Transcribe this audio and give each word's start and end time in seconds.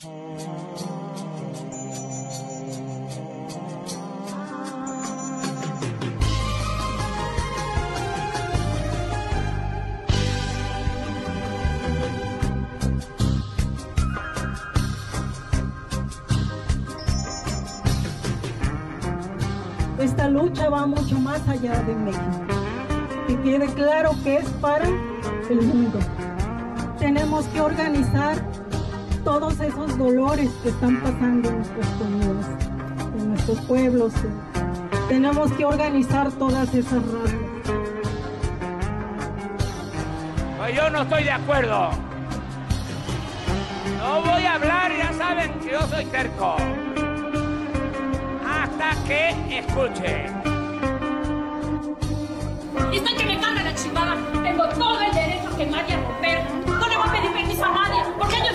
Esta 0.00 0.12
lucha 20.28 20.68
va 20.68 20.86
mucho 20.86 21.18
más 21.18 21.40
allá 21.48 21.82
de 21.82 21.96
México. 21.96 22.22
Y 23.26 23.34
quede 23.38 23.66
claro 23.74 24.12
que 24.22 24.36
es 24.36 24.48
para 24.60 24.86
el 24.86 25.62
mundo. 25.62 25.98
Tenemos 27.00 27.46
que 27.46 27.60
organizar 27.60 28.36
todos 29.28 29.60
esos 29.60 29.98
dolores 29.98 30.50
que 30.62 30.70
están 30.70 31.02
pasando 31.02 31.50
en 31.50 31.56
nuestras 31.56 31.86
comunidades, 31.98 32.46
en 33.18 33.28
nuestros 33.28 33.60
pueblos. 33.66 34.12
Tenemos 35.06 35.52
que 35.52 35.66
organizar 35.66 36.32
todas 36.32 36.74
esas 36.74 37.02
razas. 37.12 37.34
Pues 40.56 40.74
yo 40.74 40.88
no 40.88 41.02
estoy 41.02 41.24
de 41.24 41.30
acuerdo. 41.30 41.90
No 43.98 44.22
voy 44.22 44.44
a 44.44 44.54
hablar, 44.54 44.92
ya 44.96 45.12
saben 45.12 45.52
que 45.60 45.72
yo 45.72 45.82
soy 45.88 46.06
terco 46.06 46.56
que 49.06 49.58
escuche. 49.58 50.26
Dicen 52.90 53.16
que 53.16 53.24
me 53.24 53.40
carga 53.40 53.62
la 53.62 53.74
chingada. 53.74 54.16
Tengo 54.42 54.68
todo 54.68 55.00
el 55.00 55.12
derecho 55.12 55.50
y 55.58 55.62
a 55.62 55.96
romper. 55.96 56.44
No 56.66 56.88
le 56.88 56.96
voy 56.96 57.08
a 57.08 57.12
pedir 57.12 57.32
permiso 57.32 57.64
a 57.64 57.72
nadie, 57.72 58.02
porque 58.18 58.36
yo 58.36 58.47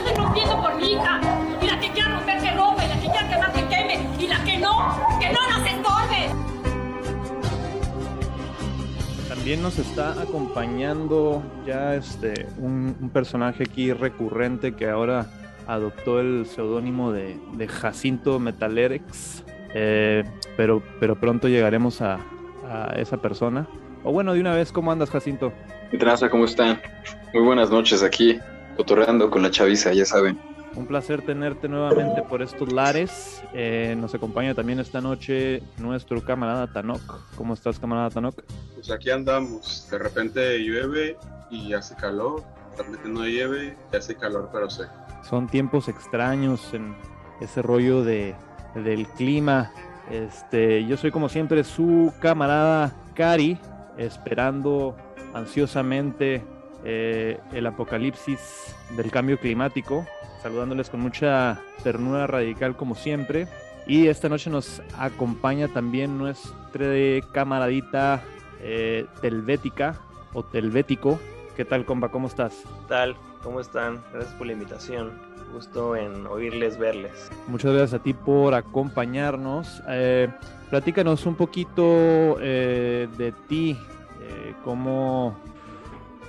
hija. 0.83 1.19
Y 1.61 1.67
la 1.67 1.79
que 1.79 1.89
quiera 1.91 2.09
romper 2.09 2.41
que 2.41 2.51
rompa, 2.51 2.85
y 2.85 2.87
la 2.87 2.95
que 2.95 3.07
quiera 3.07 3.29
quemar 3.29 3.53
que 3.53 3.67
queme, 3.67 4.07
y 4.19 4.27
la 4.27 4.43
que 4.43 4.57
no, 4.57 4.97
que 5.19 5.29
no 5.31 5.39
nos 5.49 5.67
estorbe. 5.67 6.29
También 9.29 9.61
nos 9.61 9.79
está 9.79 10.21
acompañando 10.21 11.43
ya 11.65 11.95
este 11.95 12.47
un, 12.57 12.95
un 13.01 13.09
personaje 13.09 13.63
aquí 13.63 13.91
recurrente 13.91 14.75
que 14.75 14.89
ahora 14.89 15.27
adoptó 15.67 16.19
el 16.19 16.45
seudónimo 16.45 17.11
de, 17.11 17.37
de 17.53 17.67
Jacinto 17.67 18.39
Metalerex. 18.39 19.43
Eh, 19.75 20.23
pero, 20.55 20.83
pero 20.99 21.19
pronto 21.19 21.47
llegaremos 21.47 22.01
a, 22.01 22.19
a, 22.69 22.93
esa 22.97 23.17
persona. 23.17 23.67
O 24.03 24.11
bueno, 24.11 24.33
de 24.33 24.41
una 24.41 24.53
vez, 24.53 24.71
¿cómo 24.71 24.91
andas, 24.91 25.09
Jacinto? 25.09 25.53
¿Qué 25.89 25.97
traza? 25.97 26.29
¿Cómo 26.29 26.45
están? 26.45 26.79
Muy 27.33 27.43
buenas 27.43 27.69
noches 27.71 28.03
aquí, 28.03 28.39
cotorreando 28.77 29.29
con 29.29 29.41
la 29.41 29.49
chaviza, 29.49 29.93
ya 29.93 30.05
saben. 30.05 30.39
Un 30.75 30.87
placer 30.87 31.21
tenerte 31.21 31.67
nuevamente 31.67 32.23
por 32.23 32.41
estos 32.41 32.71
lares. 32.71 33.43
Eh, 33.53 33.95
nos 33.97 34.15
acompaña 34.15 34.55
también 34.55 34.79
esta 34.79 35.01
noche 35.01 35.61
nuestro 35.77 36.23
camarada 36.23 36.71
Tanok. 36.71 37.35
¿Cómo 37.35 37.53
estás, 37.53 37.79
camarada 37.79 38.09
Tanok? 38.09 38.41
Pues 38.73 38.89
aquí 38.89 39.11
andamos. 39.11 39.87
De 39.91 39.99
repente 39.99 40.57
llueve 40.59 41.17
y 41.51 41.73
hace 41.73 41.95
calor. 41.95 42.43
De 42.75 42.83
repente 42.83 43.07
no 43.07 43.23
llueve 43.23 43.77
y 43.91 43.95
hace 43.95 44.15
calor, 44.15 44.49
pero 44.51 44.69
sé. 44.69 44.85
Son 45.29 45.47
tiempos 45.47 45.87
extraños 45.87 46.73
en 46.73 46.95
ese 47.39 47.61
rollo 47.61 48.03
de 48.03 48.35
del 48.75 49.07
clima. 49.07 49.71
Este, 50.09 50.85
yo 50.85 50.97
soy 50.97 51.11
como 51.11 51.29
siempre 51.29 51.63
su 51.63 52.13
camarada 52.19 52.93
Cari, 53.13 53.57
esperando 53.97 54.95
ansiosamente 55.33 56.43
eh, 56.83 57.39
el 57.53 57.65
apocalipsis 57.65 58.75
del 58.97 59.11
cambio 59.11 59.39
climático, 59.39 60.05
saludándoles 60.43 60.89
con 60.89 60.99
mucha 60.99 61.61
ternura 61.83 62.27
radical 62.27 62.75
como 62.75 62.93
siempre. 62.93 63.47
Y 63.87 64.07
esta 64.07 64.29
noche 64.29 64.49
nos 64.49 64.81
acompaña 64.97 65.69
también 65.69 66.17
nuestra 66.17 66.85
camaradita 67.31 68.21
eh, 68.59 69.05
telvética 69.21 69.95
o 70.33 70.43
telvético. 70.43 71.19
¿Qué 71.55 71.65
tal, 71.65 71.85
compa? 71.85 72.09
¿Cómo 72.09 72.27
estás? 72.27 72.53
¿Qué 72.63 72.87
tal? 72.89 73.15
¿Cómo 73.41 73.59
están? 73.59 74.01
Gracias 74.11 74.33
por 74.35 74.47
la 74.47 74.53
invitación 74.53 75.11
gusto 75.53 75.95
en 75.95 76.25
oírles, 76.25 76.79
verles. 76.79 77.29
Muchas 77.47 77.73
gracias 77.73 77.99
a 77.99 78.03
ti 78.03 78.13
por 78.13 78.55
acompañarnos. 78.55 79.83
Eh, 79.87 80.27
platícanos 80.71 81.27
un 81.27 81.35
poquito 81.35 82.37
eh, 82.41 83.07
de 83.17 83.31
ti, 83.47 83.77
cómo, 84.63 85.37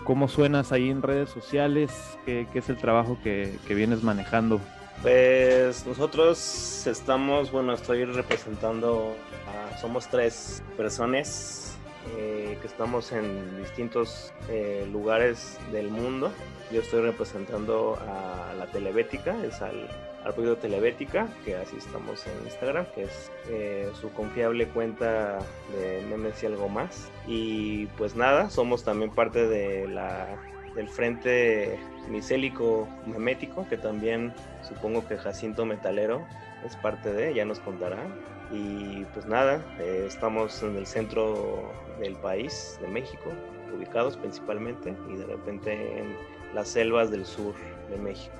cómo 0.04 0.28
suenas 0.28 0.70
ahí 0.72 0.90
en 0.90 1.02
redes 1.02 1.30
sociales, 1.30 1.90
qué, 2.24 2.46
qué 2.52 2.60
es 2.60 2.68
el 2.68 2.76
trabajo 2.76 3.18
que, 3.24 3.58
vienes 3.68 4.02
manejando. 4.02 4.60
Pues 5.02 5.86
nosotros 5.86 6.86
estamos, 6.86 7.50
bueno, 7.50 7.72
estoy 7.72 8.04
representando, 8.04 9.16
a, 9.48 9.76
somos 9.78 10.08
tres 10.08 10.62
personas 10.76 11.76
eh, 12.16 12.58
que 12.60 12.66
estamos 12.66 13.12
en 13.12 13.60
distintos 13.60 14.32
eh, 14.48 14.86
lugares 14.92 15.58
del 15.72 15.90
mundo. 15.90 16.30
Yo 16.74 16.80
estoy 16.80 17.02
representando 17.02 17.96
a 18.00 18.52
la 18.54 18.66
Telebética, 18.66 19.36
es 19.44 19.62
al, 19.62 19.88
al 20.24 20.34
proyecto 20.34 20.62
Telebética, 20.62 21.28
que 21.44 21.54
así 21.54 21.76
estamos 21.76 22.26
en 22.26 22.32
Instagram, 22.46 22.86
que 22.96 23.04
es 23.04 23.30
eh, 23.48 23.88
su 24.00 24.10
confiable 24.12 24.66
cuenta 24.66 25.38
de 25.72 26.04
memes 26.10 26.42
y 26.42 26.46
algo 26.46 26.68
más. 26.68 27.12
Y 27.28 27.86
pues 27.96 28.16
nada, 28.16 28.50
somos 28.50 28.82
también 28.82 29.12
parte 29.12 29.46
de 29.46 29.86
la, 29.86 30.26
del 30.74 30.88
frente 30.88 31.78
micélico 32.08 32.88
memético, 33.06 33.68
que 33.68 33.76
también 33.76 34.34
supongo 34.66 35.06
que 35.06 35.16
Jacinto 35.16 35.64
Metalero 35.64 36.26
es 36.66 36.74
parte 36.74 37.12
de, 37.12 37.34
ya 37.34 37.44
nos 37.44 37.60
contará. 37.60 38.04
Y 38.50 39.04
pues 39.14 39.26
nada, 39.26 39.64
eh, 39.78 40.06
estamos 40.08 40.60
en 40.64 40.76
el 40.76 40.88
centro 40.88 41.70
del 42.00 42.16
país, 42.16 42.76
de 42.80 42.88
México, 42.88 43.30
ubicados 43.72 44.16
principalmente, 44.16 44.92
y 45.08 45.14
de 45.14 45.26
repente 45.26 46.00
en 46.00 46.33
las 46.54 46.68
selvas 46.68 47.10
del 47.10 47.24
sur 47.24 47.54
de 47.90 47.96
México. 47.98 48.34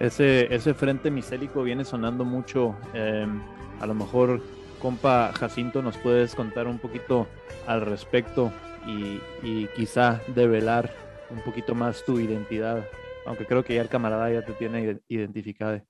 Ese, 0.00 0.52
ese 0.52 0.74
frente 0.74 1.10
micélico 1.10 1.62
viene 1.62 1.84
sonando 1.84 2.24
mucho. 2.24 2.76
Eh, 2.94 3.26
a 3.80 3.86
lo 3.86 3.94
mejor, 3.94 4.40
compa 4.80 5.32
Jacinto, 5.32 5.82
nos 5.82 5.96
puedes 5.98 6.34
contar 6.34 6.66
un 6.66 6.78
poquito 6.78 7.28
al 7.66 7.82
respecto 7.82 8.52
y, 8.86 9.20
y 9.42 9.68
quizá 9.76 10.20
develar 10.34 10.90
un 11.30 11.40
poquito 11.42 11.74
más 11.74 12.04
tu 12.04 12.20
identidad, 12.20 12.84
aunque 13.26 13.46
creo 13.46 13.64
que 13.64 13.74
ya 13.74 13.82
el 13.82 13.88
camarada 13.88 14.30
ya 14.30 14.44
te 14.44 14.52
tiene 14.52 15.00
identificado. 15.08 15.80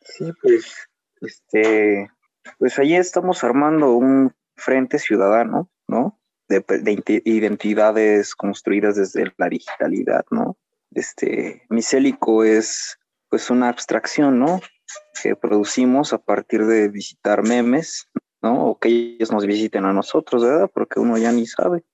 Sí, 0.00 0.32
pues, 0.42 0.88
este, 1.20 2.10
pues 2.58 2.78
allí 2.78 2.96
estamos 2.96 3.44
armando 3.44 3.92
un 3.92 4.34
frente 4.56 4.98
ciudadano, 4.98 5.70
¿no? 5.86 6.18
De, 6.48 6.60
de, 6.60 7.22
identidades 7.24 8.34
construidas 8.34 8.96
desde 8.96 9.32
la 9.36 9.48
digitalidad, 9.48 10.24
¿no? 10.30 10.56
Este, 10.92 11.62
Micélico 11.68 12.44
es 12.44 12.98
pues 13.28 13.50
una 13.50 13.68
abstracción, 13.68 14.38
¿no? 14.38 14.60
Que 15.22 15.36
producimos 15.36 16.12
a 16.12 16.18
partir 16.18 16.64
de 16.64 16.88
visitar 16.88 17.42
memes, 17.42 18.08
¿no? 18.42 18.66
O 18.66 18.78
que 18.78 18.88
ellos 18.88 19.30
nos 19.30 19.46
visiten 19.46 19.84
a 19.84 19.92
nosotros, 19.92 20.42
¿verdad? 20.42 20.70
Porque 20.72 21.00
uno 21.00 21.18
ya 21.18 21.32
ni 21.32 21.46
sabe. 21.46 21.84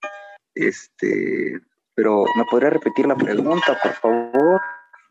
Este, 0.54 1.60
pero 1.94 2.24
¿me 2.36 2.44
podría 2.50 2.70
repetir 2.70 3.06
la 3.06 3.16
pregunta, 3.16 3.78
por 3.82 3.92
favor? 3.94 4.60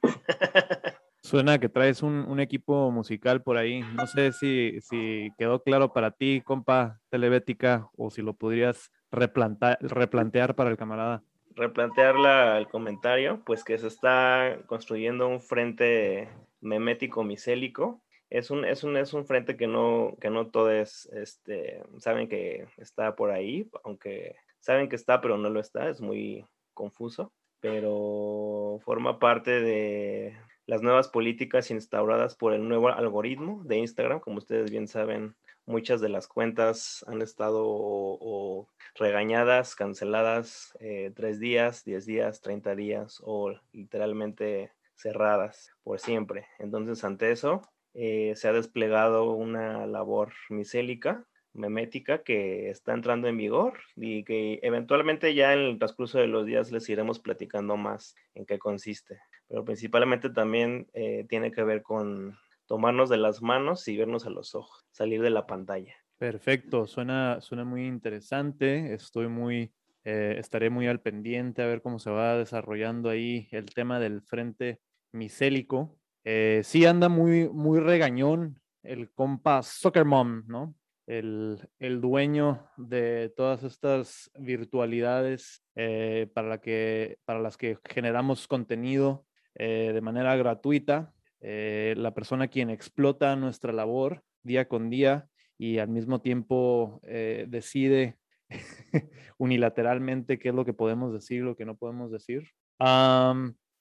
Suena 1.23 1.57
que 1.57 1.69
traes 1.69 2.03
un, 2.03 2.25
un, 2.27 2.41
equipo 2.41 2.91
musical 2.91 3.41
por 3.41 3.55
ahí. 3.55 3.81
No 3.81 4.07
sé 4.07 4.33
si, 4.33 4.79
si 4.81 5.31
quedó 5.37 5.63
claro 5.63 5.93
para 5.93 6.11
ti, 6.11 6.41
compa 6.43 6.99
Telebética, 7.09 7.89
o 7.95 8.11
si 8.11 8.21
lo 8.21 8.33
podrías 8.33 8.91
replantear, 9.09 9.77
replantear 9.79 10.53
para 10.55 10.69
el 10.69 10.77
camarada. 10.77 11.23
Replantear 11.55 12.15
la, 12.15 12.57
el 12.57 12.67
comentario, 12.67 13.41
pues 13.45 13.63
que 13.63 13.77
se 13.77 13.87
está 13.87 14.59
construyendo 14.65 15.27
un 15.27 15.41
frente 15.41 16.29
memético 16.61 17.23
micélico. 17.23 18.01
Es 18.29 18.49
un, 18.49 18.65
es 18.65 18.83
un, 18.83 18.97
es 18.97 19.13
un 19.13 19.25
frente 19.25 19.55
que 19.55 19.67
no, 19.67 20.17
que 20.19 20.29
no 20.29 20.49
todos 20.49 21.05
este, 21.13 21.83
saben 21.99 22.27
que 22.27 22.67
está 22.77 23.15
por 23.15 23.29
ahí, 23.29 23.69
aunque 23.83 24.35
saben 24.59 24.89
que 24.89 24.95
está, 24.95 25.21
pero 25.21 25.37
no 25.37 25.49
lo 25.49 25.59
está, 25.59 25.89
es 25.89 26.01
muy 26.01 26.45
confuso, 26.73 27.31
pero 27.59 28.79
forma 28.83 29.19
parte 29.19 29.61
de 29.61 30.35
las 30.65 30.81
nuevas 30.81 31.09
políticas 31.09 31.69
instauradas 31.69 32.35
por 32.35 32.53
el 32.53 32.67
nuevo 32.67 32.89
algoritmo 32.89 33.61
de 33.65 33.77
Instagram. 33.77 34.19
Como 34.19 34.37
ustedes 34.37 34.71
bien 34.71 34.87
saben, 34.87 35.35
muchas 35.65 36.01
de 36.01 36.09
las 36.09 36.27
cuentas 36.27 37.03
han 37.07 37.21
estado 37.21 38.67
regañadas, 38.95 39.75
canceladas 39.75 40.75
eh, 40.79 41.11
tres 41.15 41.39
días, 41.39 41.83
diez 41.83 42.05
días, 42.05 42.41
treinta 42.41 42.75
días 42.75 43.21
o 43.23 43.53
literalmente 43.71 44.71
cerradas 44.95 45.71
por 45.83 45.99
siempre. 45.99 46.45
Entonces, 46.59 47.03
ante 47.03 47.31
eso, 47.31 47.61
eh, 47.93 48.33
se 48.35 48.47
ha 48.47 48.53
desplegado 48.53 49.31
una 49.31 49.85
labor 49.87 50.33
micélica 50.49 51.25
memética 51.53 52.23
que 52.23 52.69
está 52.69 52.93
entrando 52.93 53.27
en 53.27 53.37
vigor 53.37 53.79
y 53.95 54.23
que 54.23 54.59
eventualmente 54.63 55.35
ya 55.35 55.53
en 55.53 55.59
el 55.59 55.77
transcurso 55.77 56.17
de 56.17 56.27
los 56.27 56.45
días 56.45 56.71
les 56.71 56.89
iremos 56.89 57.19
platicando 57.19 57.77
más 57.77 58.15
en 58.33 58.45
qué 58.45 58.57
consiste. 58.57 59.19
Pero 59.47 59.63
principalmente 59.63 60.31
también 60.31 60.87
eh, 60.93 61.25
tiene 61.29 61.51
que 61.51 61.63
ver 61.63 61.83
con 61.83 62.39
tomarnos 62.65 63.09
de 63.09 63.17
las 63.17 63.41
manos 63.41 63.87
y 63.87 63.97
vernos 63.97 64.25
a 64.25 64.29
los 64.29 64.55
ojos, 64.55 64.85
salir 64.91 65.21
de 65.21 65.29
la 65.29 65.45
pantalla. 65.45 65.95
Perfecto, 66.17 66.87
suena, 66.87 67.41
suena 67.41 67.65
muy 67.65 67.85
interesante. 67.85 68.93
Estoy 68.93 69.27
muy, 69.27 69.73
eh, 70.05 70.35
estaré 70.39 70.69
muy 70.69 70.87
al 70.87 71.01
pendiente 71.01 71.61
a 71.61 71.67
ver 71.67 71.81
cómo 71.81 71.99
se 71.99 72.11
va 72.11 72.37
desarrollando 72.37 73.09
ahí 73.09 73.47
el 73.51 73.65
tema 73.65 73.99
del 73.99 74.21
frente 74.21 74.79
micélico. 75.11 75.97
Eh, 76.23 76.61
sí 76.63 76.85
anda 76.85 77.09
muy, 77.09 77.49
muy 77.49 77.81
regañón 77.81 78.61
el 78.83 79.11
compa 79.11 79.63
Soccer 79.63 80.05
Mom, 80.05 80.43
¿no? 80.47 80.75
El, 81.05 81.59
dueño 81.99 82.69
de 82.77 83.33
todas 83.35 83.63
estas 83.63 84.31
virtualidades 84.39 85.65
eh, 85.75 86.31
para, 86.33 86.61
que, 86.61 87.17
para 87.25 87.39
las 87.39 87.57
que 87.57 87.77
generamos 87.83 88.47
contenido 88.47 89.25
de 89.55 90.01
manera 90.01 90.35
gratuita. 90.35 91.13
La 91.43 92.13
persona 92.13 92.47
quien 92.47 92.69
explota 92.69 93.35
nuestra 93.35 93.73
labor 93.73 94.23
día 94.43 94.67
con 94.67 94.89
día 94.89 95.27
y 95.57 95.79
al 95.79 95.89
mismo 95.89 96.21
tiempo 96.21 96.99
eh, 97.03 97.45
decide 97.47 98.17
unilateralmente 99.37 100.39
qué 100.39 100.49
es 100.49 100.55
lo 100.55 100.65
que 100.65 100.73
podemos 100.73 101.13
decir, 101.13 101.43
lo 101.43 101.55
que 101.55 101.65
no 101.65 101.75
podemos 101.75 102.11
decir. 102.11 102.51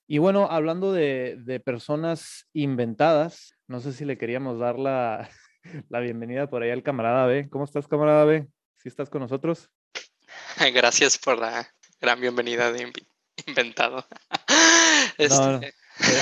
y 0.07 0.19
bueno, 0.19 0.49
hablando 0.51 0.93
de, 0.93 1.61
personas 1.65 2.49
inventadas, 2.53 3.55
no 3.67 3.81
sé 3.81 3.93
si 3.93 4.05
le 4.05 4.19
queríamos 4.19 4.59
dar 4.59 4.79
la, 4.79 5.29
la, 5.89 6.01
bienvenida 6.01 6.49
por 6.49 6.63
ahí 6.63 6.71
al 6.71 6.83
camarada 6.83 7.27
B. 7.27 7.49
¿Cómo 7.51 7.65
estás, 7.65 7.89
camarada 7.89 8.25
B? 8.25 8.47
¿Sí 8.77 8.89
estás 8.89 9.11
con 9.11 9.23
nosotros? 9.23 9.71
Gracias 10.75 11.19
por 11.19 11.39
la 11.39 11.69
gran 12.01 12.21
bienvenida 12.21 12.73
de 12.73 12.93
inventado. 13.47 14.07
Este, 15.19 15.75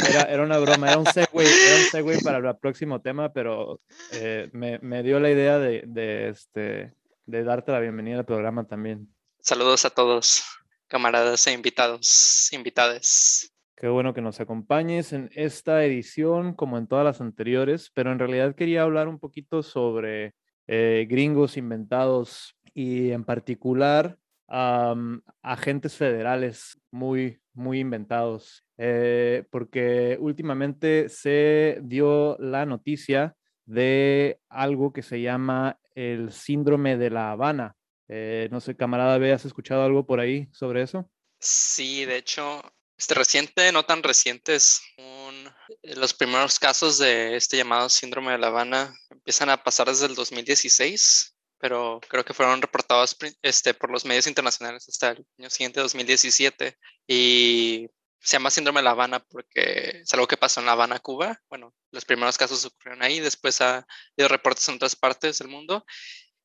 era, 0.08 0.22
era, 0.22 0.42
una 0.42 0.58
broma, 0.58 0.88
era 0.88 0.98
un, 0.98 1.06
segue, 1.06 1.28
era 1.32 1.76
un 1.76 1.90
segue 1.90 2.18
para 2.22 2.38
el 2.38 2.56
próximo 2.58 3.00
tema, 3.00 3.32
pero 3.32 3.80
eh, 4.12 4.48
me, 4.52 4.78
me, 4.80 5.02
dio 5.02 5.20
la 5.20 5.30
idea 5.30 5.58
de, 5.58 5.84
de, 5.86 6.28
este, 6.28 6.92
de 7.26 7.44
darte 7.44 7.72
la 7.72 7.80
bienvenida 7.80 8.18
al 8.18 8.24
programa 8.24 8.66
también. 8.66 9.08
Saludos 9.40 9.84
a 9.84 9.90
todos, 9.90 10.44
camaradas 10.88 11.46
e 11.46 11.52
invitados, 11.52 12.52
invitades. 12.52 13.52
Qué 13.80 13.88
bueno 13.88 14.12
que 14.12 14.20
nos 14.20 14.40
acompañes 14.40 15.14
en 15.14 15.30
esta 15.34 15.82
edición, 15.84 16.52
como 16.52 16.76
en 16.76 16.86
todas 16.86 17.04
las 17.04 17.22
anteriores, 17.22 17.90
pero 17.94 18.12
en 18.12 18.18
realidad 18.18 18.54
quería 18.54 18.82
hablar 18.82 19.08
un 19.08 19.18
poquito 19.18 19.62
sobre 19.62 20.34
eh, 20.66 21.06
gringos 21.08 21.56
inventados 21.56 22.54
y 22.74 23.10
en 23.10 23.24
particular 23.24 24.18
agentes 24.50 25.96
federales 25.96 26.78
muy, 26.90 27.40
muy 27.54 27.80
inventados. 27.80 28.64
Eh, 28.78 29.44
porque 29.50 30.16
últimamente 30.20 31.08
se 31.08 31.78
dio 31.82 32.36
la 32.38 32.64
noticia 32.64 33.36
de 33.66 34.40
algo 34.48 34.92
que 34.92 35.02
se 35.02 35.20
llama 35.20 35.78
el 35.94 36.32
síndrome 36.32 36.96
de 36.96 37.10
la 37.10 37.30
Habana. 37.30 37.76
Eh, 38.08 38.48
no 38.50 38.60
sé, 38.60 38.76
camarada 38.76 39.16
¿has 39.34 39.44
escuchado 39.44 39.84
algo 39.84 40.06
por 40.06 40.18
ahí 40.18 40.48
sobre 40.52 40.82
eso? 40.82 41.08
Sí, 41.38 42.04
de 42.06 42.16
hecho, 42.16 42.60
este 42.96 43.14
reciente, 43.14 43.70
no 43.70 43.84
tan 43.84 44.02
recientes, 44.02 44.82
eh, 44.96 45.94
los 45.96 46.14
primeros 46.14 46.58
casos 46.58 46.98
de 46.98 47.36
este 47.36 47.56
llamado 47.56 47.88
síndrome 47.88 48.32
de 48.32 48.38
la 48.38 48.48
Habana 48.48 48.94
empiezan 49.10 49.50
a 49.50 49.62
pasar 49.62 49.88
desde 49.88 50.06
el 50.06 50.14
2016, 50.14 51.36
pero 51.60 52.00
creo 52.08 52.24
que 52.24 52.32
fueron 52.32 52.62
reportados 52.62 53.16
este, 53.42 53.74
por 53.74 53.90
los 53.90 54.06
medios 54.06 54.26
internacionales 54.26 54.88
hasta 54.88 55.10
el 55.10 55.26
año 55.38 55.50
siguiente, 55.50 55.80
2017. 55.80 56.78
Y 57.06 57.86
se 58.18 58.32
llama 58.32 58.50
síndrome 58.50 58.80
de 58.80 58.84
La 58.84 58.92
Habana 58.92 59.20
porque 59.20 60.00
es 60.02 60.12
algo 60.14 60.26
que 60.26 60.38
pasó 60.38 60.60
en 60.60 60.66
La 60.66 60.72
Habana, 60.72 61.00
Cuba. 61.00 61.38
Bueno, 61.50 61.74
los 61.90 62.06
primeros 62.06 62.38
casos 62.38 62.64
ocurrieron 62.64 63.02
ahí, 63.02 63.20
después 63.20 63.60
ha 63.60 63.86
habido 64.16 64.28
reportes 64.28 64.66
en 64.68 64.76
otras 64.76 64.96
partes 64.96 65.38
del 65.38 65.48
mundo. 65.48 65.84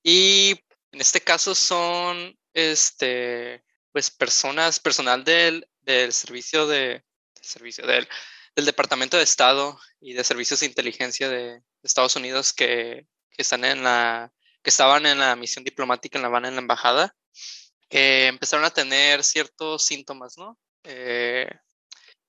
Y 0.03 0.51
en 0.91 1.00
este 1.00 1.21
caso 1.21 1.56
son, 1.56 2.38
este, 2.53 3.63
pues, 3.94 4.11
personas, 4.11 4.81
personal 4.81 5.23
del, 5.23 5.65
del 5.79 6.11
servicio 6.11 6.68
de, 6.68 7.06
servicio 7.41 7.88
del, 7.88 8.06
del, 8.53 8.65
Departamento 8.65 9.15
de 9.15 9.23
Estado 9.23 9.79
y 10.01 10.11
de 10.11 10.25
Servicios 10.25 10.59
de 10.59 10.65
Inteligencia 10.65 11.29
de, 11.29 11.61
Estados 11.83 12.15
Unidos 12.15 12.51
que, 12.51 13.07
que, 13.29 13.41
están 13.41 13.63
en 13.63 13.83
la, 13.83 14.33
que 14.65 14.71
estaban 14.71 15.06
en 15.06 15.19
la 15.19 15.35
misión 15.35 15.63
diplomática 15.63 16.17
en 16.17 16.23
La 16.23 16.27
Habana, 16.27 16.47
en 16.47 16.56
la 16.56 16.62
embajada, 16.62 17.15
que 17.88 18.25
empezaron 18.25 18.65
a 18.65 18.71
tener 18.71 19.23
ciertos 19.23 19.85
síntomas, 19.85 20.39
¿no? 20.39 20.57
Eh, 20.83 21.47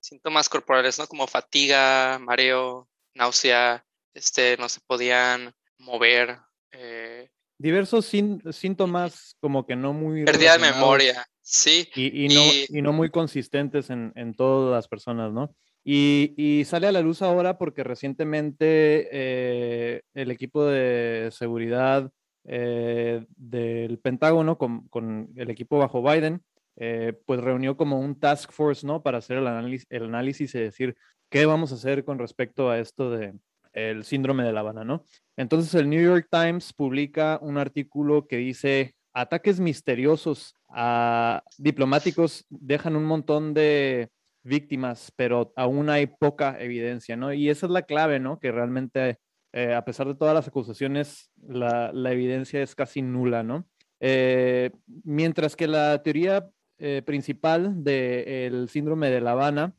síntomas 0.00 0.50
corporales, 0.50 0.98
¿no? 0.98 1.06
Como 1.06 1.26
fatiga, 1.26 2.18
mareo, 2.20 2.90
náusea, 3.14 3.86
este, 4.12 4.58
no 4.58 4.68
se 4.68 4.80
podían 4.86 5.54
mover. 5.78 6.38
Eh, 6.72 7.30
Diversos 7.56 8.04
síntomas 8.04 9.34
como 9.40 9.66
que 9.66 9.74
no 9.74 9.94
muy... 9.94 10.26
Pérdida 10.26 10.58
de 10.58 10.72
memoria, 10.72 11.26
sí. 11.40 11.88
Y, 11.94 12.28
no, 12.28 12.42
y 12.68 12.82
no 12.82 12.92
muy 12.92 13.08
consistentes 13.08 13.88
en, 13.88 14.12
en, 14.14 14.34
todas 14.34 14.74
las 14.74 14.88
personas, 14.88 15.32
¿no? 15.32 15.56
Y, 15.82 16.34
y, 16.36 16.66
sale 16.66 16.86
a 16.86 16.92
la 16.92 17.00
luz 17.00 17.22
ahora 17.22 17.56
porque 17.56 17.82
recientemente 17.82 19.08
eh, 19.10 20.02
el 20.12 20.30
equipo 20.30 20.66
de 20.66 21.30
seguridad 21.32 22.10
eh, 22.46 23.26
del 23.37 23.98
Pentágono 23.98 24.58
con, 24.58 25.31
el 25.37 25.50
equipo 25.50 25.78
bajo 25.78 26.02
Biden 26.02 26.43
eh, 26.76 27.14
pues 27.26 27.40
reunió 27.40 27.76
como 27.76 28.00
un 28.00 28.19
task 28.19 28.52
force, 28.52 28.87
¿no? 28.87 29.02
Para 29.02 29.19
hacer 29.19 29.38
el 29.38 29.46
análisis, 29.46 29.87
el 29.90 30.04
análisis 30.04 30.54
y 30.54 30.58
decir 30.58 30.96
qué 31.31 31.46
vamos 31.46 31.72
a 31.72 31.76
hacer 31.76 32.04
con 32.04 32.19
respecto 32.19 32.70
a 32.70 32.78
esto 32.78 33.10
de 33.10 33.34
el 33.72 34.04
síndrome 34.04 34.44
de 34.44 34.52
La 34.52 34.60
Habana, 34.60 34.84
¿no? 34.84 35.04
Entonces 35.37 35.75
el 35.75 35.88
New 35.88 36.02
York 36.02 36.28
Times 36.31 36.72
publica 36.72 37.38
un 37.43 37.58
artículo 37.58 38.26
que 38.26 38.38
dice 38.38 38.94
ataques 39.12 39.60
misteriosos 39.60 40.54
a 40.69 41.42
diplomáticos 41.58 42.44
dejan 42.50 42.96
un 42.96 43.04
montón 43.04 43.54
de 43.54 44.10
víctimas, 44.42 45.12
pero 45.16 45.52
aún 45.56 45.90
hay 45.90 46.06
poca 46.06 46.56
evidencia, 46.60 47.16
¿no? 47.16 47.32
Y 47.32 47.50
esa 47.50 47.66
es 47.66 47.72
la 47.72 47.82
clave, 47.82 48.20
¿no? 48.20 48.38
Que 48.38 48.52
realmente, 48.52 49.19
eh, 49.56 49.72
a 49.72 49.86
pesar 49.86 50.06
de 50.06 50.14
todas 50.14 50.34
las 50.34 50.46
acusaciones, 50.46 51.30
la, 51.48 51.90
evidencia 52.12 52.60
es 52.60 52.74
casi 52.74 53.00
nula, 53.00 53.42
¿no? 53.42 53.66
Eh, 54.00 54.70
mientras 55.02 55.56
que 55.56 55.66
la 55.66 56.02
teoría 56.02 56.50
eh, 56.76 57.00
principal 57.06 57.82
del 57.82 58.68
síndrome 58.68 59.08
de 59.08 59.22
La 59.22 59.30
Habana 59.30 59.74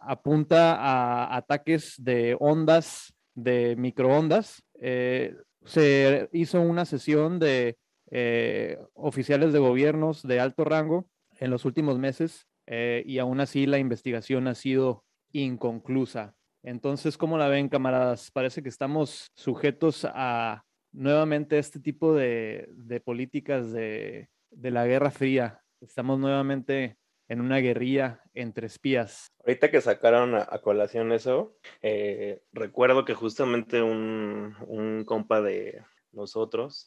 apunta 0.00 0.76
a 0.76 1.36
ataques 1.36 1.96
de 1.98 2.36
ondas, 2.38 3.12
de 3.34 3.74
microondas. 3.74 4.62
Se 4.80 6.28
hizo 6.32 6.60
una 6.60 6.84
sesión 6.84 7.40
de 7.40 7.76
oficiales 8.92 9.52
de 9.52 9.58
gobiernos 9.58 10.22
de 10.22 10.38
alto 10.38 10.64
rango 10.64 11.08
en 11.40 11.50
los 11.50 11.64
últimos 11.64 11.98
meses 11.98 12.46
y 12.68 13.18
aún 13.18 13.40
así 13.40 13.66
la 13.66 13.78
investigación 13.78 14.46
ha 14.46 14.54
sido 14.54 15.04
inconclusa. 15.32 16.36
Entonces, 16.64 17.18
¿cómo 17.18 17.38
la 17.38 17.48
ven, 17.48 17.68
camaradas? 17.68 18.30
Parece 18.30 18.62
que 18.62 18.70
estamos 18.70 19.30
sujetos 19.34 20.06
a 20.10 20.64
nuevamente 20.92 21.58
este 21.58 21.78
tipo 21.78 22.14
de, 22.14 22.68
políticas 23.04 23.70
de, 23.70 24.30
de, 24.50 24.70
la 24.70 24.86
Guerra 24.86 25.10
Fría 25.10 25.64
Estamos 25.84 26.18
nuevamente 26.18 26.96
en 27.28 27.42
una 27.42 27.58
guerrilla 27.58 28.22
entre 28.32 28.66
espías. 28.66 29.30
Ahorita 29.40 29.70
que 29.70 29.82
sacaron 29.82 30.34
a, 30.34 30.46
colación 30.62 31.12
eso, 31.12 31.58
eh, 31.82 32.42
recuerdo 32.52 33.04
que 33.04 33.12
justamente 33.12 33.82
un, 33.82 34.56
un, 34.66 35.04
compa 35.04 35.42
de 35.42 35.82
nosotros, 36.12 36.86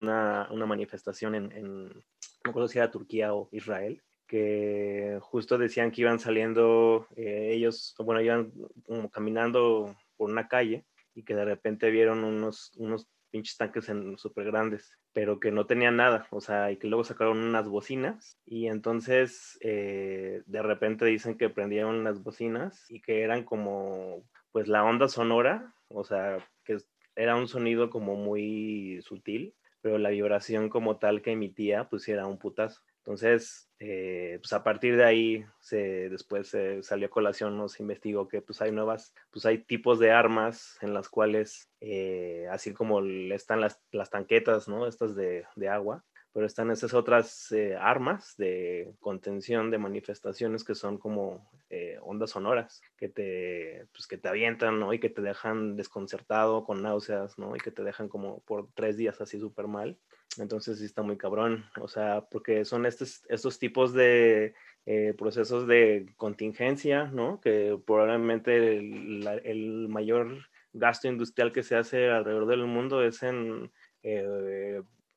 una, 0.00 0.48
una 0.52 0.66
manifestación 0.66 1.34
en, 1.34 1.52
en, 1.52 1.88
no 1.88 2.02
recuerdo 2.44 2.68
si 2.68 2.78
era 2.78 2.92
Turquía 2.92 3.34
o 3.34 3.48
Israel, 3.50 4.02
que 4.28 5.18
justo 5.22 5.58
decían 5.58 5.90
que 5.90 6.02
iban 6.02 6.20
saliendo 6.20 7.08
eh, 7.16 7.50
ellos, 7.54 7.94
bueno, 7.98 8.20
iban 8.20 8.52
como 8.86 9.10
caminando 9.10 9.96
por 10.16 10.30
una 10.30 10.46
calle 10.46 10.84
y 11.14 11.24
que 11.24 11.34
de 11.34 11.44
repente 11.44 11.90
vieron 11.90 12.22
unos, 12.22 12.72
unos 12.76 13.08
pinches 13.30 13.56
tanques 13.56 13.90
súper 14.16 14.44
grandes, 14.44 14.96
pero 15.12 15.40
que 15.40 15.50
no 15.50 15.66
tenían 15.66 15.96
nada, 15.96 16.26
o 16.30 16.40
sea, 16.40 16.70
y 16.70 16.76
que 16.76 16.86
luego 16.86 17.04
sacaron 17.04 17.38
unas 17.38 17.68
bocinas 17.68 18.38
y 18.44 18.66
entonces 18.66 19.58
eh, 19.60 20.42
de 20.46 20.62
repente 20.62 21.04
dicen 21.06 21.36
que 21.36 21.50
prendieron 21.50 22.04
las 22.04 22.22
bocinas 22.22 22.86
y 22.88 23.00
que 23.00 23.22
eran 23.22 23.44
como, 23.44 24.24
pues 24.52 24.68
la 24.68 24.84
onda 24.84 25.08
sonora, 25.08 25.74
o 25.88 26.04
sea, 26.04 26.38
que 26.64 26.78
era 27.16 27.34
un 27.36 27.48
sonido 27.48 27.90
como 27.90 28.14
muy 28.14 29.00
sutil, 29.02 29.54
pero 29.80 29.98
la 29.98 30.10
vibración 30.10 30.68
como 30.68 30.98
tal 30.98 31.22
que 31.22 31.32
emitía, 31.32 31.88
pues 31.88 32.08
era 32.08 32.26
un 32.26 32.38
putazo. 32.38 32.82
Entonces, 33.08 33.70
eh, 33.78 34.36
pues 34.38 34.52
a 34.52 34.62
partir 34.62 34.94
de 34.94 35.04
ahí, 35.06 35.42
se, 35.60 36.10
después 36.10 36.48
se 36.48 36.82
salió 36.82 37.06
a 37.06 37.10
colación, 37.10 37.56
nos 37.56 37.80
investigó 37.80 38.28
que 38.28 38.42
pues 38.42 38.60
hay 38.60 38.70
nuevas, 38.70 39.14
pues 39.30 39.46
hay 39.46 39.64
tipos 39.64 39.98
de 39.98 40.10
armas 40.10 40.76
en 40.82 40.92
las 40.92 41.08
cuales, 41.08 41.70
eh, 41.80 42.46
así 42.50 42.74
como 42.74 43.00
están 43.32 43.62
las, 43.62 43.80
las 43.92 44.10
tanquetas, 44.10 44.68
¿no? 44.68 44.86
Estas 44.86 45.16
de, 45.16 45.46
de 45.56 45.68
agua, 45.70 46.04
pero 46.34 46.44
están 46.44 46.70
esas 46.70 46.92
otras 46.92 47.50
eh, 47.52 47.76
armas 47.80 48.34
de 48.36 48.92
contención 49.00 49.70
de 49.70 49.78
manifestaciones 49.78 50.62
que 50.62 50.74
son 50.74 50.98
como 50.98 51.50
eh, 51.70 51.96
ondas 52.02 52.32
sonoras, 52.32 52.82
que 52.98 53.08
te, 53.08 53.86
pues, 53.92 54.06
que 54.06 54.18
te 54.18 54.28
avientan, 54.28 54.78
¿no? 54.78 54.92
Y 54.92 55.00
que 55.00 55.08
te 55.08 55.22
dejan 55.22 55.76
desconcertado, 55.76 56.64
con 56.64 56.82
náuseas, 56.82 57.38
¿no? 57.38 57.56
Y 57.56 57.58
que 57.58 57.70
te 57.70 57.84
dejan 57.84 58.10
como 58.10 58.40
por 58.40 58.68
tres 58.74 58.98
días 58.98 59.18
así 59.22 59.40
súper 59.40 59.66
mal. 59.66 59.98
Entonces 60.36 60.78
sí 60.78 60.84
está 60.84 61.02
muy 61.02 61.16
cabrón, 61.16 61.64
o 61.80 61.88
sea, 61.88 62.26
porque 62.30 62.64
son 62.64 62.86
estos, 62.86 63.22
estos 63.28 63.58
tipos 63.58 63.92
de 63.92 64.54
eh, 64.86 65.14
procesos 65.16 65.66
de 65.66 66.12
contingencia, 66.16 67.06
¿no? 67.06 67.40
Que 67.40 67.78
probablemente 67.84 68.78
el, 68.78 69.88
mayor 69.88 70.46
gasto 70.72 71.08
industrial 71.08 71.52
que 71.52 71.62
se 71.62 71.76
hace 71.76 72.10
alrededor 72.10 72.46
del 72.46 72.66
mundo 72.66 73.02
es 73.02 73.22
en 73.22 73.72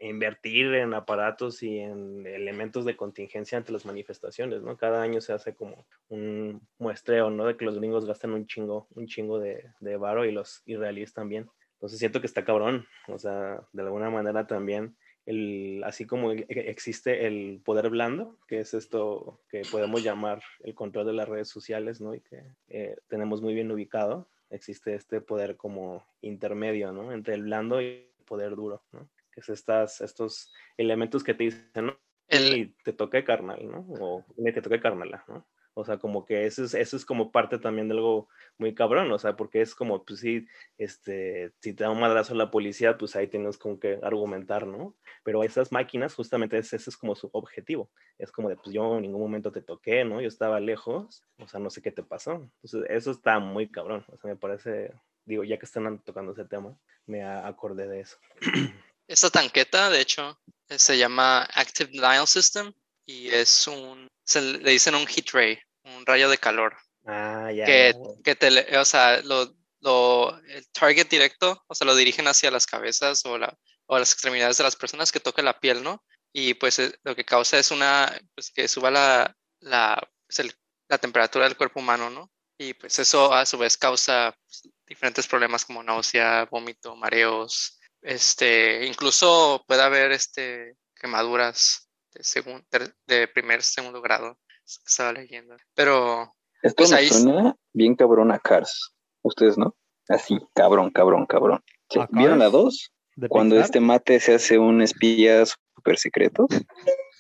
invertir 0.02 0.74
en 0.74 0.94
aparatos 0.94 1.62
y 1.62 1.80
en 1.80 2.26
elementos 2.26 2.86
de 2.86 2.98
contingencia 2.98 3.58
ante 3.58 3.72
las 3.72 3.86
manifestaciones, 3.86 4.64
¿no? 4.64 4.76
Cada 4.76 5.02
año 5.02 5.22
se 5.22 5.32
hace 5.32 5.54
como 5.54 5.86
un 6.10 6.68
muestreo, 6.80 7.30
¿no? 7.30 7.46
De 7.46 7.56
que 7.56 7.66
los 7.66 7.78
gringos 7.78 8.06
gastan 8.06 8.34
un 8.34 8.48
chingo, 8.48 8.88
un 8.96 9.06
chingo 9.06 9.40
de, 9.40 9.72
de 9.80 9.98
varo 9.98 10.26
y 10.26 10.32
los 10.32 10.64
israelíes 10.66 11.14
también. 11.14 11.50
Entonces 11.74 12.00
siento 12.00 12.20
que 12.20 12.28
está 12.28 12.44
cabrón, 12.44 12.88
o 13.08 13.20
sea, 13.20 13.62
de 13.74 13.82
alguna 13.84 14.10
manera 14.10 14.48
también, 14.48 14.98
el, 15.26 15.82
así 15.86 16.06
como 16.06 16.32
e, 16.32 16.46
existe 16.50 17.28
el 17.28 17.62
poder 17.64 17.90
blando, 17.90 18.38
que 18.48 18.60
es 18.60 18.74
esto 18.74 19.40
que 19.50 19.62
podemos 19.72 20.04
llamar 20.04 20.42
el 20.62 20.76
control 20.76 21.06
de 21.06 21.14
las 21.14 21.30
redes 21.30 21.50
sociales, 21.50 22.02
¿no? 22.02 22.16
Y 22.16 22.22
que 22.22 22.44
eh, 22.68 22.98
tenemos 23.08 23.42
muy 23.42 23.54
bien 23.54 23.72
ubicado, 23.72 24.28
existe 24.50 24.96
este 24.96 25.22
poder 25.22 25.58
como 25.58 26.06
intermedio, 26.22 26.92
¿no? 26.92 27.12
Entre 27.12 27.36
el 27.36 27.44
blando 27.44 27.82
y 27.82 27.86
el 27.86 28.26
poder 28.26 28.56
duro, 28.56 28.84
¿no? 28.92 29.10
que 29.32 29.40
es 29.40 29.50
estas, 29.50 30.02
estos 30.02 30.52
elementos 30.78 31.24
que 31.24 31.34
te 31.34 31.46
dicen, 31.46 31.86
¿no? 31.86 31.98
Y 32.30 32.68
te 32.84 32.94
toque 32.94 33.24
carnal, 33.24 33.70
¿no? 33.70 33.86
O 34.00 34.26
te 34.38 34.62
toque 34.62 34.80
carnala, 34.80 35.24
¿no? 35.28 35.46
O 35.74 35.86
sea, 35.86 35.98
como 35.98 36.26
que 36.26 36.46
eso 36.46 36.64
es, 36.66 36.74
eso 36.74 36.98
es 36.98 37.06
como 37.06 37.32
parte 37.32 37.58
también 37.58 37.88
de 37.88 37.96
algo 37.96 38.28
muy 38.58 38.76
cabrón, 38.76 39.12
o 39.12 39.18
sea, 39.18 39.36
porque 39.36 39.62
es 39.62 39.74
como, 39.74 40.04
pues 40.04 40.20
sí, 40.20 40.46
este, 40.78 41.54
si 41.62 41.74
te 41.74 41.84
da 41.84 41.90
un 41.90 42.00
madrazo 42.00 42.36
la 42.36 42.52
policía, 42.52 42.98
pues 42.98 43.16
ahí 43.16 43.28
tienes 43.28 43.58
como 43.58 43.80
que 43.80 44.00
argumentar, 44.04 44.68
¿no? 44.68 44.96
Pero 45.24 45.44
esas 45.44 45.72
máquinas, 45.72 46.14
justamente 46.14 46.58
ese, 46.58 46.76
ese 46.76 46.90
es 46.90 46.98
como 46.98 47.16
su 47.16 47.30
objetivo. 47.34 47.90
Es 48.18 48.32
como 48.32 48.50
de, 48.50 48.58
pues 48.58 48.74
yo 48.74 48.96
en 48.98 49.04
ningún 49.04 49.22
momento 49.22 49.52
te 49.52 49.62
toqué, 49.62 50.04
¿no? 50.04 50.22
Yo 50.22 50.28
estaba 50.28 50.60
lejos, 50.60 51.24
o 51.38 51.48
sea, 51.48 51.60
no 51.60 51.70
sé 51.70 51.82
qué 51.82 51.92
te 51.92 52.04
pasó. 52.04 52.50
Entonces, 52.62 52.90
eso 52.90 53.12
está 53.12 53.40
muy 53.40 53.70
cabrón, 53.70 54.06
o 54.08 54.18
sea, 54.18 54.30
me 54.30 54.36
parece, 54.36 54.94
digo, 55.26 55.44
ya 55.44 55.58
que 55.58 55.66
están 55.66 56.04
tocando 56.04 56.34
ese 56.34 56.46
tema, 56.46 56.78
me 57.06 57.24
acordé 57.24 57.88
de 57.88 58.02
eso. 58.02 58.18
Esta 59.08 59.30
tanqueta, 59.30 59.90
de 59.90 60.00
hecho, 60.00 60.40
se 60.70 60.98
llama 60.98 61.44
Active 61.54 61.92
Denial 61.92 62.28
System 62.28 62.74
y 63.06 63.28
es 63.28 63.68
un, 63.68 64.08
se 64.32 64.42
le 64.42 64.72
dicen 64.72 64.96
un 64.96 65.08
heat 65.08 65.30
ray, 65.34 65.60
un 65.84 66.06
rayo 66.06 66.30
de 66.30 66.38
calor. 66.38 66.76
Ah, 67.06 67.52
ya. 67.52 67.66
Que, 67.66 67.94
que 68.24 68.36
te, 68.36 68.78
o 68.78 68.86
sea, 68.86 69.22
lo, 69.22 69.54
lo, 69.82 70.38
el 70.48 70.68
target 70.72 71.08
directo, 71.08 71.64
o 71.68 71.76
sea, 71.76 71.86
lo 71.86 71.96
dirigen 71.96 72.28
hacia 72.28 72.52
las 72.52 72.66
cabezas 72.66 73.26
o, 73.26 73.38
la, 73.38 73.58
o 73.88 73.98
las 74.00 74.14
extremidades 74.14 74.58
de 74.58 74.64
las 74.64 74.76
personas 74.76 75.12
que 75.12 75.20
toca 75.20 75.42
la 75.42 75.60
piel, 75.60 75.84
¿no? 75.84 76.04
Y 76.34 76.54
pues 76.54 76.80
eh, 76.80 76.94
lo 77.04 77.16
que 77.16 77.26
causa 77.26 77.60
es 77.60 77.72
una, 77.72 78.12
pues 78.34 78.52
que 78.52 78.68
suba 78.68 78.90
la, 78.90 79.36
la, 79.60 80.02
pues, 80.26 80.56
la 80.88 80.98
temperatura 80.98 81.46
del 81.46 81.58
cuerpo 81.58 81.80
humano, 81.80 82.10
¿no? 82.10 82.32
Y 82.58 82.74
pues 82.76 83.00
eso 83.00 83.34
a 83.34 83.46
su 83.46 83.58
vez 83.58 83.76
causa 83.76 84.36
pues, 84.46 84.70
diferentes 84.86 85.28
problemas 85.28 85.66
como 85.66 85.84
náusea, 85.84 86.48
vómito, 86.52 86.96
mareos, 86.96 87.80
este, 88.02 88.86
incluso 88.86 89.64
puede 89.68 89.82
haber 89.82 90.12
este, 90.12 90.76
quemaduras 90.96 91.90
de, 92.14 92.94
de 93.08 93.28
primer, 93.28 93.64
segundo 93.64 94.02
grado. 94.02 94.38
Estaba 94.66 95.14
leyendo. 95.14 95.56
Pero. 95.76 96.34
Esto 96.62 96.84
pues, 96.84 96.92
me 96.92 97.08
suena 97.08 97.56
bien 97.74 97.96
cabrón 97.96 98.32
a 98.32 98.40
Cars. 98.40 98.94
Ustedes, 99.24 99.58
¿no? 99.58 99.76
Así, 100.08 100.40
cabrón, 100.54 100.92
cabrón, 100.92 101.26
cabrón. 101.26 101.64
¿Vieron 102.12 102.40
la 102.40 102.50
dos? 102.50 102.92
Cuando 103.30 103.60
este 103.60 103.80
mate 103.80 104.20
se 104.20 104.36
hace 104.36 104.58
un 104.58 104.82
espía 104.82 105.44
súper 105.46 105.98
secreto. 105.98 106.48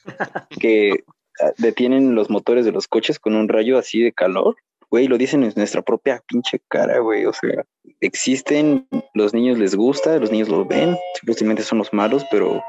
que 0.60 1.04
ah, 1.42 1.52
detienen 1.58 2.16
los 2.16 2.30
motores 2.30 2.66
de 2.66 2.72
los 2.72 2.88
coches 2.88 3.20
con 3.20 3.36
un 3.36 3.50
rayo 3.50 3.78
así 3.78 4.02
de 4.02 4.14
calor 4.14 4.56
güey, 4.92 5.08
lo 5.08 5.18
dicen 5.18 5.44
en 5.44 5.54
nuestra 5.56 5.82
propia 5.82 6.22
pinche 6.28 6.62
cara, 6.68 7.00
güey. 7.00 7.26
O 7.26 7.34
sea, 7.34 7.66
existen, 8.02 8.88
los 9.14 9.34
niños 9.34 9.58
les 9.58 9.74
gusta, 9.74 10.18
los 10.18 10.32
niños 10.32 10.50
lo 10.50 10.66
ven, 10.66 10.98
supuestamente 11.20 11.64
son 11.64 11.80
los 11.80 11.92
malos, 11.94 12.26
pero 12.30 12.62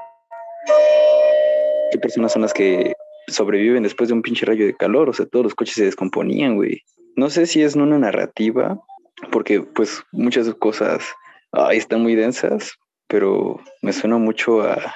¿qué 1.93 1.99
personas 1.99 2.33
son 2.33 2.43
las 2.43 2.53
que 2.53 2.95
sobreviven 3.29 3.85
después 3.85 4.09
de 4.09 4.15
un 4.15 4.23
pinche 4.23 4.47
rayo 4.47 4.67
de 4.67 4.75
calor? 4.75 5.09
O 5.09 5.13
sea, 5.13 5.27
todos 5.27 5.45
los 5.45 5.55
coches 5.55 5.77
se 5.77 5.85
descomponían, 5.85 6.57
güey. 6.57 6.83
No 7.15 7.31
sé 7.31 7.47
si 7.47 7.63
es 7.63 7.77
una 7.77 7.99
narrativa, 7.99 8.81
porque 9.31 9.61
pues 9.61 10.03
muchas 10.11 10.53
cosas 10.55 11.05
ay, 11.53 11.79
están 11.79 12.03
muy 12.03 12.15
densas, 12.15 12.73
pero 13.07 13.61
me 13.83 13.93
suena 13.93 14.19
mucho 14.19 14.63
a, 14.63 14.95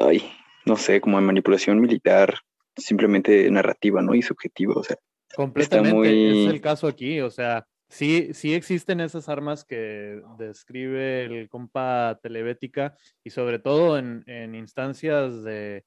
ay, 0.00 0.32
no 0.64 0.76
sé, 0.76 1.00
como 1.00 1.18
a 1.18 1.20
manipulación 1.20 1.80
militar, 1.80 2.38
simplemente 2.76 3.50
narrativa, 3.50 4.00
¿no? 4.00 4.14
Y 4.14 4.22
subjetiva, 4.22 4.74
o 4.74 4.82
sea, 4.82 4.96
Completamente, 5.34 6.44
es 6.44 6.48
el 6.48 6.60
caso 6.60 6.86
aquí, 6.86 7.20
o 7.20 7.30
sea, 7.30 7.66
sí, 7.88 8.32
sí 8.32 8.54
existen 8.54 9.00
esas 9.00 9.28
armas 9.28 9.64
que 9.64 10.22
describe 10.38 11.24
el 11.24 11.48
compa 11.48 12.18
Telebética 12.22 12.96
y 13.22 13.30
sobre 13.30 13.58
todo 13.58 13.98
en, 13.98 14.54
instancias 14.54 15.42
de, 15.42 15.84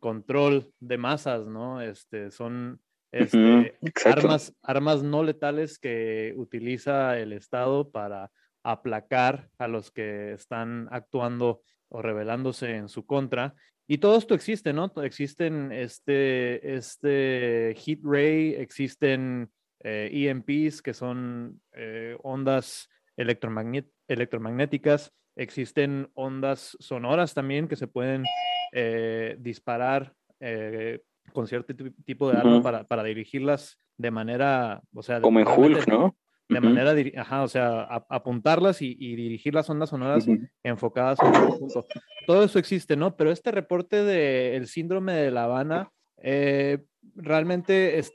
control 0.00 0.72
de 0.80 0.98
masas, 0.98 1.46
¿no? 1.46 1.80
Este, 1.80 2.30
son 2.30 2.80
este, 3.12 3.78
armas, 4.04 4.54
armas 4.62 5.02
no 5.02 5.22
letales 5.22 5.78
que 5.78 6.34
utiliza 6.36 7.18
el 7.18 7.32
Estado 7.32 7.90
para 7.90 8.30
aplacar 8.64 9.48
a 9.58 9.68
los 9.68 9.90
que 9.90 10.32
están 10.32 10.88
actuando 10.90 11.62
o 11.88 12.00
rebelándose 12.00 12.76
en 12.76 12.88
su 12.88 13.04
contra 13.04 13.54
y 13.92 13.98
todo 13.98 14.16
esto 14.16 14.34
existe, 14.34 14.72
¿no? 14.72 14.90
Existen 15.02 15.70
este, 15.72 16.74
este 16.76 17.74
heat 17.76 17.98
ray, 18.02 18.54
existen 18.54 19.50
EMPs, 19.80 20.78
e 20.78 20.82
que 20.82 20.94
son 20.94 21.60
eh, 21.72 22.16
ondas 22.22 22.88
electromagnéticas, 23.16 25.12
existen 25.36 26.08
ondas 26.14 26.76
sonoras 26.80 27.34
también 27.34 27.68
que 27.68 27.76
se 27.76 27.86
pueden 27.88 28.24
eh, 28.72 29.36
disparar 29.38 30.14
eh, 30.40 31.00
con 31.32 31.46
cierto 31.46 31.74
tipo 32.04 32.30
de 32.30 32.38
arma 32.38 32.62
para, 32.62 32.84
para, 32.84 33.04
dirigirlas 33.04 33.78
de 33.96 34.10
manera, 34.10 34.82
o 34.94 35.02
sea, 35.02 35.20
como 35.20 35.38
en 35.38 35.46
Hulk, 35.46 35.86
¿no? 35.86 36.16
de 36.52 36.60
manera, 36.60 36.94
ajá, 37.20 37.42
o 37.42 37.48
sea, 37.48 37.82
apuntarlas 38.08 38.82
y, 38.82 38.94
dirigir 38.94 39.54
las 39.54 39.68
ondas 39.70 39.90
sonoras 39.90 40.26
enfocadas 40.62 41.18
en 41.22 41.28
un 41.28 41.58
punto. 41.58 41.86
Todo 42.26 42.44
eso 42.44 42.58
existe, 42.58 42.96
¿no? 42.96 43.16
Pero 43.16 43.30
este 43.30 43.50
reporte 43.50 44.04
del 44.04 44.66
síndrome 44.66 45.14
de 45.14 45.30
La 45.30 45.44
Habana, 45.44 45.90
eh, 46.18 46.78
realmente 47.14 47.98
es, 47.98 48.12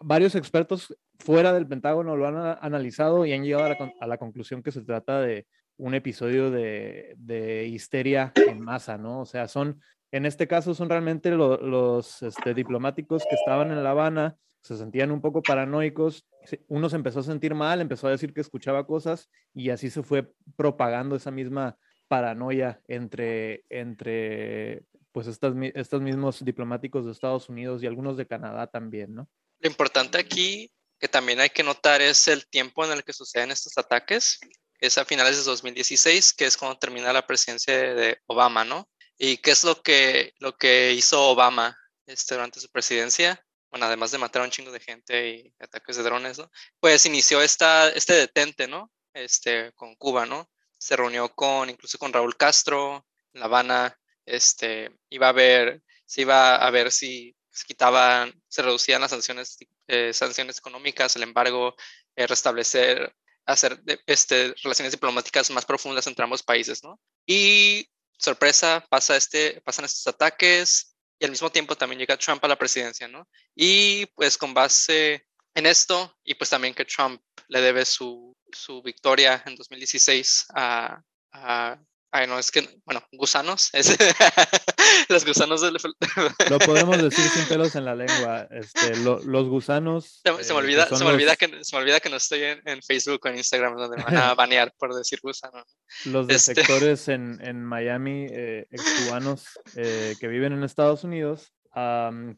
varios 0.00 0.34
expertos 0.34 0.96
fuera 1.18 1.52
del 1.52 1.66
Pentágono 1.66 2.16
lo 2.16 2.26
han 2.26 2.58
analizado 2.60 3.26
y 3.26 3.32
han 3.32 3.44
llegado 3.44 3.76
a 4.00 4.06
la, 4.06 4.18
conclusión 4.18 4.62
que 4.62 4.72
se 4.72 4.82
trata 4.82 5.20
de 5.20 5.46
un 5.80 5.94
episodio 5.94 6.50
de, 6.50 7.14
de, 7.16 7.66
histeria 7.66 8.32
en 8.34 8.60
masa, 8.60 8.98
¿no? 8.98 9.20
O 9.20 9.26
sea, 9.26 9.48
son, 9.48 9.80
en 10.12 10.26
este 10.26 10.46
caso, 10.46 10.74
son 10.74 10.88
realmente 10.88 11.30
los 11.30 12.22
este, 12.22 12.54
diplomáticos 12.54 13.24
que 13.28 13.36
estaban 13.36 13.70
en 13.70 13.82
La 13.82 13.90
Habana 13.90 14.36
se 14.62 14.76
sentían 14.76 15.10
un 15.10 15.20
poco 15.20 15.42
paranoicos, 15.42 16.26
uno 16.68 16.88
se 16.88 16.96
empezó 16.96 17.20
a 17.20 17.24
sentir 17.24 17.54
mal, 17.54 17.80
empezó 17.80 18.08
a 18.08 18.10
decir 18.10 18.34
que 18.34 18.40
escuchaba 18.40 18.86
cosas 18.86 19.30
y 19.54 19.70
así 19.70 19.90
se 19.90 20.02
fue 20.02 20.32
propagando 20.56 21.16
esa 21.16 21.30
misma 21.30 21.78
paranoia 22.08 22.80
entre, 22.86 23.64
entre 23.70 24.84
pues 25.12 25.26
estas, 25.26 25.54
estos 25.74 26.02
mismos 26.02 26.44
diplomáticos 26.44 27.06
de 27.06 27.12
Estados 27.12 27.48
Unidos 27.48 27.82
y 27.82 27.86
algunos 27.86 28.16
de 28.16 28.26
Canadá 28.26 28.66
también, 28.66 29.14
¿no? 29.14 29.28
Lo 29.60 29.68
importante 29.68 30.18
aquí 30.18 30.70
que 30.98 31.08
también 31.08 31.40
hay 31.40 31.48
que 31.48 31.62
notar 31.62 32.02
es 32.02 32.28
el 32.28 32.46
tiempo 32.46 32.84
en 32.84 32.92
el 32.92 33.04
que 33.04 33.14
suceden 33.14 33.50
estos 33.50 33.78
ataques. 33.78 34.38
Es 34.80 34.98
a 34.98 35.04
finales 35.04 35.36
de 35.36 35.44
2016, 35.44 36.32
que 36.32 36.46
es 36.46 36.56
cuando 36.56 36.78
termina 36.78 37.12
la 37.12 37.26
presidencia 37.26 37.74
de 37.94 38.20
Obama, 38.26 38.64
¿no? 38.64 38.88
¿Y 39.18 39.38
qué 39.38 39.50
es 39.50 39.64
lo 39.64 39.82
que, 39.82 40.32
lo 40.38 40.56
que 40.56 40.92
hizo 40.92 41.22
Obama 41.28 41.76
este, 42.06 42.34
durante 42.34 42.60
su 42.60 42.70
presidencia? 42.70 43.44
bueno, 43.70 43.86
además 43.86 44.10
de 44.10 44.18
matar 44.18 44.42
a 44.42 44.44
un 44.44 44.50
chingo 44.50 44.72
de 44.72 44.80
gente 44.80 45.28
y 45.28 45.54
ataques 45.60 45.96
de 45.96 46.02
drones, 46.02 46.38
¿no? 46.38 46.50
Pues 46.80 47.06
inició 47.06 47.40
esta, 47.40 47.88
este 47.90 48.14
detente, 48.14 48.66
¿no? 48.66 48.90
Este, 49.14 49.72
con 49.74 49.94
Cuba, 49.94 50.26
¿no? 50.26 50.50
Se 50.78 50.96
reunió 50.96 51.32
con, 51.34 51.70
incluso 51.70 51.98
con 51.98 52.12
Raúl 52.12 52.36
Castro, 52.36 53.06
en 53.32 53.40
La 53.40 53.46
Habana, 53.46 53.98
este, 54.26 54.90
iba 55.08 55.26
a 55.28 55.30
haber, 55.30 55.82
se 56.04 56.22
iba 56.22 56.56
a 56.56 56.70
ver 56.70 56.90
si 56.90 57.36
se 57.50 57.64
quitaban, 57.64 58.40
se 58.48 58.62
reducían 58.62 59.00
las 59.00 59.10
sanciones, 59.10 59.56
eh, 59.86 60.12
sanciones 60.12 60.58
económicas, 60.58 61.14
el 61.16 61.22
embargo, 61.22 61.76
eh, 62.16 62.26
restablecer, 62.26 63.14
hacer 63.46 63.82
este, 64.06 64.54
relaciones 64.62 64.92
diplomáticas 64.92 65.50
más 65.50 65.64
profundas 65.64 66.06
entre 66.06 66.24
ambos 66.24 66.42
países, 66.42 66.82
¿no? 66.82 67.00
Y 67.26 67.88
sorpresa, 68.18 68.84
pasa 68.88 69.16
este, 69.16 69.60
pasan 69.62 69.84
estos 69.84 70.06
ataques 70.06 70.96
y 71.18 71.24
al 71.24 71.30
mismo 71.30 71.50
tiempo 71.50 71.76
también 71.76 71.98
llega 71.98 72.16
Trump 72.16 72.44
a 72.44 72.48
la 72.48 72.58
presidencia, 72.58 73.08
¿no? 73.08 73.28
Y 73.54 74.06
pues 74.14 74.38
con 74.38 74.54
base 74.54 75.26
en 75.54 75.66
esto 75.66 76.16
y 76.24 76.34
pues 76.34 76.50
también 76.50 76.74
que 76.74 76.84
Trump 76.84 77.22
le 77.48 77.60
debe 77.60 77.84
su, 77.84 78.36
su 78.52 78.82
victoria 78.82 79.42
en 79.46 79.56
2016 79.56 80.46
a, 80.54 81.02
a 81.32 81.78
Ay, 82.12 82.26
no, 82.26 82.38
es 82.38 82.50
que, 82.50 82.68
bueno, 82.84 83.02
gusanos. 83.12 83.70
Es, 83.72 83.96
los 85.08 85.24
gusanos 85.24 85.60
del... 85.60 85.76
Lo 86.50 86.58
podemos 86.58 87.00
decir 87.00 87.24
sin 87.24 87.46
pelos 87.46 87.76
en 87.76 87.84
la 87.84 87.94
lengua. 87.94 88.48
Este, 88.50 88.96
los 88.96 89.48
gusanos. 89.48 90.20
Se, 90.24 90.32
me 90.32 90.40
eh, 90.40 90.52
olvida, 90.52 90.88
se, 90.88 91.04
me 91.04 91.10
olvida 91.10 91.36
que, 91.36 91.62
se 91.62 91.76
me 91.76 91.82
olvida 91.82 92.00
que 92.00 92.10
no 92.10 92.16
estoy 92.16 92.42
en, 92.42 92.82
Facebook 92.82 93.20
o 93.24 93.28
en 93.28 93.36
Instagram 93.36 93.76
donde 93.76 93.96
me 93.96 94.02
van 94.02 94.16
a 94.16 94.34
banear 94.34 94.72
por 94.76 94.92
decir 94.94 95.20
gusano. 95.22 95.64
Los 96.06 96.28
este 96.28 96.54
defectores 96.54 97.06
en, 97.08 97.38
en, 97.42 97.64
Miami, 97.64 98.26
eh, 98.28 98.66
ex 98.70 99.04
cubanos 99.04 99.46
eh, 99.76 100.16
que 100.18 100.26
viven 100.26 100.52
en 100.52 100.64
Estados 100.64 101.04
Unidos, 101.04 101.52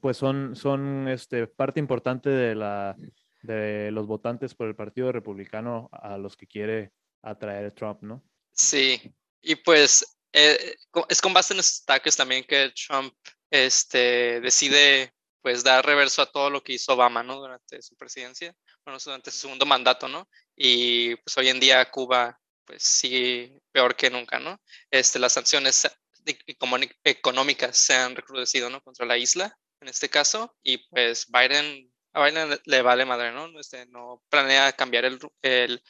pues 0.03 0.19
son, 0.19 0.55
son 0.55 1.09
este, 1.09 1.47
parte 1.47 1.81
importante 1.81 2.29
de, 2.29 2.55
la, 2.55 2.95
de 3.41 3.91
los 3.91 4.07
votantes 4.07 4.55
por 4.55 4.69
el 4.69 4.77
Partido 4.77 5.13
Republicano 5.13 5.89
a 5.93 6.19
los 6.19 6.37
que 6.37 6.47
quiere 6.47 6.93
atraer 7.23 7.73
Trump, 7.73 8.03
¿no? 8.03 8.23
Sí, 8.55 9.01
y 9.43 9.57
pues 9.57 10.17
eh, 10.33 10.77
es 11.09 11.21
con 11.21 11.35
base 11.35 11.53
en 11.53 11.61
estos 11.61 11.83
ataques 11.83 12.17
también 12.17 12.45
que 12.45 12.73
Trump 12.87 13.15
este, 13.51 14.41
decide 14.41 15.13
pues 15.43 15.65
dar 15.65 15.85
reverso 15.85 16.23
a 16.23 16.31
todo 16.31 16.49
lo 16.51 16.63
que 16.63 16.75
hizo 16.75 16.95
Obama, 16.95 17.23
¿no? 17.23 17.41
Durante 17.41 17.83
su 17.83 17.97
presidencia, 17.97 18.55
bueno, 18.85 18.99
durante 19.05 19.31
su 19.31 19.39
segundo 19.41 19.67
mandato, 19.67 20.09
¿no? 20.09 20.29
Y 20.57 21.17
pues 21.17 21.37
hoy 21.37 21.49
en 21.49 21.61
día 21.61 21.91
Cuba 21.91 22.41
pues 22.65 22.83
sigue 22.83 23.61
peor 23.73 23.97
que 23.97 24.09
nunca, 24.09 24.39
¿no? 24.39 24.61
Este, 24.91 25.19
las 25.19 25.33
sanciones 25.33 25.91
económicas 27.05 27.77
se 27.77 27.95
han 27.95 28.15
recrudecido, 28.15 28.71
¿no? 28.71 28.81
Contra 28.83 29.05
la 29.05 29.19
isla, 29.19 29.59
en 29.81 29.89
este 29.89 30.09
caso, 30.09 30.57
y 30.63 30.79
pues 30.89 31.27
Biden, 31.29 31.93
a 32.13 32.25
Biden 32.25 32.61
le 32.65 32.83
vale 32.83 33.05
madre, 33.05 33.33
¿no? 33.33 33.59
Este, 33.59 33.87
no 33.87 34.23
planea 34.31 34.73
cambiar 34.73 35.05
el, 35.05 35.19
el, 35.43 35.83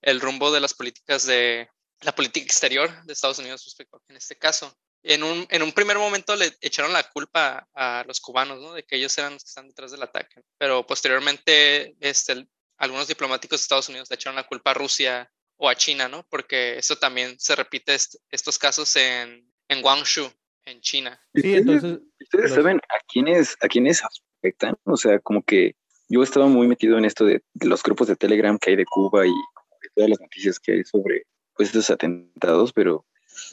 el 0.00 0.20
rumbo 0.20 0.50
de 0.50 0.60
las 0.60 0.72
políticas 0.72 1.26
de, 1.26 1.68
la 2.02 2.14
política 2.14 2.44
exterior 2.44 2.90
de 3.04 3.12
Estados 3.12 3.38
Unidos 3.38 3.64
respecto 3.64 4.02
en 4.08 4.16
este 4.16 4.36
caso. 4.36 4.76
En 5.02 5.22
un, 5.22 5.46
en 5.50 5.62
un 5.62 5.72
primer 5.72 5.98
momento 5.98 6.34
le 6.34 6.52
echaron 6.60 6.92
la 6.92 7.04
culpa 7.04 7.68
a 7.74 8.04
los 8.06 8.20
cubanos, 8.20 8.60
¿no? 8.60 8.74
De 8.74 8.82
que 8.82 8.96
ellos 8.96 9.16
eran 9.18 9.34
los 9.34 9.44
que 9.44 9.48
están 9.48 9.68
detrás 9.68 9.92
del 9.92 10.02
ataque. 10.02 10.42
Pero 10.58 10.84
posteriormente, 10.84 11.96
este, 12.00 12.46
algunos 12.76 13.06
diplomáticos 13.06 13.60
de 13.60 13.62
Estados 13.62 13.88
Unidos 13.88 14.10
le 14.10 14.16
echaron 14.16 14.36
la 14.36 14.46
culpa 14.46 14.72
a 14.72 14.74
Rusia 14.74 15.30
o 15.58 15.68
a 15.68 15.76
China, 15.76 16.08
¿no? 16.08 16.26
Porque 16.28 16.78
eso 16.78 16.96
también 16.96 17.38
se 17.38 17.54
repite 17.54 17.96
estos 18.30 18.58
casos 18.58 18.96
en, 18.96 19.48
en 19.68 19.80
Guangzhou, 19.80 20.30
en 20.64 20.80
China. 20.80 21.20
Sí, 21.34 21.54
entonces... 21.54 22.00
¿Ustedes 22.20 22.54
saben 22.54 22.78
a 22.78 22.98
quiénes, 23.06 23.56
a 23.60 23.68
quiénes 23.68 24.02
afectan? 24.02 24.74
O 24.84 24.96
sea, 24.96 25.20
como 25.20 25.42
que 25.44 25.76
yo 26.08 26.22
estaba 26.24 26.46
muy 26.46 26.66
metido 26.66 26.98
en 26.98 27.04
esto 27.04 27.24
de, 27.24 27.44
de 27.54 27.66
los 27.68 27.82
grupos 27.82 28.08
de 28.08 28.16
Telegram 28.16 28.58
que 28.58 28.70
hay 28.70 28.76
de 28.76 28.84
Cuba 28.84 29.24
y 29.24 29.30
de 29.30 29.88
todas 29.94 30.10
las 30.10 30.20
noticias 30.20 30.58
que 30.58 30.72
hay 30.72 30.84
sobre 30.84 31.26
pues 31.56 31.68
estos 31.68 31.90
atentados, 31.90 32.72
pero 32.72 33.04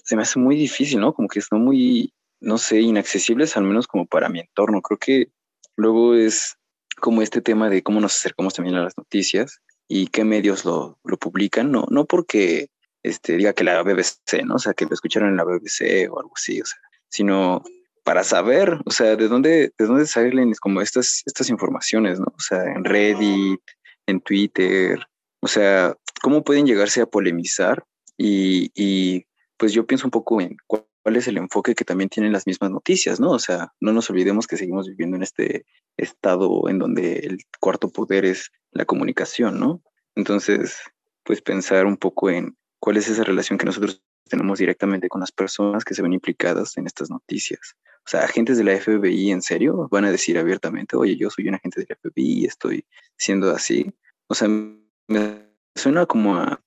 se 0.04 0.16
me 0.16 0.24
hace 0.24 0.40
muy 0.40 0.56
difícil, 0.56 1.00
¿no? 1.00 1.14
Como 1.14 1.28
que 1.28 1.42
son 1.42 1.64
muy, 1.64 2.14
no 2.40 2.58
sé, 2.58 2.82
inaccesibles, 2.82 3.58
al 3.58 3.64
menos 3.64 3.88
como 3.88 4.06
para 4.06 4.30
mi 4.30 4.40
entorno. 4.40 4.82
Creo 4.82 4.98
que 4.98 5.32
luego 5.76 6.16
es 6.16 6.58
como 7.00 7.22
este 7.22 7.42
tema 7.42 7.70
de 7.70 7.84
cómo 7.84 8.00
nos 8.00 8.16
acercamos 8.16 8.54
también 8.54 8.76
a 8.76 8.84
las 8.84 8.98
noticias 8.98 9.60
y 9.88 10.08
qué 10.08 10.24
medios 10.24 10.66
lo, 10.66 11.00
lo 11.04 11.18
publican, 11.18 11.72
no, 11.72 11.86
no 11.90 12.06
porque 12.06 12.70
este, 13.04 13.38
diga 13.38 13.54
que 13.54 13.64
la 13.64 13.82
BBC, 13.84 14.44
¿no? 14.46 14.56
O 14.56 14.60
sea, 14.60 14.74
que 14.74 14.86
lo 14.86 14.94
escucharon 14.94 15.30
en 15.30 15.38
la 15.38 15.44
BBC 15.44 16.10
o 16.10 16.20
algo 16.20 16.32
así, 16.36 16.62
o 16.62 16.66
sea, 16.66 16.80
sino 17.10 17.64
para 18.04 18.24
saber, 18.24 18.80
o 18.86 18.92
sea, 18.92 19.16
de 19.16 19.28
dónde, 19.28 19.74
de 19.78 19.86
dónde 19.86 20.06
salen 20.06 20.54
como 20.60 20.82
estas, 20.82 21.24
estas 21.26 21.50
informaciones, 21.50 22.20
¿no? 22.20 22.28
O 22.36 22.40
sea, 22.40 22.64
en 22.64 22.84
Reddit, 22.84 23.62
en 24.08 24.20
Twitter, 24.22 25.00
o 25.42 25.48
sea, 25.48 25.96
cómo 26.22 26.44
pueden 26.44 26.66
llegarse 26.66 27.02
a 27.02 27.06
polemizar 27.06 27.84
y, 28.18 29.26
pues 29.58 29.74
yo 29.74 29.86
pienso 29.86 30.08
un 30.08 30.12
poco 30.12 30.42
en 30.42 30.58
cuál, 30.68 30.86
es 31.16 31.28
el 31.28 31.38
enfoque 31.38 31.76
que 31.76 31.84
también 31.84 32.10
tienen 32.10 32.32
las 32.32 32.48
mismas 32.48 32.72
noticias, 32.72 33.20
¿no? 33.20 33.32
O 33.32 33.40
sea, 33.40 33.74
no 33.82 33.92
nos 33.92 34.10
olvidemos 34.10 34.48
que 34.48 34.56
seguimos 34.56 34.88
viviendo 34.88 35.18
en 35.18 35.24
este 35.24 35.66
estado 35.98 36.70
en 36.70 36.80
donde 36.80 37.18
el 37.20 37.40
cuarto 37.60 37.90
poder 37.90 38.24
es 38.24 38.52
la 38.72 38.86
comunicación, 38.86 39.60
¿no? 39.60 39.84
Entonces, 40.16 40.78
pues 41.24 41.42
pensar 41.42 41.86
un 41.86 41.98
poco 41.98 42.30
en 42.30 42.56
cuál 42.80 42.98
es 42.98 43.10
esa 43.10 43.24
relación 43.24 43.58
que 43.58 43.66
nosotros 43.66 44.02
tenemos 44.30 44.60
directamente 44.60 45.10
con 45.10 45.20
las 45.20 45.32
personas 45.32 45.84
que 45.84 45.94
se 45.94 46.02
ven 46.02 46.14
implicadas 46.14 46.78
en 46.78 46.88
estas 46.88 47.10
noticias. 47.10 47.76
O 48.06 48.10
sea, 48.10 48.22
agentes 48.22 48.58
de 48.58 48.64
la 48.64 48.78
FBI, 48.78 49.32
¿en 49.32 49.42
serio? 49.42 49.88
Van 49.92 50.06
a 50.06 50.12
decir 50.12 50.38
abiertamente, 50.38 50.96
oye, 50.96 51.18
yo 51.18 51.30
soy 51.30 51.48
un 51.48 51.56
agente 51.56 51.82
de 51.82 51.88
la 51.90 51.96
FBI 51.96 52.42
y 52.42 52.46
estoy 52.46 52.86
siendo 53.18 53.52
así. 53.52 53.94
O 54.28 54.36
sea, 54.36 54.48
me 54.48 55.50
suena 55.76 56.06
como 56.06 56.38
a. 56.38 56.64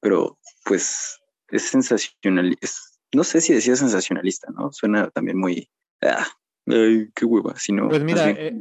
Pero 0.00 0.38
pues 0.64 1.20
es 1.48 1.62
sensacional, 1.62 2.56
no 3.14 3.24
sé 3.24 3.40
si 3.40 3.54
decía 3.54 3.76
sensacionalista, 3.76 4.50
¿no? 4.52 4.72
Suena 4.72 5.10
también 5.10 5.38
muy, 5.38 5.70
ah, 6.02 6.26
ay, 6.66 7.08
qué 7.14 7.24
hueva, 7.24 7.54
sino... 7.56 7.88
Pues 7.88 8.02
mira, 8.02 8.30
eh, 8.30 8.54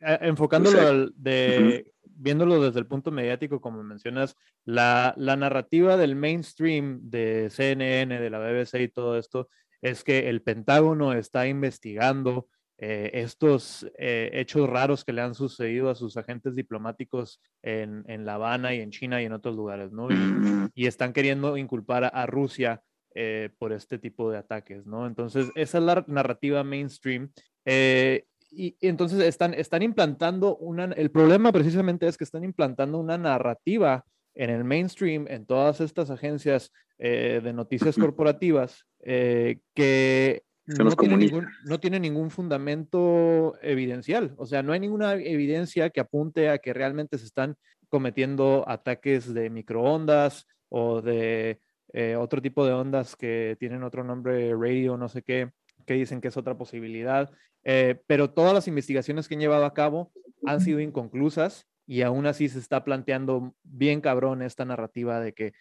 enfocándolo 0.00 1.08
de, 1.16 1.92
viéndolo 2.02 2.62
desde 2.62 2.80
el 2.80 2.86
punto 2.86 3.10
mediático, 3.10 3.60
como 3.60 3.82
mencionas, 3.82 4.36
la, 4.64 5.14
la, 5.16 5.36
narrativa 5.36 5.96
del 5.96 6.16
mainstream 6.16 7.00
de 7.02 7.50
CNN, 7.50 8.20
de 8.20 8.30
la 8.30 8.38
BBC 8.38 8.80
y 8.80 8.88
todo 8.88 9.18
esto, 9.18 9.48
es 9.80 10.04
que 10.04 10.28
el 10.28 10.42
Pentágono 10.42 11.12
está 11.12 11.46
investigando 11.46 12.48
eh, 12.76 13.22
estos 13.22 13.86
eh, 13.98 14.30
hechos 14.32 14.68
raros 14.68 15.04
que 15.04 15.12
le 15.12 15.22
han 15.22 15.34
sucedido 15.34 15.90
a 15.90 15.94
sus 15.94 16.16
agentes 16.16 16.56
diplomáticos 16.56 17.40
en, 17.62 18.04
en, 18.08 18.24
La 18.24 18.34
Habana 18.34 18.74
y 18.74 18.80
en 18.80 18.90
China 18.90 19.22
y 19.22 19.26
en 19.26 19.32
otros 19.32 19.54
lugares, 19.54 19.92
¿no? 19.92 20.10
Y, 20.10 20.14
mm. 20.14 20.70
están 20.74 21.12
queriendo 21.12 21.56
inculpar 21.56 22.10
a, 22.12 22.26
Rusia 22.26 22.82
eh, 23.14 23.50
por 23.58 23.72
este 23.72 23.98
tipo 23.98 24.28
de 24.28 24.38
ataques, 24.38 24.86
¿no? 24.86 25.06
Entonces, 25.06 25.52
esa 25.54 25.78
es 25.78 25.84
la 25.84 26.04
narrativa 26.08 26.64
mainstream. 26.64 27.30
y, 27.64 28.24
y, 28.50 28.76
entonces 28.80 29.20
están, 29.20 29.54
están 29.54 29.82
implantando 29.82 30.56
una, 30.56 30.86
el 30.86 31.12
problema 31.12 31.52
precisamente 31.52 32.08
es 32.08 32.18
que 32.18 32.24
están 32.24 32.42
implantando 32.42 32.98
una 32.98 33.16
narrativa 33.16 34.04
en 34.34 34.50
el 34.50 34.64
mainstream, 34.64 35.26
en 35.28 35.46
todas 35.46 35.80
estas 35.80 36.10
agencias 36.10 36.72
de 36.98 37.52
noticias 37.52 37.96
corporativas, 37.96 38.84
que 39.00 40.42
no 40.66 40.90
tiene, 40.96 41.16
ningún, 41.16 41.46
no 41.64 41.80
tiene, 41.80 42.00
ningún, 42.00 42.30
fundamento 42.30 43.54
evidencial. 43.60 44.34
O 44.36 44.46
sea, 44.46 44.62
no 44.62 44.72
hay 44.72 44.80
ninguna 44.80 45.14
evidencia 45.14 45.90
que 45.90 46.00
apunte 46.00 46.48
a 46.48 46.58
que 46.58 46.72
realmente 46.72 47.18
se 47.18 47.26
están 47.26 47.56
cometiendo 47.88 48.64
ataques 48.66 49.32
de 49.32 49.50
microondas 49.50 50.46
o 50.68 51.02
de 51.02 51.60
eh, 51.92 52.16
otro 52.16 52.42
tipo 52.42 52.66
de 52.66 52.72
ondas 52.72 53.14
que 53.14 53.56
tienen 53.60 53.82
otro 53.82 54.02
nombre, 54.02 54.54
radio, 54.54 54.96
no 54.96 55.08
sé 55.08 55.22
qué, 55.22 55.52
que 55.86 55.94
dicen 55.94 56.20
que 56.20 56.28
es 56.28 56.36
otra 56.36 56.56
posibilidad. 56.56 57.30
Eh, 57.62 58.00
pero 58.06 58.30
todas 58.30 58.52
las 58.52 58.68
investigaciones 58.68 59.28
que 59.28 59.34
han 59.34 59.40
llevado 59.40 59.64
a 59.64 59.74
cabo 59.74 60.12
han 60.44 60.60
sido 60.60 60.80
inconclusas 60.80 61.66
y 61.86 62.02
aún 62.02 62.26
así 62.26 62.48
se 62.48 62.58
está 62.58 62.84
planteando 62.84 63.54
bien 63.62 64.00
cabrón 64.00 64.42
esta 64.42 64.64
narrativa 64.64 65.20
de 65.20 65.34
que 65.34 65.52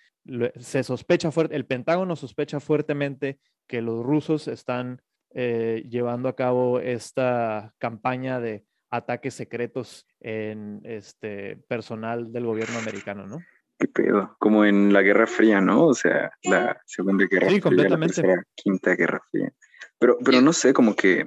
se 0.60 0.84
sospecha 0.84 1.32
fuerte, 1.32 1.56
el 1.56 1.66
Pentágono 1.66 2.16
sospecha 2.16 2.60
fuertemente 2.60 3.40
que 3.68 3.82
los 3.82 4.04
rusos 4.04 4.48
están 4.48 5.02
eh, 5.34 5.84
llevando 5.90 6.30
a 6.30 6.36
cabo 6.36 6.80
esta 6.80 7.74
campaña 7.80 8.40
de 8.40 8.66
ataques 8.92 9.34
secretos 9.34 10.06
en 10.20 10.82
este 10.84 11.58
personal 11.68 12.32
del 12.32 12.46
gobierno 12.46 12.78
americano, 12.78 13.26
¿no? 13.26 13.40
Qué 13.80 13.88
pedo, 13.88 14.36
como 14.40 14.66
en 14.66 14.94
la 14.94 15.02
Guerra 15.02 15.26
Fría, 15.26 15.60
¿no? 15.60 15.88
O 15.88 15.94
sea, 15.96 16.32
la 16.44 16.80
Segunda 16.86 17.26
Guerra 17.26 17.48
sí, 17.48 17.54
Fría, 17.54 17.62
completamente. 17.62 18.22
la 18.22 18.44
Quinta 18.56 18.96
Guerra 18.96 19.22
Fría. 19.32 19.52
Pero, 19.98 20.18
pero 20.24 20.42
no 20.42 20.54
sé, 20.54 20.74
como 20.74 20.96
que, 20.96 21.26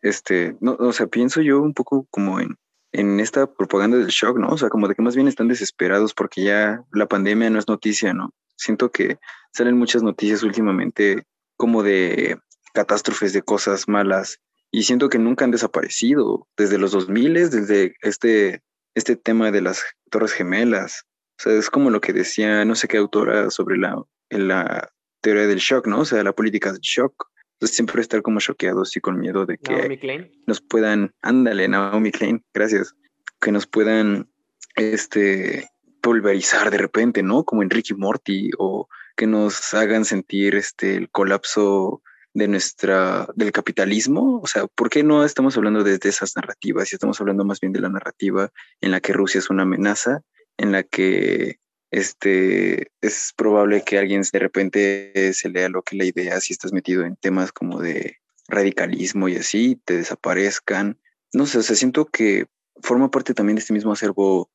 este, 0.00 0.56
no, 0.60 0.72
o 0.80 0.92
sea, 0.92 1.06
pienso 1.06 1.42
yo 1.42 1.60
un 1.60 1.74
poco 1.74 2.06
como 2.10 2.40
en, 2.40 2.56
en 2.92 3.20
esta 3.20 3.46
propaganda 3.52 3.98
del 3.98 4.08
shock, 4.08 4.38
¿no? 4.38 4.48
O 4.48 4.58
sea, 4.58 4.70
como 4.70 4.88
de 4.88 4.94
que 4.94 5.02
más 5.02 5.14
bien 5.14 5.28
están 5.28 5.48
desesperados 5.48 6.14
porque 6.14 6.44
ya 6.44 6.82
la 6.92 7.06
pandemia 7.06 7.50
no 7.50 7.58
es 7.58 7.68
noticia, 7.68 8.14
¿no? 8.14 8.32
Siento 8.56 8.90
que 8.90 9.18
salen 9.52 9.76
muchas 9.76 10.02
noticias 10.02 10.42
últimamente 10.42 11.24
como 11.56 11.82
de 11.82 12.38
catástrofes, 12.72 13.32
de 13.32 13.42
cosas 13.42 13.88
malas, 13.88 14.40
y 14.70 14.82
siento 14.82 15.08
que 15.08 15.18
nunca 15.18 15.44
han 15.44 15.50
desaparecido 15.50 16.48
desde 16.56 16.78
los 16.78 16.92
2000, 16.92 17.34
desde 17.34 17.94
este, 18.02 18.62
este 18.94 19.16
tema 19.16 19.50
de 19.50 19.62
las 19.62 19.82
Torres 20.10 20.32
Gemelas. 20.32 21.04
O 21.38 21.42
sea, 21.42 21.52
es 21.52 21.70
como 21.70 21.90
lo 21.90 22.00
que 22.00 22.12
decía 22.12 22.64
no 22.64 22.74
sé 22.74 22.88
qué 22.88 22.96
autora 22.96 23.50
sobre 23.50 23.78
la, 23.78 24.02
la 24.30 24.90
teoría 25.20 25.46
del 25.46 25.58
shock, 25.58 25.86
¿no? 25.86 26.00
O 26.00 26.04
sea, 26.04 26.22
la 26.22 26.34
política 26.34 26.72
del 26.72 26.80
shock. 26.80 27.30
Entonces 27.54 27.76
siempre 27.76 28.02
estar 28.02 28.20
como 28.20 28.40
choqueados 28.40 28.94
y 28.96 29.00
con 29.00 29.18
miedo 29.18 29.46
de 29.46 29.56
que 29.56 30.30
nos 30.46 30.60
puedan, 30.60 31.14
ándale, 31.22 31.68
Naomi 31.68 32.12
Klein, 32.12 32.44
gracias, 32.52 32.94
que 33.40 33.50
nos 33.50 33.66
puedan, 33.66 34.28
este, 34.74 35.70
pulverizar 36.02 36.70
de 36.70 36.78
repente, 36.78 37.22
¿no? 37.22 37.44
Como 37.44 37.62
en 37.62 37.70
Ricky 37.70 37.94
Morty 37.94 38.50
o 38.58 38.88
que 39.16 39.26
nos 39.26 39.74
hagan 39.74 40.04
sentir, 40.04 40.54
este, 40.54 40.96
el 40.96 41.10
colapso 41.10 42.02
de 42.34 42.48
nuestra, 42.48 43.26
del 43.34 43.50
capitalismo, 43.50 44.40
o 44.42 44.46
sea, 44.46 44.66
¿por 44.66 44.90
qué 44.90 45.02
no 45.02 45.24
estamos 45.24 45.56
hablando 45.56 45.82
desde 45.82 46.10
esas 46.10 46.36
narrativas? 46.36 46.92
Y 46.92 46.96
estamos 46.96 47.18
hablando 47.20 47.46
más 47.46 47.60
bien 47.60 47.72
de 47.72 47.80
la 47.80 47.88
narrativa 47.88 48.52
en 48.82 48.90
la 48.90 49.00
que 49.00 49.14
Rusia 49.14 49.38
es 49.38 49.48
una 49.48 49.62
amenaza, 49.62 50.20
en 50.58 50.72
la 50.72 50.82
que 50.82 51.58
este, 51.90 52.92
es 53.00 53.32
probable 53.36 53.82
que 53.84 53.98
alguien 53.98 54.22
de 54.30 54.38
repente 54.38 55.32
se 55.32 55.48
lea 55.48 55.70
lo 55.70 55.82
que 55.82 55.96
la 55.96 56.04
idea, 56.04 56.40
si 56.40 56.52
estás 56.52 56.72
metido 56.72 57.04
en 57.04 57.16
temas 57.16 57.52
como 57.52 57.80
de 57.80 58.18
radicalismo 58.48 59.28
y 59.28 59.36
así, 59.36 59.80
te 59.84 59.96
desaparezcan. 59.96 60.98
No 61.32 61.46
sé, 61.46 61.58
o 61.58 61.62
sea, 61.62 61.74
siento 61.74 62.04
que 62.04 62.46
forma 62.82 63.10
parte 63.10 63.32
también 63.32 63.56
de 63.56 63.60
este 63.60 63.72
mismo 63.72 63.92
acervo 63.92 64.50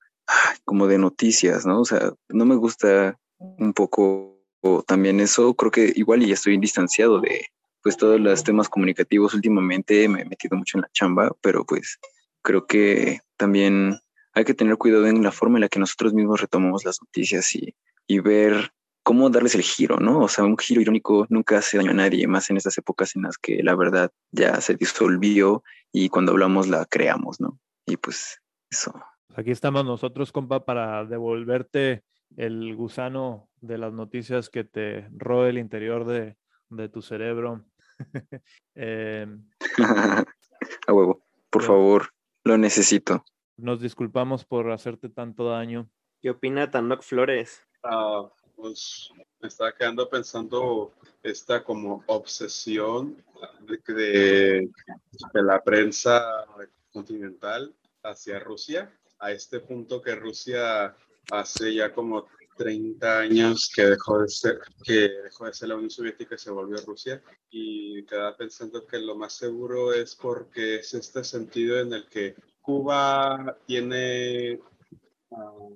como 0.65 0.87
de 0.87 0.99
noticias, 0.99 1.65
¿no? 1.65 1.81
O 1.81 1.85
sea, 1.85 2.13
no 2.29 2.45
me 2.45 2.55
gusta 2.55 3.17
un 3.37 3.73
poco 3.73 4.40
también 4.85 5.19
eso, 5.19 5.53
creo 5.53 5.71
que 5.71 5.91
igual 5.95 6.23
y 6.23 6.27
ya 6.27 6.33
estoy 6.33 6.57
distanciado 6.57 7.19
de 7.19 7.45
pues 7.81 7.97
todos 7.97 8.19
los 8.19 8.43
temas 8.43 8.69
comunicativos 8.69 9.33
últimamente, 9.33 10.07
me 10.07 10.21
he 10.21 10.25
metido 10.25 10.55
mucho 10.55 10.77
en 10.77 10.81
la 10.81 10.89
chamba, 10.93 11.31
pero 11.41 11.65
pues 11.65 11.99
creo 12.43 12.67
que 12.67 13.19
también 13.37 13.99
hay 14.33 14.45
que 14.45 14.53
tener 14.53 14.77
cuidado 14.77 15.07
en 15.07 15.23
la 15.23 15.31
forma 15.31 15.57
en 15.57 15.61
la 15.61 15.69
que 15.69 15.79
nosotros 15.79 16.13
mismos 16.13 16.41
retomamos 16.41 16.85
las 16.85 17.01
noticias 17.01 17.55
y, 17.55 17.75
y 18.07 18.19
ver 18.19 18.71
cómo 19.03 19.29
darles 19.29 19.55
el 19.55 19.63
giro, 19.63 19.97
¿no? 19.99 20.19
O 20.19 20.27
sea, 20.27 20.43
un 20.43 20.57
giro 20.57 20.81
irónico 20.81 21.25
nunca 21.29 21.57
hace 21.57 21.77
daño 21.77 21.91
a 21.91 21.95
nadie, 21.95 22.27
más 22.27 22.49
en 22.49 22.57
estas 22.57 22.77
épocas 22.77 23.15
en 23.15 23.23
las 23.23 23.37
que 23.37 23.63
la 23.63 23.75
verdad 23.75 24.11
ya 24.31 24.61
se 24.61 24.75
disolvió 24.75 25.63
y 25.91 26.09
cuando 26.09 26.31
hablamos 26.31 26.67
la 26.67 26.85
creamos, 26.85 27.41
¿no? 27.41 27.59
Y 27.87 27.97
pues 27.97 28.41
eso. 28.69 28.93
Aquí 29.35 29.51
estamos 29.51 29.85
nosotros, 29.85 30.31
compa, 30.31 30.65
para 30.65 31.05
devolverte 31.05 32.03
el 32.37 32.75
gusano 32.75 33.49
de 33.61 33.77
las 33.77 33.93
noticias 33.93 34.49
que 34.49 34.63
te 34.63 35.07
roe 35.15 35.49
el 35.49 35.57
interior 35.57 36.05
de, 36.05 36.37
de 36.69 36.89
tu 36.89 37.01
cerebro. 37.01 37.65
eh, 38.75 39.27
a 40.87 40.93
huevo, 40.93 41.23
por 41.49 41.63
favor, 41.63 42.09
lo 42.43 42.57
necesito. 42.57 43.23
Nos 43.57 43.81
disculpamos 43.81 44.45
por 44.45 44.71
hacerte 44.71 45.09
tanto 45.09 45.49
daño. 45.49 45.89
¿Qué 46.21 46.29
opina 46.29 46.71
Tanok 46.71 47.03
Flores? 47.03 47.61
Ah, 47.83 48.29
pues 48.55 49.11
me 49.39 49.47
estaba 49.47 49.73
quedando 49.73 50.09
pensando 50.09 50.93
esta 51.23 51.63
como 51.63 52.03
obsesión 52.07 53.23
de, 53.61 53.93
de, 53.93 54.69
de 55.33 55.43
la 55.43 55.61
prensa 55.63 56.45
continental 56.91 57.73
hacia 58.03 58.39
Rusia, 58.39 58.91
a 59.19 59.31
este 59.31 59.59
punto 59.59 60.01
que 60.01 60.15
Rusia 60.15 60.95
hace 61.29 61.73
ya 61.73 61.93
como 61.93 62.27
30 62.57 63.19
años 63.19 63.71
que 63.73 63.83
dejó 63.85 64.19
de 64.19 64.27
ser, 64.27 64.59
que 64.83 65.09
dejó 65.23 65.45
de 65.45 65.53
ser 65.53 65.69
la 65.69 65.75
Unión 65.75 65.89
Soviética 65.89 66.35
y 66.35 66.37
se 66.37 66.51
volvió 66.51 66.77
Rusia. 66.85 67.21
Y 67.49 68.03
quedaba 68.05 68.35
pensando 68.37 68.85
que 68.85 68.99
lo 68.99 69.15
más 69.15 69.33
seguro 69.33 69.93
es 69.93 70.15
porque 70.15 70.75
es 70.75 70.93
este 70.93 71.23
sentido 71.23 71.79
en 71.79 71.93
el 71.93 72.07
que 72.07 72.35
Cuba 72.61 73.57
tiene, 73.65 74.59
uh, 75.29 75.75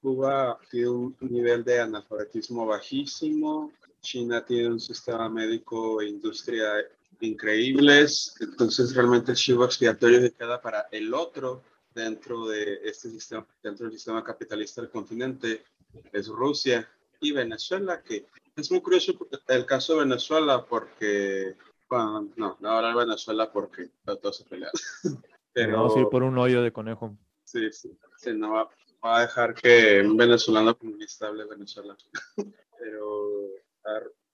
Cuba 0.00 0.58
tiene 0.70 0.88
un 0.88 1.16
nivel 1.20 1.64
de 1.64 1.80
analfabetismo 1.80 2.66
bajísimo, 2.66 3.72
China 4.00 4.44
tiene 4.44 4.68
un 4.68 4.80
sistema 4.80 5.28
médico 5.28 6.00
e 6.00 6.08
industria 6.08 6.74
increíbles, 7.20 8.34
entonces 8.40 8.94
realmente 8.94 9.32
el 9.32 9.36
chivo 9.36 9.64
expiatorio 9.64 10.20
que 10.20 10.32
queda 10.32 10.60
para 10.60 10.88
el 10.90 11.14
otro 11.14 11.62
dentro 11.96 12.46
de 12.46 12.80
este 12.84 13.10
sistema, 13.10 13.46
dentro 13.62 13.86
del 13.86 13.94
sistema 13.94 14.22
capitalista 14.22 14.82
del 14.82 14.90
continente 14.90 15.64
es 16.12 16.28
Rusia 16.28 16.86
y 17.20 17.32
Venezuela, 17.32 18.02
que 18.02 18.26
es 18.54 18.70
muy 18.70 18.82
curioso 18.82 19.14
el 19.48 19.64
caso 19.64 19.94
de 19.94 20.00
Venezuela 20.00 20.64
porque, 20.64 21.56
bueno, 21.88 22.28
no, 22.36 22.56
no 22.60 22.68
ahora 22.68 22.94
Venezuela 22.94 23.50
porque 23.50 23.88
todos 24.04 24.36
se 24.36 24.44
pelean. 24.44 24.70
Pero, 25.54 25.78
Vamos 25.78 25.96
a 25.96 26.00
ir 26.00 26.08
por 26.08 26.22
un 26.22 26.36
hoyo 26.36 26.60
de 26.60 26.70
conejo. 26.70 27.16
Sí, 27.44 27.72
sí, 27.72 27.98
sí 28.18 28.34
no 28.34 28.52
va, 28.52 28.68
va 29.02 29.18
a 29.18 29.20
dejar 29.22 29.54
que 29.54 30.02
un 30.02 30.18
venezolano 30.18 30.76
comunista 30.76 31.28
hable 31.28 31.46
Venezuela. 31.46 31.96
Pero 32.78 33.52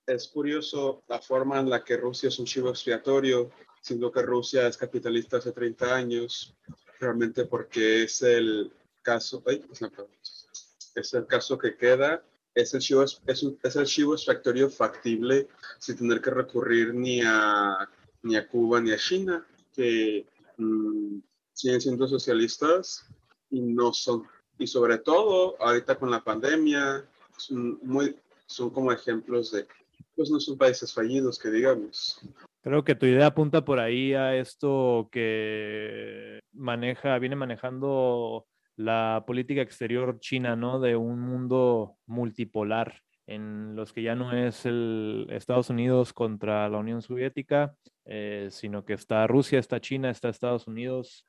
es 0.05 0.27
curioso 0.27 1.05
la 1.07 1.21
forma 1.21 1.61
en 1.61 1.71
la 1.71 1.85
que 1.85 1.97
Rusia 1.97 2.29
es 2.29 2.41
un 2.41 2.47
chivo 2.47 2.71
expiatorio, 2.71 3.53
siendo 3.81 4.11
que 4.11 4.23
Rusia 4.23 4.67
es 4.67 4.77
capitalista 4.77 5.37
hace 5.37 5.53
30 5.53 5.95
años, 5.95 6.57
realmente 7.03 7.45
porque 7.47 8.05
es 8.05 8.23
el 8.23 8.73
caso, 9.03 9.43
ay, 9.47 9.65
es 10.95 11.15
el 11.15 11.27
caso 11.27 11.59
que 11.59 11.77
queda, 11.77 12.25
es 12.55 12.73
el 12.75 12.81
chivo, 12.81 13.03
es, 13.03 13.43
un, 13.43 13.59
es 13.63 13.77
el 13.77 13.87
chivo 13.87 14.15
expiatorio 14.15 14.71
factible 14.71 15.49
sin 15.79 15.97
tener 15.97 16.21
que 16.21 16.31
recurrir 16.31 16.95
ni 16.95 17.21
a, 17.25 17.89
ni 18.23 18.37
a 18.37 18.47
Cuba 18.47 18.81
ni 18.81 18.93
a 18.93 18.99
China, 18.99 19.45
que 19.75 20.27
mmm, 20.59 21.19
siguen 21.53 21.81
siendo 21.81 22.07
socialistas 22.07 23.05
y 23.51 23.61
no 23.61 23.93
son, 23.93 24.23
y 24.59 24.67
sobre 24.67 24.99
todo 24.99 25.61
ahorita 25.61 25.99
con 25.99 26.11
la 26.11 26.23
pandemia, 26.23 27.05
son, 27.37 27.81
muy, 27.83 28.17
son 28.47 28.71
como 28.71 28.93
ejemplos 28.93 29.51
de, 29.51 29.67
pues 30.15 30.31
no 30.31 30.39
son 30.39 30.57
países 30.57 30.93
fallidos 30.93 31.39
que 31.39 31.51
digamos. 31.51 32.21
Creo 32.63 32.85
que 32.85 32.95
tu 32.95 33.07
idea 33.07 33.27
apunta 33.27 33.65
por 33.65 33.81
ahí 33.81 34.15
a 34.15 34.37
esto 34.37 35.09
que 35.11 36.41
maneja, 36.53 37.19
viene 37.19 37.35
manejando 37.35 38.47
la 38.77 39.25
política 39.27 39.63
exterior 39.63 40.21
china, 40.21 40.55
¿no? 40.55 40.79
De 40.79 40.95
un 40.95 41.21
mundo 41.21 41.97
multipolar 42.07 42.95
en 43.27 43.75
los 43.75 43.93
que 43.93 44.03
ya 44.03 44.15
no 44.15 44.33
es 44.33 44.65
el 44.65 45.27
Estados 45.31 45.71
Unidos 45.71 46.13
contra 46.13 46.69
la 46.69 46.79
Unión 46.79 47.03
Soviética, 47.03 47.75
eh, 48.05 48.49
sino 48.51 48.85
que 48.85 48.95
está 48.95 49.27
Rusia, 49.27 49.59
está 49.59 49.81
China, 49.81 50.11
está 50.11 50.29
Estados 50.29 50.67
Unidos, 50.69 51.27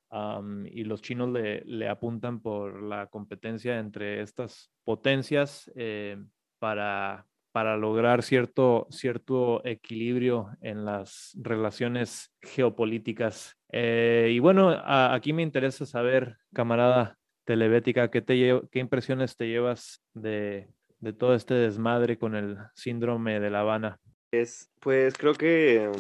y 0.66 0.84
los 0.84 1.02
chinos 1.02 1.30
le, 1.30 1.62
le, 1.66 1.90
apuntan 1.90 2.42
por 2.42 2.84
la 2.84 3.08
competencia 3.08 3.80
entre 3.80 4.22
estas 4.22 4.72
potencias 4.84 5.72
eh, 5.76 6.18
para, 6.60 7.26
para 7.54 7.78
lograr 7.78 8.24
cierto, 8.24 8.88
cierto 8.90 9.64
equilibrio 9.64 10.50
en 10.60 10.86
las 10.86 11.38
relaciones 11.40 12.34
geopolíticas. 12.42 13.56
Eh, 13.72 14.32
y 14.32 14.40
bueno, 14.40 14.70
a, 14.72 15.14
aquí 15.14 15.34
me 15.34 15.44
interesa 15.44 15.86
saber, 15.86 16.38
camarada 16.54 17.18
Telebética, 17.46 18.10
¿qué, 18.10 18.22
te, 18.22 18.62
qué 18.72 18.80
impresiones 18.80 19.38
te 19.38 19.48
llevas 19.48 20.02
de, 20.14 20.68
de 21.00 21.14
todo 21.14 21.36
este 21.36 21.54
desmadre 21.54 22.18
con 22.18 22.36
el 22.36 22.58
síndrome 22.74 23.40
de 23.40 23.52
La 23.52 23.60
Habana? 23.60 24.00
Es, 24.32 24.72
pues 24.80 25.14
creo 25.16 25.36
que, 25.36 25.92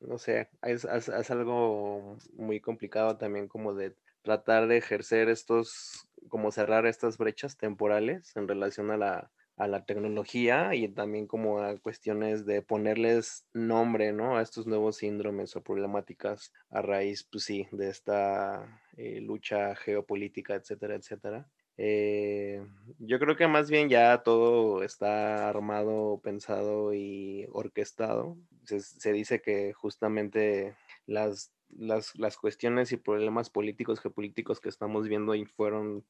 no 0.00 0.18
sé, 0.18 0.50
es, 0.62 0.84
es, 0.84 1.08
es, 1.08 1.30
algo 1.30 2.18
muy 2.34 2.60
complicado 2.60 3.16
también 3.16 3.48
como 3.48 3.72
de 3.72 3.96
tratar 4.20 4.66
de 4.66 4.76
ejercer 4.76 5.30
estos, 5.30 6.08
como 6.28 6.52
cerrar 6.52 6.84
estas 6.84 7.16
brechas 7.16 7.56
temporales 7.56 8.36
en 8.36 8.48
relación 8.48 8.90
a 8.90 8.98
la, 8.98 9.30
a 9.62 9.68
la 9.68 9.84
tecnología 9.84 10.74
y 10.74 10.88
también 10.88 11.28
como 11.28 11.60
a 11.60 11.78
cuestiones 11.78 12.44
de 12.46 12.62
ponerles 12.62 13.46
nombre, 13.54 14.12
¿no? 14.12 14.36
A 14.36 14.42
estos 14.42 14.66
nuevos 14.66 14.96
síndromes 14.96 15.54
o 15.54 15.62
problemáticas 15.62 16.52
a 16.70 16.82
raíz, 16.82 17.22
pues 17.30 17.44
sí, 17.44 17.68
de 17.70 17.88
esta 17.88 18.82
eh, 18.96 19.20
lucha 19.20 19.76
geopolítica, 19.76 20.54
etcétera, 20.56 20.96
etcétera. 20.96 21.48
Eh, 21.76 22.60
yo 22.98 23.20
creo 23.20 23.36
que 23.36 23.46
más 23.46 23.70
bien 23.70 23.88
ya 23.88 24.22
todo 24.24 24.82
está 24.82 25.48
armado, 25.48 26.20
pensado 26.22 26.92
y 26.92 27.46
orquestado. 27.52 28.36
Se, 28.64 29.12
dice 29.12 29.40
que 29.42 29.72
justamente 29.72 30.76
las, 31.06 31.52
las, 31.70 32.16
las, 32.18 32.36
cuestiones 32.36 32.90
y 32.90 32.96
problemas 32.96 33.48
políticos, 33.48 34.00
geopolíticos 34.00 34.60
que 34.60 34.68
estamos 34.68 35.08
viendo 35.08 35.34
fueron 35.56 36.04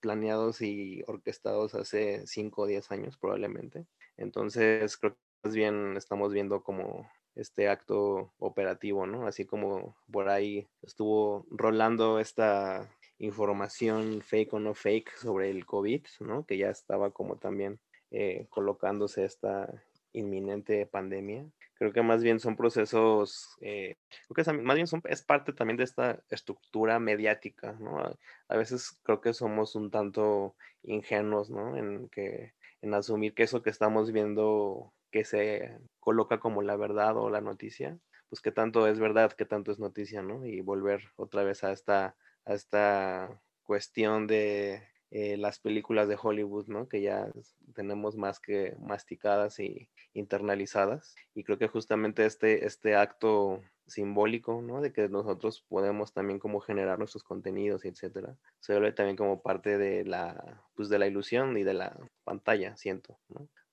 planeados 0.00 0.60
y 0.60 1.02
orquestados 1.06 1.74
hace 1.74 2.26
5 2.26 2.62
o 2.62 2.66
10 2.66 2.90
años 2.92 3.16
probablemente. 3.16 3.86
Entonces 4.16 4.96
creo 4.96 5.14
que 5.14 5.18
más 5.44 5.54
bien 5.54 5.96
estamos 5.96 6.32
viendo 6.32 6.62
como 6.62 7.08
este 7.34 7.68
acto 7.68 8.32
operativo, 8.38 9.06
¿no? 9.06 9.26
Así 9.26 9.44
como 9.44 9.96
por 10.10 10.28
ahí 10.28 10.68
estuvo 10.82 11.46
rolando 11.50 12.20
esta 12.20 12.88
información 13.18 14.22
fake 14.22 14.54
o 14.54 14.60
no 14.60 14.74
fake 14.74 15.16
sobre 15.16 15.50
el 15.50 15.66
COVID, 15.66 16.04
¿no? 16.20 16.44
Que 16.46 16.58
ya 16.58 16.70
estaba 16.70 17.10
como 17.10 17.36
también 17.36 17.80
eh, 18.10 18.46
colocándose 18.50 19.24
esta 19.24 19.82
inminente 20.12 20.86
pandemia. 20.86 21.46
Creo 21.74 21.92
que 21.92 22.02
más 22.02 22.22
bien 22.22 22.38
son 22.40 22.56
procesos, 22.56 23.56
eh, 23.60 23.96
creo 24.28 24.34
que 24.34 24.40
es, 24.42 24.62
más 24.62 24.76
bien 24.76 24.86
son, 24.86 25.02
es 25.04 25.22
parte 25.22 25.52
también 25.52 25.76
de 25.76 25.84
esta 25.84 26.22
estructura 26.30 27.00
mediática, 27.00 27.72
¿no? 27.80 27.98
A, 27.98 28.16
a, 28.48 28.56
veces 28.56 29.00
creo 29.02 29.20
que 29.20 29.34
somos 29.34 29.74
un 29.74 29.90
tanto 29.90 30.54
ingenuos, 30.84 31.50
¿no? 31.50 31.76
En, 31.76 32.08
que, 32.10 32.54
en 32.82 32.94
asumir 32.94 33.34
que 33.34 33.42
eso 33.42 33.62
que 33.62 33.70
estamos 33.70 34.12
viendo 34.12 34.92
que 35.10 35.24
se 35.24 35.78
coloca 36.00 36.40
como 36.40 36.62
la 36.62 36.76
verdad 36.76 37.16
o 37.16 37.30
la 37.30 37.40
noticia, 37.40 37.98
pues 38.28 38.40
qué 38.40 38.52
tanto 38.52 38.86
es 38.88 38.98
verdad, 38.98 39.32
qué 39.32 39.44
tanto 39.44 39.72
es 39.72 39.78
noticia, 39.78 40.22
¿no? 40.22 40.44
Y 40.46 40.60
volver 40.60 41.02
otra 41.16 41.44
vez 41.44 41.64
a 41.64 41.72
esta, 41.72 42.16
a 42.44 42.54
esta 42.54 43.40
cuestión 43.62 44.26
de 44.26 44.82
eh, 45.16 45.36
las 45.36 45.60
películas 45.60 46.08
de 46.08 46.18
Hollywood, 46.20 46.66
¿no? 46.66 46.88
Que 46.88 47.00
ya 47.00 47.30
tenemos 47.72 48.16
más 48.16 48.40
que 48.40 48.74
masticadas 48.80 49.60
y 49.60 49.88
internalizadas. 50.12 51.14
Y 51.36 51.44
creo 51.44 51.56
que 51.56 51.68
justamente 51.68 52.26
este, 52.26 52.66
este 52.66 52.96
acto 52.96 53.62
simbólico, 53.86 54.60
¿no? 54.60 54.80
De 54.80 54.92
que 54.92 55.08
nosotros 55.08 55.64
podemos 55.68 56.12
también 56.12 56.40
como 56.40 56.58
generar 56.58 56.98
nuestros 56.98 57.22
contenidos, 57.22 57.84
etcétera. 57.84 58.36
Se 58.58 58.72
vuelve 58.72 58.90
también 58.90 59.16
como 59.16 59.40
parte 59.40 59.78
de 59.78 60.04
la, 60.04 60.60
pues 60.74 60.88
de 60.88 60.98
la 60.98 61.06
ilusión 61.06 61.56
y 61.56 61.62
de 61.62 61.74
la 61.74 61.96
pantalla, 62.24 62.76
siento. 62.76 63.16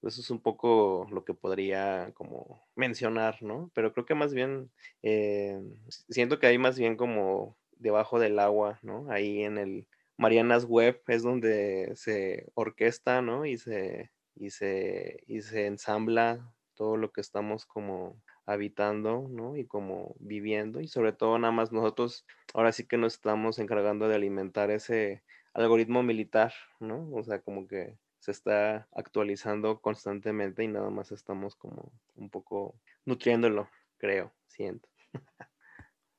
Eso 0.03 0.21
es 0.21 0.29
un 0.29 0.41
poco 0.41 1.07
lo 1.09 1.25
que 1.25 1.33
podría 1.33 2.11
como 2.13 2.61
mencionar, 2.75 3.41
¿no? 3.41 3.71
Pero 3.73 3.93
creo 3.93 4.05
que 4.05 4.13
más 4.13 4.31
bien, 4.35 4.69
eh, 5.01 5.59
siento 6.07 6.37
que 6.37 6.45
hay 6.45 6.59
más 6.59 6.77
bien 6.77 6.97
como 6.97 7.57
debajo 7.77 8.19
del 8.19 8.37
agua, 8.37 8.77
¿no? 8.83 9.09
Ahí 9.09 9.41
en 9.41 9.57
el, 9.57 9.87
Marianas 10.21 10.65
Web 10.65 11.01
es 11.07 11.23
donde 11.23 11.93
se 11.95 12.51
orquesta, 12.53 13.23
¿no? 13.23 13.47
Y 13.47 13.57
se, 13.57 14.11
y 14.35 14.51
se, 14.51 15.23
y 15.25 15.41
se 15.41 15.65
ensambla 15.65 16.53
todo 16.75 16.95
lo 16.95 17.11
que 17.11 17.21
estamos 17.21 17.65
como 17.65 18.21
habitando, 18.45 19.27
¿no? 19.31 19.57
Y 19.57 19.65
como 19.65 20.15
viviendo. 20.19 20.79
Y 20.79 20.87
sobre 20.87 21.11
todo 21.11 21.39
nada 21.39 21.51
más 21.51 21.71
nosotros 21.71 22.27
ahora 22.53 22.71
sí 22.71 22.85
que 22.85 22.97
nos 22.97 23.15
estamos 23.15 23.57
encargando 23.57 24.07
de 24.07 24.13
alimentar 24.13 24.69
ese 24.69 25.23
algoritmo 25.55 26.03
militar, 26.03 26.53
¿no? 26.79 27.09
O 27.13 27.23
sea, 27.23 27.41
como 27.41 27.67
que 27.67 27.97
se 28.19 28.29
está 28.29 28.87
actualizando 28.91 29.81
constantemente 29.81 30.63
y 30.63 30.67
nada 30.67 30.91
más 30.91 31.11
estamos 31.11 31.55
como 31.55 31.91
un 32.13 32.29
poco 32.29 32.75
nutriéndolo, 33.05 33.71
creo, 33.97 34.31
siento. 34.45 34.87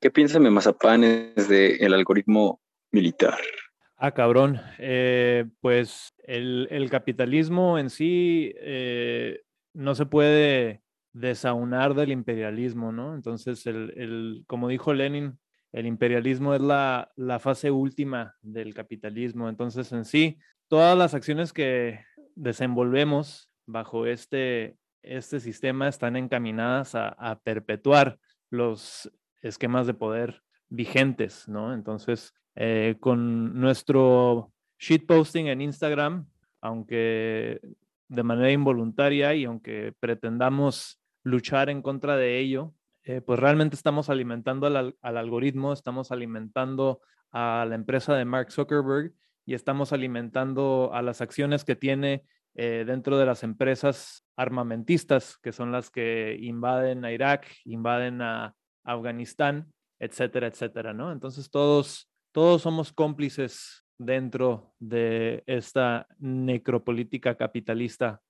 ¿Qué 0.01 0.11
piensa 0.11 0.41
mi 0.41 0.51
mazapán 0.51 1.03
del 1.03 1.37
el 1.81 1.95
algoritmo 1.95 2.61
militar? 2.91 3.39
Ah, 4.05 4.11
cabrón. 4.11 4.61
Eh, 4.79 5.45
pues 5.61 6.13
el, 6.25 6.89
capitalismo 6.91 7.79
en 7.79 7.89
sí 7.89 8.53
eh, 8.57 9.43
no 9.75 9.95
se 9.95 10.07
puede 10.07 10.83
desaunar 11.13 11.95
del 11.95 12.11
imperialismo, 12.11 12.91
¿no? 12.91 13.15
Entonces, 13.15 13.65
el, 13.65 14.43
como 14.49 14.67
dijo 14.67 14.93
Lenin, 14.93 15.39
el 15.71 15.87
imperialismo 15.87 16.53
es 16.53 16.61
la, 16.61 17.13
fase 17.39 17.71
última 17.71 18.35
del 18.43 18.75
capitalismo. 18.75 19.49
Entonces, 19.49 19.93
en 19.93 20.05
sí, 20.05 20.37
todas 20.67 20.99
las 20.99 21.15
acciones 21.15 21.53
que 21.53 22.01
desenvolvemos 22.35 23.53
bajo 23.67 24.07
este, 24.07 24.79
este 25.03 25.39
sistema 25.39 25.87
están 25.87 26.17
encaminadas 26.17 26.97
a 26.97 27.41
perpetuar 27.45 28.19
los 28.51 29.09
esquemas 29.43 29.87
de 29.87 29.95
poder 29.95 30.43
vigentes, 30.69 31.47
¿no? 31.47 31.73
Entonces, 31.73 32.35
eh, 32.55 32.97
con 33.01 33.59
nuestro 33.59 34.53
shitposting 34.79 35.49
en 35.49 35.61
Instagram, 35.61 36.27
aunque 36.61 37.61
de 38.09 38.23
manera 38.23 38.51
involuntaria 38.51 39.35
y 39.35 39.45
aunque 39.45 39.95
pretendamos 39.99 41.01
luchar 41.23 41.71
en 41.71 41.83
contra 41.83 42.17
de 42.17 42.39
ello, 42.39 42.75
eh, 43.05 43.21
pues 43.21 43.41
realmente 43.41 43.75
estamos 43.75 44.11
alimentando 44.11 44.67
al, 44.67 44.97
algoritmo, 45.01 45.73
estamos 45.73 46.13
alimentando 46.13 47.01
a 47.31 47.65
la 47.69 47.75
empresa 47.75 48.15
de 48.15 48.25
Mark 48.25 48.53
Zuckerberg 48.53 49.13
y 49.47 49.55
estamos 49.55 49.93
alimentando 49.93 50.91
a 50.93 51.03
las 51.03 51.21
acciones 51.21 51.65
que 51.65 51.75
tiene 51.75 52.25
eh, 52.55 52.85
dentro 52.87 53.19
de 53.19 53.27
las 53.27 53.43
empresas 53.43 54.25
armamentistas, 54.37 55.39
que 55.39 55.53
son 55.53 55.73
las 55.73 55.91
que 55.91 56.37
invaden 56.41 57.05
a 57.05 57.13
Irak, 57.13 57.47
invaden 57.65 58.21
a 58.21 58.55
Afganistán, 58.85 59.73
etcétera, 59.99 60.49
etcétera, 60.49 60.93
¿no? 60.93 61.13
Entonces 61.13 61.51
todos 61.51 62.12
todos 62.33 62.63
somos 62.63 62.93
cómplices 62.93 63.85
dentro 63.99 64.75
de 64.79 65.45
esta 65.47 66.07
necropolítica 66.19 67.37
capitalista. 67.37 68.23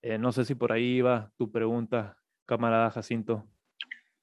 Eh, 0.00 0.18
no 0.18 0.32
sé 0.32 0.44
si 0.44 0.54
por 0.54 0.72
ahí 0.72 0.96
iba 0.96 1.30
tu 1.36 1.50
pregunta, 1.50 2.16
camarada 2.46 2.90
Jacinto. 2.90 3.44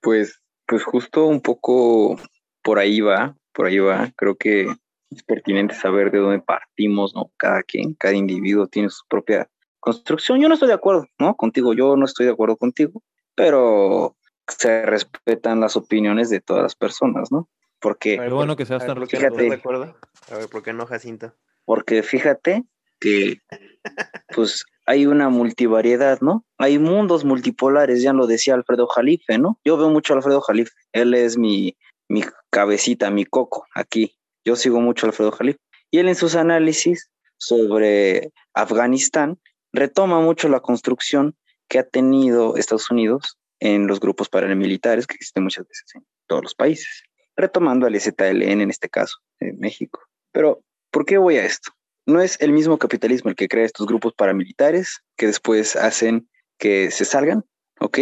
Pues, 0.01 0.41
pues 0.65 0.83
justo 0.83 1.25
un 1.25 1.41
poco 1.41 2.17
por 2.63 2.79
ahí 2.79 3.01
va, 3.01 3.35
por 3.53 3.67
ahí 3.67 3.79
va. 3.79 4.11
Creo 4.15 4.35
que 4.35 4.67
es 5.09 5.23
pertinente 5.23 5.75
saber 5.75 6.11
de 6.11 6.19
dónde 6.19 6.39
partimos, 6.39 7.13
¿no? 7.15 7.31
Cada 7.37 7.63
quien, 7.63 7.93
cada 7.93 8.13
individuo 8.13 8.67
tiene 8.67 8.89
su 8.89 9.05
propia 9.07 9.49
construcción. 9.79 10.39
Yo 10.39 10.47
no 10.47 10.53
estoy 10.53 10.69
de 10.69 10.75
acuerdo, 10.75 11.07
¿no? 11.17 11.35
Contigo, 11.35 11.73
yo 11.73 11.95
no 11.95 12.05
estoy 12.05 12.25
de 12.25 12.33
acuerdo 12.33 12.57
contigo, 12.57 13.03
pero 13.35 14.15
se 14.47 14.85
respetan 14.85 15.59
las 15.59 15.75
opiniones 15.75 16.29
de 16.29 16.41
todas 16.41 16.63
las 16.63 16.75
personas, 16.75 17.31
¿no? 17.31 17.49
Porque, 17.79 18.17
Qué 18.17 18.29
bueno 18.29 18.55
que 18.55 18.65
seas 18.65 18.85
tan 18.85 18.99
de 18.99 19.53
acuerdo. 19.53 19.95
A 20.31 20.35
ver, 20.35 20.49
¿por 20.49 20.63
qué 20.63 20.73
no, 20.73 20.85
Jacinto? 20.85 21.33
Porque 21.65 22.03
fíjate 22.03 22.65
que 22.99 23.41
pues 24.35 24.65
hay 24.85 25.05
una 25.05 25.29
multivariedad, 25.29 26.19
¿no? 26.21 26.45
Hay 26.57 26.77
mundos 26.77 27.23
multipolares, 27.23 28.01
ya 28.01 28.11
lo 28.11 28.27
decía 28.27 28.55
Alfredo 28.55 28.87
Jalife, 28.87 29.37
¿no? 29.37 29.59
Yo 29.63 29.77
veo 29.77 29.89
mucho 29.89 30.13
a 30.13 30.17
Alfredo 30.17 30.41
Jalife, 30.41 30.71
él 30.91 31.13
es 31.13 31.37
mi, 31.37 31.77
mi 32.09 32.23
cabecita, 32.49 33.09
mi 33.11 33.25
coco 33.25 33.65
aquí. 33.73 34.17
Yo 34.43 34.55
sigo 34.55 34.81
mucho 34.81 35.05
a 35.05 35.09
Alfredo 35.09 35.31
Jalife. 35.31 35.59
Y 35.91 35.99
él 35.99 36.07
en 36.07 36.15
sus 36.15 36.35
análisis 36.35 37.09
sobre 37.37 38.31
Afganistán 38.53 39.39
retoma 39.71 40.19
mucho 40.19 40.49
la 40.49 40.59
construcción 40.59 41.35
que 41.67 41.79
ha 41.79 41.83
tenido 41.83 42.57
Estados 42.57 42.89
Unidos 42.91 43.37
en 43.59 43.87
los 43.87 43.99
grupos 43.99 44.29
paramilitares 44.29 45.07
que 45.07 45.15
existen 45.15 45.43
muchas 45.43 45.67
veces 45.67 45.85
en 45.95 46.05
todos 46.27 46.43
los 46.43 46.55
países 46.55 47.03
retomando 47.39 47.87
al 47.87 47.95
EZLN 47.95 48.61
en 48.61 48.69
este 48.69 48.89
caso, 48.89 49.17
en 49.39 49.59
México. 49.59 50.01
Pero, 50.31 50.61
¿por 50.91 51.05
qué 51.05 51.17
voy 51.17 51.37
a 51.37 51.45
esto? 51.45 51.71
No 52.05 52.21
es 52.21 52.39
el 52.41 52.51
mismo 52.51 52.77
capitalismo 52.77 53.29
el 53.29 53.35
que 53.35 53.47
crea 53.47 53.65
estos 53.65 53.85
grupos 53.85 54.13
paramilitares 54.13 55.01
que 55.15 55.27
después 55.27 55.75
hacen 55.75 56.29
que 56.57 56.91
se 56.91 57.05
salgan, 57.05 57.45
¿ok? 57.79 57.97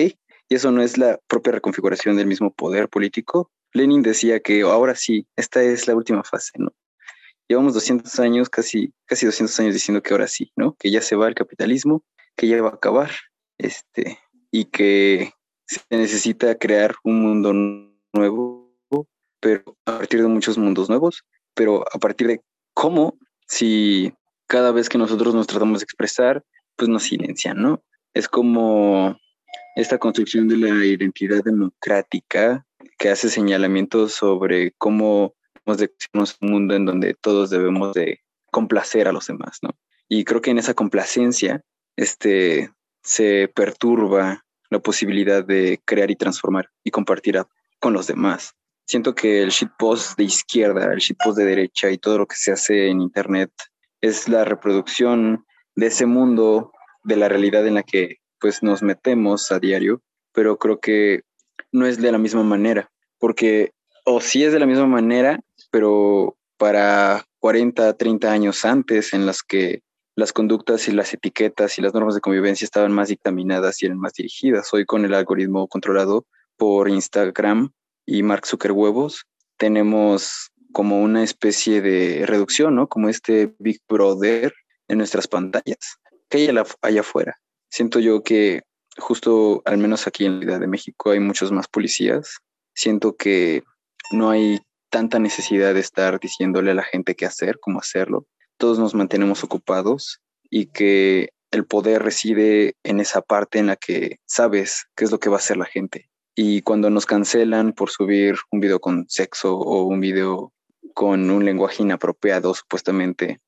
Y 0.50 0.56
eso 0.56 0.71
no 0.71 0.82
es 0.82 0.97
la 0.97 1.19
propia 1.28 1.54
reconfiguración 1.54 2.15
del 2.15 2.28
mismo 2.28 2.54
poder 2.54 2.89
político. 2.89 3.52
Lenin 3.73 4.02
decía 4.02 4.39
que 4.39 4.62
ahora 4.62 4.95
sí, 4.95 5.28
esta 5.36 5.62
es 5.62 5.88
la 5.88 5.95
última 5.95 6.23
fase, 6.23 6.54
¿no? 6.58 6.71
Llevamos 7.50 7.73
200 7.73 8.19
años, 8.19 8.50
casi, 8.50 8.93
casi 9.06 9.26
200 9.26 9.60
años 9.60 9.73
diciendo 9.73 10.02
que 10.02 10.13
ahora 10.13 10.28
sí, 10.28 10.52
¿no? 10.56 10.76
Que 10.80 10.91
ya 10.91 11.02
se 11.02 11.15
va 11.15 11.28
el 11.28 11.36
capitalismo, 11.36 12.04
que 12.36 12.47
ya 12.47 12.62
va 12.62 12.69
a 12.69 12.76
acabar, 12.76 13.12
este, 13.58 14.19
y 14.52 14.65
que 14.65 15.32
se 15.65 15.82
necesita 15.89 16.58
crear 16.58 16.95
un 17.04 17.21
mundo 17.21 17.54
nuevo 18.13 18.57
pero 19.39 19.78
a 19.86 19.97
partir 19.97 20.21
de 20.21 20.28
muchos 20.28 20.58
mundos 20.58 20.89
nuevos, 20.89 21.23
pero 21.54 21.84
a 21.93 22.00
partir 22.00 22.28
de 22.28 22.41
cómo, 22.73 23.17
si 23.47 24.13
cada 24.47 24.71
vez 24.71 24.89
que 24.89 24.97
nosotros 24.97 25.36
nos 25.36 25.47
tratamos 25.47 25.80
de 25.80 25.84
expresar, 25.84 26.43
pues 26.76 26.89
nos 26.89 27.04
silencian, 27.04 27.62
¿no? 27.62 27.84
Es 28.13 28.28
como 28.28 29.17
esta 29.76 29.97
construcción 29.97 30.47
de 30.47 30.58
la 30.58 30.86
identidad 30.86 31.43
democrática 31.43 32.65
que 32.97 33.10
hace 33.10 33.30
señalamientos 33.30 34.13
sobre 34.13 34.71
cómo 34.78 35.36
nos 35.65 35.78
decimos 35.78 36.38
un 36.41 36.52
mundo 36.52 36.76
en 36.76 36.86
donde 36.86 37.13
todos 37.13 37.50
debemos 37.50 37.93
de 37.93 38.21
complacer 38.52 39.08
a 39.08 39.12
los 39.12 39.28
demás, 39.28 39.60
¿no? 39.62 39.71
Y 40.08 40.23
creo 40.23 40.41
que 40.41 40.52
en 40.52 40.60
esa 40.60 40.73
complacencia 40.73 41.62
este, 41.95 42.71
se 43.04 43.50
perturba 43.54 44.45
la 44.69 44.80
posibilidad 44.80 45.43
de 45.43 45.82
crear 45.86 46.10
y 46.10 46.15
transformar 46.15 46.69
y 46.84 46.91
compartir 46.91 47.41
con 47.80 47.93
los 47.93 48.08
demás 48.08 48.56
siento 48.88 49.13
que 49.13 49.43
el 49.43 49.50
shitpost 49.50 50.17
de 50.17 50.23
izquierda, 50.23 50.91
el 50.91 51.00
shitpost 51.00 51.38
de 51.38 51.45
derecha 51.45 51.91
y 51.91 51.97
todo 51.97 52.17
lo 52.19 52.26
que 52.26 52.38
se 52.38 52.54
hace 52.54 52.88
en 52.88 53.02
Internet 53.02 53.52
es 54.02 54.30
la 54.30 54.45
reproducción 54.45 55.45
de 55.76 55.88
ese 55.88 56.06
mundo, 56.06 56.71
de 57.04 57.17
la 57.17 57.28
realidad 57.28 57.67
en 57.67 57.76
la 57.76 57.84
que 57.84 58.17
pues 58.39 58.63
nos 58.63 58.82
metemos 58.82 59.52
a 59.52 59.60
diario, 59.60 60.02
pero 60.32 60.58
creo 60.58 60.80
que 60.80 61.21
no 61.71 61.86
es 61.86 62.02
de 62.02 62.12
la 62.12 62.17
misma 62.17 62.43
manera, 62.43 62.89
porque 63.19 63.73
o 64.06 64.21
sí 64.21 64.43
es 64.43 64.54
de 64.54 64.60
la 64.60 64.65
misma 64.65 64.88
manera, 64.88 65.41
pero 65.69 66.38
para 66.58 67.26
40, 67.39 67.93
30 67.93 68.32
años 68.32 68.63
antes 68.63 69.13
en 69.13 69.26
las 69.26 69.43
que 69.43 69.82
las 70.15 70.34
conductas 70.34 70.88
y 70.88 70.91
las 70.91 71.13
etiquetas 71.13 71.78
y 71.78 71.82
las 71.82 71.93
normas 71.93 72.15
de 72.15 72.21
convivencia 72.21 72.65
estaban 72.65 72.91
más 72.91 73.10
dictaminadas 73.10 73.82
y 73.82 73.86
eran 73.86 74.00
más 74.00 74.13
dirigidas. 74.13 74.73
Hoy 74.73 74.86
con 74.86 75.06
el 75.06 75.13
algoritmo 75.13 75.67
controlado 75.67 76.26
por 76.56 76.89
Instagram 76.89 77.71
y 78.08 78.24
Mark 78.24 78.48
Zuckerhuevos, 78.48 79.28
tenemos 79.58 80.52
como 80.72 81.02
una 81.02 81.24
especie 81.24 81.82
de 81.82 82.26
reducción, 82.26 82.76
¿no? 82.76 82.88
Como 82.88 83.10
este 83.10 83.54
Big 83.60 83.82
Brother 83.88 84.54
en 84.88 84.98
nuestras 84.98 85.28
pantallas. 85.28 85.98
¿Qué 86.30 86.38
hay 86.38 86.58
allá 86.82 87.02
afuera? 87.02 87.38
Siento 87.70 88.00
yo 88.00 88.24
que 88.24 88.63
justo, 88.98 89.62
al 89.65 89.78
menos 89.78 90.08
aquí 90.08 90.26
en 90.26 90.39
la 90.39 90.41
Ciudad 90.41 90.60
de 90.60 90.67
México, 90.67 91.12
hay 91.12 91.20
muchos 91.20 91.52
más 91.52 91.67
policías. 91.67 92.38
Siento 92.74 93.15
que 93.15 93.63
no 94.12 94.30
hay 94.30 94.60
tanta 94.89 95.20
necesidad 95.20 95.74
de 95.74 95.82
estar 95.82 96.20
diciéndole 96.20 96.72
a 96.72 96.76
la 96.76 96.84
gente 96.84 97.15
qué 97.15 97.26
hacer, 97.26 97.60
cómo 97.60 97.80
hacerlo. 97.80 98.26
Todos 98.58 98.80
nos 98.80 98.96
mantenemos 98.96 99.43
ocupados 99.43 100.22
y 100.50 100.67
que 100.67 101.30
el 101.52 101.65
poder 101.65 102.04
reside 102.04 102.76
en 102.84 103.00
esa 103.00 103.22
parte 103.22 103.60
en 103.60 103.67
la 103.67 103.76
que 103.76 104.20
sabes 104.26 104.86
qué 104.96 105.06
es 105.06 105.12
lo 105.12 105.20
que 105.20 105.30
va 105.30 105.36
a 105.36 105.39
hacer 105.39 105.58
la 105.58 105.65
gente. 105.65 106.10
Y 106.39 106.62
cuando 106.62 106.91
nos 106.91 107.08
cancelan 107.08 107.73
por 107.73 107.89
subir 107.89 108.36
un 108.52 108.60
video 108.60 108.80
con 108.80 109.10
sexo 109.10 109.58
o 109.58 109.86
un 109.86 110.00
video 110.00 110.54
con 110.93 111.32
un 111.32 111.43
lenguaje 111.43 111.82
inapropiado, 111.82 112.54
supuestamente, 112.54 113.41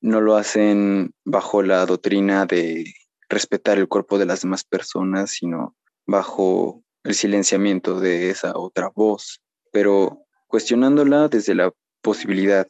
no 0.00 0.20
lo 0.20 0.34
hacen 0.34 1.14
bajo 1.24 1.62
la 1.62 1.86
doctrina 1.86 2.44
de 2.44 2.92
respetar 3.28 3.78
el 3.78 3.86
cuerpo 3.86 4.18
de 4.18 4.26
las 4.26 4.42
demás 4.42 4.64
personas, 4.64 5.30
sino 5.30 5.76
bajo 6.04 6.82
el 7.04 7.14
silenciamiento 7.14 8.00
de 8.00 8.30
esa 8.30 8.58
otra 8.58 8.90
voz, 8.92 9.40
pero 9.70 10.24
cuestionándola 10.48 11.28
desde 11.28 11.54
la 11.54 11.72
posibilidad, 12.02 12.66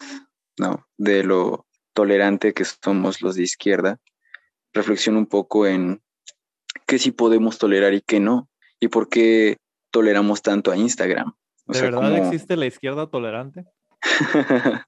¿no? 0.58 0.86
De 0.98 1.24
lo 1.24 1.66
tolerante 1.94 2.52
que 2.52 2.66
somos 2.66 3.22
los 3.22 3.36
de 3.36 3.44
izquierda, 3.44 4.00
reflexiono 4.74 5.18
un 5.18 5.26
poco 5.26 5.66
en 5.66 6.02
qué 6.86 6.98
sí 6.98 7.10
podemos 7.10 7.56
tolerar 7.56 7.94
y 7.94 8.02
qué 8.02 8.20
no, 8.20 8.50
y 8.80 8.88
por 8.88 9.08
qué 9.08 9.56
toleramos 9.90 10.42
tanto 10.42 10.70
a 10.70 10.76
Instagram. 10.76 11.34
¿De 11.66 11.80
verdad 11.80 12.16
existe 12.16 12.56
la 12.56 12.66
izquierda 12.66 13.08
tolerante? 13.08 13.64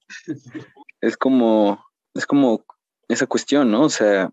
es 1.01 1.17
como, 1.17 1.85
es 2.15 2.27
como 2.27 2.65
esa 3.09 3.27
cuestión, 3.27 3.71
¿no? 3.71 3.83
O 3.83 3.91
sea, 3.91 4.31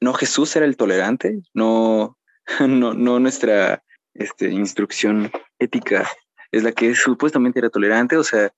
no 0.00 0.12
Jesús 0.14 0.54
era 0.56 0.66
el 0.66 0.76
tolerante, 0.76 1.40
no, 1.54 2.18
no, 2.60 2.94
no 2.94 3.20
nuestra 3.20 3.82
este, 4.14 4.50
instrucción 4.50 5.30
ética 5.58 6.08
es 6.52 6.62
la 6.62 6.72
que 6.72 6.94
supuestamente 6.94 7.58
era 7.58 7.70
tolerante, 7.70 8.16
o 8.16 8.24
sea, 8.24 8.52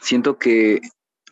siento 0.00 0.38
que 0.38 0.80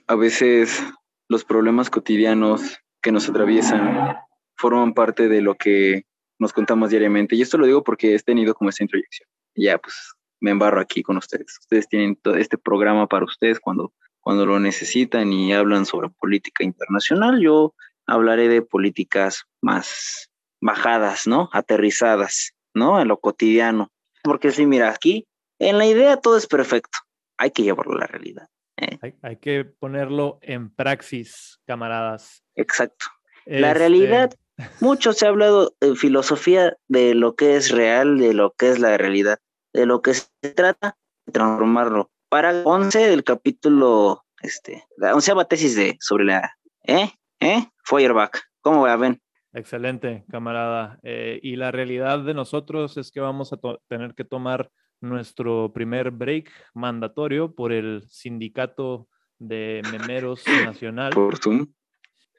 a 0.06 0.14
veces 0.14 0.82
los 1.28 1.44
problemas 1.44 1.90
cotidianos 1.90 2.78
que 3.02 3.12
nos 3.12 3.28
atraviesan 3.28 4.16
forman 4.56 4.94
parte 4.94 5.28
de 5.28 5.42
lo 5.42 5.54
que 5.54 6.04
nos 6.38 6.52
contamos 6.52 6.90
diariamente. 6.90 7.36
Y 7.36 7.42
esto 7.42 7.58
lo 7.58 7.66
digo 7.66 7.82
porque 7.82 8.14
he 8.14 8.18
tenido 8.20 8.54
como 8.54 8.70
esa 8.70 8.84
introyección. 8.84 9.28
Ya, 9.54 9.78
pues 9.78 10.14
me 10.40 10.50
embarro 10.50 10.80
aquí 10.80 11.02
con 11.02 11.16
ustedes. 11.16 11.58
Ustedes 11.60 11.88
tienen 11.88 12.16
todo 12.16 12.36
este 12.36 12.58
programa 12.58 13.06
para 13.06 13.24
ustedes 13.24 13.60
cuando, 13.60 13.92
cuando 14.20 14.46
lo 14.46 14.60
necesitan 14.60 15.32
y 15.32 15.52
hablan 15.52 15.86
sobre 15.86 16.10
política 16.10 16.64
internacional. 16.64 17.40
Yo 17.40 17.74
hablaré 18.06 18.48
de 18.48 18.62
políticas 18.62 19.44
más 19.60 20.30
bajadas, 20.60 21.26
¿no? 21.26 21.50
Aterrizadas, 21.52 22.52
¿no? 22.74 23.00
En 23.00 23.08
lo 23.08 23.18
cotidiano. 23.18 23.90
Porque 24.22 24.50
sí, 24.50 24.66
mira, 24.66 24.90
aquí 24.90 25.26
en 25.58 25.78
la 25.78 25.86
idea 25.86 26.16
todo 26.18 26.36
es 26.36 26.46
perfecto. 26.46 26.98
Hay 27.36 27.50
que 27.50 27.62
llevarlo 27.62 27.94
a 27.94 28.00
la 28.00 28.06
realidad. 28.06 28.48
¿eh? 28.76 29.14
Hay, 29.22 29.36
que 29.36 29.64
ponerlo 29.64 30.38
en 30.42 30.70
praxis, 30.70 31.60
camaradas. 31.66 32.44
Exacto. 32.54 33.06
La 33.46 33.68
este 33.68 33.78
realidad, 33.78 34.34
mucho 34.80 35.12
se 35.12 35.26
ha 35.26 35.28
hablado 35.28 35.74
en 35.80 35.96
filosofía 35.96 36.76
de 36.88 37.14
lo 37.14 37.34
que 37.34 37.56
es 37.56 37.70
real, 37.70 38.18
de 38.18 38.34
lo 38.34 38.52
que 38.52 38.70
es 38.70 38.78
la 38.78 38.96
realidad, 38.96 39.38
de 39.72 39.86
lo 39.86 40.02
que 40.02 40.14
se 40.14 40.28
trata 40.54 40.96
de 41.26 41.32
transformarlo. 41.32 42.10
Para 42.28 42.62
11 42.64 43.08
del 43.08 43.24
capítulo, 43.24 44.24
este, 44.42 44.84
la 44.96 45.14
onceava 45.14 45.46
tesis 45.46 45.76
de 45.76 45.96
sobre 46.00 46.24
la, 46.24 46.56
¿eh? 46.84 47.10
¿Eh? 47.40 47.64
Feuerbach. 47.84 48.38
¿Cómo 48.60 48.82
va, 48.82 48.96
ven? 48.96 49.20
Excelente, 49.52 50.24
camarada. 50.30 50.98
Eh, 51.02 51.40
y 51.42 51.56
la 51.56 51.70
realidad 51.70 52.20
de 52.20 52.34
nosotros 52.34 52.96
es 52.96 53.10
que 53.10 53.20
vamos 53.20 53.52
a 53.52 53.58
tener 53.88 54.14
que 54.14 54.24
tomar 54.24 54.70
nuestro 55.00 55.72
primer 55.72 56.10
break 56.10 56.50
mandatorio 56.74 57.54
por 57.54 57.72
el 57.72 58.02
sindicato 58.08 59.08
de 59.38 59.82
memeros 59.90 60.44
nacional. 60.64 61.12
Por 61.12 61.38
Zoom. 61.38 61.66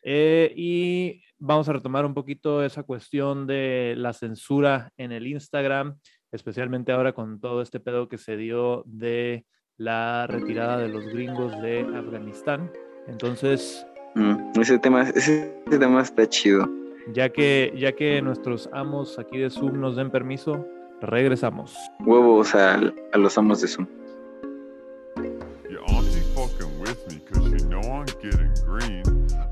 Eh, 0.03 0.53
y 0.55 1.21
vamos 1.37 1.67
a 1.69 1.73
retomar 1.73 2.05
un 2.05 2.13
poquito 2.13 2.63
esa 2.63 2.83
cuestión 2.83 3.47
de 3.47 3.95
la 3.97 4.13
censura 4.13 4.91
en 4.97 5.11
el 5.11 5.27
Instagram, 5.27 5.97
especialmente 6.31 6.91
ahora 6.91 7.13
con 7.13 7.39
todo 7.39 7.61
este 7.61 7.79
pedo 7.79 8.07
que 8.07 8.17
se 8.17 8.37
dio 8.37 8.83
de 8.85 9.45
la 9.77 10.27
retirada 10.27 10.77
de 10.77 10.89
los 10.89 11.05
gringos 11.05 11.59
de 11.61 11.81
Afganistán. 11.95 12.71
Entonces... 13.07 13.85
Mm, 14.15 14.59
ese, 14.59 14.79
tema, 14.79 15.03
ese 15.09 15.53
tema 15.69 16.01
está 16.01 16.27
chido. 16.27 16.69
Ya 17.13 17.29
que, 17.29 17.73
ya 17.77 17.93
que 17.93 18.21
nuestros 18.21 18.69
amos 18.73 19.17
aquí 19.17 19.37
de 19.37 19.49
Zoom 19.49 19.79
nos 19.79 19.95
den 19.95 20.11
permiso, 20.11 20.65
regresamos. 21.01 21.75
Huevos 22.01 22.53
a, 22.55 22.75
a 22.75 23.17
los 23.17 23.37
amos 23.37 23.61
de 23.61 23.67
Zoom. 23.67 23.87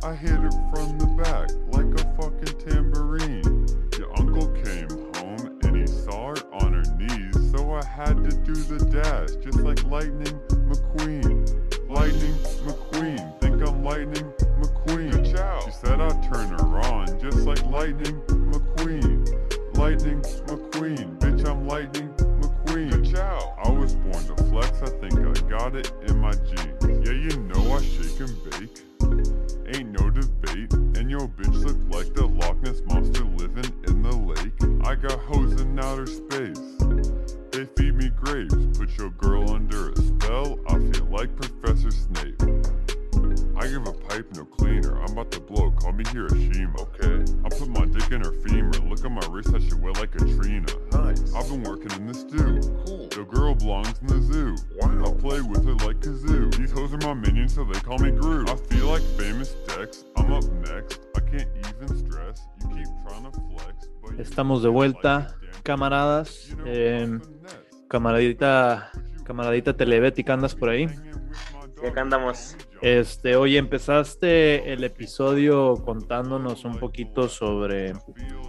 I 0.07 0.15
hit 0.15 0.39
it 0.39 0.53
from 0.73 0.97
the 0.99 1.05
back 1.21 1.49
like 1.73 1.91
a 1.99 2.15
fucking 2.15 2.57
tambourine. 2.63 3.67
Your 3.99 4.17
uncle 4.17 4.47
came 4.63 4.87
home 5.15 5.59
and 5.63 5.75
he 5.75 5.85
saw 5.85 6.29
her 6.29 6.53
on 6.53 6.71
her 6.71 6.95
knees, 6.95 7.51
so 7.51 7.73
I 7.73 7.83
had 7.83 8.23
to 8.23 8.29
do 8.37 8.53
the 8.53 8.85
dash 8.85 9.31
just 9.43 9.59
like 9.59 9.83
Lightning 9.83 10.39
McQueen. 10.69 11.43
Lightning 11.89 12.35
McQueen, 12.63 13.41
think 13.41 13.61
I'm 13.67 13.83
Lightning 13.83 14.31
McQueen. 14.61 15.65
She 15.65 15.71
said 15.71 15.99
I'd 15.99 16.23
turn 16.31 16.51
her 16.51 16.79
on 16.87 17.07
just 17.19 17.39
like 17.39 17.61
Lightning 17.65 18.21
McQueen. 18.27 19.77
Lightning 19.77 20.21
McQueen, 20.21 21.19
bitch, 21.19 21.45
I'm 21.45 21.67
Lightning 21.67 22.07
McQueen. 22.13 23.17
I 23.17 23.69
was 23.71 23.93
born 23.95 24.23
to 24.27 24.43
flex, 24.45 24.81
I 24.81 24.89
think 25.01 25.15
I 25.15 25.49
got 25.49 25.75
it 25.75 25.91
in 26.07 26.17
my 26.19 26.31
genes. 26.31 27.05
Yeah, 27.05 27.11
you 27.11 27.43
know 27.43 27.73
I 27.73 27.81
shake 27.81 28.21
and 28.21 28.43
bake. 28.49 29.06
Ain't 29.69 29.99
no 29.99 30.09
debate, 30.09 30.71
and 30.71 31.11
your 31.11 31.27
bitch 31.27 31.63
look 31.63 31.77
like 31.93 32.13
the 32.13 32.25
Loch 32.25 32.61
Ness 32.61 32.81
monster 32.85 33.25
living 33.25 33.73
in 33.87 34.01
the 34.01 34.15
lake. 34.15 34.87
I 34.87 34.95
got 34.95 35.19
hoes 35.19 35.59
in 35.59 35.77
outer 35.77 36.05
space. 36.05 36.61
They 37.51 37.65
feed 37.75 37.95
me 37.95 38.09
grapes, 38.09 38.55
put 38.77 38.97
your 38.97 39.09
girl 39.09 39.51
under 39.51 39.91
a 39.91 39.95
spell. 39.97 40.57
I 40.69 40.79
feel 40.79 41.05
like 41.11 41.35
Professor 41.35 41.91
Snape. 41.91 42.41
I 43.57 43.67
give 43.67 43.87
a 43.87 43.91
pipe 43.91 44.27
no 44.35 44.45
cleaner. 44.45 45.01
I'm 45.01 45.11
about 45.11 45.31
to 45.31 45.39
blow. 45.41 45.71
Call 45.71 45.91
me 45.91 46.05
Hiroshima. 46.11 46.79
Okay. 46.79 47.25
I 47.43 47.49
put 47.49 47.67
my 47.67 47.85
dick 47.85 48.11
in 48.11 48.23
her 48.23 48.31
femur. 48.31 48.79
Look 48.87 49.03
at 49.03 49.11
my 49.11 49.25
wrist, 49.29 49.51
that 49.51 49.63
shit 49.63 49.73
wet 49.79 49.97
like 49.97 50.11
Katrina. 50.11 50.67
Nice. 50.93 51.33
I've 51.33 51.49
been 51.49 51.63
working 51.63 51.91
in 51.91 52.07
the 52.07 52.13
stew. 52.13 52.61
Cool. 52.85 52.96
Belongs 53.59 53.99
in 54.01 54.07
the 54.07 54.21
zoo. 54.21 54.55
Wow. 54.75 55.05
I 55.05 55.13
play 55.19 55.41
with 55.41 55.65
her 55.65 55.73
like 55.85 55.99
kazoo. 55.99 56.55
These 56.55 56.71
hoes 56.71 56.93
are 56.93 56.97
my 56.97 57.13
minions, 57.13 57.55
so 57.55 57.63
they 57.63 57.79
call 57.79 57.97
me 57.97 58.11
Groot. 58.11 58.49
I 58.49 58.55
feel 58.55 58.87
like 58.87 59.01
famous 59.17 59.55
Dex. 59.67 60.05
I'm 60.15 60.31
up 60.31 60.43
next. 60.69 60.99
I 61.15 61.19
can't 61.21 61.49
even 61.59 62.05
stress. 62.05 62.47
You 62.61 62.67
keep 62.75 62.87
trying 63.07 63.23
to 63.23 63.31
flex. 63.31 63.89
But 64.01 64.19
Estamos 64.19 64.61
de 64.61 64.69
vuelta, 64.69 65.35
camaradas. 65.63 66.55
Eh, 66.65 67.19
camaradita, 67.87 68.91
camaradita 69.23 69.75
telebética, 69.75 70.33
¿andas 70.33 70.55
por 70.55 70.69
ahí? 70.69 70.87
Y 71.81 71.85
acá 71.85 72.01
andamos. 72.01 72.55
Este, 72.81 73.35
oye, 73.35 73.57
empezaste 73.57 74.71
el 74.71 74.83
episodio 74.83 75.75
contándonos 75.75 76.65
un 76.65 76.79
poquito 76.79 77.27
sobre 77.27 77.93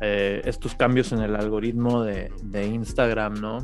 eh, 0.01 0.43
estos 0.45 0.75
cambios 0.75 1.13
en 1.13 1.21
el 1.21 1.37
algoritmo 1.37 2.05
de, 2.05 2.31
Instagram, 2.53 3.35
¿no? 3.41 3.59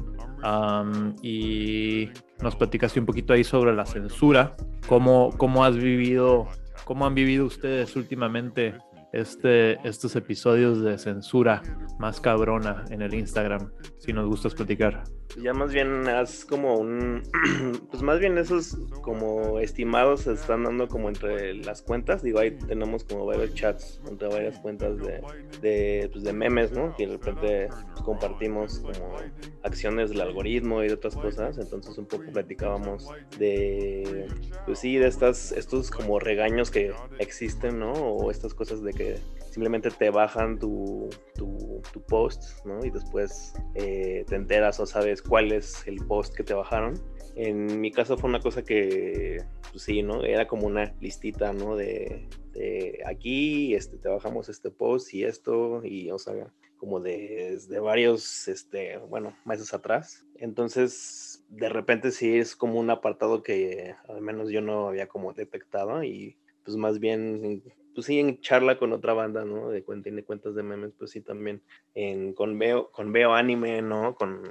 y 1.22 2.11
nos 2.42 2.55
platicaste 2.57 3.00
un 3.00 3.07
poquito 3.07 3.33
ahí 3.33 3.44
sobre 3.44 3.74
la 3.74 3.87
censura, 3.87 4.57
cómo, 4.87 5.31
cómo 5.38 5.64
has 5.64 5.77
vivido, 5.77 6.46
cómo 6.85 7.07
han 7.07 7.14
vivido 7.14 7.46
ustedes 7.46 7.96
últimamente 7.96 8.74
este, 9.14 9.79
estos 9.88 10.16
episodios 10.16 10.83
de 10.83 10.98
censura 10.98 11.62
más 11.98 12.20
cabrona 12.20 12.85
en 12.90 13.00
el 13.00 13.14
Instagram, 13.14 13.70
si 13.98 14.12
nos 14.12 14.27
gustas 14.27 14.55
platicar. 14.55 15.05
Ya 15.42 15.52
más 15.52 15.72
bien 15.72 16.06
es 16.08 16.44
como 16.44 16.76
un, 16.78 17.22
pues 17.90 18.02
más 18.02 18.20
bien 18.20 18.38
esos 18.38 18.76
como 19.02 19.58
estimados 19.58 20.22
se 20.22 20.32
están 20.32 20.64
dando 20.64 20.87
como 20.87 21.08
entre 21.08 21.54
las 21.54 21.82
cuentas, 21.82 22.22
digo, 22.22 22.38
ahí 22.38 22.52
tenemos 22.52 23.04
como 23.04 23.26
varios 23.26 23.52
chats 23.54 24.00
entre 24.08 24.28
varias 24.28 24.58
cuentas 24.60 24.96
de, 24.98 25.22
de, 25.60 26.08
pues 26.12 26.24
de 26.24 26.32
memes, 26.32 26.72
¿no? 26.72 26.94
Que 26.96 27.06
de 27.06 27.16
repente 27.16 27.68
compartimos 28.04 28.78
como 28.78 29.16
acciones 29.62 30.10
del 30.10 30.20
algoritmo 30.20 30.82
y 30.84 30.88
de 30.88 30.94
otras 30.94 31.16
cosas, 31.16 31.58
entonces 31.58 31.98
un 31.98 32.06
poco 32.06 32.30
platicábamos 32.32 33.08
de, 33.38 34.28
pues 34.66 34.78
sí, 34.78 34.96
de 34.96 35.08
estas, 35.08 35.52
estos 35.52 35.90
como 35.90 36.20
regaños 36.20 36.70
que 36.70 36.92
existen, 37.18 37.80
¿no? 37.80 37.92
O 37.92 38.30
estas 38.30 38.54
cosas 38.54 38.82
de 38.82 38.92
que 38.92 39.18
simplemente 39.50 39.88
te 39.90 40.10
bajan 40.10 40.58
tu, 40.58 41.08
tu, 41.37 41.54
post, 42.08 42.64
¿no? 42.66 42.84
Y 42.84 42.90
después 42.90 43.54
eh, 43.74 44.24
te 44.28 44.34
enteras 44.34 44.78
o 44.80 44.87
sabes 44.87 45.13
cuál 45.22 45.53
es 45.53 45.87
el 45.87 46.04
post 46.06 46.35
que 46.35 46.44
te 46.44 46.54
bajaron. 46.54 46.94
En 47.37 47.81
mi 47.81 47.90
caso 47.90 48.17
fue 48.17 48.31
una 48.31 48.40
cosa 48.40 48.62
que, 48.62 49.42
pues 49.71 49.83
sí, 49.83 50.02
¿no? 50.02 50.23
Era 50.25 50.46
como 50.46 50.67
una 50.67 50.94
listita, 51.00 51.52
¿no? 51.52 51.77
De, 51.77 52.29
aquí, 53.06 53.75
este, 53.75 53.98
te 53.98 54.08
bajamos 54.08 54.48
este 54.48 54.71
post 54.71 55.12
y 55.12 55.25
esto, 55.25 55.85
y 55.85 56.10
o 56.10 56.19
sea, 56.19 56.52
como 56.77 57.00
de, 57.00 57.58
de 57.69 57.81
varios, 57.81 58.46
este, 58.46 58.98
bueno, 58.98 59.37
meses 59.44 59.75
atrás. 59.75 60.25
Entonces, 60.37 61.44
de 61.48 61.69
repente 61.69 62.12
sí 62.12 62.37
es 62.37 62.54
como 62.54 62.79
un 62.79 62.90
apartado 62.90 63.42
que 63.42 63.94
al 64.08 64.21
menos 64.21 64.50
yo 64.50 64.60
no 64.60 64.88
había 64.88 65.08
como 65.08 65.33
detectado 65.33 66.02
y 66.04 66.37
pues 66.65 66.77
más 66.77 66.98
bien 66.98 67.62
pues 67.94 68.06
sí, 68.06 68.19
en 68.19 68.40
charla 68.40 68.77
con 68.77 68.92
otra 68.92 69.15
banda, 69.15 69.44
¿no? 69.44 69.71
De 69.71 69.85
cuenta 69.85 70.10
de 70.10 70.25
cuentas 70.25 70.54
de 70.54 70.62
memes, 70.62 70.92
pues 70.98 71.12
sí, 71.12 71.21
también 71.21 71.62
en, 71.94 72.35
con, 72.35 72.58
Veo, 72.58 72.90
con 72.90 73.12
Veo 73.12 73.35
Anime, 73.35 73.83
¿no? 73.83 74.15
Con, 74.17 74.42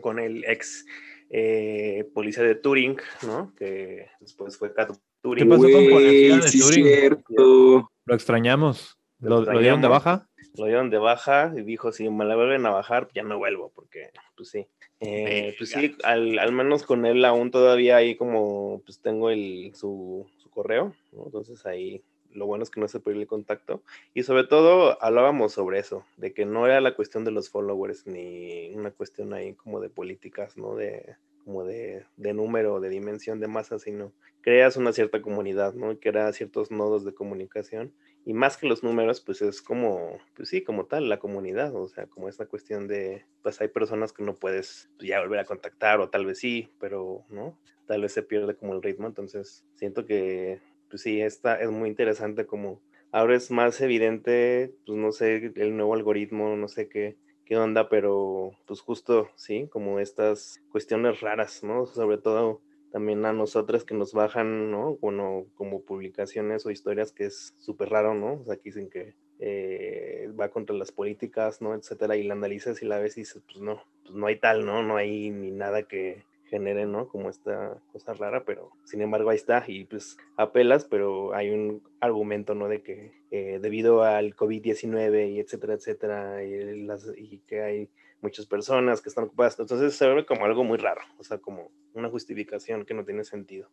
con 0.00 0.18
el 0.18 0.44
ex 0.44 0.84
eh, 1.30 2.08
policía 2.14 2.42
de 2.42 2.54
Turing, 2.54 2.96
¿no? 3.26 3.52
Que 3.56 4.08
después 4.20 4.56
fue 4.56 4.72
Cat 4.72 4.96
Turing. 5.22 5.44
¿Qué 5.44 5.50
pasó 5.50 5.62
con 5.62 5.88
policía 5.88 6.36
de 6.36 6.48
sí, 6.48 6.60
Turing? 6.60 6.86
cierto. 6.86 7.90
Lo 8.04 8.14
extrañamos. 8.14 8.98
¿Lo, 9.20 9.42
Lo 9.42 9.58
dieron 9.58 9.80
de 9.80 9.88
baja? 9.88 10.28
Lo 10.56 10.66
dieron 10.66 10.90
de 10.90 10.98
baja 10.98 11.52
y 11.56 11.62
dijo, 11.62 11.92
si 11.92 12.08
me 12.10 12.24
la 12.24 12.36
vuelven 12.36 12.66
a 12.66 12.70
bajar, 12.70 13.08
ya 13.14 13.22
no 13.22 13.38
vuelvo, 13.38 13.72
porque, 13.74 14.10
pues 14.36 14.50
sí. 14.50 14.66
Eh, 15.00 15.54
pues 15.58 15.70
sí, 15.70 15.96
al, 16.04 16.38
al 16.38 16.52
menos 16.52 16.84
con 16.84 17.06
él 17.06 17.24
aún 17.24 17.50
todavía 17.50 17.96
ahí 17.96 18.16
como, 18.16 18.82
pues 18.84 19.00
tengo 19.00 19.30
el, 19.30 19.72
su, 19.74 20.26
su 20.38 20.50
correo, 20.50 20.94
¿no? 21.12 21.24
Entonces 21.24 21.64
ahí 21.66 22.02
lo 22.34 22.46
bueno 22.46 22.64
es 22.64 22.70
que 22.70 22.80
no 22.80 22.88
se 22.88 23.00
perdió 23.00 23.22
el 23.22 23.26
contacto. 23.26 23.82
Y 24.12 24.22
sobre 24.24 24.44
todo 24.44 25.02
hablábamos 25.02 25.52
sobre 25.52 25.78
eso, 25.78 26.04
de 26.16 26.32
que 26.32 26.44
no 26.44 26.66
era 26.66 26.80
la 26.80 26.94
cuestión 26.94 27.24
de 27.24 27.30
los 27.30 27.48
followers 27.50 28.06
ni 28.06 28.74
una 28.74 28.90
cuestión 28.90 29.32
ahí 29.32 29.54
como 29.54 29.80
de 29.80 29.88
políticas, 29.88 30.56
¿no? 30.56 30.74
De, 30.74 31.16
como 31.44 31.64
de, 31.64 32.04
de 32.16 32.32
número, 32.32 32.80
de 32.80 32.88
dimensión 32.88 33.40
de 33.40 33.48
masa, 33.48 33.78
sino 33.78 34.12
creas 34.40 34.76
una 34.76 34.92
cierta 34.92 35.22
comunidad, 35.22 35.74
¿no? 35.74 35.98
Creas 35.98 36.36
ciertos 36.36 36.70
nodos 36.70 37.04
de 37.04 37.14
comunicación. 37.14 37.92
Y 38.26 38.32
más 38.32 38.56
que 38.56 38.66
los 38.66 38.82
números, 38.82 39.20
pues 39.20 39.42
es 39.42 39.60
como, 39.60 40.18
pues 40.34 40.48
sí, 40.48 40.62
como 40.62 40.86
tal, 40.86 41.10
la 41.10 41.18
comunidad, 41.18 41.74
o 41.74 41.88
sea, 41.88 42.06
como 42.06 42.28
esta 42.28 42.46
cuestión 42.46 42.88
de, 42.88 43.26
pues 43.42 43.60
hay 43.60 43.68
personas 43.68 44.12
que 44.12 44.22
no 44.22 44.34
puedes 44.34 44.88
ya 44.98 45.20
volver 45.20 45.40
a 45.40 45.44
contactar, 45.44 46.00
o 46.00 46.08
tal 46.08 46.24
vez 46.24 46.38
sí, 46.38 46.70
pero, 46.80 47.24
¿no? 47.28 47.58
Tal 47.86 48.00
vez 48.00 48.12
se 48.12 48.22
pierde 48.22 48.56
como 48.56 48.72
el 48.72 48.82
ritmo, 48.82 49.06
entonces 49.06 49.66
siento 49.74 50.06
que, 50.06 50.60
pues 50.94 51.02
sí, 51.02 51.20
esta 51.20 51.56
es 51.56 51.72
muy 51.72 51.88
interesante 51.88 52.46
como 52.46 52.80
ahora 53.10 53.34
es 53.34 53.50
más 53.50 53.80
evidente, 53.80 54.76
pues 54.86 54.96
no 54.96 55.10
sé, 55.10 55.52
el 55.56 55.76
nuevo 55.76 55.92
algoritmo, 55.92 56.54
no 56.56 56.68
sé 56.68 56.88
qué, 56.88 57.16
qué 57.44 57.56
onda, 57.56 57.88
pero 57.88 58.52
pues 58.64 58.80
justo, 58.80 59.28
sí, 59.34 59.66
como 59.72 59.98
estas 59.98 60.62
cuestiones 60.70 61.20
raras, 61.20 61.64
¿no? 61.64 61.86
Sobre 61.86 62.18
todo 62.18 62.60
también 62.92 63.24
a 63.24 63.32
nosotras 63.32 63.82
que 63.82 63.96
nos 63.96 64.12
bajan, 64.12 64.70
¿no? 64.70 64.96
Bueno, 64.98 65.46
como 65.56 65.82
publicaciones 65.82 66.64
o 66.64 66.70
historias 66.70 67.10
que 67.10 67.24
es 67.24 67.56
súper 67.58 67.88
raro, 67.88 68.14
¿no? 68.14 68.34
O 68.34 68.44
sea, 68.44 68.54
que 68.54 68.62
dicen 68.70 68.88
que 68.88 69.16
eh, 69.40 70.30
va 70.38 70.50
contra 70.50 70.76
las 70.76 70.92
políticas, 70.92 71.60
¿no? 71.60 71.74
Etcétera, 71.74 72.16
y 72.16 72.22
la 72.22 72.34
analizas 72.34 72.84
y 72.84 72.86
la 72.86 73.00
ves 73.00 73.18
y 73.18 73.22
dices, 73.22 73.42
pues 73.46 73.58
no, 73.58 73.82
pues 74.04 74.14
no 74.14 74.28
hay 74.28 74.38
tal, 74.38 74.64
¿no? 74.64 74.84
No 74.84 74.96
hay 74.96 75.30
ni 75.30 75.50
nada 75.50 75.88
que 75.88 76.22
genere, 76.54 76.86
¿no? 76.86 77.08
Como 77.08 77.28
esta 77.30 77.76
cosa 77.92 78.14
rara, 78.14 78.44
pero 78.44 78.70
sin 78.84 79.00
embargo 79.02 79.30
ahí 79.30 79.36
está 79.36 79.64
y 79.66 79.84
pues 79.84 80.16
apelas, 80.36 80.84
pero 80.84 81.34
hay 81.34 81.50
un 81.50 81.82
argumento, 82.00 82.54
¿no? 82.54 82.68
De 82.68 82.80
que 82.82 83.12
eh, 83.32 83.58
debido 83.60 84.04
al 84.04 84.36
COVID-19 84.36 85.32
y 85.32 85.40
etcétera, 85.40 85.74
etcétera, 85.74 86.44
y, 86.44 86.84
las, 86.86 87.10
y 87.16 87.38
que 87.46 87.62
hay 87.62 87.88
muchas 88.20 88.46
personas 88.46 89.02
que 89.02 89.08
están 89.08 89.24
ocupadas, 89.24 89.58
entonces 89.58 89.94
se 89.96 90.08
ve 90.08 90.24
como 90.24 90.44
algo 90.44 90.62
muy 90.62 90.78
raro, 90.78 91.00
o 91.18 91.24
sea, 91.24 91.38
como 91.38 91.72
una 91.92 92.08
justificación 92.08 92.84
que 92.84 92.94
no 92.94 93.04
tiene 93.04 93.24
sentido. 93.24 93.68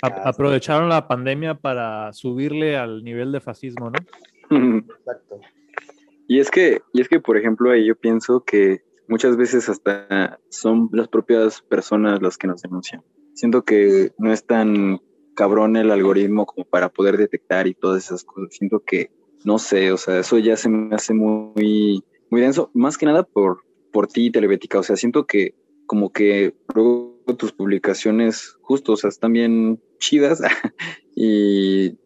A- 0.00 0.28
aprovecharon 0.28 0.88
la 0.88 1.08
pandemia 1.08 1.54
para 1.56 2.12
subirle 2.12 2.76
al 2.76 3.02
nivel 3.02 3.32
de 3.32 3.40
fascismo, 3.40 3.90
¿no? 3.90 3.98
Exacto. 4.78 5.40
Y 6.28 6.38
es 6.40 6.50
que, 6.50 6.80
y 6.92 7.00
es 7.00 7.08
que, 7.08 7.20
por 7.20 7.36
ejemplo, 7.36 7.70
ahí 7.70 7.86
yo 7.86 7.94
pienso 7.96 8.44
que 8.44 8.85
muchas 9.08 9.36
veces 9.36 9.68
hasta 9.68 10.38
son 10.48 10.88
las 10.92 11.08
propias 11.08 11.62
personas 11.62 12.22
las 12.22 12.36
que 12.36 12.46
nos 12.46 12.62
denuncian. 12.62 13.02
Siento 13.34 13.62
que 13.62 14.12
no 14.18 14.32
es 14.32 14.44
tan 14.44 15.00
cabrón 15.34 15.76
el 15.76 15.90
algoritmo 15.90 16.46
como 16.46 16.64
para 16.64 16.88
poder 16.88 17.16
detectar 17.16 17.66
y 17.66 17.74
todas 17.74 18.04
esas 18.04 18.24
cosas. 18.24 18.54
Siento 18.56 18.80
que, 18.80 19.10
no 19.44 19.58
sé, 19.58 19.92
o 19.92 19.96
sea, 19.96 20.18
eso 20.20 20.38
ya 20.38 20.56
se 20.56 20.68
me 20.68 20.94
hace 20.94 21.14
muy, 21.14 22.02
muy 22.30 22.40
denso, 22.40 22.70
más 22.74 22.96
que 22.96 23.06
nada 23.06 23.22
por, 23.22 23.62
por 23.92 24.08
ti, 24.08 24.30
Telebética. 24.30 24.78
O 24.78 24.82
sea, 24.82 24.96
siento 24.96 25.26
que 25.26 25.54
como 25.86 26.10
que 26.10 26.54
luego 26.74 27.16
tus 27.38 27.52
publicaciones 27.52 28.56
justo, 28.62 28.92
o 28.92 28.96
sea, 28.96 29.08
están 29.08 29.32
bien 29.32 29.80
chidas 29.98 30.40
y 31.14 31.96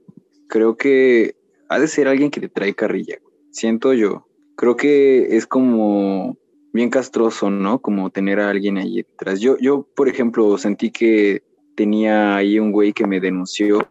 creo 0.48 0.76
que 0.76 1.36
ha 1.68 1.78
de 1.78 1.88
ser 1.88 2.09
alguien 2.09 2.30
que 2.30 2.40
te 2.40 2.48
trae 2.48 2.74
carrilla. 2.74 3.18
Siento 3.51 3.92
yo. 3.92 4.26
Creo 4.57 4.76
que 4.76 5.36
es 5.36 5.46
como 5.46 6.36
bien 6.72 6.90
castroso, 6.90 7.50
¿no? 7.50 7.80
Como 7.80 8.10
tener 8.10 8.40
a 8.40 8.50
alguien 8.50 8.78
ahí 8.78 8.96
detrás. 8.96 9.40
Yo, 9.40 9.56
yo, 9.58 9.86
por 9.94 10.08
ejemplo, 10.08 10.56
sentí 10.58 10.90
que 10.90 11.42
tenía 11.76 12.36
ahí 12.36 12.58
un 12.58 12.72
güey 12.72 12.92
que 12.92 13.06
me 13.06 13.20
denunció 13.20 13.88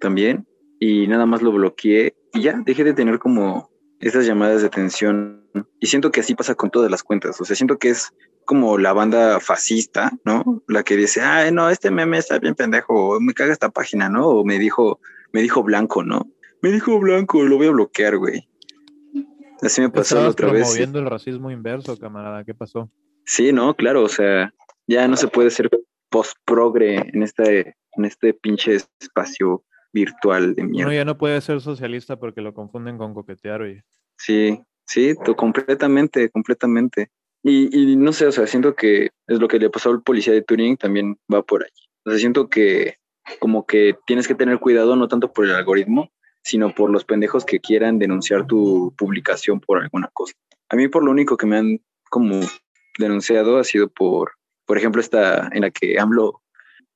también 0.00 0.46
y 0.78 1.06
nada 1.06 1.26
más 1.26 1.42
lo 1.42 1.52
bloqueé 1.52 2.14
y 2.32 2.42
ya 2.42 2.60
dejé 2.64 2.84
de 2.84 2.94
tener 2.94 3.18
como 3.18 3.70
esas 4.00 4.26
llamadas 4.26 4.60
de 4.60 4.66
atención. 4.66 5.48
Y 5.80 5.86
siento 5.86 6.10
que 6.10 6.20
así 6.20 6.34
pasa 6.34 6.54
con 6.54 6.70
todas 6.70 6.90
las 6.90 7.02
cuentas. 7.02 7.40
O 7.40 7.44
sea, 7.44 7.56
siento 7.56 7.78
que 7.78 7.90
es 7.90 8.12
como 8.44 8.76
la 8.76 8.92
banda 8.92 9.40
fascista, 9.40 10.12
¿no? 10.24 10.62
La 10.68 10.82
que 10.82 10.96
dice, 10.96 11.22
ay, 11.22 11.52
no, 11.52 11.70
este 11.70 11.90
meme 11.90 12.18
está 12.18 12.38
bien 12.38 12.54
pendejo, 12.54 13.18
me 13.20 13.32
caga 13.32 13.52
esta 13.52 13.70
página, 13.70 14.08
¿no? 14.08 14.28
O 14.28 14.44
me 14.44 14.58
dijo, 14.58 15.00
me 15.32 15.40
dijo 15.42 15.62
blanco, 15.62 16.02
¿no? 16.02 16.30
Me 16.60 16.70
dijo 16.70 16.98
blanco, 16.98 17.42
lo 17.42 17.56
voy 17.56 17.68
a 17.68 17.70
bloquear, 17.70 18.18
güey. 18.18 18.48
Así 19.64 19.80
me 19.80 19.90
pasó 19.90 20.20
la 20.20 20.28
otra 20.28 20.52
vez. 20.52 20.62
promoviendo 20.64 20.98
el 20.98 21.06
racismo 21.06 21.50
inverso, 21.50 21.98
camarada. 21.98 22.44
¿Qué 22.44 22.54
pasó? 22.54 22.90
Sí, 23.24 23.52
no, 23.52 23.74
claro, 23.74 24.02
o 24.02 24.08
sea, 24.08 24.52
ya 24.86 25.08
no 25.08 25.16
se 25.16 25.28
puede 25.28 25.50
ser 25.50 25.70
post-progre 26.10 27.10
en 27.12 27.22
este, 27.22 27.74
en 27.92 28.04
este 28.04 28.34
pinche 28.34 28.76
espacio 29.00 29.64
virtual 29.92 30.54
de 30.54 30.64
mierda. 30.64 30.94
ya 30.94 31.04
no 31.04 31.16
puede 31.18 31.40
ser 31.40 31.60
socialista 31.60 32.16
porque 32.16 32.40
lo 32.40 32.52
confunden 32.54 32.98
con 32.98 33.14
coquetear, 33.14 33.62
oye. 33.62 33.84
Sí, 34.18 34.60
sí, 34.86 35.14
to- 35.24 35.36
completamente, 35.36 36.30
completamente. 36.30 37.10
Y, 37.42 37.92
y 37.92 37.96
no 37.96 38.12
sé, 38.12 38.26
o 38.26 38.32
sea, 38.32 38.46
siento 38.46 38.74
que 38.74 39.10
es 39.26 39.38
lo 39.38 39.48
que 39.48 39.58
le 39.58 39.70
pasó 39.70 39.90
al 39.90 40.02
policía 40.02 40.32
de 40.32 40.42
Turing, 40.42 40.76
también 40.76 41.16
va 41.32 41.42
por 41.42 41.62
ahí. 41.62 41.70
O 42.06 42.10
sea, 42.10 42.18
siento 42.18 42.48
que 42.48 42.96
como 43.38 43.66
que 43.66 43.96
tienes 44.06 44.28
que 44.28 44.34
tener 44.34 44.58
cuidado 44.58 44.96
no 44.96 45.08
tanto 45.08 45.32
por 45.32 45.44
el 45.44 45.52
algoritmo, 45.54 46.10
sino 46.44 46.74
por 46.74 46.90
los 46.90 47.04
pendejos 47.04 47.44
que 47.44 47.58
quieran 47.58 47.98
denunciar 47.98 48.46
tu 48.46 48.94
publicación 48.96 49.60
por 49.60 49.82
alguna 49.82 50.10
cosa. 50.12 50.34
A 50.68 50.76
mí 50.76 50.88
por 50.88 51.02
lo 51.02 51.10
único 51.10 51.36
que 51.36 51.46
me 51.46 51.56
han 51.56 51.80
como 52.10 52.40
denunciado 52.98 53.58
ha 53.58 53.64
sido 53.64 53.88
por, 53.88 54.32
por 54.66 54.76
ejemplo, 54.76 55.00
esta 55.00 55.48
en 55.52 55.62
la 55.62 55.70
que 55.70 55.98
AMLO, 55.98 56.42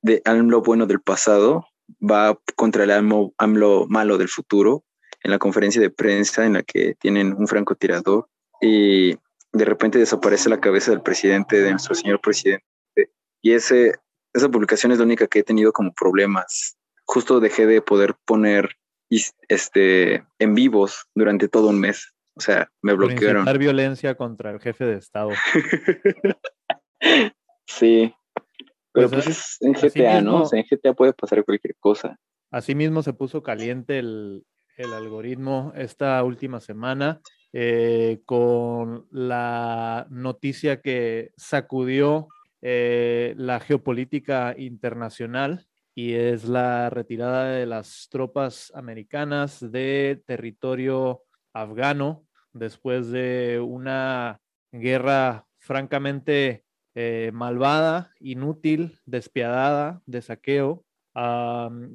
de 0.02 0.22
AMLO 0.24 0.60
bueno 0.60 0.86
del 0.86 1.00
pasado 1.00 1.66
va 1.98 2.38
contra 2.56 2.84
el 2.84 2.90
AMLO, 2.90 3.86
malo 3.88 4.18
del 4.18 4.28
futuro 4.28 4.84
en 5.24 5.30
la 5.30 5.38
conferencia 5.38 5.80
de 5.80 5.90
prensa 5.90 6.44
en 6.44 6.52
la 6.52 6.62
que 6.62 6.94
tienen 7.00 7.32
un 7.32 7.48
francotirador 7.48 8.28
y 8.60 9.14
de 9.52 9.64
repente 9.64 9.98
desaparece 9.98 10.50
la 10.50 10.60
cabeza 10.60 10.90
del 10.90 11.00
presidente, 11.00 11.60
de 11.60 11.70
nuestro 11.70 11.94
señor 11.94 12.20
presidente. 12.20 12.64
Y 13.40 13.52
ese, 13.52 13.94
esa 14.34 14.48
publicación 14.50 14.92
es 14.92 14.98
la 14.98 15.04
única 15.04 15.26
que 15.26 15.40
he 15.40 15.42
tenido 15.42 15.72
como 15.72 15.92
problemas. 15.94 16.76
Justo 17.04 17.40
dejé 17.40 17.66
de 17.66 17.80
poder 17.80 18.14
poner 18.26 18.76
is- 19.08 19.34
este, 19.48 20.24
en 20.38 20.54
vivos 20.54 21.06
durante 21.14 21.48
todo 21.48 21.68
un 21.68 21.80
mes. 21.80 22.12
O 22.34 22.40
sea, 22.40 22.70
me 22.82 22.92
Por 22.94 23.06
bloquearon. 23.08 23.42
incitar 23.42 23.58
violencia 23.58 24.14
contra 24.14 24.50
el 24.52 24.60
jefe 24.60 24.84
de 24.84 24.96
Estado. 24.96 25.30
Sí. 27.66 28.12
Pero 28.92 29.08
Pues, 29.10 29.24
pues 29.24 29.26
es 29.28 29.56
en 29.60 29.74
GTA, 29.74 30.20
¿no? 30.22 30.42
O 30.42 30.46
sea, 30.46 30.58
en 30.58 30.66
GTA 30.68 30.94
puede 30.94 31.12
pasar 31.12 31.44
cualquier 31.44 31.74
cosa. 31.78 32.18
Asimismo 32.50 33.02
se 33.02 33.12
puso 33.12 33.42
caliente 33.42 33.98
el, 33.98 34.44
el 34.76 34.92
algoritmo 34.92 35.72
esta 35.76 36.22
última 36.24 36.60
semana 36.60 37.20
eh, 37.52 38.20
con 38.24 39.06
la 39.10 40.06
noticia 40.10 40.80
que 40.80 41.32
sacudió 41.36 42.28
eh, 42.62 43.34
la 43.36 43.60
geopolítica 43.60 44.54
internacional 44.56 45.66
y 45.98 46.14
es 46.14 46.44
la 46.44 46.90
retirada 46.90 47.50
de 47.50 47.66
las 47.66 48.06
tropas 48.08 48.70
americanas 48.72 49.58
de 49.72 50.22
territorio 50.26 51.24
afgano 51.52 52.24
después 52.52 53.10
de 53.10 53.58
una 53.58 54.40
guerra 54.70 55.48
francamente 55.58 56.62
eh, 56.94 57.32
malvada, 57.34 58.12
inútil, 58.20 59.00
despiadada, 59.06 60.00
de 60.06 60.22
saqueo. 60.22 60.84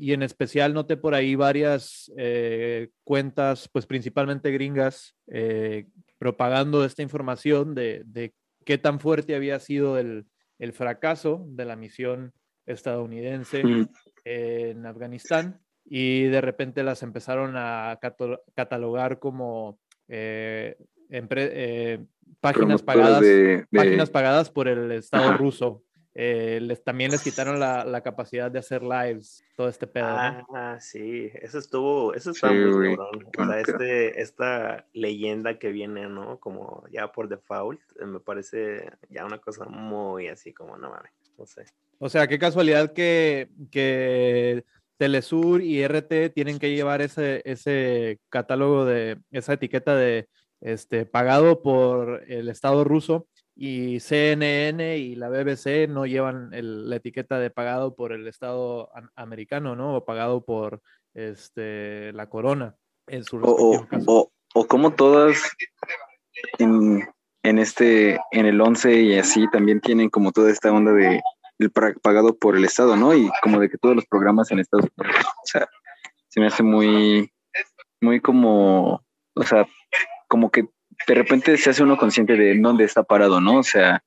Y 0.02 0.12
en 0.12 0.22
especial 0.22 0.74
noté 0.74 0.98
por 0.98 1.16
ahí 1.16 1.36
varias 1.36 2.12
eh, 2.18 2.90
cuentas, 3.06 3.70
pues 3.72 3.86
principalmente 3.86 4.52
gringas, 4.52 5.16
eh, 5.28 5.88
propagando 6.18 6.84
esta 6.84 7.04
información 7.04 7.74
de, 7.74 8.34
qué 8.66 8.78
tan 8.78 9.00
fuerte 9.00 9.34
había 9.34 9.62
sido 9.62 9.98
el 9.98 10.26
fracaso 10.74 11.46
de 11.48 11.64
la 11.64 11.78
misión 11.78 12.34
estadounidense 12.66 13.64
Mm. 13.64 13.88
en 14.26 14.86
Afganistán 14.86 15.60
y 15.86 16.24
de 16.24 16.42
repente 16.42 16.84
las 16.84 17.04
empezaron 17.04 17.54
a 17.58 18.00
catalogar 18.56 19.20
como 19.20 19.80
eh, 20.08 20.76
empre- 21.10 21.50
eh, 21.52 22.06
páginas 22.40 22.82
pagadas 22.84 23.22
de- 23.22 23.44
de- 23.58 23.68
páginas 23.72 24.10
pagadas 24.10 24.50
por 24.50 24.68
el 24.68 24.92
Estado 24.92 25.30
Ajá. 25.30 25.38
ruso 25.38 25.84
eh, 26.16 26.60
les, 26.62 26.84
también 26.84 27.10
les 27.10 27.24
quitaron 27.24 27.60
la, 27.60 27.84
la, 27.86 28.02
capacidad 28.02 28.52
de 28.52 28.60
hacer 28.60 28.84
lives, 28.84 29.44
todo 29.58 29.68
este 29.68 29.88
pedo. 29.88 30.06
Ah, 30.08 30.78
sí, 30.80 31.32
eso 31.42 31.58
estuvo, 31.58 32.14
eso 32.14 32.30
está 32.30 32.52
muy 32.52 32.96
cabrón. 32.96 33.26
O 33.36 33.46
sea, 33.48 33.60
este, 33.60 34.22
esta 34.22 34.86
leyenda 34.94 35.58
que 35.58 35.72
viene, 35.72 36.08
¿no? 36.10 36.40
Como 36.40 36.84
ya 36.92 37.12
por 37.12 37.30
default, 37.30 37.82
eh, 38.00 38.06
me 38.06 38.20
parece 38.20 38.92
ya 39.10 39.26
una 39.26 39.40
cosa 39.40 39.66
muy 39.66 40.28
así 40.28 40.54
como, 40.54 40.78
no 40.78 40.92
mames, 40.92 41.12
no 41.38 41.46
sé. 41.46 41.66
O 42.00 42.10
sea, 42.10 42.28
qué 42.28 42.38
casualidad 42.38 42.94
que, 42.94 43.50
que 43.72 44.64
Telesur 44.98 45.62
y 45.62 45.86
RT 45.88 46.34
tienen 46.34 46.60
que 46.60 46.76
llevar 46.76 47.02
ese, 47.02 47.42
ese 47.46 48.20
catálogo 48.30 48.86
de, 48.86 49.20
esa 49.32 49.54
etiqueta 49.54 49.96
de 49.96 50.28
este, 50.62 51.06
pagado 51.06 51.62
por 51.62 52.24
el 52.28 52.50
Estado 52.50 52.84
ruso 52.84 53.28
y 53.56 54.00
CNN 54.00 54.98
y 54.98 55.16
la 55.16 55.30
BBC 55.30 55.88
no 55.88 56.06
llevan 56.06 56.50
la 56.52 56.96
etiqueta 56.96 57.40
de 57.40 57.50
pagado 57.50 57.96
por 57.96 58.12
el 58.12 58.28
Estado 58.28 58.90
americano, 59.16 59.76
¿no? 59.76 59.98
O 59.98 60.06
pagado 60.06 60.44
por 60.44 60.82
este, 61.14 62.12
la 62.14 62.30
corona 62.30 62.76
en 63.08 63.24
su 63.24 63.38
o, 63.38 63.86
o, 64.08 64.32
o, 64.54 64.68
como 64.68 64.94
todas 64.94 65.38
en, 66.58 67.04
en, 67.44 67.60
este, 67.60 68.20
en 68.32 68.46
el 68.46 68.60
11 68.60 69.02
y 69.02 69.20
así 69.20 69.46
también 69.52 69.82
tienen 69.82 70.10
como 70.10 70.32
toda 70.32 70.50
esta 70.50 70.72
onda 70.72 70.94
de 70.94 71.22
el 71.60 71.72
pagado 71.72 72.36
por 72.36 72.58
el 72.58 72.66
Estado, 72.66 72.96
¿no? 72.96 73.14
Y 73.14 73.30
como 73.42 73.60
de 73.60 73.70
que 73.70 73.78
todos 73.78 73.96
los 73.96 74.06
programas 74.06 74.52
en 74.52 74.60
Estados 74.60 74.88
Unidos, 74.98 75.26
o 75.26 75.46
sea, 75.46 75.68
se 76.30 76.40
me 76.40 76.48
hace 76.48 76.64
muy, 76.64 77.32
muy 78.02 78.20
como, 78.20 79.04
o 79.36 79.44
sea, 79.44 79.68
como 80.28 80.50
que 80.50 80.68
de 81.08 81.16
repente 81.16 81.58
se 81.58 81.70
hace 81.70 81.84
uno 81.84 81.98
consciente 81.98 82.36
de 82.36 82.58
dónde 82.60 82.86
está 82.86 83.04
parado, 83.04 83.42
¿no? 83.42 83.60
O 83.60 83.64
sea, 83.64 84.04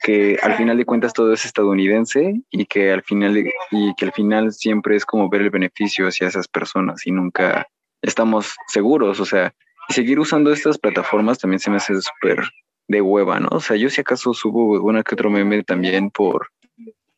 que 0.00 0.38
al 0.42 0.56
final 0.56 0.76
de 0.76 0.84
cuentas 0.84 1.12
todo 1.12 1.32
es 1.32 1.44
estadounidense 1.44 2.42
y 2.50 2.66
que 2.66 2.92
al 2.92 3.02
final 3.02 3.36
y 3.70 3.94
que 3.94 4.04
al 4.04 4.12
final 4.12 4.52
siempre 4.52 4.96
es 4.96 5.04
como 5.06 5.28
ver 5.28 5.42
el 5.42 5.50
beneficio 5.50 6.06
hacia 6.06 6.28
esas 6.28 6.48
personas 6.48 7.06
y 7.06 7.12
nunca 7.12 7.66
estamos 8.02 8.56
seguros, 8.68 9.20
o 9.20 9.24
sea, 9.24 9.54
seguir 9.88 10.18
usando 10.18 10.52
estas 10.52 10.78
plataformas 10.78 11.38
también 11.38 11.60
se 11.60 11.70
me 11.70 11.76
hace 11.76 11.94
súper 12.00 12.44
de 12.88 13.00
hueva, 13.00 13.40
¿no? 13.40 13.48
O 13.50 13.60
sea, 13.60 13.76
yo 13.76 13.88
si 13.90 14.00
acaso 14.00 14.34
subo 14.34 14.82
una 14.82 15.02
que 15.02 15.14
otro 15.14 15.30
meme 15.30 15.62
también 15.62 16.10
por, 16.10 16.48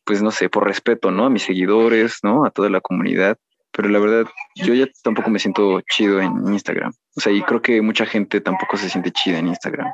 pues 0.05 0.21
no 0.21 0.31
sé, 0.31 0.49
por 0.49 0.65
respeto, 0.65 1.11
¿no? 1.11 1.25
A 1.25 1.29
mis 1.29 1.43
seguidores, 1.43 2.19
¿no? 2.23 2.45
A 2.45 2.51
toda 2.51 2.69
la 2.69 2.81
comunidad, 2.81 3.37
pero 3.71 3.89
la 3.89 3.99
verdad, 3.99 4.25
yo 4.55 4.73
ya 4.73 4.87
tampoco 5.03 5.29
me 5.29 5.39
siento 5.39 5.81
chido 5.81 6.21
en 6.21 6.31
Instagram. 6.47 6.93
O 7.15 7.21
sea, 7.21 7.31
y 7.31 7.41
creo 7.43 7.61
que 7.61 7.81
mucha 7.81 8.05
gente 8.05 8.41
tampoco 8.41 8.77
se 8.77 8.89
siente 8.89 9.11
chida 9.11 9.39
en 9.39 9.49
Instagram. 9.49 9.87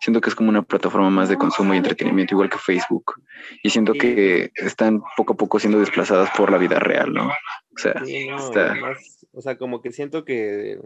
Siento 0.00 0.20
que 0.22 0.30
es 0.30 0.34
como 0.34 0.48
una 0.48 0.62
plataforma 0.62 1.10
más 1.10 1.28
de 1.28 1.36
consumo 1.36 1.74
y 1.74 1.76
entretenimiento, 1.76 2.34
igual 2.34 2.48
que 2.48 2.56
Facebook. 2.56 3.22
Y 3.62 3.68
siento 3.68 3.92
que 3.92 4.50
están 4.56 5.02
poco 5.16 5.34
a 5.34 5.36
poco 5.36 5.58
siendo 5.58 5.78
desplazadas 5.78 6.30
por 6.36 6.50
la 6.50 6.56
vida 6.56 6.78
real, 6.78 7.12
¿no? 7.12 7.28
O 7.28 7.78
sea, 7.78 8.02
o 9.32 9.40
sea 9.42 9.58
como 9.58 9.82
que 9.82 9.92
siento 9.92 10.24
que 10.24 10.80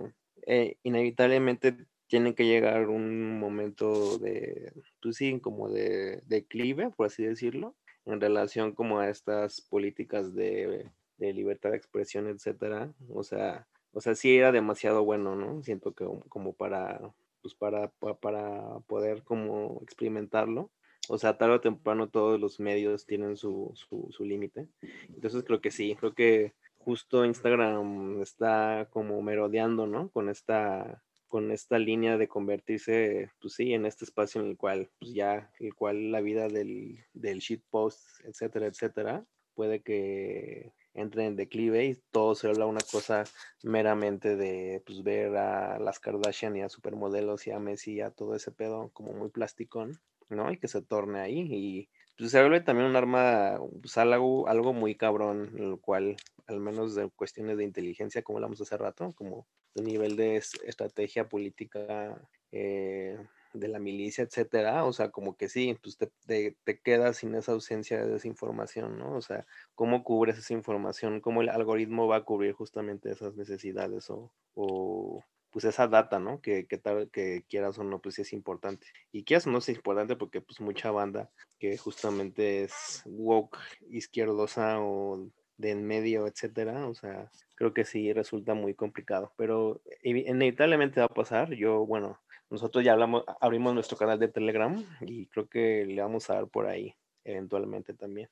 eh, 0.46 0.76
inevitablemente 0.82 1.76
tiene 2.14 2.34
que 2.36 2.46
llegar 2.46 2.88
un 2.88 3.40
momento 3.40 4.18
de, 4.18 4.72
pues 5.02 5.16
sí, 5.16 5.40
como 5.40 5.68
de 5.68 6.22
declive, 6.26 6.90
por 6.90 7.06
así 7.06 7.24
decirlo, 7.24 7.74
en 8.04 8.20
relación 8.20 8.72
como 8.72 9.00
a 9.00 9.08
estas 9.08 9.60
políticas 9.60 10.34
de 10.34 10.90
de 11.16 11.32
libertad 11.32 11.70
de 11.70 11.76
expresión, 11.76 12.28
etcétera. 12.28 12.92
O 13.08 13.22
sea, 13.22 13.66
o 13.92 14.00
sea, 14.00 14.14
sí 14.14 14.36
era 14.36 14.52
demasiado 14.52 15.04
bueno, 15.04 15.36
¿no? 15.36 15.62
Siento 15.62 15.92
que 15.94 16.06
como 16.28 16.52
para, 16.54 17.12
pues 17.42 17.54
para, 17.54 17.88
para 18.20 18.78
poder 18.86 19.22
como 19.22 19.80
experimentarlo. 19.82 20.70
O 21.08 21.18
sea, 21.18 21.36
tarde 21.36 21.56
o 21.56 21.60
temprano 21.60 22.08
todos 22.08 22.40
los 22.40 22.60
medios 22.60 23.06
tienen 23.06 23.36
su, 23.36 23.72
su, 23.74 24.08
su 24.10 24.24
límite. 24.24 24.68
Entonces 25.08 25.44
creo 25.44 25.60
que 25.60 25.70
sí, 25.70 25.94
creo 25.96 26.14
que 26.14 26.54
justo 26.78 27.24
Instagram 27.24 28.22
está 28.22 28.88
como 28.90 29.20
merodeando, 29.22 29.86
¿no? 29.86 30.08
Con 30.10 30.28
esta, 30.28 31.02
con 31.34 31.50
esta 31.50 31.80
línea 31.80 32.16
de 32.16 32.28
convertirse, 32.28 33.28
pues 33.40 33.54
sí, 33.54 33.74
en 33.74 33.86
este 33.86 34.04
espacio 34.04 34.40
en 34.40 34.46
el 34.50 34.56
cual, 34.56 34.92
pues 35.00 35.14
ya, 35.14 35.50
el 35.58 35.74
cual 35.74 36.12
la 36.12 36.20
vida 36.20 36.46
del, 36.46 37.04
del 37.12 37.40
shitpost, 37.40 38.06
etcétera, 38.24 38.66
etcétera, 38.66 39.26
puede 39.52 39.82
que 39.82 40.72
entre 40.92 41.26
en 41.26 41.34
declive 41.34 41.86
y 41.86 42.00
todo 42.12 42.36
se 42.36 42.46
habla 42.46 42.66
una 42.66 42.82
cosa 42.88 43.24
meramente 43.64 44.36
de 44.36 44.80
pues, 44.86 45.02
ver 45.02 45.36
a 45.36 45.80
las 45.80 45.98
Kardashian 45.98 46.54
y 46.56 46.62
a 46.62 46.68
supermodelos 46.68 47.48
y 47.48 47.50
a 47.50 47.58
Messi 47.58 47.94
y 47.94 48.00
a 48.00 48.12
todo 48.12 48.36
ese 48.36 48.52
pedo 48.52 48.90
como 48.92 49.12
muy 49.12 49.28
plasticón, 49.28 49.98
¿no? 50.28 50.52
Y 50.52 50.58
que 50.58 50.68
se 50.68 50.82
torne 50.82 51.18
ahí 51.18 51.48
y 51.50 51.88
pues, 52.16 52.30
se 52.30 52.40
vuelve 52.40 52.60
también 52.60 52.88
un 52.88 52.94
arma, 52.94 53.58
pues, 53.80 53.98
algo, 53.98 54.46
algo 54.46 54.72
muy 54.72 54.94
cabrón, 54.94 55.50
en 55.56 55.70
lo 55.70 55.78
cual, 55.78 56.14
al 56.46 56.60
menos 56.60 56.94
de 56.94 57.10
cuestiones 57.10 57.56
de 57.56 57.64
inteligencia, 57.64 58.22
como 58.22 58.38
hablamos 58.38 58.60
hace 58.60 58.76
rato, 58.76 59.12
como 59.14 59.46
de 59.74 59.82
nivel 59.82 60.16
de 60.16 60.36
estrategia 60.36 61.28
política, 61.28 62.20
eh, 62.52 63.18
de 63.54 63.68
la 63.68 63.78
milicia, 63.78 64.24
etcétera, 64.24 64.84
o 64.84 64.92
sea, 64.92 65.10
como 65.10 65.36
que 65.36 65.48
sí, 65.48 65.78
pues 65.80 65.96
te, 65.96 66.56
te, 66.64 66.80
quedas 66.80 67.18
sin 67.18 67.34
esa 67.34 67.52
ausencia 67.52 68.04
de 68.04 68.16
esa 68.16 68.28
información, 68.28 68.98
¿no? 68.98 69.16
O 69.16 69.22
sea, 69.22 69.46
¿cómo 69.74 70.02
cubres 70.04 70.38
esa 70.38 70.52
información? 70.54 71.20
¿Cómo 71.20 71.40
el 71.40 71.48
algoritmo 71.48 72.08
va 72.08 72.16
a 72.16 72.24
cubrir 72.24 72.52
justamente 72.52 73.10
esas 73.12 73.36
necesidades 73.36 74.10
o, 74.10 74.32
o 74.54 75.24
pues 75.50 75.64
esa 75.64 75.86
data, 75.86 76.18
¿no? 76.18 76.40
Que, 76.40 76.66
que, 76.66 76.78
tal, 76.78 77.10
que 77.10 77.44
quieras 77.48 77.78
o 77.78 77.84
no, 77.84 78.00
pues 78.00 78.18
es 78.18 78.32
importante. 78.32 78.88
Y 79.12 79.22
quieras 79.22 79.46
o 79.46 79.50
no 79.50 79.58
es 79.58 79.68
importante 79.68 80.16
porque 80.16 80.40
pues 80.40 80.60
mucha 80.60 80.90
banda 80.90 81.30
que 81.60 81.76
justamente 81.78 82.64
es 82.64 83.02
woke, 83.06 83.56
izquierdosa 83.88 84.80
o 84.80 85.30
de 85.56 85.70
en 85.70 85.86
medio, 85.86 86.26
etcétera, 86.26 86.86
o 86.86 86.94
sea, 86.94 87.30
creo 87.54 87.72
que 87.72 87.84
sí 87.84 88.12
resulta 88.12 88.54
muy 88.54 88.74
complicado, 88.74 89.32
pero 89.36 89.80
inevitablemente 90.02 91.00
va 91.00 91.06
a 91.06 91.14
pasar. 91.14 91.54
Yo, 91.54 91.86
bueno, 91.86 92.20
nosotros 92.50 92.84
ya 92.84 92.92
hablamos, 92.92 93.24
abrimos 93.40 93.74
nuestro 93.74 93.96
canal 93.96 94.18
de 94.18 94.28
Telegram 94.28 94.84
y 95.00 95.26
creo 95.26 95.48
que 95.48 95.84
le 95.86 96.02
vamos 96.02 96.28
a 96.30 96.34
dar 96.34 96.48
por 96.48 96.66
ahí 96.66 96.94
eventualmente 97.24 97.94
también. 97.94 98.28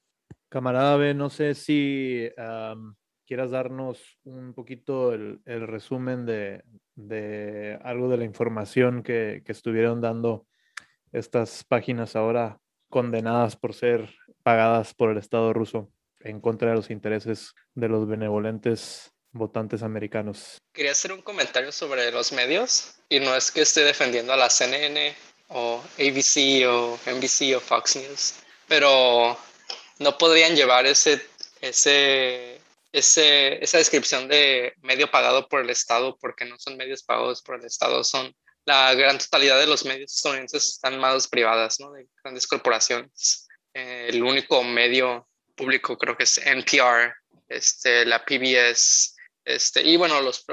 Camarada 0.48 0.96
B, 0.96 1.14
no 1.14 1.30
sé 1.30 1.54
si 1.54 2.28
quieras 3.26 3.50
darnos 3.50 4.18
un 4.24 4.52
poquito 4.52 5.14
el, 5.14 5.40
resumen 5.46 6.26
de, 6.26 7.78
algo 7.82 8.08
de 8.08 8.16
la 8.18 8.24
información 8.24 9.02
que 9.02 9.42
estuvieron 9.46 10.00
dando 10.00 10.46
estas 11.12 11.64
páginas 11.64 12.16
ahora 12.16 12.58
condenadas 12.90 13.56
por 13.56 13.72
ser 13.72 14.10
pagadas 14.42 14.92
por 14.92 15.10
el 15.10 15.18
Estado 15.18 15.52
ruso 15.52 15.90
en 16.24 16.40
contra 16.40 16.70
de 16.70 16.76
los 16.76 16.90
intereses 16.90 17.54
de 17.74 17.88
los 17.88 18.08
benevolentes 18.08 19.12
votantes 19.32 19.82
americanos. 19.82 20.58
Quería 20.72 20.92
hacer 20.92 21.12
un 21.12 21.22
comentario 21.22 21.72
sobre 21.72 22.10
los 22.12 22.32
medios 22.32 22.94
y 23.08 23.20
no 23.20 23.34
es 23.34 23.50
que 23.50 23.62
esté 23.62 23.82
defendiendo 23.82 24.32
a 24.32 24.36
la 24.36 24.50
CNN 24.50 25.14
o 25.48 25.82
ABC 25.98 26.66
o 26.68 26.98
NBC 27.06 27.56
o 27.56 27.60
Fox 27.60 27.96
News, 27.96 28.34
pero 28.68 29.36
no 29.98 30.18
podrían 30.18 30.54
llevar 30.54 30.86
ese, 30.86 31.20
ese, 31.60 32.60
ese, 32.92 33.62
esa 33.62 33.78
descripción 33.78 34.28
de 34.28 34.74
medio 34.82 35.10
pagado 35.10 35.48
por 35.48 35.60
el 35.60 35.70
Estado 35.70 36.16
porque 36.18 36.44
no 36.44 36.58
son 36.58 36.76
medios 36.76 37.02
pagados 37.02 37.42
por 37.42 37.58
el 37.58 37.66
Estado, 37.66 38.04
son 38.04 38.34
la 38.64 38.94
gran 38.94 39.18
totalidad 39.18 39.58
de 39.58 39.66
los 39.66 39.84
medios 39.84 40.14
estadounidenses 40.14 40.68
están 40.68 40.98
manos 40.98 41.26
privadas, 41.26 41.80
¿no? 41.80 41.92
de 41.92 42.06
grandes 42.22 42.46
corporaciones. 42.46 43.48
Eh, 43.74 44.06
el 44.10 44.22
único 44.22 44.62
medio 44.62 45.26
público 45.62 45.96
creo 45.96 46.16
que 46.16 46.24
es 46.24 46.38
NPR, 46.38 47.14
este, 47.48 48.04
la 48.04 48.24
PBS, 48.24 49.14
este, 49.44 49.82
y 49.82 49.96
bueno, 49.96 50.20
los, 50.20 50.44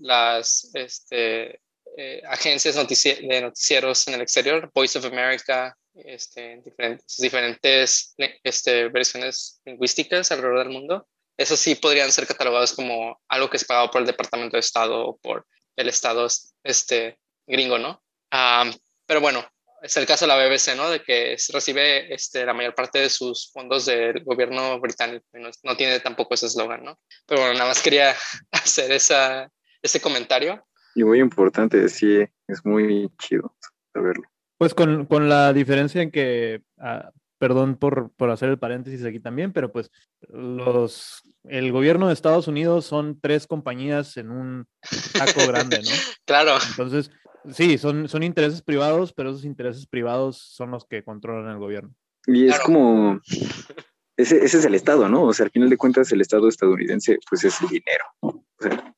las 0.00 0.70
este, 0.74 1.60
eh, 1.96 2.22
agencias 2.28 2.74
de 2.74 3.40
noticieros 3.40 4.08
en 4.08 4.14
el 4.14 4.20
exterior, 4.22 4.70
Voice 4.74 4.98
of 4.98 5.04
America, 5.04 5.76
este, 5.94 6.60
diferentes, 6.64 7.16
diferentes 7.16 8.14
este, 8.42 8.88
versiones 8.88 9.60
lingüísticas 9.64 10.30
alrededor 10.30 10.58
del 10.60 10.70
mundo. 10.70 11.08
Eso 11.36 11.56
sí 11.56 11.74
podrían 11.74 12.12
ser 12.12 12.26
catalogados 12.26 12.72
como 12.72 13.20
algo 13.28 13.48
que 13.48 13.56
es 13.56 13.64
pagado 13.64 13.90
por 13.90 14.00
el 14.00 14.06
Departamento 14.06 14.56
de 14.56 14.60
Estado 14.60 15.06
o 15.06 15.16
por 15.16 15.46
el 15.76 15.88
Estado 15.88 16.26
este, 16.62 17.18
gringo, 17.46 17.78
¿no? 17.78 18.02
Ah, 18.30 18.70
pero 19.06 19.20
bueno, 19.20 19.44
es 19.82 19.96
el 19.96 20.06
caso 20.06 20.26
de 20.26 20.28
la 20.28 20.36
BBC, 20.36 20.76
¿no? 20.76 20.90
De 20.90 21.02
que 21.02 21.36
recibe 21.52 22.12
este, 22.12 22.44
la 22.44 22.54
mayor 22.54 22.74
parte 22.74 23.00
de 23.00 23.10
sus 23.10 23.50
fondos 23.52 23.86
del 23.86 24.22
gobierno 24.24 24.78
británico. 24.80 25.24
No, 25.62 25.76
tiene 25.76 26.00
tampoco 26.00 26.34
ese 26.34 26.46
eslogan, 26.46 26.84
¿no? 26.84 26.98
Pero 27.26 27.42
bueno, 27.42 27.54
nada 27.54 27.68
más 27.68 27.82
quería 27.82 28.14
hacer 28.52 28.92
esa, 28.92 29.50
ese 29.82 30.00
comentario. 30.00 30.64
Y 30.94 31.04
muy 31.04 31.20
importante, 31.20 31.88
sí, 31.88 32.26
es 32.48 32.64
muy 32.64 33.10
chido 33.18 33.56
saberlo. 33.92 34.24
Pues 34.58 34.74
con, 34.74 35.06
con 35.06 35.28
la 35.28 35.52
diferencia 35.52 36.02
en 36.02 36.10
que, 36.10 36.62
ah, 36.78 37.10
perdón 37.40 37.76
por, 37.76 38.12
por, 38.12 38.30
hacer 38.30 38.50
el 38.50 38.58
paréntesis 38.58 39.04
aquí 39.04 39.18
también, 39.18 39.52
pero 39.52 39.72
pues 39.72 39.90
los, 40.28 41.22
el 41.44 41.72
gobierno 41.72 42.06
de 42.06 42.12
Estados 42.12 42.46
Unidos 42.46 42.84
son 42.84 43.18
tres 43.20 43.46
compañías 43.46 44.16
en 44.16 44.30
un 44.30 44.66
saco 44.82 45.46
grande, 45.48 45.80
¿no? 45.82 45.90
claro. 46.26 46.58
Entonces, 46.70 47.10
Sí, 47.54 47.78
son, 47.78 48.08
son 48.08 48.22
intereses 48.22 48.62
privados, 48.62 49.12
pero 49.12 49.30
esos 49.30 49.44
intereses 49.44 49.86
privados 49.86 50.36
son 50.36 50.70
los 50.70 50.84
que 50.84 51.02
controlan 51.02 51.50
el 51.50 51.58
gobierno. 51.58 51.94
Y 52.26 52.48
es 52.48 52.58
como, 52.60 53.18
ese, 54.16 54.44
ese, 54.44 54.58
es 54.58 54.64
el 54.64 54.74
Estado, 54.74 55.08
¿no? 55.08 55.24
O 55.24 55.32
sea, 55.32 55.46
al 55.46 55.50
final 55.50 55.70
de 55.70 55.78
cuentas 55.78 56.12
el 56.12 56.20
Estado 56.20 56.48
estadounidense, 56.48 57.18
pues 57.28 57.44
es 57.44 57.60
el 57.62 57.68
dinero. 57.68 58.04
O 58.20 58.44
sea, 58.58 58.94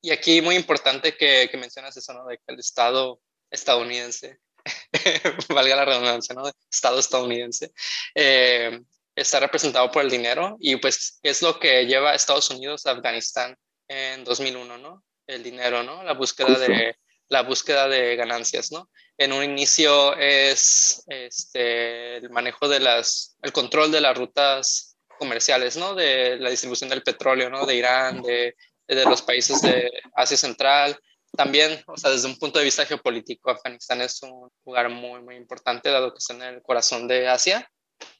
y 0.00 0.10
aquí 0.10 0.40
muy 0.42 0.56
importante 0.56 1.16
que, 1.16 1.48
que, 1.50 1.56
mencionas 1.56 1.96
eso, 1.96 2.12
¿no? 2.12 2.26
De 2.26 2.36
que 2.36 2.52
el 2.52 2.58
Estado 2.58 3.20
estadounidense, 3.50 4.38
valga 5.48 5.76
la 5.76 5.84
redundancia, 5.84 6.34
¿no? 6.34 6.50
Estado 6.70 6.98
estadounidense, 6.98 7.72
eh, 8.14 8.80
está 9.14 9.40
representado 9.40 9.90
por 9.90 10.02
el 10.02 10.10
dinero 10.10 10.56
y 10.60 10.76
pues 10.76 11.18
es 11.22 11.42
lo 11.42 11.58
que 11.58 11.86
lleva 11.86 12.10
a 12.10 12.14
Estados 12.14 12.50
Unidos 12.50 12.86
a 12.86 12.92
Afganistán 12.92 13.56
en 13.88 14.24
2001, 14.24 14.78
¿no? 14.78 15.04
El 15.26 15.42
dinero, 15.42 15.82
¿no? 15.82 16.02
La 16.02 16.14
búsqueda 16.14 16.58
de 16.58 16.96
la 17.28 17.42
búsqueda 17.42 17.88
de 17.88 18.16
ganancias, 18.16 18.70
¿no? 18.70 18.90
En 19.16 19.32
un 19.32 19.44
inicio 19.44 20.16
es 20.16 21.02
este, 21.06 22.16
el 22.16 22.30
manejo 22.30 22.68
de 22.68 22.80
las, 22.80 23.36
el 23.42 23.52
control 23.52 23.90
de 23.90 24.00
las 24.00 24.16
rutas 24.16 24.96
comerciales, 25.18 25.76
¿no? 25.76 25.94
De 25.94 26.36
la 26.36 26.50
distribución 26.50 26.90
del 26.90 27.02
petróleo, 27.02 27.48
¿no? 27.48 27.64
De 27.66 27.76
Irán, 27.76 28.22
de, 28.22 28.56
de 28.86 29.04
los 29.04 29.22
países 29.22 29.62
de 29.62 29.90
Asia 30.14 30.36
Central. 30.36 30.98
También, 31.36 31.82
o 31.86 31.96
sea, 31.96 32.10
desde 32.10 32.28
un 32.28 32.38
punto 32.38 32.58
de 32.58 32.64
vista 32.64 32.86
geopolítico, 32.86 33.50
Afganistán 33.50 34.00
es 34.00 34.22
un 34.22 34.50
lugar 34.64 34.88
muy, 34.88 35.22
muy 35.22 35.36
importante, 35.36 35.90
dado 35.90 36.12
que 36.12 36.18
está 36.18 36.34
en 36.34 36.42
el 36.42 36.62
corazón 36.62 37.08
de 37.08 37.28
Asia. 37.28 37.68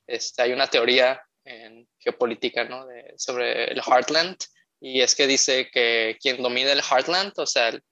Este, 0.07 0.43
hay 0.43 0.53
una 0.53 0.67
teoría 0.67 1.23
en 1.45 1.89
geopolítica, 1.99 2.65
¿no? 2.65 2.87
De, 2.87 3.15
sobre 3.17 3.73
el 3.73 3.81
Heartland, 3.81 4.37
y 4.81 5.01
es 5.01 5.15
que 5.15 5.27
dice 5.27 5.71
que 5.73 6.17
quien 6.21 6.43
domina 6.43 6.73
el 6.73 6.83
Heartland, 6.83 7.33
o 7.37 7.47
sea, 7.47 7.69
el, 7.69 7.83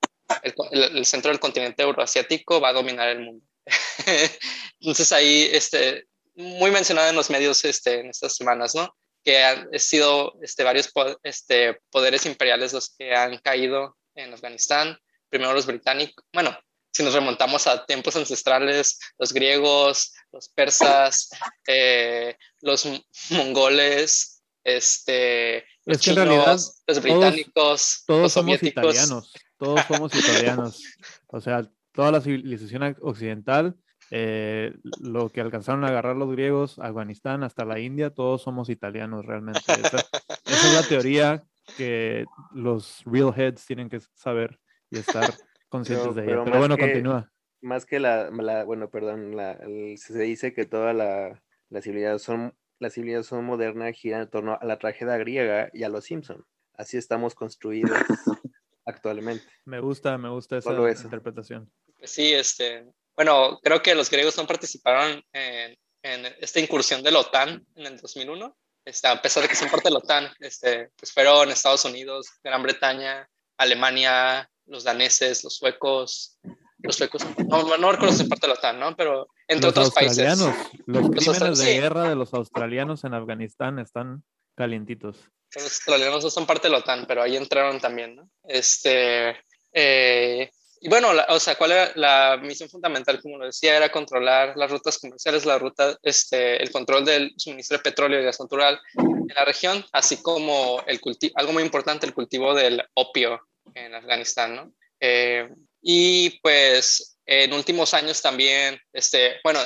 el, 0.72 1.06
centro 1.06 1.30
del 1.30 1.40
continente 1.40 1.82
euroasiático, 1.82 2.60
va 2.60 2.70
a 2.70 2.74
dominar 2.74 3.08
el 3.08 3.20
mundo. 3.20 3.46
Entonces 4.80 5.12
ahí, 5.12 5.48
este, 5.52 6.06
muy 6.34 6.70
mencionado 6.70 7.08
en 7.08 7.16
los 7.16 7.30
medios 7.30 7.64
este, 7.64 8.00
en 8.00 8.10
estas 8.10 8.34
semanas, 8.34 8.74
¿no? 8.74 8.94
Que 9.24 9.42
han 9.42 9.68
sido 9.78 10.34
este, 10.42 10.64
varios 10.64 10.90
este, 11.22 11.78
poderes 11.90 12.26
imperiales 12.26 12.72
los 12.72 12.94
que 12.96 13.14
han 13.14 13.38
caído 13.38 13.96
en 14.14 14.34
Afganistán. 14.34 14.98
Primero 15.32 15.54
los 15.54 15.64
británicos, 15.64 16.26
bueno, 16.30 16.54
si 16.92 17.02
nos 17.02 17.14
remontamos 17.14 17.66
a 17.66 17.86
tiempos 17.86 18.14
ancestrales, 18.16 18.98
los 19.18 19.32
griegos, 19.32 20.12
los 20.30 20.50
persas, 20.50 21.30
eh, 21.66 22.36
los 22.60 22.86
mongoles, 23.30 24.42
este, 24.62 25.64
los 25.86 25.96
es 25.96 26.04
que 26.04 26.10
en 26.10 26.16
realidad 26.16 26.58
los 26.86 27.02
británicos, 27.02 28.04
todos, 28.06 28.22
los 28.24 28.32
somos 28.34 28.62
italianos, 28.62 29.32
todos 29.56 29.80
somos 29.88 30.14
italianos. 30.14 30.82
O 31.28 31.40
sea, 31.40 31.66
toda 31.92 32.12
la 32.12 32.20
civilización 32.20 32.94
occidental, 33.00 33.74
eh, 34.10 34.74
lo 35.00 35.30
que 35.30 35.40
alcanzaron 35.40 35.84
a 35.84 35.88
agarrar 35.88 36.16
los 36.16 36.30
griegos, 36.30 36.78
Afganistán, 36.78 37.42
hasta 37.42 37.64
la 37.64 37.80
India, 37.80 38.10
todos 38.10 38.42
somos 38.42 38.68
italianos 38.68 39.24
realmente. 39.24 39.62
Esa, 39.66 39.96
esa 40.44 40.68
es 40.68 40.74
la 40.74 40.82
teoría 40.82 41.42
que 41.78 42.26
los 42.52 43.00
real 43.06 43.32
heads 43.34 43.64
tienen 43.64 43.88
que 43.88 44.00
saber 44.14 44.60
y 44.92 45.00
estar 45.00 45.34
conscientes 45.68 46.14
de 46.14 46.22
ella. 46.22 46.44
Pero, 46.44 46.58
bueno, 46.58 46.76
que, 46.76 46.82
continúa. 46.82 47.32
Más 47.60 47.84
que 47.84 47.98
la, 47.98 48.30
la 48.30 48.64
bueno, 48.64 48.90
perdón, 48.90 49.36
la, 49.36 49.52
el, 49.52 49.98
se 49.98 50.16
dice 50.20 50.52
que 50.52 50.66
toda 50.66 50.92
la, 50.92 51.42
la 51.68 51.82
civilización 51.82 52.54
la 52.82 52.90
civilización 52.90 53.44
moderna 53.44 53.92
gira 53.92 54.20
en 54.20 54.28
torno 54.28 54.58
a 54.60 54.64
la 54.64 54.78
tragedia 54.78 55.16
griega 55.16 55.70
y 55.72 55.84
a 55.84 55.88
los 55.88 56.04
Simpson. 56.04 56.44
Así 56.74 56.98
estamos 56.98 57.34
construidos 57.34 57.92
actualmente. 58.84 59.46
Me 59.64 59.78
gusta, 59.78 60.18
me 60.18 60.28
gusta 60.28 60.58
esa 60.58 61.04
interpretación. 61.04 61.72
Sí, 62.02 62.34
este, 62.34 62.84
bueno, 63.14 63.60
creo 63.62 63.80
que 63.80 63.94
los 63.94 64.10
griegos 64.10 64.36
no 64.36 64.46
participaron 64.46 65.22
en, 65.32 65.78
en, 66.02 66.26
esta 66.40 66.58
incursión 66.58 67.02
de 67.04 67.12
la 67.12 67.20
OTAN 67.20 67.64
en 67.76 67.86
el 67.86 68.00
2001. 68.00 68.56
Este, 68.84 69.06
a 69.06 69.22
pesar 69.22 69.44
de 69.44 69.48
que 69.48 69.54
son 69.54 69.70
parte 69.70 69.88
de 69.88 69.92
la 69.92 69.98
OTAN, 69.98 70.28
este, 70.40 70.90
pues 70.96 71.12
fueron 71.12 71.50
Estados 71.50 71.84
Unidos, 71.84 72.26
Gran 72.42 72.64
Bretaña, 72.64 73.28
Alemania, 73.58 74.50
los 74.72 74.84
daneses, 74.84 75.44
los 75.44 75.56
suecos, 75.56 76.38
los 76.78 76.96
suecos, 76.96 77.24
no, 77.48 77.76
no 77.76 77.92
recuerdo 77.92 78.14
si 78.14 78.24
parte 78.24 78.46
de 78.46 78.52
la 78.52 78.58
OTAN, 78.58 78.80
¿no? 78.80 78.96
Pero 78.96 79.28
entre 79.46 79.68
los 79.68 79.78
otros 79.78 79.90
países. 79.92 80.38
Los 80.86 81.10
crímenes 81.10 81.58
de 81.58 81.74
guerra 81.74 82.08
de 82.08 82.16
los 82.16 82.34
australianos 82.34 83.04
en 83.04 83.14
Afganistán 83.14 83.78
están 83.78 84.24
calientitos. 84.56 85.28
Los 85.54 85.64
australianos 85.64 86.24
no 86.24 86.30
son 86.30 86.46
parte 86.46 86.68
de 86.68 86.72
la 86.72 86.78
OTAN, 86.78 87.04
pero 87.06 87.22
ahí 87.22 87.36
entraron 87.36 87.80
también, 87.80 88.16
¿no? 88.16 88.28
Este, 88.44 89.36
eh, 89.72 90.50
y 90.80 90.88
bueno, 90.88 91.12
la, 91.12 91.26
o 91.28 91.38
sea, 91.38 91.54
¿cuál 91.54 91.72
era 91.72 91.92
la 91.94 92.36
misión 92.42 92.68
fundamental? 92.68 93.22
Como 93.22 93.38
lo 93.38 93.46
decía, 93.46 93.76
era 93.76 93.92
controlar 93.92 94.56
las 94.56 94.68
rutas 94.68 94.98
comerciales, 94.98 95.46
la 95.46 95.58
ruta, 95.58 95.96
este, 96.02 96.60
el 96.60 96.72
control 96.72 97.04
del 97.04 97.32
suministro 97.36 97.76
de 97.76 97.84
petróleo 97.84 98.20
y 98.20 98.24
gas 98.24 98.40
natural 98.40 98.80
en 98.96 99.28
la 99.28 99.44
región, 99.44 99.84
así 99.92 100.20
como 100.22 100.82
el 100.88 101.00
algo 101.36 101.52
muy 101.52 101.62
importante, 101.62 102.06
el 102.06 102.14
cultivo 102.14 102.54
del 102.54 102.82
opio 102.94 103.40
en 103.74 103.94
Afganistán, 103.94 104.56
¿no? 104.56 104.72
Eh, 105.00 105.48
y 105.80 106.38
pues 106.40 107.18
en 107.26 107.52
últimos 107.52 107.94
años 107.94 108.22
también, 108.22 108.78
este, 108.92 109.40
bueno, 109.42 109.60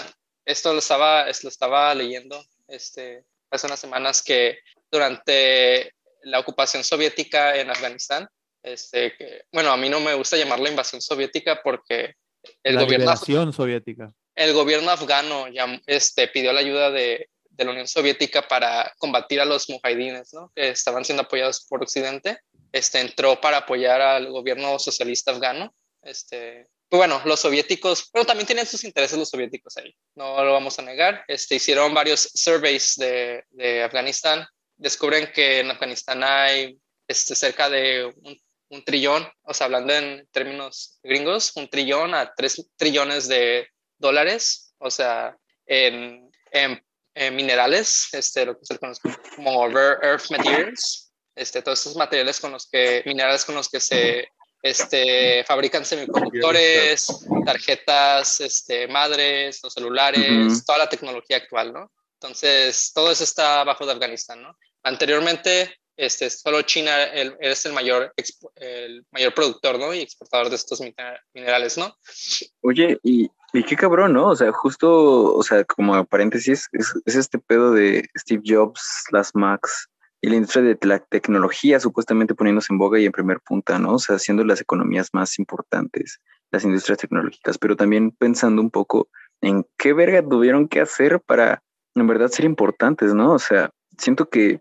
esto 0.45 0.73
lo 0.73 0.79
estaba, 0.79 1.27
lo 1.27 1.49
estaba 1.49 1.95
leyendo 1.95 2.43
este, 2.69 3.25
hace 3.51 3.67
unas 3.67 3.81
semanas 3.81 4.23
que 4.23 4.59
durante 4.91 5.93
la 6.23 6.39
ocupación 6.39 6.85
soviética 6.85 7.57
en 7.57 7.71
Afganistán, 7.71 8.29
este, 8.63 9.15
que, 9.17 9.43
bueno, 9.53 9.71
a 9.71 9.77
mí 9.77 9.89
no 9.89 10.01
me 10.01 10.15
gusta 10.15 10.37
llamarla 10.37 10.71
invasión 10.71 11.01
soviética 11.01 11.61
porque 11.63 12.15
el 12.63 12.75
la 12.75 12.83
gobierno 12.83 13.53
soviética. 13.53 14.13
El 14.35 14.53
gobierno 14.53 14.91
afgano 14.91 15.49
ya, 15.49 15.81
este, 15.87 16.29
pidió 16.29 16.53
la 16.53 16.61
ayuda 16.61 16.91
de, 16.91 17.31
de, 17.51 17.65
la 17.65 17.71
Unión 17.71 17.89
Soviética 17.89 18.47
para 18.47 18.93
combatir 18.99 19.41
a 19.41 19.45
los 19.45 19.71
mujahidines, 19.71 20.35
¿no? 20.35 20.53
que 20.55 20.69
estaban 20.69 21.05
siendo 21.05 21.23
apoyados 21.23 21.67
por 21.69 21.83
Occidente. 21.83 22.39
Este, 22.77 23.01
entró 23.01 23.41
para 23.41 23.59
apoyar 23.59 24.01
al 24.01 24.31
gobierno 24.31 24.79
socialista 24.79 25.31
afgano 25.31 25.75
este, 26.07 26.69
pues 26.89 26.99
bueno, 26.99 27.21
los 27.25 27.41
soviéticos, 27.41 28.09
pero 28.13 28.25
también 28.25 28.47
tienen 28.47 28.67
sus 28.67 28.85
intereses 28.85 29.19
los 29.19 29.29
soviéticos 29.29 29.77
ahí, 29.77 29.95
no 30.15 30.43
lo 30.45 30.53
vamos 30.53 30.79
a 30.79 30.83
negar. 30.83 31.25
Este, 31.27 31.57
hicieron 31.57 31.93
varios 31.93 32.31
surveys 32.35 32.95
de, 32.97 33.45
de 33.51 33.83
Afganistán, 33.83 34.47
descubren 34.77 35.31
que 35.33 35.61
en 35.61 35.71
Afganistán 35.71 36.23
hay 36.23 36.79
este, 37.09 37.35
cerca 37.35 37.69
de 37.69 38.05
un, 38.05 38.41
un, 38.71 38.85
trillón, 38.85 39.29
o 39.43 39.53
sea, 39.53 39.67
hablando 39.67 39.93
en 39.95 40.29
términos 40.31 41.01
gringos, 41.03 41.53
un 41.57 41.69
trillón 41.69 42.15
a 42.15 42.33
tres 42.35 42.71
trillones 42.77 43.27
de 43.27 43.69
dólares, 43.99 44.75
o 44.79 44.91
sea, 44.91 45.37
en, 45.67 46.31
en, 46.53 46.81
en 47.15 47.35
minerales, 47.35 48.09
este, 48.13 48.47
lo 48.47 48.57
que 48.57 48.65
se 48.65 48.79
conoce 48.79 49.01
como 49.35 49.69
rare 49.69 49.99
earth 50.07 50.31
materials, 50.31 51.06
este, 51.37 51.63
todos 51.63 51.79
estos 51.79 51.97
materiales 51.97 52.41
con 52.41 52.53
los 52.53 52.69
que, 52.69 53.03
minerales 53.07 53.45
con 53.45 53.55
los 53.55 53.69
que 53.69 53.79
se 53.79 54.29
este, 54.63 55.45
fabrican 55.45 55.85
semiconductores, 55.85 57.07
tarjetas 57.45 58.41
este, 58.41 58.89
madres, 58.89 59.61
los 59.63 59.73
celulares, 59.73 60.65
toda 60.65 60.79
la 60.79 60.89
tecnología 60.89 61.37
actual, 61.37 61.73
¿no? 61.73 61.93
Entonces, 62.21 62.93
todo 62.95 63.13
eso 63.13 63.23
está 63.23 63.63
bajo 63.65 63.85
de 63.85 63.93
Afganistán, 63.93 64.43
¿no? 64.43 64.57
Anteriormente, 64.83 65.77
este, 65.97 66.31
solo 66.31 66.63
China 66.63 67.05
es 67.05 67.67
el 67.67 67.73
mayor, 67.73 68.13
el 68.57 69.05
mayor 69.11 69.35
productor, 69.35 69.79
¿no? 69.79 69.95
Y 69.95 70.01
exportador 70.01 70.49
de 70.49 70.57
estos 70.57 70.81
minerales, 71.35 71.77
¿no? 71.77 71.95
Oye, 72.63 72.99
y, 73.03 73.29
y 73.53 73.63
qué 73.63 73.77
cabrón, 73.77 74.15
¿no? 74.15 74.29
O 74.29 74.37
sea, 74.37 74.51
justo, 74.53 75.35
o 75.35 75.43
sea, 75.43 75.65
como 75.65 76.05
paréntesis, 76.07 76.69
es, 76.73 76.95
es 77.05 77.15
este 77.15 77.39
pedo 77.39 77.73
de 77.73 78.09
Steve 78.17 78.43
Jobs, 78.45 79.05
las 79.13 79.35
Macs, 79.35 79.89
y 80.27 80.29
la 80.29 80.35
industria 80.35 80.65
de 80.65 80.77
la 80.83 80.99
tecnología 80.99 81.79
supuestamente 81.79 82.35
poniéndose 82.35 82.73
en 82.73 82.79
boga 82.79 82.99
y 82.99 83.07
en 83.07 83.13
primer 83.13 83.39
punta, 83.39 83.79
¿no? 83.79 83.95
O 83.95 83.99
sea, 84.01 84.17
haciendo 84.17 84.45
las 84.45 84.61
economías 84.61 85.11
más 85.13 85.39
importantes, 85.39 86.19
las 86.51 86.65
industrias 86.65 86.99
tecnológicas, 86.99 87.59
pero 87.59 87.77
también 87.77 88.11
pensando 88.11 88.61
un 88.61 88.73
poco 88.73 89.09
en 89.41 89.65
qué 89.79 89.93
verga 89.93 90.29
tuvieron 90.29 90.67
que 90.67 90.81
hacer 90.81 91.21
para 91.21 91.63
en 91.95 92.09
verdad 92.09 92.27
ser 92.27 92.45
importantes, 92.45 93.15
¿no? 93.15 93.35
O 93.35 93.39
sea, 93.39 93.71
siento 93.99 94.29
que, 94.29 94.59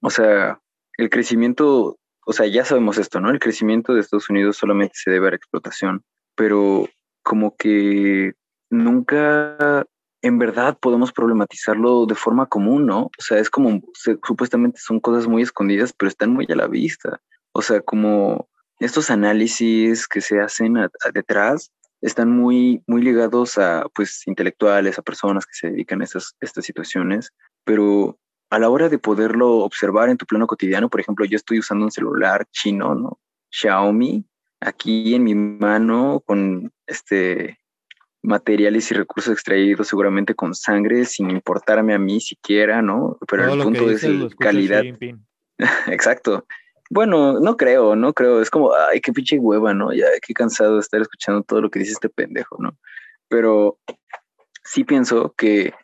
o 0.00 0.08
sea, 0.08 0.62
el 0.96 1.10
crecimiento, 1.10 1.98
o 2.24 2.32
sea, 2.32 2.46
ya 2.46 2.64
sabemos 2.64 2.96
esto, 2.96 3.20
¿no? 3.20 3.28
El 3.28 3.38
crecimiento 3.38 3.92
de 3.92 4.00
Estados 4.00 4.30
Unidos 4.30 4.56
solamente 4.56 4.94
se 4.96 5.10
debe 5.10 5.26
a 5.26 5.30
la 5.32 5.36
explotación, 5.36 6.02
pero 6.34 6.88
como 7.22 7.54
que 7.54 8.32
nunca 8.70 9.84
en 10.22 10.38
verdad 10.38 10.78
podemos 10.78 11.12
problematizarlo 11.12 12.06
de 12.06 12.14
forma 12.14 12.46
común, 12.46 12.86
¿no? 12.86 13.02
O 13.02 13.22
sea, 13.22 13.38
es 13.38 13.50
como, 13.50 13.82
supuestamente 14.24 14.78
son 14.80 15.00
cosas 15.00 15.26
muy 15.26 15.42
escondidas, 15.42 15.92
pero 15.92 16.08
están 16.08 16.30
muy 16.30 16.46
a 16.48 16.54
la 16.54 16.68
vista. 16.68 17.20
O 17.52 17.60
sea, 17.60 17.80
como 17.80 18.48
estos 18.78 19.10
análisis 19.10 20.06
que 20.06 20.20
se 20.20 20.40
hacen 20.40 20.76
detrás 21.12 21.72
están 22.00 22.30
muy, 22.30 22.82
muy 22.86 23.02
ligados 23.02 23.58
a, 23.58 23.84
pues, 23.94 24.26
intelectuales, 24.26 24.98
a 24.98 25.02
personas 25.02 25.44
que 25.44 25.54
se 25.54 25.70
dedican 25.70 26.00
a 26.00 26.04
estas, 26.04 26.36
estas 26.40 26.64
situaciones, 26.64 27.32
pero 27.64 28.18
a 28.50 28.58
la 28.58 28.70
hora 28.70 28.88
de 28.88 28.98
poderlo 28.98 29.58
observar 29.58 30.08
en 30.08 30.18
tu 30.18 30.26
plano 30.26 30.46
cotidiano, 30.46 30.88
por 30.88 31.00
ejemplo, 31.00 31.24
yo 31.24 31.36
estoy 31.36 31.58
usando 31.58 31.84
un 31.84 31.90
celular 31.90 32.46
chino, 32.50 32.94
¿no? 32.94 33.18
Xiaomi, 33.50 34.24
aquí 34.60 35.14
en 35.14 35.24
mi 35.24 35.34
mano 35.34 36.22
con 36.24 36.72
este 36.86 37.58
materiales 38.22 38.90
y 38.90 38.94
recursos 38.94 39.32
extraídos 39.32 39.88
seguramente 39.88 40.34
con 40.34 40.54
sangre, 40.54 41.04
sin 41.04 41.30
importarme 41.30 41.94
a 41.94 41.98
mí 41.98 42.20
siquiera, 42.20 42.80
¿no? 42.80 43.18
Pero 43.28 43.44
Todo 43.44 43.54
el 43.54 43.62
punto 43.62 43.90
es 43.90 44.06
calidad. 44.36 44.84
Exacto. 45.88 46.46
Bueno, 46.88 47.40
no 47.40 47.56
creo, 47.56 47.96
no 47.96 48.12
creo. 48.12 48.40
Es 48.40 48.50
como, 48.50 48.72
ay, 48.74 49.00
qué 49.00 49.12
pinche 49.12 49.38
hueva, 49.38 49.74
¿no? 49.74 49.92
Ya, 49.92 50.06
qué 50.24 50.34
cansado 50.34 50.74
de 50.74 50.80
estar 50.80 51.00
escuchando 51.00 51.42
todo 51.42 51.60
lo 51.60 51.70
que 51.70 51.78
dice 51.78 51.92
este 51.92 52.08
pendejo, 52.08 52.56
¿no? 52.60 52.76
Pero 53.28 53.78
sí 54.62 54.84
pienso 54.84 55.34
que 55.36 55.74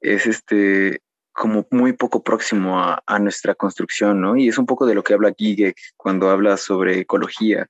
es 0.00 0.26
este 0.26 1.00
como 1.32 1.66
muy 1.70 1.94
poco 1.94 2.22
próximo 2.22 2.78
a, 2.78 3.02
a 3.06 3.18
nuestra 3.18 3.54
construcción, 3.54 4.20
¿no? 4.20 4.36
Y 4.36 4.48
es 4.48 4.58
un 4.58 4.66
poco 4.66 4.86
de 4.86 4.94
lo 4.94 5.02
que 5.02 5.14
habla 5.14 5.34
Gigek 5.36 5.76
cuando 5.96 6.30
habla 6.30 6.56
sobre 6.56 7.00
ecología, 7.00 7.68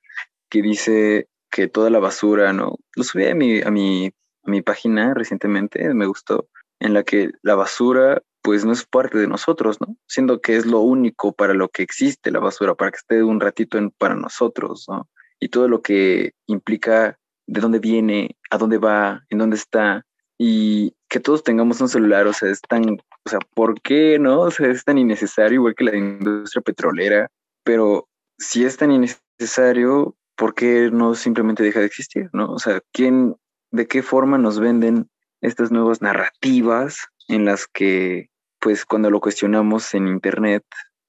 que 0.49 0.61
dice 0.61 1.27
que 1.53 1.67
toda 1.67 1.91
la 1.91 1.99
basura, 1.99 2.51
¿no? 2.51 2.79
Lo 2.95 3.03
subí 3.03 3.27
a 3.27 3.35
mi, 3.35 3.61
a 3.61 3.69
mi, 3.69 4.07
a 4.07 4.49
mi 4.49 4.63
página 4.63 5.13
recientemente, 5.13 5.93
me 5.93 6.07
gustó, 6.07 6.49
en 6.79 6.93
la 6.93 7.03
que 7.03 7.31
la 7.43 7.55
basura 7.55 8.23
pues 8.41 8.65
no 8.65 8.73
es 8.73 8.85
parte 8.85 9.19
de 9.19 9.27
nosotros, 9.27 9.79
¿no? 9.79 9.95
Siendo 10.07 10.41
que 10.41 10.57
es 10.57 10.65
lo 10.65 10.79
único 10.79 11.31
para 11.31 11.53
lo 11.53 11.69
que 11.69 11.83
existe 11.83 12.31
la 12.31 12.39
basura, 12.39 12.75
para 12.75 12.91
que 12.91 12.97
esté 12.97 13.23
un 13.23 13.39
ratito 13.39 13.77
en, 13.77 13.91
para 13.91 14.15
nosotros, 14.15 14.85
¿no? 14.89 15.07
Y 15.39 15.49
todo 15.49 15.67
lo 15.67 15.81
que 15.81 16.33
implica 16.47 17.17
de 17.47 17.61
dónde 17.61 17.79
viene, 17.79 18.35
a 18.49 18.57
dónde 18.57 18.79
va, 18.79 19.23
en 19.29 19.37
dónde 19.37 19.55
está, 19.55 20.05
y 20.37 20.93
que 21.07 21.19
todos 21.19 21.43
tengamos 21.43 21.79
un 21.79 21.87
celular, 21.87 22.25
o 22.25 22.33
sea, 22.33 22.49
es 22.49 22.61
tan, 22.61 22.97
o 23.25 23.29
sea, 23.29 23.39
¿por 23.53 23.79
qué 23.79 24.17
no? 24.19 24.41
O 24.41 24.51
sea, 24.51 24.69
es 24.69 24.83
tan 24.83 24.97
innecesario, 24.97 25.59
igual 25.59 25.75
que 25.75 25.83
la 25.85 25.95
industria 25.95 26.63
petrolera, 26.63 27.29
pero 27.63 28.09
si 28.39 28.65
es 28.65 28.75
tan 28.75 28.91
innecesario, 28.91 30.17
¿por 30.35 30.55
qué 30.55 30.89
no 30.91 31.15
simplemente 31.15 31.63
deja 31.63 31.79
de 31.79 31.85
existir, 31.85 32.29
no? 32.33 32.51
O 32.51 32.59
sea, 32.59 32.81
¿quién, 32.91 33.35
de 33.71 33.87
qué 33.87 34.01
forma 34.01 34.37
nos 34.37 34.59
venden 34.59 35.09
estas 35.41 35.71
nuevas 35.71 36.01
narrativas 36.01 37.07
en 37.27 37.45
las 37.45 37.67
que, 37.67 38.29
pues, 38.59 38.85
cuando 38.85 39.09
lo 39.09 39.19
cuestionamos 39.19 39.93
en 39.93 40.07
internet, 40.07 40.63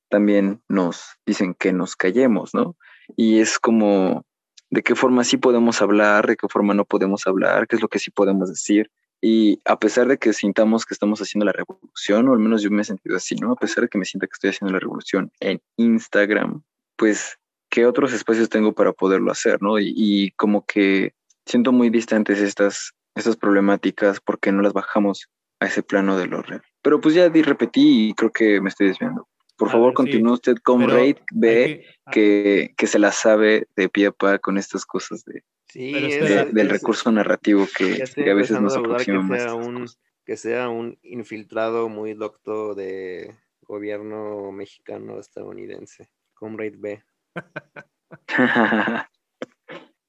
también 0.09 0.63
nos 0.69 1.17
dicen 1.27 1.55
que 1.55 1.73
nos 1.73 1.97
callemos, 1.97 2.55
¿no? 2.55 2.77
Y 3.17 3.41
es 3.41 3.59
como, 3.59 4.25
¿de 4.71 4.83
qué 4.83 4.95
forma 4.95 5.25
sí 5.25 5.37
podemos 5.37 5.83
hablar? 5.83 6.27
¿De 6.27 6.37
qué 6.37 6.49
forma 6.49 6.75
no 6.75 6.85
podemos 6.85 7.27
hablar? 7.27 7.67
¿Qué 7.67 7.77
es 7.77 7.83
lo 7.83 7.89
que 7.89 7.99
sí 7.99 8.11
podemos 8.11 8.49
decir? 8.49 8.91
Y 9.21 9.61
a 9.65 9.79
pesar 9.79 10.07
de 10.07 10.19
que 10.19 10.33
sintamos 10.33 10.85
que 10.85 10.95
estamos 10.95 11.21
haciendo 11.21 11.47
la 11.47 11.53
revolución, 11.53 12.29
o 12.29 12.33
al 12.33 12.39
menos 12.39 12.63
yo 12.63 12.71
me 12.71 12.83
he 12.83 12.85
sentido 12.85 13.17
así, 13.17 13.37
¿no? 13.37 13.53
A 13.53 13.57
pesar 13.57 13.85
de 13.85 13.89
que 13.89 13.99
me 13.99 14.05
sienta 14.05 14.27
que 14.27 14.35
estoy 14.35 14.51
haciendo 14.51 14.73
la 14.73 14.81
revolución 14.81 15.33
en 15.41 15.63
Instagram, 15.77 16.63
pues, 16.97 17.39
¿qué 17.75 17.87
otros 17.87 18.13
espacios 18.13 18.49
tengo 18.49 18.73
para 18.73 18.93
poderlo 18.93 19.33
hacer, 19.33 19.61
¿no? 19.61 19.81
Y, 19.81 19.93
y 19.97 20.31
como 20.33 20.65
que 20.65 21.13
siento 21.45 21.73
muy 21.73 21.91
distantes 21.91 22.39
estas, 22.39 22.93
estas 23.17 23.37
problemáticas 23.37 24.21
porque 24.21 24.53
no 24.53 24.63
las 24.63 24.73
bajamos 24.73 25.29
a 25.59 25.67
ese 25.67 25.83
plano 25.83 26.17
de 26.17 26.27
lo 26.29 26.41
real. 26.43 26.63
Pero 26.83 27.01
pues 27.01 27.17
ya 27.17 27.29
di, 27.29 27.43
repetí 27.43 28.11
y 28.11 28.15
creo 28.15 28.31
que 28.31 28.61
me 28.61 28.69
estoy 28.69 28.87
desviando. 28.87 29.27
Por 29.57 29.69
A 29.69 29.73
favor, 29.73 29.87
ver, 29.89 29.93
sí, 29.93 29.97
continúe 29.97 30.33
usted 30.35 30.57
con 30.63 30.79
pero 30.81 30.95
Raid 30.95 31.17
B, 31.33 31.51
que- 31.51 32.13
que, 32.13 32.75
que 32.77 32.87
se 32.87 33.01
la 33.01 33.11
sabe 33.11 33.67
de 33.75 33.89
pie 33.89 34.07
a 34.07 34.13
pa 34.13 34.39
con 34.39 34.57
estas 34.57 34.87
cosas 34.87 35.25
de, 35.25 35.43
Sí, 35.67 35.91
Pero 35.93 36.07
es- 36.07 36.15
espera, 36.15 36.45
de- 36.45 36.53
del 36.53 36.67
es- 36.69 36.73
recurso 36.73 37.11
narrativo 37.11 37.67
que, 37.77 38.05
a 38.31 38.35
veces 38.35 38.61
nos 38.61 38.77
aproxima 38.77 39.19
que 39.21 39.25
más. 39.25 39.43
sea, 39.43 39.55
un, 39.55 39.87
que 40.25 40.37
sea 40.37 40.69
un 40.69 40.97
infiltrado 41.03 41.89
muy 41.89 42.15
docto 42.15 42.77
de 42.77 43.35
gobierno 43.63 44.53
mexicano 44.53 45.19
estadounidense. 45.19 46.09
Comrade 46.35 46.77
B. 46.77 47.03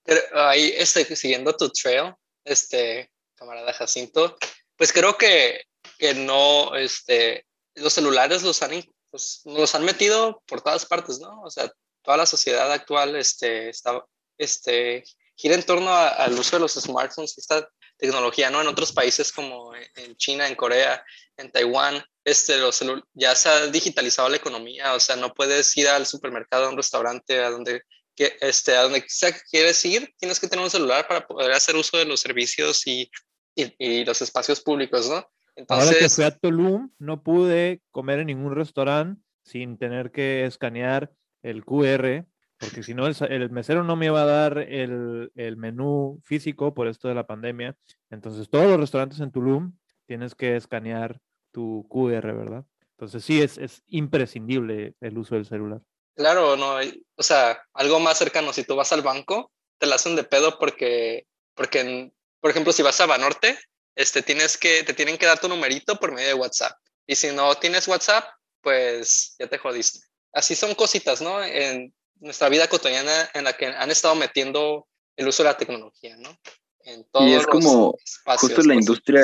Pero 0.03 0.21
ahí, 0.47 0.73
este, 0.77 1.15
siguiendo 1.15 1.55
tu 1.55 1.69
trail, 1.69 2.13
este, 2.43 3.11
camarada 3.35 3.73
Jacinto, 3.73 4.37
pues 4.77 4.93
creo 4.93 5.17
que, 5.17 5.63
que 5.97 6.13
no, 6.13 6.75
este, 6.75 7.45
los 7.75 7.93
celulares 7.93 8.43
los 8.43 8.61
han, 8.61 8.83
pues, 9.09 9.41
los 9.45 9.73
han 9.73 9.83
metido 9.83 10.43
por 10.45 10.61
todas 10.61 10.85
partes, 10.85 11.19
¿no? 11.19 11.41
O 11.41 11.49
sea, 11.49 11.71
toda 12.03 12.17
la 12.17 12.25
sociedad 12.25 12.71
actual, 12.71 13.15
este, 13.15 13.69
está, 13.69 14.03
este, 14.37 15.03
gira 15.35 15.55
en 15.55 15.63
torno 15.63 15.89
a- 15.89 16.09
al 16.09 16.37
uso 16.37 16.55
de 16.55 16.61
los 16.61 16.73
smartphones 16.73 17.37
esta 17.37 17.67
tecnología, 17.97 18.49
¿no? 18.51 18.61
En 18.61 18.67
otros 18.67 18.91
países 18.93 19.31
como 19.31 19.73
en 19.75 20.15
China, 20.17 20.47
en 20.47 20.55
Corea, 20.55 21.03
en 21.37 21.51
Taiwán, 21.51 22.03
este, 22.23 22.57
los 22.57 22.83
ya 23.13 23.35
se 23.35 23.49
ha 23.49 23.67
digitalizado 23.67 24.29
la 24.29 24.37
economía, 24.37 24.93
o 24.93 24.99
sea, 24.99 25.15
no 25.15 25.33
puedes 25.33 25.75
ir 25.77 25.87
al 25.87 26.05
supermercado, 26.05 26.65
a 26.65 26.69
un 26.69 26.77
restaurante, 26.77 27.39
a 27.39 27.49
donde 27.49 27.83
que 28.15 28.37
este, 28.39 28.75
a 28.75 28.83
donde 28.83 29.03
sea 29.07 29.31
que 29.33 29.41
quieres 29.49 29.83
ir, 29.83 30.13
tienes 30.17 30.39
que 30.39 30.47
tener 30.47 30.63
un 30.63 30.71
celular 30.71 31.05
para 31.07 31.27
poder 31.27 31.51
hacer 31.51 31.75
uso 31.75 31.97
de 31.97 32.05
los 32.05 32.21
servicios 32.21 32.87
y, 32.87 33.11
y, 33.55 33.75
y 33.77 34.05
los 34.05 34.21
espacios 34.21 34.61
públicos, 34.61 35.09
¿no? 35.09 35.15
Ahora 35.15 35.29
que 35.55 35.61
Entonces, 35.61 36.15
fui 36.15 36.23
a 36.23 36.31
Tulum, 36.31 36.91
no 36.99 37.23
pude 37.23 37.81
comer 37.91 38.19
en 38.19 38.27
ningún 38.27 38.55
restaurante 38.55 39.21
sin 39.43 39.77
tener 39.77 40.11
que 40.11 40.45
escanear 40.45 41.11
el 41.43 41.63
QR, 41.63 42.25
porque 42.57 42.83
si 42.83 42.93
no, 42.93 43.07
el, 43.07 43.15
el 43.29 43.49
mesero 43.51 43.83
no 43.83 43.95
me 43.95 44.07
iba 44.07 44.21
a 44.21 44.25
dar 44.25 44.57
el, 44.57 45.31
el 45.35 45.57
menú 45.57 46.19
físico 46.23 46.73
por 46.73 46.87
esto 46.87 47.07
de 47.07 47.15
la 47.15 47.27
pandemia. 47.27 47.77
Entonces, 48.09 48.49
todos 48.49 48.67
los 48.67 48.79
restaurantes 48.79 49.19
en 49.19 49.31
Tulum 49.31 49.73
tienes 50.07 50.35
que 50.35 50.55
escanear 50.55 51.19
tu 51.51 51.87
QR, 51.89 52.33
¿verdad? 52.33 52.65
Entonces, 52.91 53.23
sí, 53.23 53.41
es, 53.41 53.57
es 53.57 53.83
imprescindible 53.87 54.93
el 55.01 55.17
uso 55.17 55.35
del 55.35 55.45
celular. 55.45 55.81
claro, 56.15 56.55
no, 56.55 56.77
o 57.17 57.23
sea, 57.23 57.61
algo 57.73 57.99
más 57.99 58.17
cercano, 58.17 58.53
si 58.53 58.63
tú 58.63 58.75
vas 58.75 58.91
al 58.93 59.01
banco, 59.01 59.51
te 59.77 59.85
la 59.85 59.95
hacen 59.95 60.15
de 60.15 60.23
pedo 60.23 60.57
porque, 60.59 61.25
porque 61.53 61.81
en- 61.81 62.13
por 62.39 62.51
ejemplo, 62.51 62.71
si 62.71 62.83
vas 62.83 62.99
a 63.01 63.05
Banorte, 63.05 63.57
este, 63.95 64.21
tienes 64.21 64.57
que, 64.57 64.83
te 64.83 64.93
tienen 64.93 65.17
que 65.17 65.25
dar 65.25 65.39
tu 65.39 65.47
numerito 65.49 65.97
por 65.97 66.11
medio 66.13 66.27
de 66.29 66.33
WhatsApp. 66.35 66.77
Y 67.07 67.15
si 67.15 67.31
no 67.31 67.55
tienes 67.55 67.87
WhatsApp, 67.87 68.25
pues 68.61 69.35
ya 69.39 69.47
te 69.47 69.57
jodiste. 69.57 69.99
Así 70.33 70.55
son 70.55 70.75
cositas, 70.75 71.21
¿no? 71.21 71.43
En 71.43 71.93
nuestra 72.19 72.49
vida 72.49 72.67
cotidiana 72.67 73.29
en 73.33 73.43
la 73.43 73.53
que 73.53 73.67
han 73.67 73.91
estado 73.91 74.15
metiendo 74.15 74.87
el 75.15 75.27
uso 75.27 75.43
de 75.43 75.49
la 75.49 75.57
tecnología, 75.57 76.15
¿no? 76.17 76.37
En 76.81 77.03
todos 77.05 77.29
es 77.29 77.37
los 77.37 77.47
como 77.47 77.95
espacios 78.03 78.51
justo 78.53 78.67
la 78.67 78.75
industria. 78.75 79.21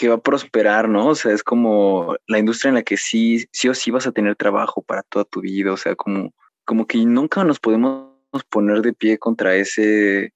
Que 0.00 0.08
va 0.08 0.14
a 0.14 0.22
prosperar, 0.22 0.88
¿no? 0.88 1.08
O 1.08 1.14
sea, 1.14 1.32
es 1.32 1.42
como 1.42 2.16
la 2.26 2.38
industria 2.38 2.70
en 2.70 2.76
la 2.76 2.82
que 2.82 2.96
sí, 2.96 3.46
sí 3.52 3.68
o 3.68 3.74
sí 3.74 3.90
vas 3.90 4.06
a 4.06 4.12
tener 4.12 4.34
trabajo 4.34 4.80
para 4.80 5.02
toda 5.02 5.26
tu 5.26 5.42
vida, 5.42 5.74
o 5.74 5.76
sea, 5.76 5.94
como, 5.94 6.32
como 6.64 6.86
que 6.86 7.04
nunca 7.04 7.44
nos 7.44 7.60
podemos 7.60 8.08
poner 8.48 8.80
de 8.80 8.94
pie 8.94 9.18
contra 9.18 9.56
ese, 9.56 10.32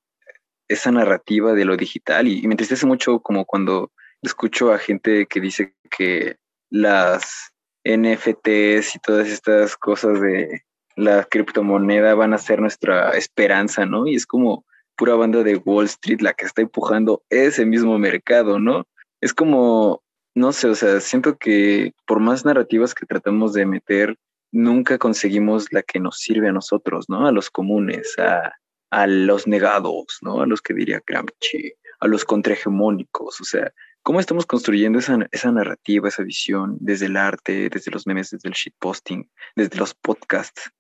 esa 0.69 0.93
narrativa 0.93 1.55
de 1.55 1.65
lo 1.65 1.79
digital 1.79 2.29
y, 2.29 2.41
y 2.41 2.47
me 2.47 2.53
entristece 2.53 2.85
mucho 2.85 3.21
como 3.21 3.47
cuando 3.47 3.91
escucho 4.21 4.71
a 4.71 4.79
gente 4.79 5.25
que 5.25 5.41
dice 5.41 5.75
que 5.91 6.37
las 6.69 7.51
NFTs 7.87 8.97
y 8.97 8.99
todas 8.99 9.29
estas 9.29 9.79
cosas 9.79 10.21
de 10.21 10.63
la 10.95 11.25
criptomoneda 11.25 12.15
van 12.15 12.35
a 12.35 12.39
ser 12.39 12.61
nuestra 12.61 13.13
esperanza, 13.13 13.87
¿no? 13.87 14.07
Y 14.07 14.15
es 14.15 14.27
como 14.27 14.67
pura 14.95 15.15
banda 15.15 15.43
de 15.43 15.57
Wall 15.57 15.87
Street 15.87 16.21
la 16.21 16.35
que 16.35 16.45
está 16.45 16.61
empujando 16.61 17.23
ese 17.31 17.65
mismo 17.65 17.99
mercado, 17.99 18.59
¿no? 18.59 18.87
Es 19.21 19.33
como, 19.35 20.03
no 20.35 20.53
sé, 20.53 20.69
o 20.69 20.75
sea, 20.75 21.01
siento 21.01 21.37
que 21.37 21.93
por 22.07 22.21
más 22.21 22.45
narrativas 22.45 22.95
que 22.95 23.07
tratamos 23.07 23.53
de 23.53 23.67
meter, 23.67 24.17
nunca 24.53 24.99
conseguimos 24.99 25.73
la 25.73 25.83
que 25.83 25.99
nos 26.01 26.19
sirve 26.19 26.49
a 26.49 26.53
nosotros, 26.53 27.09
¿no? 27.09 27.27
A 27.27 27.33
los 27.33 27.51
comunes, 27.51 28.17
a, 28.19 28.53
a 28.91 29.07
los 29.07 29.47
negados, 29.47 30.19
¿no? 30.23 30.41
A 30.43 30.47
los 30.47 30.61
que 30.63 30.75
diría 30.75 31.03
Gramsci, 31.07 31.73
a 32.01 32.07
los 32.07 32.25
contrahegemónicos, 32.25 33.41
o 33.41 33.45
sea, 33.45 33.73
¿cómo 34.03 34.21
estamos 34.21 34.47
construyendo 34.47 34.99
esa, 34.99 35.19
esa 35.33 35.51
narrativa, 35.51 36.09
esa 36.09 36.23
visión 36.23 36.77
desde 36.81 37.07
el 37.07 37.17
arte, 37.17 37.69
desde 37.71 37.91
los 37.91 38.07
memes, 38.07 38.31
desde 38.31 38.49
el 38.49 38.55
shitposting, 38.55 39.29
desde 39.57 39.79
los 39.79 39.95
podcasts? 39.95 40.71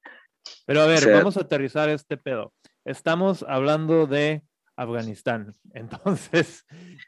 Pero 0.66 0.82
a 0.82 0.86
ver, 0.86 0.98
sea- 0.98 1.16
vamos 1.16 1.36
a 1.36 1.40
aterrizar 1.40 1.88
este 1.88 2.16
pedo. 2.16 2.52
Estamos 2.84 3.44
hablando 3.48 4.06
de 4.06 4.42
Afganistán. 4.76 5.54
Entonces. 5.74 6.64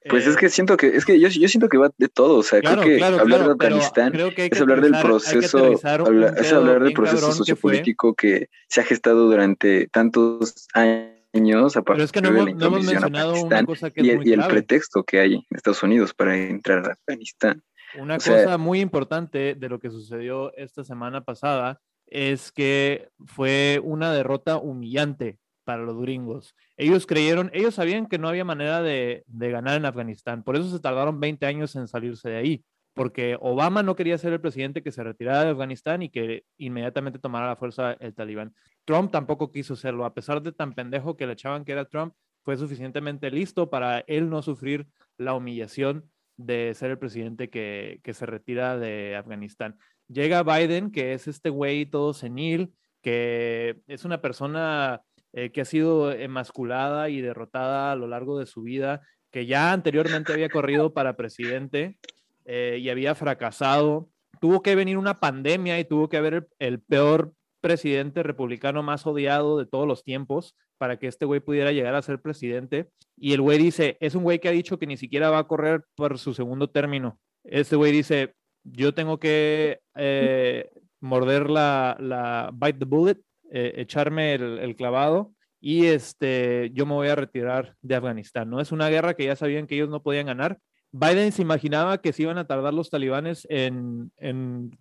Pues 0.08 0.26
eh, 0.26 0.30
es 0.30 0.36
que 0.36 0.48
siento 0.48 0.76
que, 0.76 0.88
es 0.88 1.04
que 1.04 1.18
yo, 1.20 1.28
yo 1.28 1.48
siento 1.48 1.68
que 1.68 1.78
va 1.78 1.90
de 1.98 2.08
todo, 2.08 2.38
o 2.38 2.42
sea, 2.42 2.60
Claro, 2.60 2.82
creo 2.82 2.92
que 2.94 2.98
claro, 2.98 3.20
hablar 3.20 3.38
claro, 3.40 3.52
de 3.52 3.58
pero 3.58 3.74
Afganistán 3.76 4.12
creo 4.12 4.34
que 4.34 4.42
hay 4.42 4.50
que 4.50 4.54
es 4.56 4.60
hablar 4.62 4.80
del 4.80 4.94
aterrizar- 4.94 5.02
proceso, 5.02 5.80
habla- 6.06 6.28
es 6.38 6.52
hablar 6.52 6.82
del 6.82 6.92
proceso 6.92 7.16
cabrón 7.16 7.30
que 7.32 7.36
sociopolítico 7.38 8.14
que 8.14 8.48
se 8.68 8.80
ha 8.80 8.84
gestado 8.84 9.26
durante 9.26 9.88
tantos 9.88 10.66
años 10.74 11.76
a 11.76 11.82
Pero 11.82 11.84
partir 11.84 12.04
es 12.04 12.12
que 12.12 12.20
no 12.22 12.30
de 12.30 12.34
hemos, 12.40 12.50
la 12.50 12.54
no 12.56 12.66
hemos 12.66 12.84
mencionado 12.84 13.42
una 13.42 13.64
cosa 13.64 13.90
que 13.90 14.00
es 14.00 14.06
y, 14.06 14.10
el- 14.10 14.16
muy 14.18 14.26
y 14.26 14.30
el 14.30 14.36
clave. 14.36 14.52
pretexto 14.52 15.04
que 15.04 15.20
hay 15.20 15.34
en 15.34 15.44
Estados 15.50 15.82
Unidos 15.82 16.14
para 16.14 16.36
entrar 16.36 16.88
a 16.88 16.92
Afganistán. 16.92 17.62
Una 17.98 18.16
O 18.16 18.20
sea- 18.20 18.44
cosa 18.44 18.58
muy 18.58 18.80
importante 18.80 19.54
de 19.54 19.68
lo 19.68 19.78
que 19.78 19.90
sucedió 19.90 20.54
esta 20.56 20.84
semana 20.84 21.24
pasada 21.24 21.80
es 22.06 22.52
que 22.52 23.08
fue 23.26 23.80
una 23.82 24.12
derrota 24.12 24.58
humillante 24.58 25.38
para 25.66 25.82
los 25.82 26.00
gringos. 26.00 26.54
Ellos 26.76 27.06
creyeron, 27.06 27.50
ellos 27.52 27.74
sabían 27.74 28.06
que 28.06 28.18
no 28.18 28.28
había 28.28 28.44
manera 28.44 28.80
de, 28.82 29.24
de 29.26 29.50
ganar 29.50 29.76
en 29.76 29.84
Afganistán, 29.84 30.44
por 30.44 30.56
eso 30.56 30.70
se 30.70 30.80
tardaron 30.80 31.18
20 31.18 31.44
años 31.44 31.74
en 31.74 31.88
salirse 31.88 32.30
de 32.30 32.36
ahí, 32.36 32.64
porque 32.94 33.36
Obama 33.40 33.82
no 33.82 33.96
quería 33.96 34.16
ser 34.16 34.32
el 34.32 34.40
presidente 34.40 34.82
que 34.82 34.92
se 34.92 35.02
retirara 35.02 35.44
de 35.44 35.50
Afganistán 35.50 36.02
y 36.02 36.08
que 36.08 36.44
inmediatamente 36.56 37.18
tomara 37.18 37.48
la 37.48 37.56
fuerza 37.56 37.94
el 37.94 38.14
talibán. 38.14 38.54
Trump 38.84 39.10
tampoco 39.10 39.50
quiso 39.50 39.74
serlo, 39.74 40.04
a 40.04 40.14
pesar 40.14 40.40
de 40.40 40.52
tan 40.52 40.72
pendejo 40.72 41.16
que 41.16 41.26
le 41.26 41.32
echaban 41.32 41.64
que 41.64 41.72
era 41.72 41.84
Trump, 41.84 42.14
fue 42.44 42.56
suficientemente 42.56 43.28
listo 43.32 43.68
para 43.68 44.04
él 44.06 44.30
no 44.30 44.40
sufrir 44.40 44.86
la 45.18 45.34
humillación 45.34 46.08
de 46.36 46.72
ser 46.74 46.92
el 46.92 46.98
presidente 46.98 47.50
que, 47.50 47.98
que 48.04 48.14
se 48.14 48.24
retira 48.24 48.78
de 48.78 49.16
Afganistán. 49.16 49.76
Llega 50.06 50.44
Biden, 50.44 50.92
que 50.92 51.12
es 51.12 51.26
este 51.26 51.50
güey 51.50 51.86
todo 51.86 52.14
senil, 52.14 52.72
que 53.02 53.80
es 53.86 54.04
una 54.04 54.20
persona 54.20 55.02
eh, 55.32 55.50
que 55.50 55.60
ha 55.60 55.64
sido 55.64 56.12
emasculada 56.12 57.08
y 57.08 57.20
derrotada 57.20 57.92
a 57.92 57.96
lo 57.96 58.06
largo 58.06 58.38
de 58.38 58.46
su 58.46 58.62
vida, 58.62 59.02
que 59.30 59.46
ya 59.46 59.72
anteriormente 59.72 60.32
había 60.32 60.48
corrido 60.48 60.94
para 60.94 61.16
presidente 61.16 61.98
eh, 62.44 62.78
y 62.80 62.88
había 62.88 63.14
fracasado. 63.14 64.08
Tuvo 64.40 64.62
que 64.62 64.74
venir 64.74 64.98
una 64.98 65.20
pandemia 65.20 65.78
y 65.78 65.84
tuvo 65.84 66.08
que 66.08 66.16
haber 66.16 66.48
el 66.58 66.80
peor 66.80 67.32
presidente 67.60 68.22
republicano 68.22 68.82
más 68.82 69.06
odiado 69.06 69.58
de 69.58 69.66
todos 69.66 69.86
los 69.86 70.04
tiempos 70.04 70.54
para 70.78 70.98
que 70.98 71.06
este 71.06 71.24
güey 71.24 71.40
pudiera 71.40 71.72
llegar 71.72 71.94
a 71.94 72.02
ser 72.02 72.20
presidente. 72.20 72.88
Y 73.16 73.32
el 73.32 73.40
güey 73.40 73.58
dice, 73.58 73.96
es 74.00 74.14
un 74.14 74.22
güey 74.22 74.38
que 74.38 74.48
ha 74.48 74.52
dicho 74.52 74.78
que 74.78 74.86
ni 74.86 74.96
siquiera 74.96 75.30
va 75.30 75.38
a 75.38 75.48
correr 75.48 75.84
por 75.94 76.18
su 76.18 76.34
segundo 76.34 76.68
término. 76.68 77.18
Este 77.44 77.76
güey 77.76 77.92
dice, 77.92 78.34
yo 78.64 78.94
tengo 78.94 79.18
que 79.18 79.80
eh, 79.96 80.70
morder 81.00 81.50
la, 81.50 81.96
la, 81.98 82.50
bite 82.52 82.78
the 82.78 82.84
bullet, 82.84 83.18
eh, 83.51 83.74
echarme 83.76 84.34
el, 84.34 84.76
clavado 84.76 85.32
y 85.61 85.86
este, 85.86 86.70
yo 86.72 86.86
me 86.86 86.94
voy 86.94 87.09
a 87.09 87.14
retirar 87.14 87.74
de 87.82 87.94
Afganistán. 87.94 88.51
¿no? 88.51 88.61
Es 88.61 88.72
una 88.72 88.88
guerra 88.88 89.14
que 89.14 89.24
ya 89.24 89.36
sabían 89.36 89.66
que 89.66 89.74
ellos 89.74 89.88
no 89.88 90.03
podían 90.03 90.26
ganar. 90.26 90.59
Biden 90.92 91.32
se 91.32 91.42
imaginaba 91.42 91.99
que 91.99 92.12
se 92.12 92.22
iban 92.22 92.38
a 92.38 92.47
tardar 92.47 92.72
los 92.72 92.90
talibanes 92.90 93.47
en, 93.51 94.11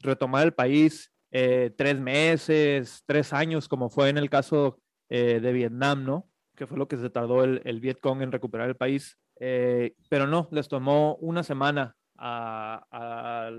retomar 0.02 0.46
el 0.46 0.54
país 0.54 1.12
eh, 1.32 1.72
tres 1.76 2.00
meses, 2.00 3.04
tres 3.06 3.34
años, 3.34 3.68
como 3.68 3.90
fue 3.90 4.10
en 4.10 4.18
el 4.18 4.30
caso 4.30 4.80
eh, 5.10 5.40
de 5.42 5.52
Vietnam, 5.52 6.06
¿no? 6.06 6.30
Que 6.56 6.68
fue 6.68 6.78
lo 6.78 6.88
que 6.88 6.98
se 6.98 7.10
tardó 7.10 7.44
el, 7.44 7.62
el 7.66 7.82
Vietcong 7.82 8.22
en 8.22 8.32
recuperar 8.32 8.70
el 8.70 8.78
país. 8.78 9.18
Pero 9.38 10.28
no, 10.28 10.48
les 10.52 10.70
tomó 10.70 11.18
una 11.18 11.44
semana 11.44 11.96
a, 12.18 13.52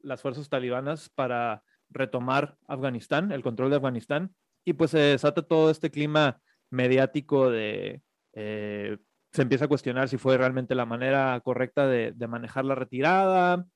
las 0.00 0.20
fuerzas 0.20 0.48
talibanas 0.48 1.08
para 1.14 1.62
retomar 1.94 2.56
Afganistán, 2.66 3.32
el 3.32 3.42
control 3.42 3.70
de 3.70 3.76
Afganistán, 3.76 4.34
y 4.64 4.74
pues 4.74 4.90
se 4.90 4.98
desata 4.98 5.42
todo 5.42 5.70
este 5.70 5.90
clima 5.90 6.40
mediático 6.70 7.50
de... 7.50 8.02
Eh, 8.34 8.98
se 9.32 9.42
empieza 9.42 9.64
a 9.64 9.68
cuestionar 9.68 10.08
si 10.08 10.16
fue 10.16 10.36
realmente 10.38 10.74
la 10.74 10.86
manera 10.86 11.40
correcta 11.42 11.86
de, 11.86 12.12
de 12.12 12.28
manejar 12.28 12.64
la 12.64 12.74
retirada, 12.74 13.66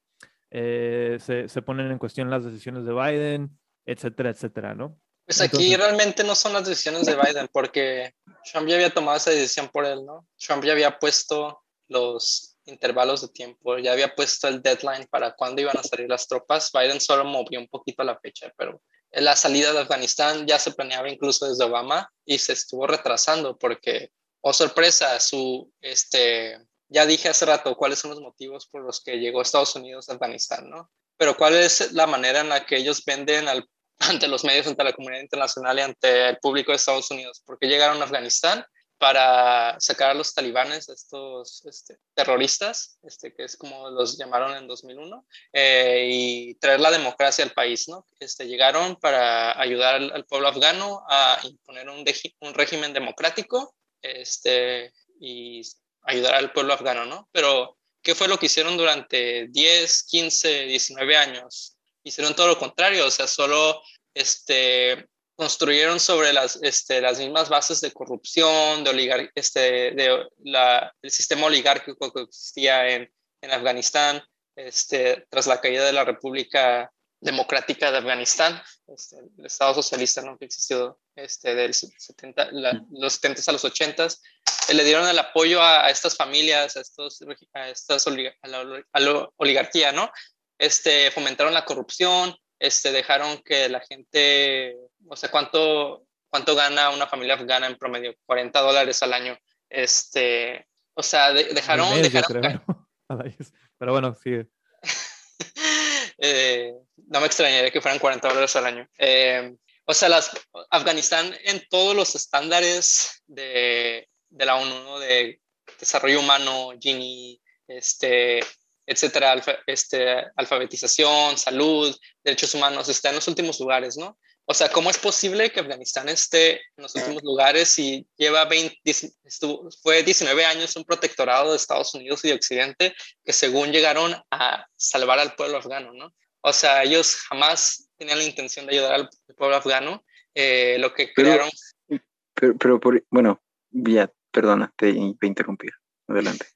eh, 0.50 1.18
se, 1.20 1.48
se, 1.48 1.62
ponen 1.62 1.90
en 1.90 1.98
cuestión 1.98 2.30
las 2.30 2.44
decisiones 2.44 2.84
de 2.84 2.92
Biden, 2.92 3.58
etcétera, 3.84 4.30
etcétera, 4.30 4.74
¿no? 4.74 4.98
Pues 5.26 5.40
aquí 5.42 5.72
Entonces, 5.72 5.78
realmente 5.78 6.24
no 6.24 6.34
son 6.34 6.54
las 6.54 6.66
decisiones 6.66 7.04
de 7.04 7.16
Biden, 7.16 7.48
porque 7.52 8.14
Trump 8.50 8.66
ya 8.66 8.76
había 8.76 8.94
tomado 8.94 9.18
esa 9.18 9.30
decisión 9.30 9.68
por 9.68 9.84
él, 9.84 10.06
¿no? 10.06 10.26
Trump 10.38 10.64
ya 10.64 10.72
había 10.72 10.98
puesto 10.98 11.64
los 11.88 12.47
intervalos 12.68 13.22
de 13.22 13.28
tiempo, 13.28 13.78
ya 13.78 13.92
había 13.92 14.14
puesto 14.14 14.48
el 14.48 14.62
deadline 14.62 15.06
para 15.10 15.34
cuándo 15.34 15.62
iban 15.62 15.76
a 15.76 15.82
salir 15.82 16.08
las 16.08 16.26
tropas. 16.26 16.70
Biden 16.72 17.00
solo 17.00 17.24
movió 17.24 17.58
un 17.58 17.68
poquito 17.68 18.04
la 18.04 18.18
fecha, 18.18 18.52
pero 18.56 18.80
la 19.12 19.36
salida 19.36 19.72
de 19.72 19.80
Afganistán 19.80 20.46
ya 20.46 20.58
se 20.58 20.72
planeaba 20.72 21.08
incluso 21.08 21.48
desde 21.48 21.64
Obama 21.64 22.10
y 22.24 22.38
se 22.38 22.52
estuvo 22.52 22.86
retrasando 22.86 23.56
porque, 23.56 24.10
oh 24.42 24.52
sorpresa, 24.52 25.18
su, 25.20 25.72
este, 25.80 26.58
ya 26.88 27.06
dije 27.06 27.28
hace 27.28 27.46
rato 27.46 27.76
cuáles 27.76 27.98
son 27.98 28.10
los 28.10 28.20
motivos 28.20 28.66
por 28.66 28.82
los 28.82 29.02
que 29.02 29.18
llegó 29.18 29.42
Estados 29.42 29.74
Unidos 29.76 30.08
a 30.08 30.14
Afganistán, 30.14 30.68
¿no? 30.68 30.90
Pero 31.16 31.36
cuál 31.36 31.54
es 31.54 31.92
la 31.92 32.06
manera 32.06 32.40
en 32.40 32.48
la 32.48 32.64
que 32.64 32.76
ellos 32.76 33.02
venden 33.04 33.48
al, 33.48 33.68
ante 33.98 34.28
los 34.28 34.44
medios, 34.44 34.66
ante 34.66 34.84
la 34.84 34.92
comunidad 34.92 35.22
internacional 35.22 35.78
y 35.78 35.82
ante 35.82 36.28
el 36.28 36.38
público 36.38 36.72
de 36.72 36.76
Estados 36.76 37.10
Unidos. 37.10 37.42
¿Por 37.44 37.58
qué 37.58 37.66
llegaron 37.66 38.00
a 38.00 38.04
Afganistán? 38.04 38.64
Para 38.98 39.78
sacar 39.78 40.10
a 40.10 40.14
los 40.14 40.34
talibanes, 40.34 40.88
estos 40.88 41.64
este, 41.66 41.98
terroristas, 42.14 42.98
este, 43.02 43.32
que 43.32 43.44
es 43.44 43.56
como 43.56 43.90
los 43.90 44.18
llamaron 44.18 44.56
en 44.56 44.66
2001, 44.66 45.24
eh, 45.52 46.08
y 46.10 46.54
traer 46.56 46.80
la 46.80 46.90
democracia 46.90 47.44
al 47.44 47.52
país, 47.52 47.88
¿no? 47.88 48.04
Este, 48.18 48.46
llegaron 48.46 48.96
para 48.96 49.58
ayudar 49.60 49.94
al, 49.94 50.12
al 50.12 50.24
pueblo 50.24 50.48
afgano 50.48 51.04
a 51.08 51.38
imponer 51.44 51.88
un, 51.88 52.04
un 52.40 52.54
régimen 52.54 52.92
democrático 52.92 53.76
este, 54.02 54.92
y 55.20 55.62
ayudar 56.02 56.34
al 56.34 56.52
pueblo 56.52 56.74
afgano, 56.74 57.04
¿no? 57.04 57.28
Pero, 57.32 57.78
¿qué 58.02 58.14
fue 58.14 58.28
lo 58.28 58.38
que 58.38 58.46
hicieron 58.46 58.76
durante 58.76 59.46
10, 59.48 60.02
15, 60.04 60.66
19 60.66 61.16
años? 61.16 61.76
Hicieron 62.02 62.34
todo 62.34 62.48
lo 62.48 62.58
contrario, 62.58 63.06
o 63.06 63.10
sea, 63.10 63.26
solo 63.26 63.80
este, 64.14 65.08
construyeron 65.38 66.00
sobre 66.00 66.32
las, 66.32 66.58
este, 66.62 67.00
las 67.00 67.20
mismas 67.20 67.48
bases 67.48 67.80
de 67.80 67.92
corrupción, 67.92 68.82
de, 68.82 68.90
oligar 68.90 69.30
este, 69.36 69.92
de 69.92 70.26
la, 70.42 70.92
el 71.00 71.10
sistema 71.12 71.46
oligárquico 71.46 72.12
que 72.12 72.22
existía 72.22 72.88
en, 72.88 73.08
en 73.40 73.52
Afganistán 73.52 74.20
este, 74.56 75.26
tras 75.30 75.46
la 75.46 75.60
caída 75.60 75.84
de 75.84 75.92
la 75.92 76.04
República 76.04 76.92
Democrática 77.20 77.92
de 77.92 77.98
Afganistán, 77.98 78.60
este, 78.88 79.16
el 79.38 79.46
Estado 79.46 79.74
socialista 79.74 80.22
¿no? 80.22 80.36
que 80.36 80.46
existió 80.46 80.98
este, 81.14 81.54
del 81.54 81.72
70, 81.72 82.50
la, 82.50 82.82
los 82.90 83.12
70 83.12 83.42
a 83.46 83.52
los 83.52 83.64
80, 83.64 84.06
eh, 84.06 84.74
le 84.74 84.82
dieron 84.82 85.08
el 85.08 85.20
apoyo 85.20 85.62
a, 85.62 85.86
a, 85.86 85.90
estas 85.90 86.16
familias, 86.16 86.76
a, 86.76 86.80
estos, 86.80 87.22
a, 87.54 87.68
estas 87.68 88.08
a, 88.08 88.10
la, 88.48 88.64
la 88.92 89.30
oligarquía, 89.36 89.92
¿no? 89.92 90.10
Este, 90.58 91.12
fomentaron 91.12 91.54
la 91.54 91.64
corrupción, 91.64 92.36
este, 92.58 92.90
dejaron 92.90 93.40
que 93.42 93.68
la 93.68 93.80
gente, 93.80 94.76
o 95.06 95.16
sea, 95.16 95.30
¿cuánto, 95.30 96.06
cuánto 96.28 96.54
gana 96.54 96.90
una 96.90 97.06
familia 97.06 97.34
afgana 97.34 97.66
en 97.66 97.76
promedio? 97.76 98.14
40 98.26 98.60
dólares 98.60 99.02
al 99.02 99.12
año. 99.12 99.38
Este, 99.68 100.66
o 100.94 101.02
sea, 101.02 101.32
de, 101.32 101.44
dejaron... 101.54 101.90
Mes, 101.90 102.12
dejaron 102.12 102.62
Pero 103.78 103.92
bueno, 103.92 104.14
sigue. 104.14 104.46
eh, 106.18 106.74
no 107.06 107.20
me 107.20 107.26
extrañaría 107.26 107.70
que 107.70 107.80
fueran 107.80 107.98
40 107.98 108.28
dólares 108.28 108.56
al 108.56 108.66
año. 108.66 108.88
Eh, 108.98 109.54
o 109.84 109.94
sea, 109.94 110.08
las, 110.08 110.30
Afganistán 110.70 111.34
en 111.44 111.64
todos 111.70 111.96
los 111.96 112.14
estándares 112.14 113.22
de, 113.26 114.08
de 114.28 114.46
la 114.46 114.56
ONU, 114.56 114.84
¿no? 114.84 114.98
de 114.98 115.40
desarrollo 115.78 116.20
humano, 116.20 116.72
Gini, 116.80 117.40
este, 117.66 118.40
etcétera, 118.86 119.32
alfa, 119.32 119.56
este, 119.66 120.24
alfabetización, 120.36 121.36
salud, 121.36 121.96
derechos 122.24 122.54
humanos, 122.54 122.88
está 122.88 123.10
en 123.10 123.16
los 123.16 123.28
últimos 123.28 123.60
lugares, 123.60 123.96
¿no? 123.96 124.18
O 124.50 124.54
sea, 124.54 124.70
¿cómo 124.70 124.88
es 124.88 124.96
posible 124.96 125.52
que 125.52 125.60
Afganistán 125.60 126.08
esté 126.08 126.52
en 126.54 126.82
los 126.82 126.94
últimos 126.94 127.22
lugares 127.22 127.78
y 127.78 128.06
lleva 128.16 128.46
20, 128.46 128.80
estuvo, 129.24 129.68
fue 129.82 130.02
19 130.02 130.42
años 130.46 130.74
un 130.74 130.84
protectorado 130.84 131.50
de 131.50 131.58
Estados 131.58 131.94
Unidos 131.94 132.24
y 132.24 132.28
de 132.28 132.34
Occidente 132.34 132.94
que 133.22 133.34
según 133.34 133.72
llegaron 133.72 134.16
a 134.30 134.66
salvar 134.74 135.18
al 135.18 135.34
pueblo 135.34 135.58
afgano, 135.58 135.92
¿no? 135.92 136.14
O 136.40 136.54
sea, 136.54 136.82
ellos 136.82 137.16
jamás 137.28 137.90
tenían 137.98 138.16
la 138.16 138.24
intención 138.24 138.64
de 138.64 138.72
ayudar 138.72 138.94
al 138.94 139.10
pueblo 139.36 139.56
afgano. 139.56 140.02
Eh, 140.34 140.78
lo 140.78 140.94
que 140.94 141.12
crearon... 141.12 141.50
Pero, 141.86 142.02
pero, 142.32 142.56
pero 142.56 142.80
por, 142.80 143.04
bueno, 143.10 143.42
ya, 143.70 144.10
perdona, 144.30 144.72
te, 144.78 144.94
te 145.20 145.26
interrumpí. 145.26 145.68
Adelante. 146.06 146.46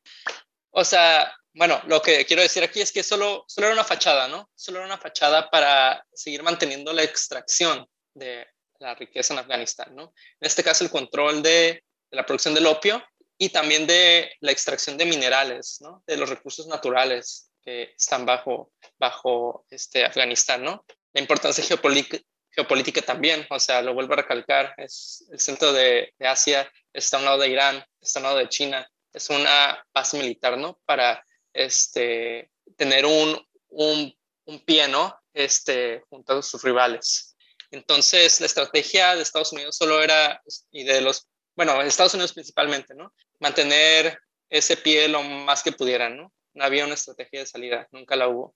O 0.70 0.82
sea, 0.82 1.30
bueno, 1.54 1.80
lo 1.86 2.00
que 2.00 2.24
quiero 2.24 2.42
decir 2.42 2.62
aquí 2.62 2.80
es 2.80 2.92
que 2.92 3.02
solo, 3.02 3.44
solo 3.46 3.66
era 3.66 3.74
una 3.74 3.84
fachada, 3.84 4.28
¿no? 4.28 4.50
Solo 4.54 4.78
era 4.78 4.86
una 4.86 4.98
fachada 4.98 5.50
para 5.50 6.04
seguir 6.12 6.42
manteniendo 6.42 6.92
la 6.92 7.02
extracción 7.02 7.86
de 8.14 8.46
la 8.78 8.94
riqueza 8.94 9.34
en 9.34 9.40
Afganistán, 9.40 9.94
¿no? 9.94 10.14
En 10.40 10.46
este 10.46 10.64
caso, 10.64 10.84
el 10.84 10.90
control 10.90 11.42
de, 11.42 11.84
de 12.10 12.16
la 12.16 12.24
producción 12.24 12.54
del 12.54 12.66
opio 12.66 13.02
y 13.36 13.50
también 13.50 13.86
de 13.86 14.32
la 14.40 14.52
extracción 14.52 14.96
de 14.96 15.04
minerales, 15.04 15.78
¿no? 15.80 16.02
De 16.06 16.16
los 16.16 16.28
recursos 16.28 16.66
naturales 16.66 17.50
que 17.62 17.94
están 17.96 18.26
bajo, 18.26 18.72
bajo 18.98 19.66
este 19.70 20.04
Afganistán, 20.04 20.64
¿no? 20.64 20.84
La 21.12 21.20
importancia 21.20 21.64
geopolítica, 21.64 22.18
geopolítica 22.50 23.02
también, 23.02 23.46
o 23.50 23.58
sea, 23.58 23.82
lo 23.82 23.94
vuelvo 23.94 24.14
a 24.14 24.16
recalcar, 24.16 24.74
es 24.76 25.26
el 25.30 25.40
centro 25.40 25.72
de, 25.72 26.12
de 26.18 26.26
Asia, 26.26 26.70
está 26.92 27.16
a 27.16 27.20
un 27.20 27.26
lado 27.26 27.38
de 27.38 27.48
Irán, 27.48 27.84
está 28.00 28.18
a 28.18 28.22
un 28.22 28.24
lado 28.24 28.38
de 28.38 28.48
China, 28.48 28.88
es 29.12 29.28
una 29.30 29.84
base 29.92 30.16
militar, 30.18 30.56
¿no? 30.58 30.80
Para 30.84 31.24
este, 31.52 32.50
tener 32.76 33.06
un, 33.06 33.40
un, 33.68 34.14
un 34.44 34.64
pie, 34.64 34.88
¿no? 34.88 35.14
Este, 35.34 36.02
junto 36.10 36.34
a 36.34 36.42
sus 36.42 36.62
rivales. 36.62 37.36
Entonces, 37.70 38.38
la 38.40 38.46
estrategia 38.46 39.16
de 39.16 39.22
Estados 39.22 39.52
Unidos 39.52 39.76
solo 39.76 40.02
era, 40.02 40.42
y 40.70 40.84
de 40.84 41.00
los, 41.00 41.26
bueno, 41.56 41.80
Estados 41.80 42.14
Unidos 42.14 42.34
principalmente, 42.34 42.94
¿no? 42.94 43.14
Mantener 43.40 44.18
ese 44.50 44.76
pie 44.76 45.08
lo 45.08 45.22
más 45.22 45.62
que 45.62 45.72
pudieran, 45.72 46.16
¿no? 46.16 46.32
No 46.52 46.64
había 46.64 46.84
una 46.84 46.94
estrategia 46.94 47.40
de 47.40 47.46
salida, 47.46 47.88
nunca 47.90 48.14
la 48.14 48.28
hubo. 48.28 48.54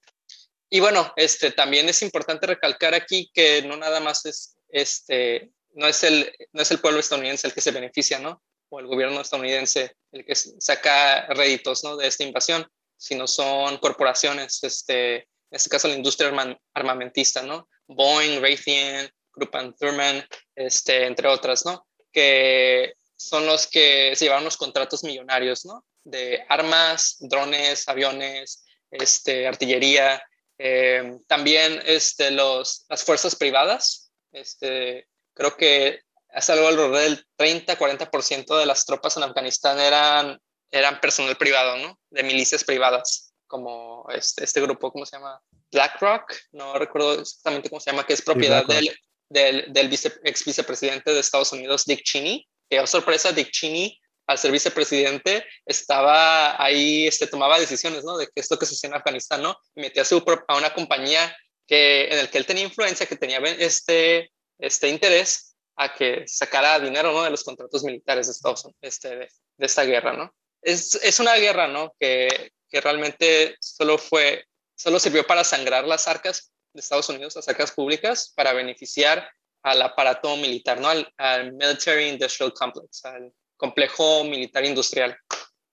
Y 0.69 0.81
bueno, 0.81 1.13
este, 1.17 1.53
también 1.53 1.89
es 1.89 2.03
importante 2.03 2.47
recalcar 2.47 2.95
aquí 2.95 3.31
que 3.33 3.63
no 3.63 3.77
nada 3.77 4.01
más 4.01 4.27
es, 4.27 4.59
este, 4.69 5.51
no 5.71 5.87
es 5.87 6.03
el, 6.03 6.31
no 6.53 6.61
es 6.61 6.71
el 6.71 6.81
pueblo 6.81 7.01
estadounidense 7.01 7.47
el 7.47 7.55
que 7.55 7.61
se 7.61 7.71
beneficia, 7.71 8.19
¿no? 8.19 8.43
O 8.69 8.81
el 8.81 8.87
gobierno 8.87 9.21
estadounidense 9.21 9.97
el 10.13 10.25
que 10.25 10.35
saca 10.35 11.27
réditos, 11.29 11.85
¿no? 11.85 11.97
De 11.97 12.07
esta 12.07 12.25
invasión, 12.25 12.67
sino 12.97 13.27
son 13.27 13.79
corporaciones, 13.79 14.63
este, 14.63 15.17
en 15.17 15.27
este 15.51 15.71
caso 15.71 15.89
la 15.89 15.95
industria 15.95 16.33
armamentista, 16.75 17.43
¿no? 17.43 17.69
Boeing, 17.87 18.41
Raytheon, 18.41 19.09
Krupp 19.31 19.55
Thurman, 19.79 20.27
este, 20.55 21.07
entre 21.07 21.29
otras, 21.29 21.65
¿no? 21.65 21.87
Que 22.13 22.95
son 23.17 23.47
los 23.47 23.67
que 23.67 24.15
se 24.15 24.25
llevaron 24.25 24.45
los 24.45 24.57
contratos 24.57 25.05
millonarios, 25.05 25.65
¿no? 25.65 25.85
De 26.05 26.45
armas, 26.49 27.17
drones, 27.21 27.89
aviones, 27.89 28.65
este, 28.91 29.47
artillería, 29.47 30.23
eh, 30.59 31.19
también 31.27 31.83
este, 31.85 32.31
los, 32.31 32.87
las 32.89 33.05
fuerzas 33.05 33.37
privadas. 33.37 34.11
Este, 34.33 35.09
creo 35.35 35.57
que 35.57 36.01
hace 36.31 36.53
algo 36.53 36.69
alrededor 36.69 36.99
del 36.99 37.27
30-40% 37.39 38.59
de 38.59 38.67
las 38.67 38.85
tropas 38.85 39.17
en 39.17 39.23
Afganistán 39.23 39.79
eran, 39.81 40.41
eran 40.71 41.01
personal 41.01 41.37
privado, 41.37 41.77
¿no? 41.79 41.99
De 42.11 42.23
milicias 42.23 42.65
privadas, 42.65 43.35
como 43.47 44.07
este, 44.13 44.45
este 44.45 44.61
grupo, 44.61 44.93
¿cómo 44.93 45.07
se 45.07 45.17
llama? 45.17 45.41
BlackRock, 45.71 46.33
no 46.53 46.79
recuerdo 46.79 47.21
exactamente 47.21 47.69
cómo 47.69 47.81
se 47.81 47.91
llama, 47.91 48.07
que 48.07 48.13
es 48.13 48.23
propiedad 48.23 48.65
del, 48.67 48.97
del, 49.29 49.73
del 49.73 49.89
vice, 49.89 50.13
ex 50.25 50.45
vicepresidente 50.45 51.13
de 51.13 51.21
Estados 51.21 51.53
Unidos, 51.53 51.85
Dick 51.85 52.03
Cheney. 52.03 52.47
Que, 52.69 52.81
oh, 52.81 52.87
sorpresa, 52.87 53.33
Dick 53.33 53.51
Cheney, 53.51 54.01
al 54.27 54.39
ser 54.39 54.51
vicepresidente, 54.51 55.47
estaba 55.65 56.61
ahí, 56.63 57.07
este, 57.07 57.29
tomaba 57.29 57.61
decisiones, 57.61 58.05
¿no? 58.05 58.17
De 58.17 58.27
qué 58.27 58.41
es 58.41 58.51
lo 58.51 58.59
que 58.59 58.67
sucede 58.67 58.91
en 58.91 58.97
Afganistán, 58.97 59.43
¿no? 59.43 59.57
Y 59.75 59.81
metía 59.81 60.03
a, 60.03 60.05
su, 60.05 60.25
a 60.49 60.57
una 60.57 60.75
compañía 60.75 61.37
que, 61.67 62.07
en 62.07 62.19
el 62.19 62.29
que 62.29 62.39
él 62.39 62.47
tenía 62.47 62.65
influencia, 62.65 63.07
que 63.07 63.17
tenía 63.17 63.39
este, 63.39 64.33
este 64.59 64.89
interés 64.89 65.57
a 65.77 65.93
que 65.95 66.25
sacara 66.27 66.81
dinero, 66.81 67.13
¿no? 67.13 67.23
De 67.23 67.31
los 67.31 67.45
contratos 67.45 67.85
militares 67.85 68.27
de 68.27 68.33
Estados 68.33 68.65
Unidos, 68.65 68.79
este, 68.81 69.11
de, 69.11 69.29
de 69.59 69.67
esta 69.67 69.85
guerra, 69.85 70.13
¿no? 70.13 70.35
Es, 70.67 70.97
es 70.97 71.21
una 71.21 71.37
guerra, 71.37 71.69
¿no? 71.69 71.95
Que, 72.01 72.51
que 72.69 72.81
realmente 72.81 73.55
solo 73.61 73.99
fue, 73.99 74.45
solo 74.75 74.99
sirvió 74.99 75.25
para 75.25 75.45
sangrar 75.45 75.87
las 75.87 76.09
arcas 76.09 76.53
de 76.75 76.81
Estados 76.81 77.09
Unidos, 77.09 77.37
las 77.37 77.49
arcas 77.49 77.71
públicas, 77.71 78.33
para 78.35 78.53
beneficiar 78.53 79.31
al 79.63 79.81
aparato 79.81 80.37
militar, 80.37 80.81
¿no? 80.81 80.89
Al, 80.89 81.09
al 81.19 81.53
Military 81.53 82.09
Industrial 82.09 82.53
Complex, 82.53 83.05
al 83.05 83.33
complejo 83.57 84.25
militar 84.25 84.65
industrial. 84.65 85.17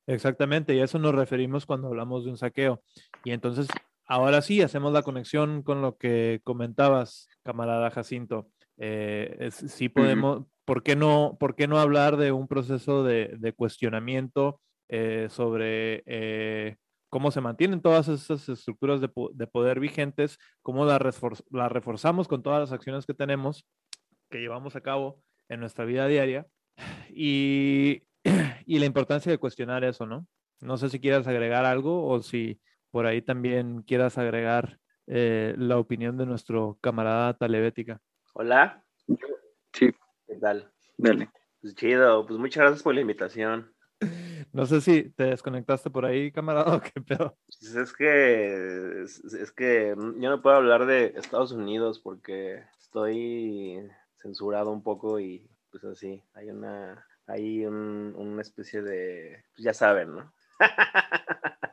Exactamente, 0.06 0.76
y 0.76 0.80
a 0.80 0.84
eso 0.84 1.00
nos 1.00 1.16
referimos 1.16 1.66
cuando 1.66 1.88
hablamos 1.88 2.24
de 2.24 2.30
un 2.30 2.38
saqueo. 2.38 2.84
Y 3.24 3.32
entonces, 3.32 3.66
ahora 4.06 4.44
sí, 4.44 4.62
hacemos 4.62 4.94
la 4.94 5.02
conexión 5.02 5.64
con 5.64 5.82
lo 5.82 5.98
que 5.98 6.40
comentabas, 6.44 7.30
camarada 7.42 7.90
Jacinto. 7.90 8.48
Eh, 8.78 9.38
es, 9.40 9.56
sí 9.56 9.90
podemos, 9.90 10.46
¿por, 10.66 10.84
qué 10.84 10.96
no, 10.96 11.36
¿por 11.40 11.56
qué 11.56 11.68
no 11.68 11.80
hablar 11.80 12.18
de 12.18 12.32
un 12.32 12.48
proceso 12.48 13.04
de, 13.04 13.32
de 13.40 13.54
cuestionamiento 13.54 14.60
eh, 14.90 15.28
sobre 15.30 16.04
eh, 16.06 16.78
cómo 17.10 17.32
se 17.32 17.42
mantienen 17.42 17.82
todas 17.82 18.08
esas 18.08 18.50
estructuras 18.50 19.02
de, 19.02 19.10
de 19.34 19.48
poder 19.48 19.80
vigentes, 19.80 20.38
cómo 20.62 20.86
las 20.86 21.02
refor 21.02 21.38
la 21.52 21.70
reforzamos 21.70 22.28
con 22.28 22.44
todas 22.44 22.60
las 22.60 22.72
acciones 22.72 23.06
que 23.06 23.14
tenemos, 23.14 23.66
que 24.30 24.40
llevamos 24.40 24.76
a 24.76 24.82
cabo 24.82 25.22
en 25.50 25.60
nuestra 25.60 25.86
vida 25.86 26.08
diaria, 26.08 26.48
y, 27.10 28.04
y 28.66 28.80
la 28.80 28.86
importancia 28.86 29.32
de 29.32 29.38
cuestionar 29.38 29.84
eso, 29.84 30.06
¿no? 30.06 30.28
No 30.62 30.78
sé 30.78 30.90
si 30.90 31.00
quieras 31.00 31.28
agregar 31.28 31.66
algo 31.66 32.08
o 32.08 32.22
si 32.22 32.60
por 32.90 33.06
ahí 33.06 33.22
también 33.22 33.82
quieras 33.82 34.18
agregar 34.18 34.80
eh, 35.08 35.56
la 35.58 35.78
opinión 35.78 36.18
de 36.18 36.26
nuestro 36.26 36.78
camarada 36.82 37.34
Talebética. 37.34 38.00
Hola. 38.34 38.84
Sí. 39.74 39.92
¿Qué 40.28 40.36
tal? 40.40 40.72
Dale. 40.98 41.30
Pues 41.62 41.76
chido, 41.76 42.26
pues 42.26 42.40
muchas 42.40 42.62
gracias 42.62 42.84
por 42.84 42.96
la 42.96 43.02
invitación. 43.02 43.73
No 44.54 44.68
sé 44.68 44.82
si 44.82 45.10
te 45.10 45.24
desconectaste 45.24 45.90
por 45.90 46.06
ahí, 46.06 46.32
camarada, 46.32 46.76
o 46.78 46.82
qué 46.82 47.02
pedo. 47.02 47.36
Pues 47.48 47.76
es 47.76 47.92
que 47.92 49.02
es, 49.04 49.24
es, 49.26 49.52
que 49.52 49.96
yo 49.98 50.30
no 50.30 50.42
puedo 50.42 50.56
hablar 50.56 50.86
de 50.86 51.14
Estados 51.18 51.52
Unidos 51.52 52.00
porque 52.00 52.64
estoy 52.80 53.90
censurado 54.22 54.72
un 54.72 54.84
poco 54.84 55.20
y 55.20 55.50
pues 55.72 55.84
así, 55.86 56.24
hay 56.36 56.52
una, 56.52 57.04
hay 57.26 57.66
un, 57.66 58.14
una 58.16 58.44
especie 58.44 58.84
de, 58.84 59.44
pues 59.56 59.66
ya 59.66 59.74
saben, 59.74 60.16
¿no? 60.16 60.34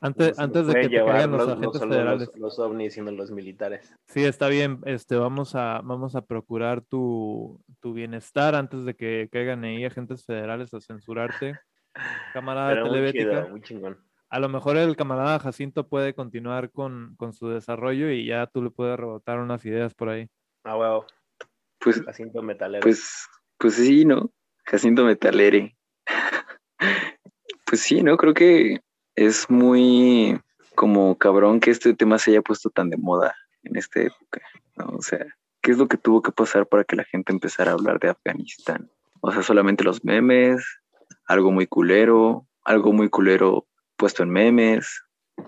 Antes, 0.00 0.38
antes 0.38 0.66
de 0.66 0.74
que 0.74 0.88
te 0.88 1.04
caigan 1.04 1.32
los, 1.32 1.48
agentes 1.48 1.80
federales. 1.80 2.28
Los, 2.28 2.38
los 2.38 2.58
ovnis, 2.58 2.94
sino 2.94 3.10
los 3.10 3.30
militares. 3.30 3.94
Sí, 4.06 4.24
está 4.24 4.48
bien. 4.48 4.80
Este, 4.84 5.16
vamos 5.16 5.54
a, 5.54 5.80
vamos 5.82 6.14
a 6.14 6.22
procurar 6.22 6.82
tu, 6.82 7.60
tu 7.80 7.92
bienestar 7.92 8.54
antes 8.54 8.84
de 8.84 8.94
que 8.94 9.28
caigan 9.32 9.64
ahí 9.64 9.84
agentes 9.84 10.24
federales 10.24 10.72
a 10.74 10.80
censurarte. 10.80 11.58
Camarada 12.32 12.70
Pero 12.70 12.86
muy 12.86 12.94
telebética. 12.94 13.30
chido, 13.30 13.48
muy 13.48 13.60
chingón. 13.62 14.08
A 14.30 14.38
lo 14.40 14.48
mejor 14.48 14.76
el 14.76 14.94
camarada 14.94 15.38
Jacinto 15.38 15.88
puede 15.88 16.14
continuar 16.14 16.70
con, 16.70 17.14
con 17.16 17.32
su 17.32 17.48
desarrollo 17.48 18.10
y 18.10 18.26
ya 18.26 18.46
tú 18.46 18.62
le 18.62 18.70
puedes 18.70 18.98
rebotar 18.98 19.38
unas 19.38 19.64
ideas 19.64 19.94
por 19.94 20.10
ahí. 20.10 20.28
Ah, 20.64 20.76
huevo. 20.76 21.06
Pues, 21.78 22.02
Jacinto 22.02 22.42
Metalero. 22.42 22.82
pues, 22.82 23.26
pues 23.56 23.74
sí, 23.74 24.04
¿no? 24.04 24.30
Jacinto 24.66 25.04
Metalere. 25.04 25.76
pues 27.66 27.80
sí, 27.80 28.02
¿no? 28.02 28.18
Creo 28.18 28.34
que 28.34 28.80
es 29.18 29.50
muy 29.50 30.40
como 30.76 31.18
cabrón 31.18 31.58
que 31.58 31.72
este 31.72 31.92
tema 31.92 32.18
se 32.18 32.30
haya 32.30 32.42
puesto 32.42 32.70
tan 32.70 32.88
de 32.88 32.96
moda 32.96 33.34
en 33.64 33.74
esta 33.76 34.00
época, 34.00 34.40
¿no? 34.76 34.96
O 34.96 35.02
sea, 35.02 35.26
¿qué 35.60 35.72
es 35.72 35.78
lo 35.78 35.88
que 35.88 35.96
tuvo 35.96 36.22
que 36.22 36.30
pasar 36.30 36.68
para 36.68 36.84
que 36.84 36.94
la 36.94 37.04
gente 37.04 37.32
empezara 37.32 37.72
a 37.72 37.74
hablar 37.74 37.98
de 37.98 38.10
Afganistán? 38.10 38.88
O 39.20 39.32
sea, 39.32 39.42
solamente 39.42 39.82
los 39.82 40.04
memes, 40.04 40.64
algo 41.26 41.50
muy 41.50 41.66
culero, 41.66 42.46
algo 42.64 42.92
muy 42.92 43.08
culero 43.08 43.66
puesto 43.96 44.22
en 44.22 44.30
memes. 44.30 45.02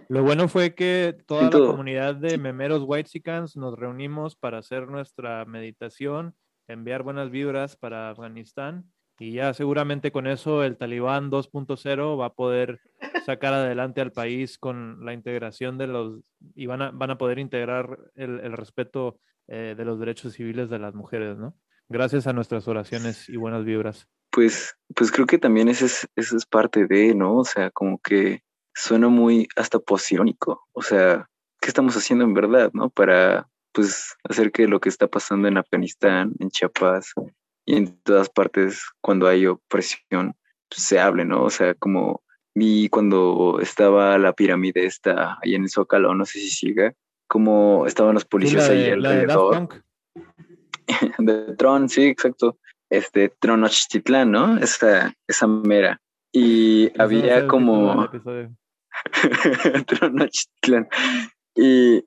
Lo 0.09 0.25
bueno 0.25 0.49
fue 0.49 0.75
que 0.75 1.17
toda 1.27 1.45
la 1.45 1.51
comunidad 1.51 2.17
de 2.17 2.39
memeros 2.39 2.83
Whitesicans 2.85 3.57
nos 3.57 3.79
reunimos 3.79 4.35
para 4.35 4.59
hacer 4.59 4.89
nuestra 4.89 5.45
meditación, 5.45 6.35
enviar 6.67 7.05
buenas 7.05 7.31
vibras 7.31 7.77
para 7.77 8.11
Afganistán 8.11 8.91
y 9.21 9.33
ya 9.33 9.53
seguramente 9.53 10.11
con 10.11 10.27
eso 10.27 10.65
el 10.65 10.77
Talibán 10.77 11.31
2.0 11.31 12.19
va 12.19 12.27
a 12.27 12.33
poder 12.33 12.81
sacar 13.25 13.55
adelante 13.55 14.01
al 14.01 14.13
país 14.13 14.59
con 14.59 15.05
la 15.05 15.13
integración 15.13 15.79
de 15.79 15.87
los 15.87 16.21
y 16.55 16.67
van 16.67 16.83
a, 16.83 16.91
van 16.91 17.11
a 17.11 17.19
poder 17.19 17.39
integrar 17.39 17.99
el, 18.15 18.41
el 18.41 18.53
respeto 18.53 19.19
eh, 19.49 19.75
de 19.77 19.85
los 19.85 19.99
derechos 19.99 20.35
civiles 20.35 20.71
de 20.71 20.79
las 20.79 20.95
mujeres, 20.95 21.37
¿no? 21.37 21.57
Gracias 21.89 22.29
a 22.29 22.33
nuestras 22.33 22.69
oraciones 22.69 23.29
y 23.29 23.37
buenas 23.37 23.65
vibras. 23.65 24.07
Pues, 24.31 24.77
pues 24.95 25.11
creo 25.11 25.27
que 25.27 25.39
también 25.39 25.69
ese 25.69 25.87
es, 25.87 26.09
ese 26.15 26.37
es 26.37 26.47
parte 26.47 26.87
de, 26.87 27.17
¿no? 27.17 27.39
O 27.39 27.45
sea, 27.45 27.71
como 27.73 27.99
que 27.99 28.45
suena 28.75 29.09
muy 29.09 29.49
hasta 29.57 29.81
posirónico. 29.81 30.69
O 30.73 30.83
sea, 30.83 31.29
¿qué 31.61 31.67
estamos 31.67 31.97
haciendo 31.97 32.25
en 32.25 32.33
verdad, 32.33 32.71
no? 32.75 32.91
Para, 32.91 33.49
pues, 33.73 34.15
hacer 34.23 34.53
que 34.53 34.69
lo 34.69 34.81
que 34.81 34.89
está 34.89 35.09
pasando 35.09 35.49
en 35.49 35.59
Afganistán, 35.59 36.33
en 36.39 36.51
Chiapas 36.51 37.13
y 37.67 37.75
en 37.75 38.01
todas 38.03 38.29
partes, 38.29 38.85
cuando 39.01 39.27
hay 39.27 39.47
opresión, 39.47 40.37
pues, 40.69 40.83
se 40.83 41.01
hable, 41.01 41.25
¿no? 41.25 41.43
O 41.43 41.51
sea, 41.51 41.75
como 41.75 42.23
vi 42.55 42.89
cuando 42.89 43.59
estaba 43.61 44.19
la 44.19 44.33
pirámide 44.33 44.85
esta 44.85 45.39
ahí 45.43 45.55
en 45.55 45.63
el 45.63 45.71
Zócalo, 45.71 46.15
no 46.15 46.25
sé 46.25 46.41
si 46.41 46.51
siga, 46.51 46.93
como 47.29 47.87
estaban 47.87 48.15
los 48.15 48.25
policías 48.25 48.69
la 48.69 48.75
ahí 48.75 48.83
de, 48.83 48.97
la 48.97 49.11
de 49.11 49.15
alrededor 49.21 49.55
Punk. 49.55 49.75
de 51.19 51.57
Tron, 51.57 51.89
sí, 51.89 52.05
exacto. 52.05 52.59
Este, 52.91 53.29
Tronochtitlán, 53.29 54.31
¿no? 54.33 54.59
Esa, 54.59 55.15
esa 55.29 55.47
mera. 55.47 56.01
Y 56.33 56.89
ser 56.89 57.03
había 57.03 57.47
como. 57.47 58.09
Tronochtitlán. 59.87 60.89
Y 61.55 62.05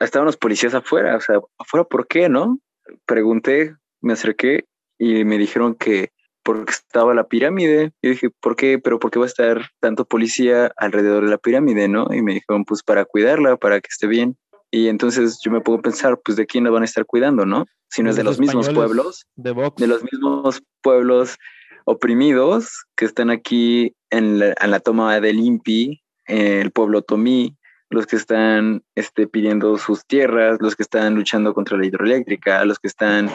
estaban 0.00 0.26
los 0.26 0.36
policías 0.36 0.74
afuera, 0.74 1.16
o 1.16 1.20
sea, 1.20 1.40
afuera, 1.58 1.84
¿por 1.84 2.06
qué, 2.06 2.28
no? 2.28 2.58
Pregunté, 3.06 3.76
me 4.00 4.14
acerqué 4.14 4.64
y 4.98 5.24
me 5.24 5.38
dijeron 5.38 5.74
que 5.74 6.10
porque 6.44 6.72
estaba 6.72 7.14
la 7.14 7.24
pirámide. 7.24 7.92
Y 8.02 8.10
dije, 8.10 8.30
¿por 8.40 8.54
qué? 8.54 8.78
Pero 8.78 8.98
¿por 9.00 9.10
qué 9.10 9.18
va 9.18 9.24
a 9.24 9.28
estar 9.28 9.70
tanto 9.80 10.04
policía 10.04 10.72
alrededor 10.76 11.24
de 11.24 11.30
la 11.30 11.38
pirámide, 11.38 11.88
no? 11.88 12.06
Y 12.12 12.22
me 12.22 12.34
dijeron, 12.34 12.64
pues 12.64 12.82
para 12.82 13.04
cuidarla, 13.04 13.56
para 13.56 13.80
que 13.80 13.88
esté 13.90 14.06
bien. 14.06 14.36
Y 14.70 14.88
entonces 14.88 15.40
yo 15.44 15.50
me 15.50 15.60
puedo 15.60 15.80
pensar, 15.80 16.20
pues 16.24 16.36
de 16.36 16.46
quién 16.46 16.64
la 16.64 16.70
van 16.70 16.82
a 16.82 16.86
estar 16.86 17.06
cuidando, 17.06 17.46
¿no? 17.46 17.66
Si 17.88 18.02
no 18.02 18.10
es 18.10 18.16
de 18.16 18.24
los 18.24 18.38
mismos 18.38 18.68
pueblos, 18.70 19.26
de 19.36 19.52
Vox. 19.52 19.80
de 19.80 19.86
los 19.86 20.02
mismos 20.02 20.62
pueblos 20.82 21.38
oprimidos 21.84 22.84
que 22.96 23.04
están 23.04 23.30
aquí 23.30 23.94
en 24.10 24.38
la, 24.38 24.54
en 24.60 24.70
la 24.70 24.80
toma 24.80 25.20
del 25.20 25.38
INPI, 25.38 26.02
el 26.26 26.70
pueblo 26.72 27.02
Tomí, 27.02 27.56
los 27.90 28.06
que 28.06 28.16
están 28.16 28.82
este, 28.94 29.28
pidiendo 29.28 29.78
sus 29.78 30.04
tierras, 30.06 30.58
los 30.60 30.76
que 30.76 30.82
están 30.82 31.14
luchando 31.14 31.54
contra 31.54 31.78
la 31.78 31.86
hidroeléctrica, 31.86 32.64
los 32.64 32.78
que 32.78 32.88
están 32.88 33.30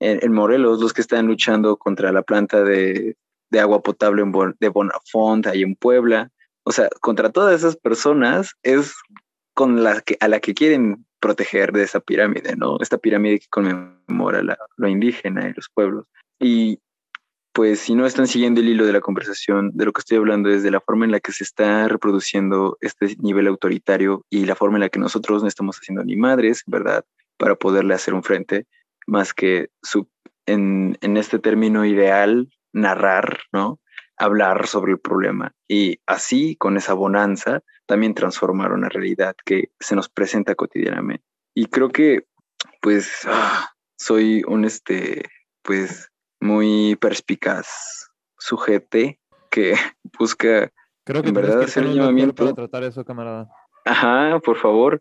en, 0.00 0.32
Morelos, 0.32 0.80
los 0.80 0.92
que 0.92 1.00
están 1.00 1.26
luchando 1.26 1.76
contra 1.76 2.12
la 2.12 2.22
planta 2.22 2.62
de, 2.62 3.16
de 3.50 3.60
agua 3.60 3.82
potable 3.82 4.22
en 4.22 4.32
Bon- 4.32 4.56
de 4.60 4.68
Bonafont, 4.68 5.46
ahí 5.46 5.62
en 5.62 5.74
Puebla. 5.74 6.30
O 6.64 6.72
sea, 6.72 6.88
contra 7.00 7.30
todas 7.30 7.54
esas 7.54 7.76
personas 7.76 8.52
es 8.62 8.94
con 9.54 9.82
la 9.82 10.00
que, 10.00 10.16
a 10.20 10.28
la 10.28 10.40
que 10.40 10.54
quieren 10.54 11.06
proteger 11.20 11.72
de 11.72 11.82
esa 11.82 12.00
pirámide, 12.00 12.56
¿no? 12.56 12.78
Esta 12.80 12.98
pirámide 12.98 13.40
que 13.40 13.46
conmemora 13.48 14.42
la, 14.42 14.58
lo 14.76 14.88
indígena 14.88 15.48
y 15.48 15.54
los 15.54 15.68
pueblos. 15.72 16.06
Y 16.38 16.78
pues 17.52 17.80
si 17.80 17.94
no 17.94 18.04
están 18.04 18.26
siguiendo 18.26 18.60
el 18.60 18.68
hilo 18.68 18.84
de 18.84 18.92
la 18.92 19.00
conversación, 19.00 19.70
de 19.72 19.86
lo 19.86 19.92
que 19.92 20.00
estoy 20.00 20.18
hablando 20.18 20.50
es 20.50 20.62
de 20.62 20.70
la 20.70 20.80
forma 20.80 21.06
en 21.06 21.12
la 21.12 21.20
que 21.20 21.32
se 21.32 21.42
está 21.42 21.88
reproduciendo 21.88 22.76
este 22.82 23.16
nivel 23.18 23.46
autoritario 23.46 24.26
y 24.28 24.44
la 24.44 24.54
forma 24.54 24.76
en 24.76 24.82
la 24.82 24.88
que 24.90 24.98
nosotros 24.98 25.40
no 25.40 25.48
estamos 25.48 25.78
haciendo 25.78 26.04
ni 26.04 26.16
madres, 26.16 26.62
¿verdad? 26.66 27.06
Para 27.38 27.54
poderle 27.54 27.94
hacer 27.94 28.12
un 28.12 28.22
frente, 28.22 28.66
más 29.06 29.34
que 29.34 29.70
su, 29.82 30.08
en, 30.46 30.98
en 31.00 31.16
este 31.16 31.38
término 31.38 31.84
ideal, 31.84 32.48
narrar, 32.72 33.40
¿no? 33.52 33.80
Hablar 34.16 34.66
sobre 34.66 34.92
el 34.92 34.98
problema. 34.98 35.52
Y 35.68 36.00
así, 36.06 36.56
con 36.56 36.76
esa 36.76 36.94
bonanza, 36.94 37.62
también 37.86 38.14
transformar 38.14 38.72
una 38.72 38.88
realidad 38.88 39.36
que 39.44 39.70
se 39.80 39.96
nos 39.96 40.08
presenta 40.08 40.54
cotidianamente. 40.54 41.24
Y 41.54 41.66
creo 41.66 41.90
que, 41.90 42.26
pues, 42.80 43.26
ah, 43.26 43.72
soy 43.96 44.42
un, 44.46 44.64
este, 44.64 45.22
pues, 45.62 46.10
muy 46.40 46.96
perspicaz 46.96 48.10
sujete 48.38 49.18
que 49.50 49.74
busca 50.18 50.70
Creo 51.06 51.22
que 51.22 51.28
en 51.28 51.34
verdad 51.34 51.60
que 51.60 51.64
hacer 51.66 51.86
un 51.86 51.94
llamamiento. 51.94 52.34
para 52.34 52.54
tratar 52.54 52.82
eso, 52.82 53.04
camarada. 53.04 53.48
Ajá, 53.84 54.40
por 54.40 54.56
favor, 54.56 55.00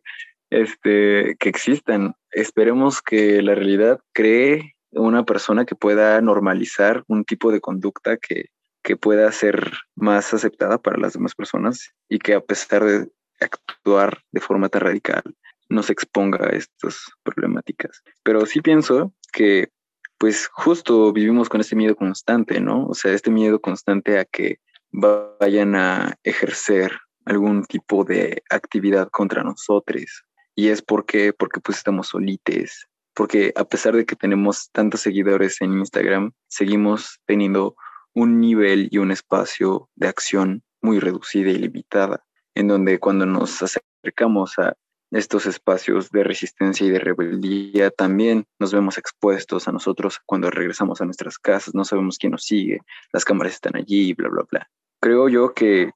este, 0.52 1.36
que 1.40 1.50
existan. 1.50 2.16
Esperemos 2.36 3.02
que 3.02 3.42
la 3.42 3.56
realidad 3.56 4.02
cree 4.12 4.76
una 4.92 5.24
persona 5.24 5.64
que 5.64 5.76
pueda 5.76 6.20
normalizar 6.20 7.06
un 7.08 7.24
tipo 7.24 7.50
de 7.50 7.62
conducta 7.62 8.18
que, 8.18 8.50
que 8.84 8.98
pueda 8.98 9.32
ser 9.32 9.72
más 9.96 10.34
aceptada 10.34 10.78
para 10.78 10.98
las 10.98 11.14
demás 11.14 11.34
personas 11.34 11.94
y 12.10 12.20
que 12.20 12.34
a 12.34 12.42
pesar 12.42 12.84
de 12.84 13.10
actuar 13.40 14.20
de 14.34 14.42
forma 14.42 14.68
tan 14.68 14.82
radical, 14.82 15.24
nos 15.70 15.90
exponga 15.90 16.46
a 16.46 16.50
estas 16.50 17.06
problemáticas. 17.24 18.04
Pero 18.22 18.46
sí 18.46 18.60
pienso 18.60 19.14
que, 19.32 19.70
pues 20.18 20.50
justo 20.52 21.14
vivimos 21.14 21.48
con 21.48 21.62
este 21.62 21.78
miedo 21.78 21.96
constante, 21.96 22.60
¿no? 22.60 22.86
O 22.86 22.94
sea, 22.94 23.14
este 23.14 23.32
miedo 23.32 23.62
constante 23.62 24.20
a 24.20 24.26
que 24.26 24.60
vayan 24.92 25.76
a 25.76 26.18
ejercer 26.24 26.92
algún 27.24 27.64
tipo 27.64 28.04
de 28.04 28.44
actividad 28.50 29.08
contra 29.10 29.42
nosotros. 29.42 30.26
Y 30.56 30.70
es 30.70 30.82
porque, 30.82 31.34
porque 31.34 31.60
pues 31.60 31.78
estamos 31.78 32.08
solites, 32.08 32.88
porque 33.14 33.54
a 33.56 33.66
pesar 33.66 33.96
de 33.96 34.06
que 34.06 34.16
tenemos 34.16 34.70
tantos 34.72 35.02
seguidores 35.02 35.62
en 35.62 35.74
Instagram, 35.74 36.32
seguimos 36.48 37.20
teniendo 37.26 37.76
un 38.14 38.40
nivel 38.40 38.88
y 38.92 38.98
un 38.98 39.12
espacio 39.12 39.90
de 39.96 40.08
acción 40.08 40.64
muy 40.82 41.00
reducida 41.00 41.50
y 41.50 41.58
limitada, 41.58 42.24
en 42.54 42.70
donde 42.70 43.00
cuando 43.00 43.26
nos 43.26 43.62
acercamos 43.62 44.58
a 44.58 44.74
estos 45.12 45.46
espacios 45.46 46.10
de 46.12 46.24
resistencia 46.24 46.86
y 46.86 46.90
de 46.90 47.00
rebeldía, 47.00 47.92
también 47.92 48.46
nos 48.60 48.74
vemos 48.74 48.98
expuestos 48.98 49.68
a 49.68 49.72
nosotros 49.72 50.20
cuando 50.26 50.50
regresamos 50.50 51.02
a 51.02 51.06
nuestras 51.06 51.38
casas, 51.38 51.76
no 51.76 51.86
sabemos 51.86 52.18
quién 52.18 52.32
nos 52.32 52.44
sigue, 52.44 52.80
las 53.14 53.24
cámaras 53.24 53.54
están 53.54 53.76
allí, 53.76 54.14
bla, 54.14 54.30
bla, 54.30 54.44
bla. 54.50 54.70
Creo 55.02 55.30
yo 55.30 55.54
que 55.54 55.92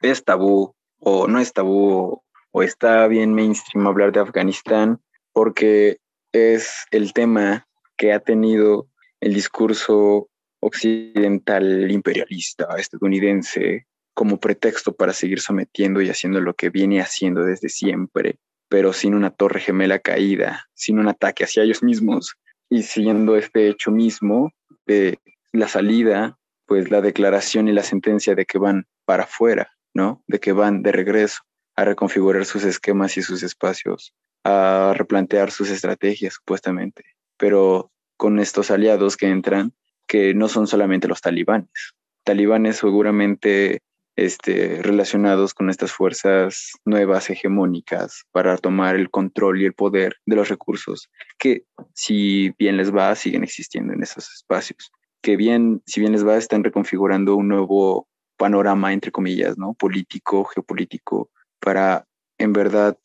es 0.00 0.24
tabú 0.24 0.74
o 0.98 1.26
no 1.26 1.38
es 1.38 1.52
tabú 1.52 2.22
o 2.52 2.62
está 2.62 3.06
bien 3.08 3.34
mainstream 3.34 3.86
hablar 3.86 4.12
de 4.12 4.20
Afganistán 4.20 5.00
porque 5.32 5.98
es 6.32 6.86
el 6.90 7.12
tema 7.12 7.66
que 7.96 8.12
ha 8.12 8.20
tenido 8.20 8.88
el 9.20 9.34
discurso 9.34 10.28
occidental 10.60 11.90
imperialista 11.90 12.68
estadounidense 12.78 13.86
como 14.14 14.38
pretexto 14.38 14.94
para 14.94 15.12
seguir 15.12 15.40
sometiendo 15.40 16.02
y 16.02 16.10
haciendo 16.10 16.40
lo 16.40 16.54
que 16.54 16.70
viene 16.70 17.00
haciendo 17.00 17.42
desde 17.42 17.70
siempre, 17.70 18.36
pero 18.68 18.92
sin 18.92 19.14
una 19.14 19.30
torre 19.30 19.60
gemela 19.60 19.98
caída, 19.98 20.66
sin 20.74 20.98
un 20.98 21.08
ataque 21.08 21.44
hacia 21.44 21.62
ellos 21.62 21.82
mismos 21.82 22.36
y 22.68 22.82
siguiendo 22.82 23.36
este 23.36 23.68
hecho 23.68 23.90
mismo 23.90 24.52
de 24.86 25.18
la 25.52 25.68
salida, 25.68 26.38
pues 26.66 26.90
la 26.90 27.00
declaración 27.00 27.68
y 27.68 27.72
la 27.72 27.82
sentencia 27.82 28.34
de 28.34 28.44
que 28.44 28.58
van 28.58 28.86
para 29.04 29.24
afuera, 29.24 29.70
¿no? 29.94 30.22
De 30.26 30.38
que 30.40 30.52
van 30.52 30.82
de 30.82 30.92
regreso 30.92 31.42
a 31.76 31.84
reconfigurar 31.84 32.44
sus 32.44 32.64
esquemas 32.64 33.16
y 33.16 33.22
sus 33.22 33.42
espacios, 33.42 34.14
a 34.44 34.92
replantear 34.96 35.50
sus 35.50 35.70
estrategias 35.70 36.34
supuestamente, 36.34 37.04
pero 37.36 37.90
con 38.16 38.38
estos 38.38 38.70
aliados 38.70 39.16
que 39.16 39.26
entran, 39.26 39.72
que 40.06 40.34
no 40.34 40.48
son 40.48 40.66
solamente 40.66 41.08
los 41.08 41.20
talibanes, 41.20 41.94
talibanes 42.24 42.76
seguramente 42.76 43.80
este, 44.16 44.82
relacionados 44.82 45.54
con 45.54 45.70
estas 45.70 45.92
fuerzas 45.92 46.72
nuevas 46.84 47.30
hegemónicas 47.30 48.24
para 48.30 48.58
tomar 48.58 48.96
el 48.96 49.10
control 49.10 49.62
y 49.62 49.64
el 49.64 49.72
poder 49.72 50.16
de 50.26 50.36
los 50.36 50.48
recursos 50.48 51.08
que 51.38 51.64
si 51.94 52.50
bien 52.58 52.76
les 52.76 52.94
va 52.94 53.14
siguen 53.14 53.42
existiendo 53.42 53.94
en 53.94 54.02
esos 54.02 54.30
espacios. 54.32 54.92
Que 55.22 55.36
bien 55.36 55.82
si 55.86 56.00
bien 56.00 56.12
les 56.12 56.26
va 56.26 56.36
están 56.36 56.62
reconfigurando 56.62 57.36
un 57.36 57.48
nuevo 57.48 58.06
panorama 58.36 58.92
entre 58.92 59.12
comillas 59.12 59.56
no 59.56 59.74
político 59.74 60.44
geopolítico 60.44 61.30
para 61.64 62.06
en 62.38 62.52
verdad 62.52 62.98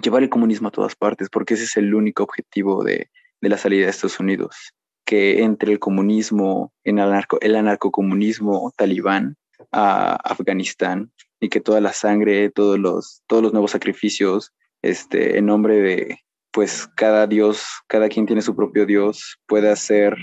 llevar 0.00 0.22
el 0.22 0.28
comunismo 0.28 0.68
a 0.68 0.72
todas 0.72 0.94
partes 0.94 1.28
porque 1.30 1.54
ese 1.54 1.64
es 1.64 1.76
el 1.76 1.94
único 1.94 2.22
objetivo 2.22 2.84
de, 2.84 3.10
de 3.40 3.48
la 3.48 3.58
salida 3.58 3.84
de 3.84 3.90
Estados 3.90 4.20
Unidos 4.20 4.74
que 5.08 5.42
entre 5.42 5.72
el 5.72 5.78
comunismo 5.78 6.74
el, 6.84 6.98
anarco, 6.98 7.38
el 7.40 7.56
anarcocomunismo 7.56 8.74
talibán 8.76 9.36
a 9.72 10.16
Afganistán 10.16 11.10
y 11.40 11.48
que 11.48 11.62
toda 11.62 11.80
la 11.80 11.94
sangre, 11.94 12.50
todos 12.50 12.78
los, 12.78 13.22
todos 13.26 13.42
los 13.42 13.54
nuevos 13.54 13.70
sacrificios, 13.70 14.52
este, 14.82 15.38
en 15.38 15.46
nombre 15.46 15.76
de, 15.76 16.18
pues 16.52 16.88
cada 16.94 17.26
Dios, 17.26 17.64
cada 17.86 18.10
quien 18.10 18.26
tiene 18.26 18.42
su 18.42 18.54
propio 18.54 18.84
Dios, 18.84 19.38
puede 19.46 19.70
hacer 19.70 20.14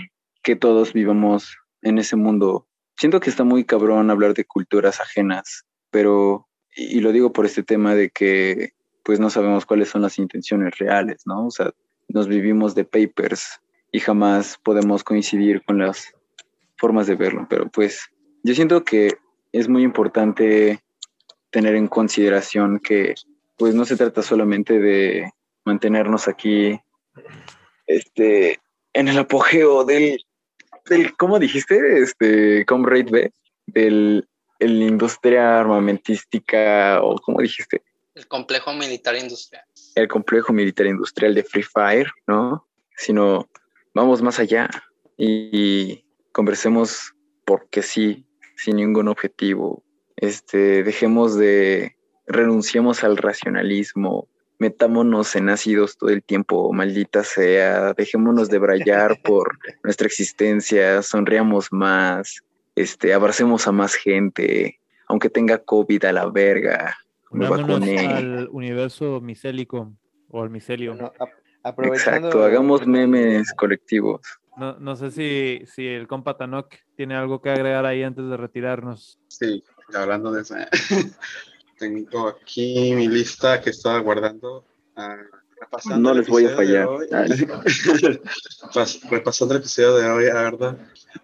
que 0.43 0.55
todos 0.55 0.93
vivamos 0.93 1.57
en 1.81 1.97
ese 1.97 2.15
mundo. 2.15 2.67
Siento 2.95 3.19
que 3.19 3.31
está 3.31 3.43
muy 3.43 3.63
cabrón 3.63 4.11
hablar 4.11 4.35
de 4.35 4.45
culturas 4.45 5.01
ajenas, 5.01 5.63
pero, 5.89 6.47
y, 6.75 6.99
lo 6.99 7.11
digo 7.11 7.31
por 7.31 7.45
este 7.45 7.63
tema 7.63 7.95
de 7.95 8.09
que, 8.09 8.73
pues 9.03 9.19
no 9.19 9.29
sabemos 9.29 9.65
cuáles 9.65 9.89
son 9.89 10.01
las 10.01 10.17
intenciones 10.17 10.77
reales, 10.77 11.23
¿no? 11.25 11.47
O 11.47 11.51
sea, 11.51 11.71
nos 12.07 12.27
vivimos 12.27 12.75
de 12.75 12.85
papers 12.85 13.61
y 13.91 13.99
jamás 13.99 14.59
podemos 14.63 15.03
coincidir 15.03 15.63
con 15.63 15.79
las 15.79 16.13
formas 16.77 17.07
de 17.07 17.15
verlo, 17.15 17.47
pero 17.49 17.69
pues 17.69 18.09
yo 18.43 18.53
siento 18.53 18.83
que 18.83 19.15
es 19.51 19.69
muy 19.69 19.83
importante 19.83 20.81
tener 21.49 21.75
en 21.75 21.87
consideración 21.87 22.79
que 22.79 23.15
pues 23.57 23.73
no 23.73 23.85
se 23.85 23.95
trata 23.95 24.21
solamente 24.21 24.79
de 24.79 25.31
mantenernos 25.63 26.27
aquí 26.27 26.79
este 27.87 28.59
en 28.93 29.07
el 29.07 29.17
apogeo 29.17 29.85
del, 29.85 30.25
del 30.89 31.15
¿cómo 31.15 31.39
dijiste? 31.39 32.01
Este 32.01 32.65
Comrade 32.65 33.11
B, 33.11 33.31
del 33.67 34.27
el 34.59 34.81
industria 34.81 35.59
armamentística 35.59 36.99
o 37.01 37.15
¿cómo 37.17 37.41
dijiste? 37.41 37.81
El 38.13 38.27
complejo 38.27 38.73
militar 38.73 39.15
industrial. 39.15 39.63
El 39.95 40.07
complejo 40.07 40.53
militar 40.53 40.85
industrial 40.87 41.35
de 41.35 41.43
Free 41.43 41.63
Fire, 41.63 42.09
¿no? 42.27 42.65
Sino 42.95 43.49
vamos 43.93 44.21
más 44.21 44.39
allá 44.39 44.69
y 45.17 46.05
conversemos 46.31 47.13
porque 47.45 47.81
sí, 47.81 48.25
sin 48.55 48.77
ningún 48.77 49.07
objetivo. 49.09 49.83
Este, 50.15 50.83
dejemos 50.83 51.37
de, 51.37 51.95
renunciemos 52.25 53.03
al 53.03 53.17
racionalismo, 53.17 54.27
metámonos 54.59 55.35
en 55.35 55.49
ácidos 55.49 55.97
todo 55.97 56.09
el 56.09 56.23
tiempo, 56.23 56.71
maldita 56.71 57.23
sea, 57.23 57.93
dejémonos 57.93 58.49
de 58.49 58.59
brayar 58.59 59.21
por 59.21 59.59
nuestra 59.83 60.07
existencia, 60.07 61.01
sonriamos 61.01 61.67
más, 61.71 62.41
este, 62.75 63.13
abracemos 63.13 63.67
a 63.67 63.71
más 63.71 63.95
gente, 63.95 64.79
aunque 65.07 65.29
tenga 65.29 65.59
COVID 65.59 66.05
a 66.05 66.11
la 66.11 66.25
verga, 66.27 66.97
me 67.31 67.49
vacuné. 67.49 68.07
al 68.07 68.49
universo 68.51 69.21
micélico 69.21 69.93
o 70.29 70.41
al 70.41 70.49
micelio. 70.49 71.13
Aprovechando. 71.63 72.27
Exacto, 72.27 72.43
hagamos 72.43 72.85
memes 72.85 73.51
colectivos. 73.53 74.21
No, 74.57 74.77
no 74.79 74.95
sé 74.95 75.11
si, 75.11 75.65
si 75.65 75.87
el 75.87 76.07
compa 76.07 76.37
Tanok 76.37 76.75
tiene 76.95 77.15
algo 77.15 77.41
que 77.41 77.49
agregar 77.49 77.85
ahí 77.85 78.03
antes 78.03 78.29
de 78.29 78.37
retirarnos. 78.37 79.19
Sí, 79.27 79.63
hablando 79.93 80.31
de 80.31 80.41
eso. 80.43 80.55
Tengo 81.77 82.27
aquí 82.29 82.93
mi 82.95 83.07
lista 83.07 83.59
que 83.59 83.71
estaba 83.71 83.99
guardando. 83.99 84.65
ah, 84.95 85.17
repasando 85.59 86.09
No 86.09 86.13
les 86.15 86.27
voy 86.27 86.45
a 86.45 86.49
de 86.49 86.55
fallar. 86.55 86.87
hoy. 86.87 87.07
Pas- 88.73 89.01
repasando 89.09 89.53
el 89.53 89.59
episodio 89.61 89.95
de 89.95 90.09
hoy, 90.09 90.25
la 90.25 90.41
verdad. 90.43 90.77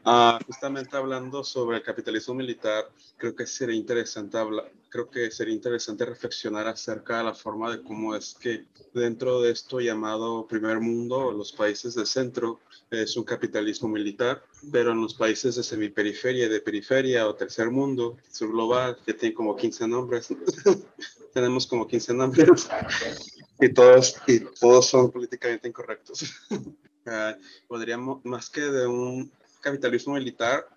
Ah, 0.06 0.40
justamente 0.46 0.96
hablando 0.96 1.44
sobre 1.44 1.78
el 1.78 1.84
capitalismo 1.84 2.34
militar, 2.34 2.90
creo 3.18 3.36
que 3.36 3.46
sería 3.46 3.76
interesante 3.76 4.38
hablar, 4.38 4.72
creo 4.90 5.10
que 5.10 5.30
sería 5.32 5.54
interesante 5.54 6.06
reflexionar 6.06 6.68
acerca 6.68 7.18
de 7.18 7.26
la 7.26 7.34
forma 7.34 7.70
de 7.76 7.84
cómo 7.84 8.16
es 8.16 8.36
que 8.40 8.66
dentro 8.94 9.42
de 9.42 9.52
esto 9.52 9.80
llamado 9.82 10.48
primer 10.48 10.80
mundo, 10.80 11.32
los 11.32 11.52
países 11.52 11.94
del 11.96 12.06
centro, 12.08 12.60
es 12.90 13.16
un 13.18 13.24
capitalismo 13.26 13.88
militar, 13.90 14.44
pero 14.72 14.92
en 14.92 15.02
los 15.02 15.14
países 15.14 15.56
de 15.56 15.64
semiperiferia, 15.64 16.48
de 16.50 16.62
periferia 16.62 17.28
o 17.28 17.36
tercer 17.36 17.70
mundo, 17.70 18.18
subglobal, 18.32 18.98
que 19.06 19.14
tiene 19.14 19.36
como 19.36 19.56
15 19.56 19.88
nombres, 19.88 20.28
tenemos 21.34 21.68
como 21.68 21.86
15 21.88 22.14
nombres 22.14 22.70
y 23.62 23.70
todos, 23.74 24.18
y 24.28 24.40
todos 24.60 24.88
son 24.88 25.12
políticamente 25.12 25.68
incorrectos. 25.68 26.26
Ah, 27.04 27.36
podríamos, 27.68 28.24
más 28.26 28.48
que 28.48 28.62
de 28.62 28.86
un 28.86 29.32
capitalismo 29.60 30.14
militar, 30.14 30.68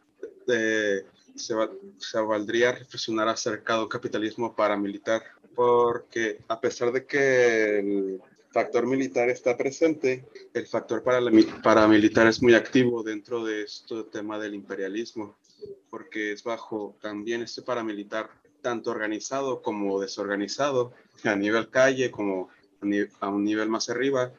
de- 0.47 1.05
se, 1.35 1.53
va- 1.55 1.71
se 1.99 2.19
valdría 2.19 2.73
reflexionar 2.73 3.29
acerca 3.29 3.75
de 3.77 3.83
un 3.83 3.89
capitalismo 3.91 4.57
paramilitar, 4.57 5.23
porque 5.55 6.39
a 6.49 6.59
pesar 6.59 6.93
de 6.93 7.05
que 7.05 7.79
el 7.79 8.23
factor 8.51 8.87
militar 8.87 9.29
está 9.29 9.55
presente, 9.55 10.25
el 10.55 10.67
factor 10.67 11.03
paramilitar 11.03 12.27
es 12.27 12.41
muy 12.43 12.55
activo 12.55 13.03
dentro 13.03 13.45
de 13.45 13.63
este 13.65 14.03
tema 14.05 14.39
del 14.39 14.55
imperialismo, 14.55 15.37
porque 15.91 16.33
es 16.33 16.43
bajo 16.43 16.97
también 17.03 17.43
este 17.43 17.61
paramilitar 17.61 18.31
tanto 18.63 18.91
organizado 18.91 19.61
como 19.61 20.01
desorganizado, 20.01 20.95
a 21.25 21.37
nivel 21.37 21.69
calle 21.69 22.11
como 22.11 22.49
a 23.21 23.29
un 23.29 23.45
nivel 23.45 23.69
más 23.69 23.91
arriba, 23.91 24.33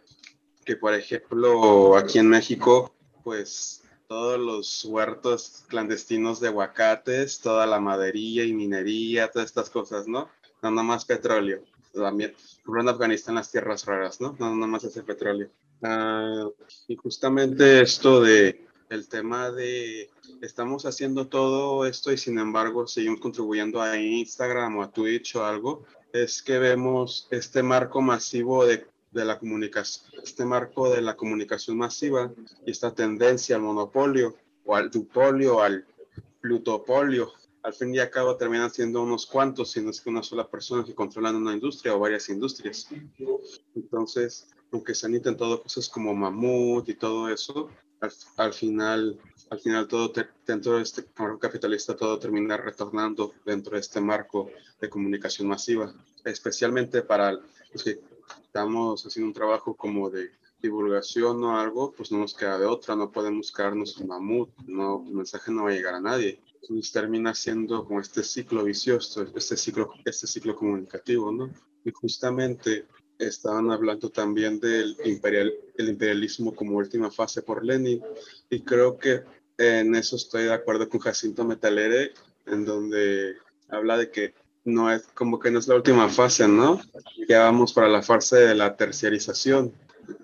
que 0.64 0.76
por 0.76 0.94
ejemplo 0.94 1.96
aquí 1.96 2.20
en 2.20 2.30
México, 2.30 2.94
pues 3.24 3.84
todos 4.08 4.40
los 4.40 4.86
huertos 4.86 5.64
clandestinos 5.68 6.40
de 6.40 6.50
aguacates, 6.50 7.40
toda 7.40 7.66
la 7.66 7.80
madería 7.80 8.44
y 8.44 8.54
minería, 8.54 9.32
todas 9.32 9.48
estas 9.48 9.70
cosas, 9.70 10.08
¿no? 10.08 10.30
Nada 10.62 10.84
más 10.84 11.06
petróleo. 11.06 11.64
También, 11.94 12.34
por 12.66 12.80
en 12.80 12.90
Afganistán 12.90 13.36
las 13.36 13.52
tierras 13.52 13.86
raras, 13.86 14.20
¿no? 14.20 14.36
Nada 14.38 14.68
más 14.68 14.84
ese 14.84 15.04
petróleo. 15.04 15.50
Ah, 15.82 16.48
y 16.88 16.96
justamente 16.96 17.82
esto 17.82 18.22
de 18.22 18.66
el 18.90 19.08
tema 19.08 19.52
de 19.52 20.10
estamos 20.42 20.86
haciendo 20.86 21.28
todo 21.28 21.86
esto 21.86 22.12
y 22.12 22.18
sin 22.18 22.38
embargo 22.38 22.86
seguimos 22.88 23.20
contribuyendo 23.20 23.82
a 23.82 23.98
Instagram 23.98 24.78
o 24.78 24.84
a 24.84 24.92
Twitch 24.92 25.36
o 25.36 25.46
algo, 25.46 25.86
es 26.24 26.42
que 26.42 26.60
vemos 26.60 27.28
este 27.32 27.62
marco 27.64 28.02
masivo 28.02 28.66
de 28.66 28.88
de 29.16 29.24
la 29.24 29.40
comunicación, 29.40 30.12
este 30.22 30.46
marco 30.46 30.90
de 30.90 31.02
la 31.02 31.16
comunicación 31.16 31.78
masiva 31.78 32.32
y 32.66 32.72
esta 32.72 32.94
tendencia 32.94 33.56
al 33.56 33.62
monopolio 33.62 34.36
o 34.66 34.76
al 34.76 34.92
dupolio, 34.92 35.62
al 35.62 35.86
plutopolio, 36.42 37.32
al 37.64 37.74
fin 37.74 37.96
y 37.96 38.00
al 38.00 38.10
cabo 38.10 38.36
terminan 38.36 38.70
siendo 38.70 39.02
unos 39.02 39.26
cuantos, 39.26 39.72
si 39.72 39.82
no 39.82 39.90
es 39.90 40.02
que 40.02 40.10
una 40.10 40.22
sola 40.22 40.46
persona 40.50 40.84
que 40.84 40.94
controlan 40.94 41.38
una 41.38 41.54
industria 41.54 41.96
o 41.96 42.00
varias 42.00 42.28
industrias. 42.28 42.90
Entonces, 43.74 44.50
aunque 44.70 44.94
se 44.94 45.06
han 45.06 45.16
intentado 45.16 45.64
cosas 45.64 45.88
como 45.88 46.14
mamut 46.14 46.90
y 46.90 46.96
todo 46.96 47.30
eso, 47.30 47.70
al, 48.38 48.54
final, 48.54 49.20
al 49.50 49.60
final 49.60 49.88
todo 49.88 50.12
dentro 50.46 50.78
de 50.78 50.84
este 50.84 51.06
marco 51.18 51.40
capitalista 51.40 51.96
todo 51.96 52.20
termina 52.20 52.58
retornando 52.58 53.34
dentro 53.46 53.74
de 53.74 53.82
este 53.82 54.02
marco 54.02 54.50
de 54.80 54.90
comunicación 54.90 55.48
masiva, 55.48 55.94
especialmente 56.24 57.02
para 57.02 57.32
los 57.32 57.84
que 57.84 58.00
estamos 58.44 59.06
haciendo 59.06 59.28
un 59.28 59.34
trabajo 59.34 59.76
como 59.76 60.10
de 60.10 60.32
divulgación 60.62 61.44
o 61.44 61.60
algo, 61.60 61.92
pues 61.92 62.12
no 62.12 62.20
nos 62.20 62.34
queda 62.34 62.58
de 62.58 62.66
otra, 62.66 62.96
no 62.96 63.12
podemos 63.12 63.52
quedarnos 63.52 63.98
un 63.98 64.08
mamut, 64.08 64.50
no, 64.66 65.04
el 65.08 65.14
mensaje 65.14 65.52
no 65.52 65.66
va 65.66 65.70
a 65.70 65.74
llegar 65.74 65.96
a 65.96 66.00
nadie. 66.00 66.42
Entonces 66.62 66.92
termina 66.92 67.36
siendo 67.36 67.86
como 67.86 68.02
este 68.02 68.24
ciclo 68.24 68.64
vicioso, 68.64 69.24
este 69.36 69.56
ciclo, 69.58 69.92
este 70.04 70.26
ciclo 70.26 70.56
comunicativo, 70.56 71.32
¿no? 71.32 71.52
Y 71.84 71.92
justamente 71.92 72.88
estaban 73.20 73.72
hablando 73.72 74.10
también 74.10 74.60
del 74.60 74.98
imperial, 75.06 75.54
el 75.78 75.90
imperialismo 75.90 76.54
como 76.54 76.78
última 76.78 77.12
fase 77.12 77.42
por 77.42 77.64
Lenin, 77.64 78.02
y 78.50 78.62
creo 78.62 78.98
que 78.98 79.24
en 79.58 79.96
eso 79.96 80.16
estoy 80.16 80.44
de 80.44 80.54
acuerdo 80.54 80.90
con 80.90 81.00
Jacinto 81.00 81.44
Metalere, 81.46 82.14
en 82.46 82.66
donde 82.66 83.36
habla 83.70 83.98
de 83.98 84.12
que 84.12 84.34
no 84.66 84.92
es 84.92 85.04
como 85.14 85.40
que 85.40 85.52
no 85.52 85.60
es 85.60 85.68
la 85.68 85.76
última 85.76 86.10
fase, 86.10 86.48
¿no? 86.48 86.82
Ya 87.30 87.44
vamos 87.44 87.72
para 87.72 87.88
la 87.88 88.02
fase 88.02 88.38
de 88.38 88.56
la 88.56 88.76
terciarización. 88.76 89.72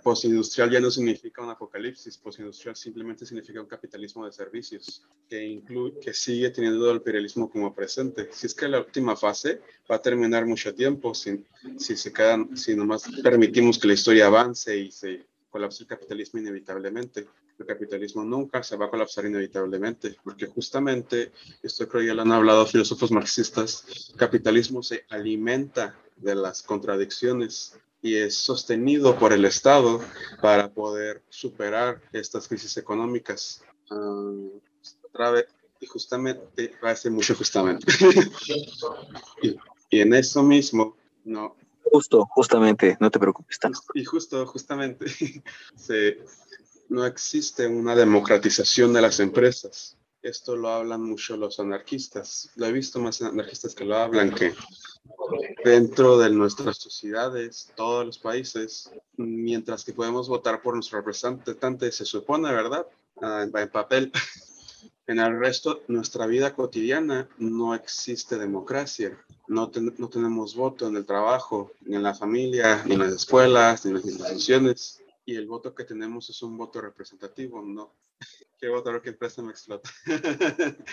Postindustrial 0.03 0.69
ya 0.71 0.79
no 0.79 0.89
significa 0.89 1.41
un 1.41 1.49
apocalipsis, 1.49 2.17
postindustrial 2.17 2.75
simplemente 2.75 3.25
significa 3.25 3.61
un 3.61 3.67
capitalismo 3.67 4.25
de 4.25 4.31
servicios 4.31 5.05
que, 5.29 5.43
incluye, 5.43 5.99
que 5.99 6.13
sigue 6.13 6.49
teniendo 6.49 6.89
el 6.89 6.97
imperialismo 6.97 7.49
como 7.49 7.73
presente. 7.73 8.29
Si 8.31 8.47
es 8.47 8.55
que 8.55 8.67
la 8.67 8.79
última 8.79 9.15
fase 9.15 9.61
va 9.89 9.95
a 9.95 10.01
terminar 10.01 10.45
mucho 10.45 10.73
tiempo, 10.73 11.13
si, 11.13 11.45
si 11.77 11.95
se 11.95 12.11
quedan, 12.11 12.55
si 12.57 12.75
nomás 12.75 13.03
permitimos 13.23 13.77
que 13.77 13.87
la 13.87 13.93
historia 13.93 14.27
avance 14.27 14.75
y 14.77 14.91
se 14.91 15.25
colapse 15.49 15.83
el 15.83 15.87
capitalismo 15.87 16.39
inevitablemente 16.39 17.27
el 17.61 17.67
capitalismo 17.67 18.23
nunca 18.23 18.63
se 18.63 18.75
va 18.75 18.87
a 18.87 18.89
colapsar 18.89 19.25
inevitablemente, 19.25 20.17
porque 20.23 20.47
justamente, 20.47 21.31
esto 21.61 21.87
creo 21.87 22.03
ya 22.03 22.13
lo 22.13 22.23
han 22.23 22.31
hablado 22.31 22.65
filósofos 22.65 23.11
marxistas, 23.11 24.13
capitalismo 24.17 24.83
se 24.83 25.05
alimenta 25.09 25.95
de 26.17 26.35
las 26.35 26.61
contradicciones 26.61 27.77
y 28.01 28.15
es 28.15 28.35
sostenido 28.35 29.17
por 29.17 29.33
el 29.33 29.45
Estado 29.45 30.01
para 30.41 30.71
poder 30.71 31.23
superar 31.29 32.01
estas 32.11 32.47
crisis 32.47 32.77
económicas. 32.77 33.63
Vez, 35.33 35.45
y 35.79 35.85
justamente, 35.85 36.73
va 36.83 36.91
a 36.91 36.95
ser 36.95 37.11
mucho 37.11 37.35
justamente. 37.35 37.85
y, 39.43 39.55
y 39.89 39.99
en 39.99 40.13
eso 40.13 40.41
mismo, 40.41 40.95
no, 41.25 41.55
Justo, 41.83 42.25
justamente, 42.31 42.97
no 42.99 43.11
te 43.11 43.19
preocupes 43.19 43.59
tanto. 43.59 43.81
Y 43.93 44.05
justo, 44.05 44.45
justamente, 44.45 45.05
se, 45.75 46.19
no 46.89 47.05
existe 47.05 47.67
una 47.67 47.95
democratización 47.95 48.93
de 48.93 49.01
las 49.01 49.19
empresas. 49.19 49.97
Esto 50.21 50.55
lo 50.55 50.69
hablan 50.69 51.01
mucho 51.03 51.35
los 51.35 51.59
anarquistas. 51.59 52.49
Lo 52.55 52.67
he 52.67 52.71
visto 52.71 52.99
más 52.99 53.21
anarquistas 53.21 53.73
que 53.73 53.85
lo 53.85 53.97
hablan, 53.97 54.33
que 54.33 54.53
dentro 55.63 56.17
de 56.17 56.29
nuestras 56.29 56.77
sociedades, 56.77 57.71
todos 57.75 58.05
los 58.05 58.19
países, 58.19 58.91
mientras 59.17 59.83
que 59.83 59.93
podemos 59.93 60.29
votar 60.29 60.61
por 60.61 60.75
nuestro 60.75 60.99
representante, 60.99 61.91
se 61.91 62.05
supone, 62.05 62.51
¿verdad? 62.51 62.85
Ah, 63.21 63.43
en 63.43 63.69
papel. 63.69 64.11
En 65.07 65.19
el 65.19 65.39
resto, 65.39 65.81
nuestra 65.89 66.25
vida 66.25 66.55
cotidiana 66.55 67.27
no 67.37 67.75
existe 67.75 68.37
democracia. 68.37 69.17
No, 69.47 69.69
no 69.97 70.09
tenemos 70.09 70.55
voto 70.55 70.87
en 70.87 70.95
el 70.95 71.05
trabajo, 71.05 71.73
ni 71.81 71.97
en 71.97 72.03
la 72.03 72.13
familia, 72.13 72.83
ni 72.85 72.93
en 72.93 72.99
las 72.99 73.13
escuelas, 73.13 73.83
ni 73.83 73.89
en 73.89 73.95
las 73.97 74.05
instituciones 74.05 75.01
y 75.25 75.35
el 75.35 75.47
voto 75.47 75.73
que 75.73 75.83
tenemos 75.83 76.29
es 76.29 76.41
un 76.41 76.57
voto 76.57 76.81
representativo, 76.81 77.61
¿no? 77.61 77.93
Quiero 78.59 78.75
votar 78.75 79.01
que 79.01 79.09
empresa 79.09 79.41
me 79.41 79.51
explota. 79.51 79.89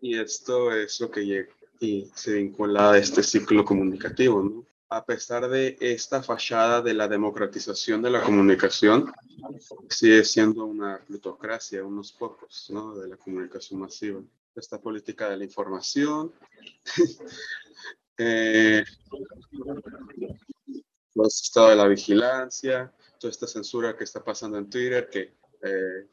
Y 0.00 0.18
esto 0.18 0.72
es 0.72 1.00
lo 1.00 1.10
que 1.10 1.26
llega 1.26 1.52
y 1.80 2.08
se 2.14 2.34
vincula 2.34 2.92
a 2.92 2.98
este 2.98 3.24
ciclo 3.24 3.64
comunicativo, 3.64 4.42
¿no? 4.42 4.66
A 4.88 5.04
pesar 5.04 5.48
de 5.48 5.76
esta 5.80 6.22
fachada 6.22 6.80
de 6.80 6.94
la 6.94 7.08
democratización 7.08 8.02
de 8.02 8.10
la 8.10 8.22
comunicación, 8.22 9.12
sigue 9.88 10.22
siendo 10.24 10.64
una 10.64 10.98
plutocracia, 10.98 11.84
unos 11.84 12.12
pocos, 12.12 12.68
¿no? 12.70 12.94
De 12.94 13.08
la 13.08 13.16
comunicación 13.16 13.80
masiva. 13.80 14.20
Esta 14.54 14.80
política 14.80 15.28
de 15.28 15.38
la 15.38 15.44
información, 15.44 16.32
eh, 18.18 18.84
los 21.14 21.42
estado 21.42 21.70
de 21.70 21.76
la 21.76 21.88
vigilancia, 21.88 22.92
esta 23.28 23.46
censura 23.46 23.96
que 23.96 24.04
está 24.04 24.22
pasando 24.22 24.58
en 24.58 24.68
Twitter, 24.68 25.08
que 25.08 25.34
eh, 25.62 26.06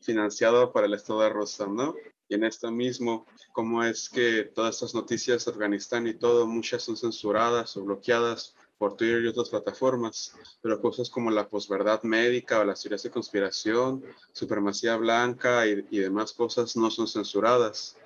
financiado 0.00 0.72
para 0.72 0.86
el 0.86 0.94
Estado 0.94 1.20
de 1.20 1.28
Rostam, 1.30 1.74
¿no? 1.74 1.94
Y 2.28 2.34
en 2.34 2.44
esto 2.44 2.70
mismo, 2.70 3.26
cómo 3.52 3.82
es 3.82 4.08
que 4.08 4.44
todas 4.44 4.76
estas 4.76 4.94
noticias 4.94 5.44
de 5.44 5.50
Afganistán 5.50 6.06
y 6.06 6.14
todo, 6.14 6.46
muchas 6.46 6.82
son 6.82 6.96
censuradas 6.96 7.76
o 7.76 7.84
bloqueadas 7.84 8.54
por 8.78 8.96
Twitter 8.96 9.24
y 9.24 9.26
otras 9.26 9.48
plataformas, 9.48 10.34
pero 10.62 10.80
cosas 10.80 11.10
como 11.10 11.30
la 11.30 11.48
posverdad 11.48 12.02
médica 12.02 12.60
o 12.60 12.64
las 12.64 12.80
teorías 12.80 13.02
de 13.02 13.10
conspiración, 13.10 14.04
supremacía 14.32 14.96
blanca 14.96 15.66
y, 15.66 15.82
demás 15.98 16.32
cosas 16.32 16.76
no 16.76 16.90
son 16.90 17.08
censuradas. 17.08 17.96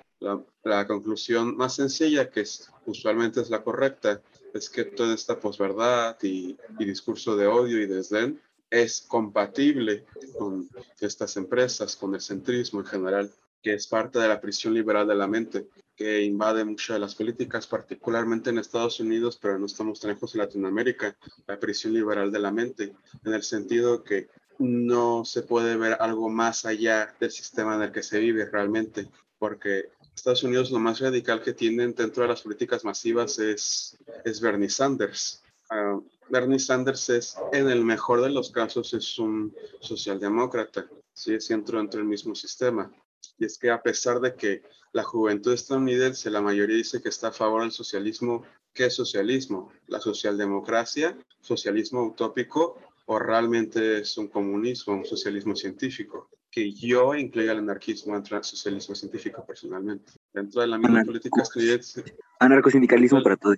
La, 0.63 0.87
conclusión 0.87 1.55
más 1.55 1.75
sencilla, 1.75 2.29
que 2.31 2.43
usualmente 2.87 3.41
es 3.41 3.49
la 3.49 3.63
correcta, 3.63 4.21
es 4.53 4.69
que 4.69 4.85
toda 4.85 5.13
esta 5.13 5.39
posverdad 5.39 6.17
y 6.23 6.57
discurso 6.79 7.35
de 7.35 7.45
odio 7.45 7.79
y 7.79 7.85
desdén 7.85 8.41
es 8.75 9.01
compatible 9.07 10.05
con 10.37 10.69
estas 10.99 11.37
empresas, 11.37 11.95
con 11.95 12.13
el 12.13 12.19
centrismo 12.19 12.81
en 12.81 12.85
general, 12.85 13.31
que 13.63 13.73
es 13.73 13.87
parte 13.87 14.19
de 14.19 14.27
la 14.27 14.41
prisión 14.41 14.73
liberal 14.73 15.07
de 15.07 15.15
la 15.15 15.27
mente, 15.27 15.67
que 15.95 16.21
invade 16.23 16.65
muchas 16.65 16.95
de 16.95 16.99
las 16.99 17.15
políticas, 17.15 17.67
particularmente 17.67 18.49
en 18.49 18.57
Estados 18.57 18.99
Unidos, 18.99 19.39
pero 19.41 19.57
no 19.57 19.65
estamos 19.65 20.01
tan 20.01 20.11
lejos 20.11 20.35
en 20.35 20.41
Latinoamérica, 20.41 21.15
la 21.47 21.57
prisión 21.57 21.93
liberal 21.93 22.33
de 22.33 22.39
la 22.39 22.51
mente, 22.51 22.93
en 23.23 23.33
el 23.33 23.43
sentido 23.43 24.03
que 24.03 24.27
no 24.59 25.23
se 25.23 25.43
puede 25.43 25.77
ver 25.77 25.95
algo 26.01 26.29
más 26.29 26.65
allá 26.65 27.15
del 27.17 27.31
sistema 27.31 27.75
en 27.75 27.83
el 27.83 27.91
que 27.93 28.03
se 28.03 28.19
vive 28.19 28.45
realmente, 28.45 29.07
porque 29.39 29.85
Estados 30.13 30.43
Unidos 30.43 30.69
lo 30.69 30.79
más 30.79 30.99
radical 30.99 31.41
que 31.41 31.53
tienen 31.53 31.95
dentro 31.95 32.23
de 32.23 32.29
las 32.29 32.41
políticas 32.41 32.83
masivas 32.83 33.39
es, 33.39 33.97
es 34.25 34.41
Bernie 34.41 34.69
Sanders. 34.69 35.44
Uh, 35.71 36.03
Bernie 36.29 36.59
Sanders 36.59 37.09
es, 37.09 37.37
en 37.51 37.69
el 37.69 37.83
mejor 37.83 38.21
de 38.21 38.29
los 38.29 38.51
casos, 38.51 38.93
es 38.93 39.19
un 39.19 39.55
socialdemócrata, 39.79 40.87
sí, 41.13 41.33
es 41.33 41.47
dentro, 41.47 41.77
dentro 41.77 41.99
del 41.99 42.07
mismo 42.07 42.35
sistema. 42.35 42.91
Y 43.37 43.45
es 43.45 43.57
que 43.57 43.69
a 43.69 43.81
pesar 43.81 44.19
de 44.19 44.35
que 44.35 44.63
la 44.93 45.03
juventud 45.03 45.53
estadounidense, 45.53 46.29
la 46.29 46.41
mayoría 46.41 46.77
dice 46.77 47.01
que 47.01 47.09
está 47.09 47.29
a 47.29 47.31
favor 47.31 47.61
del 47.61 47.71
socialismo, 47.71 48.43
¿qué 48.73 48.85
es 48.85 48.95
socialismo? 48.95 49.71
¿La 49.87 49.99
socialdemocracia? 49.99 51.17
¿Socialismo 51.41 52.03
utópico? 52.03 52.79
¿O 53.07 53.19
realmente 53.19 53.99
es 53.99 54.17
un 54.17 54.27
comunismo, 54.27 54.93
un 54.95 55.05
socialismo 55.05 55.55
científico? 55.55 56.29
que 56.55 56.71
yo 56.71 57.13
incluya 57.13 57.51
el 57.51 57.57
anarquismo 57.57 58.13
dentro 58.13 58.37
del 58.37 58.45
socialismo 58.45 58.95
científico 58.95 59.45
personalmente. 59.45 60.13
Dentro 60.33 60.61
de 60.61 60.67
la 60.67 60.77
misma 60.77 61.03
política 61.03 61.41
estadounidense. 61.41 62.01
Anarcosindicalismo 62.39 63.21
para 63.21 63.35
todos. 63.35 63.57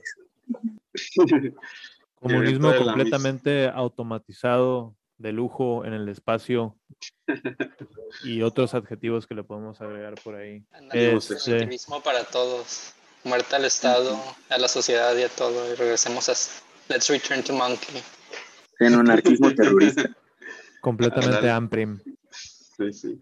Comunismo 2.19 2.75
completamente 2.75 3.67
automatizado, 3.67 4.95
de 5.17 5.31
lujo 5.31 5.85
en 5.85 5.93
el 5.93 6.07
espacio 6.09 6.77
y 8.23 8.41
otros 8.41 8.73
adjetivos 8.73 9.25
que 9.27 9.35
le 9.35 9.43
podemos 9.43 9.81
agregar 9.81 10.15
por 10.23 10.35
ahí. 10.35 10.63
Ándale, 10.71 11.15
Este, 11.15 11.53
Optimismo 11.53 12.01
para 12.01 12.23
todos. 12.23 12.93
Muerte 13.23 13.55
al 13.55 13.65
Estado, 13.65 14.17
a 14.49 14.57
la 14.57 14.67
sociedad 14.67 15.15
y 15.17 15.23
a 15.23 15.29
todo. 15.29 15.71
Y 15.71 15.75
regresemos 15.75 16.29
a 16.29 16.33
Let's 16.89 17.09
Return 17.09 17.43
to 17.43 17.53
Monkey. 17.53 18.01
En 18.79 18.93
un 18.93 19.01
anarquismo 19.01 19.53
terrorista. 19.53 20.09
completamente 20.81 21.49
amprim. 21.49 21.99
Sí, 22.31 22.93
sí. 22.93 23.21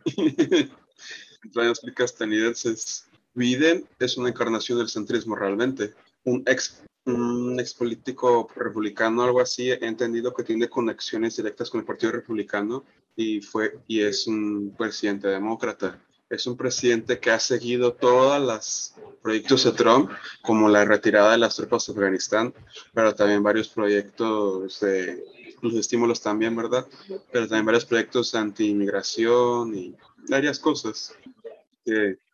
Rayos 1.53 1.81
estadounidenses. 1.83 3.07
Biden 3.33 3.85
es 3.99 4.17
una 4.17 4.29
encarnación 4.29 4.77
del 4.77 4.89
centrismo 4.89 5.35
realmente. 5.35 5.93
Un 6.23 6.43
ex, 6.45 6.83
un 7.05 7.59
ex 7.59 7.73
político 7.73 8.49
republicano, 8.55 9.23
algo 9.23 9.39
así, 9.39 9.71
he 9.71 9.85
entendido 9.85 10.33
que 10.33 10.43
tiene 10.43 10.69
conexiones 10.69 11.37
directas 11.37 11.69
con 11.69 11.79
el 11.79 11.85
Partido 11.85 12.11
Republicano 12.11 12.83
y, 13.15 13.41
fue, 13.41 13.79
y 13.87 14.01
es 14.01 14.27
un 14.27 14.73
presidente 14.77 15.27
demócrata. 15.27 15.99
Es 16.27 16.47
un 16.47 16.57
presidente 16.57 17.19
que 17.19 17.29
ha 17.29 17.39
seguido 17.39 17.93
todos 17.93 18.41
los 18.41 18.95
proyectos 19.21 19.63
de 19.63 19.71
Trump, 19.73 20.09
como 20.41 20.67
la 20.67 20.83
retirada 20.83 21.31
de 21.31 21.37
las 21.37 21.55
tropas 21.55 21.85
de 21.85 21.93
Afganistán, 21.93 22.53
pero 22.93 23.13
también 23.13 23.43
varios 23.43 23.69
proyectos 23.69 24.79
de 24.79 25.23
los 25.61 25.75
estímulos 25.75 26.21
también, 26.21 26.55
¿verdad? 26.55 26.87
Pero 27.31 27.47
también 27.47 27.65
varios 27.65 27.85
proyectos 27.85 28.33
anti-inmigración 28.33 29.75
y 29.75 29.95
varias 30.27 30.57
cosas. 30.57 31.15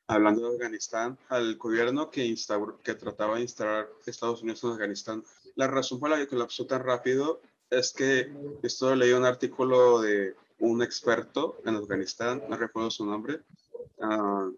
Hablando 0.08 0.50
de 0.50 0.56
Afganistán, 0.56 1.18
al 1.30 1.56
gobierno 1.58 2.10
que, 2.12 2.26
instauró, 2.26 2.80
que 2.84 2.96
trataba 2.96 3.36
de 3.36 3.42
instalar 3.42 3.90
Estados 4.06 4.42
Unidos 4.42 4.64
en 4.64 4.72
Afganistán, 4.72 5.24
la 5.56 5.68
razón 5.68 6.00
por 6.00 6.10
la 6.10 6.18
que 6.18 6.28
colapsó 6.28 6.66
tan 6.66 6.84
rápido 6.84 7.42
es 7.70 7.94
que 7.94 8.32
esto 8.64 8.94
leí 8.96 9.14
un 9.14 9.26
artículo 9.26 10.02
de 10.02 10.36
un 10.60 10.82
experto 10.84 11.58
en 11.66 11.76
Afganistán, 11.76 12.44
no 12.50 12.58
recuerdo 12.58 12.92
su 12.92 13.06
nombre, 13.06 13.40
ah, 14.02 14.50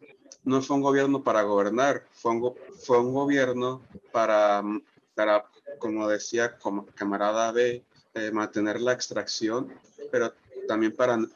no 0.44 0.62
fue 0.62 0.76
un 0.76 0.82
gobierno 0.82 1.24
para 1.24 1.44
gobernar, 1.44 2.06
fue 2.12 2.32
un, 2.32 2.54
fue 2.84 3.00
un 3.00 3.14
gobierno 3.14 3.82
para, 4.12 4.62
para, 5.16 5.46
como 5.80 6.08
decía 6.08 6.58
como 6.58 6.86
camarada 6.88 7.52
B, 7.52 7.84
eh, 8.16 8.32
mantener 8.32 8.82
la 8.82 8.94
extracción, 8.94 9.74
pero 10.12 10.34
también 10.68 10.94
para, 10.94 11.18
pa- 11.18 11.28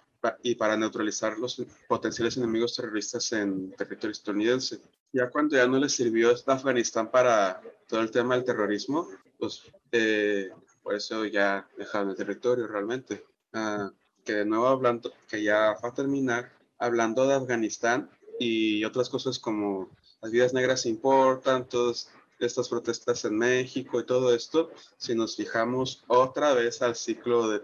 y 0.43 0.55
para 0.55 0.75
neutralizar 0.75 1.37
los 1.37 1.61
potenciales 1.87 2.37
enemigos 2.37 2.75
terroristas 2.75 3.31
en 3.33 3.71
territorio 3.71 4.11
estadounidense. 4.11 4.79
Ya 5.13 5.29
cuando 5.29 5.55
ya 5.55 5.67
no 5.67 5.77
les 5.77 5.93
sirvió 5.93 6.33
Afganistán 6.45 7.11
para 7.11 7.61
todo 7.87 8.01
el 8.01 8.11
tema 8.11 8.35
del 8.35 8.43
terrorismo, 8.43 9.07
pues 9.37 9.63
eh, 9.91 10.49
por 10.83 10.95
eso 10.95 11.25
ya 11.25 11.67
dejaron 11.77 12.09
el 12.09 12.15
territorio 12.15 12.67
realmente. 12.67 13.23
Ah, 13.53 13.91
que 14.25 14.33
de 14.33 14.45
nuevo 14.45 14.67
hablando, 14.67 15.13
que 15.29 15.41
ya 15.41 15.77
va 15.81 15.89
a 15.89 15.93
terminar, 15.93 16.51
hablando 16.77 17.25
de 17.27 17.35
Afganistán 17.35 18.09
y 18.39 18.83
otras 18.83 19.09
cosas 19.09 19.39
como 19.39 19.89
las 20.21 20.31
vidas 20.31 20.53
negras 20.53 20.85
importan, 20.85 21.67
todas 21.67 22.11
estas 22.39 22.69
protestas 22.69 23.25
en 23.25 23.37
México 23.37 23.99
y 23.99 24.05
todo 24.05 24.33
esto, 24.33 24.71
si 24.97 25.15
nos 25.15 25.35
fijamos 25.35 26.03
otra 26.07 26.53
vez 26.53 26.81
al 26.81 26.95
ciclo 26.95 27.49
de 27.49 27.61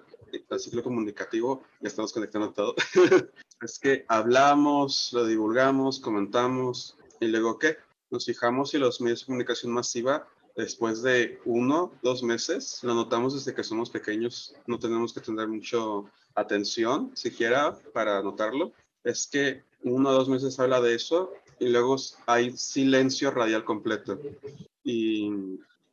al 0.50 0.60
ciclo 0.60 0.82
comunicativo, 0.82 1.64
ya 1.80 1.90
estamos 1.90 2.12
conectando 2.12 2.52
todo, 2.52 2.76
es 3.62 3.78
que 3.78 4.04
hablamos, 4.08 5.12
lo 5.14 5.26
divulgamos, 5.26 6.00
comentamos, 6.00 6.98
y 7.20 7.28
luego 7.28 7.60
qué? 7.60 7.78
Nos 8.10 8.26
fijamos 8.26 8.72
si 8.72 8.80
los 8.80 9.00
medios 9.00 9.22
de 9.22 9.26
comunicación 9.28 9.72
masiva, 9.72 10.28
después 10.56 11.02
de 11.02 11.40
uno, 11.46 11.94
dos 12.02 12.24
meses, 12.24 12.80
lo 12.84 12.94
notamos 12.94 13.34
desde 13.34 13.56
que 13.56 13.64
somos 13.64 13.90
pequeños, 13.90 14.56
no 14.68 14.80
tenemos 14.80 15.14
que 15.14 15.22
tener 15.22 15.48
mucho 15.48 16.10
atención 16.36 17.12
siquiera 17.16 17.78
para 17.94 18.22
notarlo, 18.22 18.72
es 19.04 19.28
que 19.28 19.64
uno 19.84 20.10
o 20.10 20.14
dos 20.14 20.30
meses 20.30 20.60
habla 20.60 20.82
de 20.82 20.96
eso 20.96 21.34
y 21.64 21.70
luego 21.70 21.96
hay 22.26 22.52
silencio 22.52 23.32
radial 23.32 23.64
completo. 23.64 24.20
Y 24.84 25.32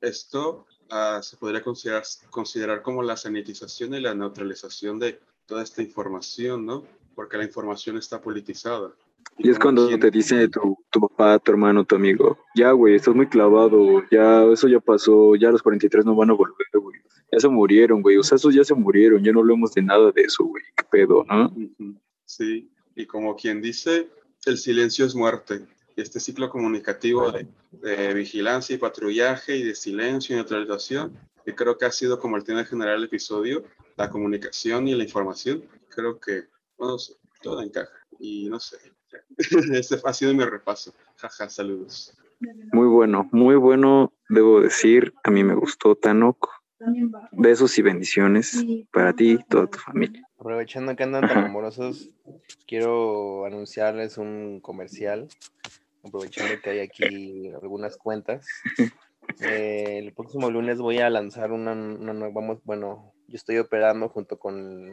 esto 0.00 0.66
ah, 0.90 1.20
se 1.22 1.36
podría 1.36 1.62
considerar, 1.62 2.02
considerar 2.30 2.82
como 2.82 3.02
la 3.02 3.16
sanitización 3.16 3.94
y 3.94 4.00
la 4.00 4.14
neutralización 4.14 4.98
de 4.98 5.20
toda 5.46 5.62
esta 5.62 5.82
información, 5.82 6.66
¿no? 6.66 6.84
Porque 7.14 7.36
la 7.36 7.44
información 7.44 7.96
está 7.98 8.20
politizada. 8.20 8.92
Y 9.38 9.50
es 9.50 9.58
como 9.58 9.74
cuando 9.76 9.88
quien- 9.88 10.00
te 10.00 10.10
dice 10.10 10.48
tu, 10.48 10.76
tu 10.90 11.00
papá, 11.00 11.38
tu 11.38 11.52
hermano, 11.52 11.84
tu 11.84 11.94
amigo, 11.94 12.38
ya, 12.54 12.72
güey, 12.72 12.94
estás 12.96 13.14
muy 13.14 13.26
clavado, 13.28 14.02
ya, 14.10 14.44
eso 14.44 14.66
ya 14.68 14.80
pasó, 14.80 15.34
ya 15.36 15.50
los 15.50 15.62
43 15.62 16.04
no 16.04 16.14
van 16.16 16.30
a 16.30 16.34
volver, 16.34 16.66
güey. 16.74 16.98
Ya 17.32 17.38
se 17.38 17.48
murieron, 17.48 18.02
güey, 18.02 18.16
o 18.16 18.22
sea, 18.22 18.36
esos 18.36 18.54
ya 18.54 18.64
se 18.64 18.74
murieron, 18.74 19.22
ya 19.22 19.30
no 19.32 19.40
hablemos 19.40 19.72
de 19.72 19.82
nada 19.82 20.10
de 20.10 20.22
eso, 20.22 20.44
güey, 20.44 20.64
qué 20.76 20.84
pedo, 20.90 21.24
¿no? 21.28 21.54
Sí, 22.24 22.70
y 22.96 23.06
como 23.06 23.36
quien 23.36 23.60
dice, 23.60 24.08
el 24.46 24.58
silencio 24.58 25.04
es 25.04 25.14
muerte. 25.14 25.66
Este 25.96 26.20
ciclo 26.20 26.48
comunicativo 26.48 27.30
de, 27.30 27.46
de 27.72 28.14
vigilancia 28.14 28.74
y 28.74 28.78
patrullaje 28.78 29.56
y 29.56 29.62
de 29.62 29.74
silencio 29.74 30.34
y 30.34 30.36
neutralización, 30.36 31.16
que 31.44 31.54
creo 31.54 31.76
que 31.76 31.84
ha 31.84 31.92
sido 31.92 32.18
como 32.18 32.36
el 32.36 32.44
tema 32.44 32.64
general 32.64 32.96
del 32.96 33.04
episodio, 33.04 33.64
la 33.96 34.08
comunicación 34.08 34.88
y 34.88 34.94
la 34.94 35.04
información, 35.04 35.64
creo 35.88 36.18
que, 36.18 36.44
bueno, 36.78 36.96
todo 37.42 37.60
encaja. 37.60 37.92
Y 38.18 38.48
no 38.48 38.60
sé, 38.60 38.78
este 39.72 39.96
ha 40.04 40.12
sido 40.12 40.34
mi 40.34 40.44
repaso. 40.44 40.94
Jaja, 41.16 41.48
saludos. 41.48 42.16
Muy 42.72 42.86
bueno, 42.86 43.28
muy 43.32 43.56
bueno, 43.56 44.14
debo 44.28 44.60
decir, 44.60 45.12
a 45.24 45.30
mí 45.30 45.44
me 45.44 45.54
gustó 45.54 45.94
Tanok. 45.94 46.48
Besos 47.32 47.78
y 47.78 47.82
bendiciones 47.82 48.64
para 48.92 49.12
ti 49.12 49.32
y 49.32 49.44
toda 49.44 49.66
tu 49.66 49.78
familia. 49.78 50.26
Aprovechando 50.38 50.96
que 50.96 51.02
andan 51.02 51.28
tan 51.28 51.44
amorosos, 51.44 52.08
quiero 52.66 53.44
anunciarles 53.44 54.16
un 54.18 54.60
comercial. 54.60 55.28
Aprovechando 56.02 56.54
que 56.62 56.70
hay 56.70 56.80
aquí 56.80 57.48
algunas 57.62 57.96
cuentas. 57.98 58.46
Eh, 59.42 59.98
el 59.98 60.12
próximo 60.12 60.50
lunes 60.50 60.78
voy 60.78 60.98
a 60.98 61.10
lanzar 61.10 61.52
una, 61.52 61.72
una 61.72 62.12
nueva, 62.12 62.32
vamos, 62.34 62.58
bueno, 62.64 63.12
yo 63.28 63.36
estoy 63.36 63.58
operando 63.58 64.08
junto 64.08 64.38
con 64.38 64.90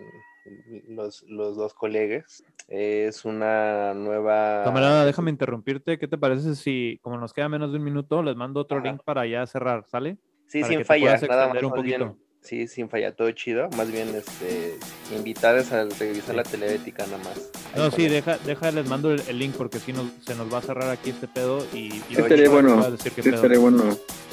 los, 0.89 1.23
los 1.23 1.55
dos 1.55 1.73
colegas. 1.73 2.43
Es 2.68 3.26
una 3.26 3.93
nueva... 3.93 4.64
Camarada, 4.65 5.05
déjame 5.05 5.31
interrumpirte. 5.31 5.97
¿Qué 5.97 6.07
te 6.07 6.18
parece 6.18 6.55
si, 6.55 6.99
como 7.01 7.18
nos 7.18 7.34
queda 7.34 7.49
menos 7.49 7.72
de 7.72 7.77
un 7.77 7.85
minuto, 7.85 8.22
les 8.22 8.35
mando 8.35 8.59
otro 8.59 8.77
Ajá. 8.80 8.91
link 8.91 9.01
para 9.03 9.26
ya 9.26 9.47
cerrar? 9.47 9.85
¿Sale? 9.88 10.18
Sí, 10.48 10.60
sin 10.64 10.69
que 10.69 10.78
te 10.80 10.86
falla, 10.86 11.06
puedas 11.18 11.22
nada 11.30 11.48
más, 11.53 11.64
un 11.64 11.84
bien, 11.84 11.99
poquito. 12.02 12.18
sí, 12.41 12.68
sin 12.68 12.90
falla, 12.90 13.14
todo 13.15 13.30
chido. 13.32 13.69
Más 13.78 13.91
bien, 13.91 14.15
este, 14.15 14.78
invitarles 15.15 15.72
a 15.74 15.84
revisar 15.99 16.36
la 16.36 16.44
televética 16.44 17.06
nada 17.06 17.18
más. 17.19 17.38
Ahí 17.74 17.82
No, 17.82 17.91
sí, 17.91 18.07
deja, 18.07 18.38
deja, 18.45 18.72
les 18.72 18.88
mando 18.88 19.11
el, 19.11 19.22
el 19.28 19.38
link 19.40 19.56
porque 19.57 19.80
si 19.80 19.91
nos, 19.94 20.06
se 20.26 20.36
nos 20.36 20.52
va 20.53 20.60
a 20.60 20.61
cerrar 20.61 20.90
aquí 20.90 21.10
este 21.10 21.28
pedo 21.28 21.65
y, 21.74 21.94
y 22.10 22.15
estaría 22.15 22.38
les 22.38 22.49
bueno, 22.49 22.88
estaría 22.88 23.60
bueno 23.60 23.84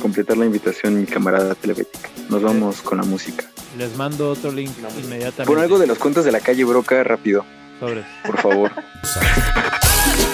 completar 0.01 0.37
la 0.37 0.47
invitación, 0.47 1.01
mi 1.01 1.07
camarada 1.07 1.55
televética. 1.57 2.09
Nos 2.31 2.43
vamos 2.43 2.81
con 2.83 2.99
la 2.99 3.05
música. 3.05 3.45
Les 3.77 3.97
mando 3.97 4.31
otro 4.31 4.53
link 4.53 4.71
No, 4.79 4.89
inmediatamente. 5.01 5.45
Pon 5.47 5.59
algo 5.59 5.79
de 5.81 5.89
las 5.89 5.99
cuentas 5.99 6.25
de 6.25 6.31
la 6.31 6.39
calle 6.41 6.63
Broca 6.65 7.03
rápido, 7.03 7.45
Sobres. 7.81 8.07
por 8.25 8.39
favor. 8.41 8.71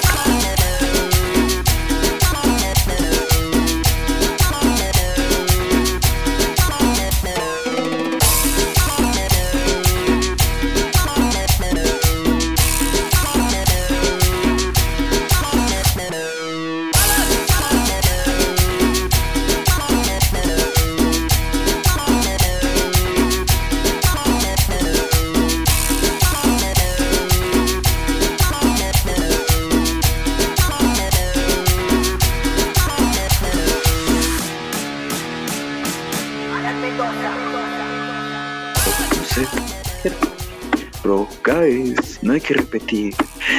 no 42.23 42.33
hay 42.33 42.41
que 42.41 42.55
repetir. 42.55 43.15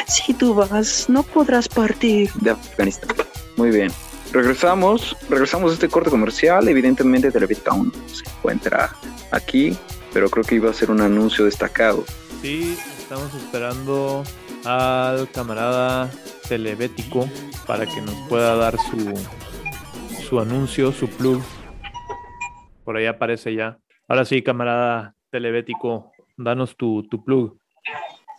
Si 0.08 0.34
tú 0.34 0.54
vas, 0.54 1.10
no 1.10 1.24
podrás 1.24 1.68
partir. 1.68 2.32
De 2.34 2.52
Afganistán. 2.52 3.16
Muy 3.58 3.72
bien. 3.72 3.92
Regresamos, 4.32 5.16
regresamos 5.30 5.72
a 5.72 5.74
este 5.74 5.90
corte 5.90 6.10
comercial. 6.10 6.68
Evidentemente, 6.68 7.32
Televética 7.32 7.72
aún 7.72 7.92
se 8.08 8.24
encuentra 8.30 8.96
aquí, 9.32 9.76
pero 10.14 10.30
creo 10.30 10.46
que 10.46 10.56
iba 10.56 10.70
a 10.70 10.74
ser 10.74 10.90
un 10.90 11.02
anuncio 11.02 11.46
destacado. 11.46 12.06
Sí, 12.42 12.78
estamos 12.98 13.34
esperando 13.34 14.24
al 14.64 15.30
camarada 15.32 16.10
telebético 16.48 17.30
para 17.68 17.86
que 17.86 18.02
nos 18.02 18.16
pueda 18.30 18.56
dar 18.56 18.78
su, 18.78 19.14
su 20.28 20.40
anuncio, 20.40 20.92
su 20.92 21.10
plug. 21.10 21.42
Por 22.86 22.98
ahí 22.98 23.06
aparece 23.06 23.54
ya. 23.54 23.80
Ahora 24.08 24.26
sí, 24.26 24.42
camarada 24.42 25.16
telebético, 25.30 26.12
danos 26.38 26.76
tu, 26.78 27.08
tu 27.10 27.24
plug. 27.24 27.58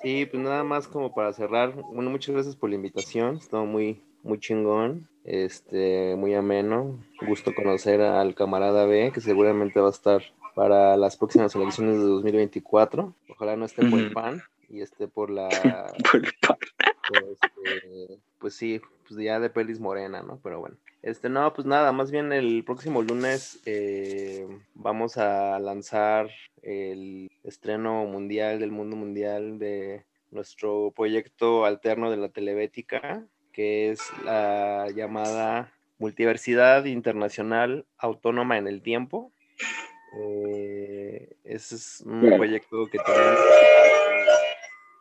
Sí, 0.03 0.27
pues 0.27 0.43
nada 0.43 0.65
más 0.65 0.89
como 0.89 1.15
para 1.15 1.33
cerrar. 1.33 1.75
Bueno, 1.93 2.11
muchas 2.11 2.35
gracias 2.35 2.57
por 2.57 2.71
la 2.71 2.77
invitación. 2.77 3.37
Estuvo 3.37 3.67
muy, 3.67 4.03
muy 4.25 4.41
chingón, 4.41 5.09
este, 5.25 6.17
muy 6.17 6.35
ameno. 6.35 6.99
Gusto 7.27 7.55
conocer 7.55 8.01
al 8.01 8.35
camarada 8.35 8.85
B, 8.85 9.13
que 9.15 9.21
seguramente 9.21 9.81
va 9.81 9.87
a 9.87 9.93
estar 9.93 10.23
para 10.57 10.97
las 10.97 11.17
próximas 11.17 11.55
elecciones 11.55 11.99
de 11.99 12.05
2024. 12.05 13.15
Ojalá 13.29 13.57
no 13.57 13.65
esté 13.65 13.89
por 13.89 14.01
el 14.01 14.13
PAN 14.13 14.43
y 14.69 14.81
esté 14.81 15.07
por 15.07 15.31
la... 15.31 15.49
Por 16.11 16.25
el 16.25 16.33
pan. 16.41 16.57
este, 17.31 18.21
pues 18.39 18.55
sí, 18.55 18.81
pues 19.07 19.21
ya 19.21 19.39
de 19.39 19.51
pelis 19.51 19.79
morena, 19.79 20.23
¿no? 20.23 20.41
Pero 20.43 20.61
bueno. 20.61 20.77
Este, 21.03 21.29
no, 21.29 21.53
pues 21.53 21.67
nada, 21.67 21.91
más 21.91 22.13
bien 22.13 22.33
el 22.33 22.63
próximo 22.65 23.03
lunes 23.03 23.61
eh, 23.67 24.47
vamos 24.75 25.19
a 25.19 25.59
lanzar 25.59 26.31
el 26.63 27.29
estreno 27.43 28.05
mundial 28.07 28.61
del 28.61 28.71
mundo 28.71 28.95
mundial 28.95 29.59
de 29.59 30.05
nuestro 30.31 30.93
proyecto 30.95 31.65
alterno 31.65 32.09
de 32.09 32.19
la 32.19 32.29
telebética, 32.29 33.27
que 33.53 33.91
es 33.91 34.01
la 34.25 34.87
llamada 34.95 35.73
Multiversidad 35.99 36.85
Internacional 36.85 37.85
Autónoma 37.99 38.57
en 38.57 38.69
el 38.69 38.81
Tiempo. 38.81 39.33
Eh, 40.21 41.37
ese 41.43 41.75
es 41.75 42.01
un 42.07 42.37
proyecto 42.37 42.87
que 42.87 42.99
tenemos 42.99 43.41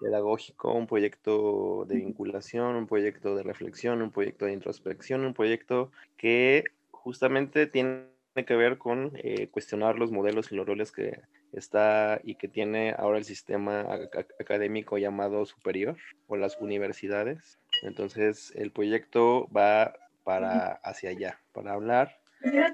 pedagógico, 0.02 0.74
un 0.74 0.88
proyecto 0.88 1.86
de 1.88 1.96
vinculación, 1.98 2.76
un 2.76 2.88
proyecto 2.88 3.36
de 3.36 3.44
reflexión, 3.44 4.02
un 4.02 4.12
proyecto 4.12 4.46
de 4.46 4.54
introspección, 4.54 5.24
un 5.24 5.34
proyecto 5.36 5.92
que 6.18 6.64
justamente 6.90 7.68
tiene 7.68 8.08
que 8.48 8.56
ver 8.56 8.78
con 8.78 9.12
eh, 9.16 9.48
cuestionar 9.50 10.00
los 10.00 10.12
modelos 10.12 10.52
y 10.52 10.56
los 10.56 10.66
roles 10.66 10.92
que 10.92 11.22
está 11.52 12.20
y 12.24 12.36
que 12.36 12.48
tiene 12.48 12.96
ahora 12.98 13.18
el 13.20 13.26
sistema 13.26 13.84
ac- 13.84 14.10
ac- 14.12 14.34
académico 14.40 14.98
llamado 14.98 15.46
superior 15.46 15.98
o 16.28 16.36
las 16.36 16.58
universidades. 16.60 17.60
Entonces 17.84 18.52
el 18.56 18.72
proyecto 18.72 19.48
va 19.56 19.94
para 20.24 20.74
hacia 20.84 21.10
allá, 21.12 21.40
para 21.52 21.74
hablar 21.74 22.18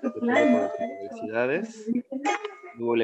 todo 0.01 0.13
con 0.19 0.27
las 0.29 0.79
universidades, 0.79 1.89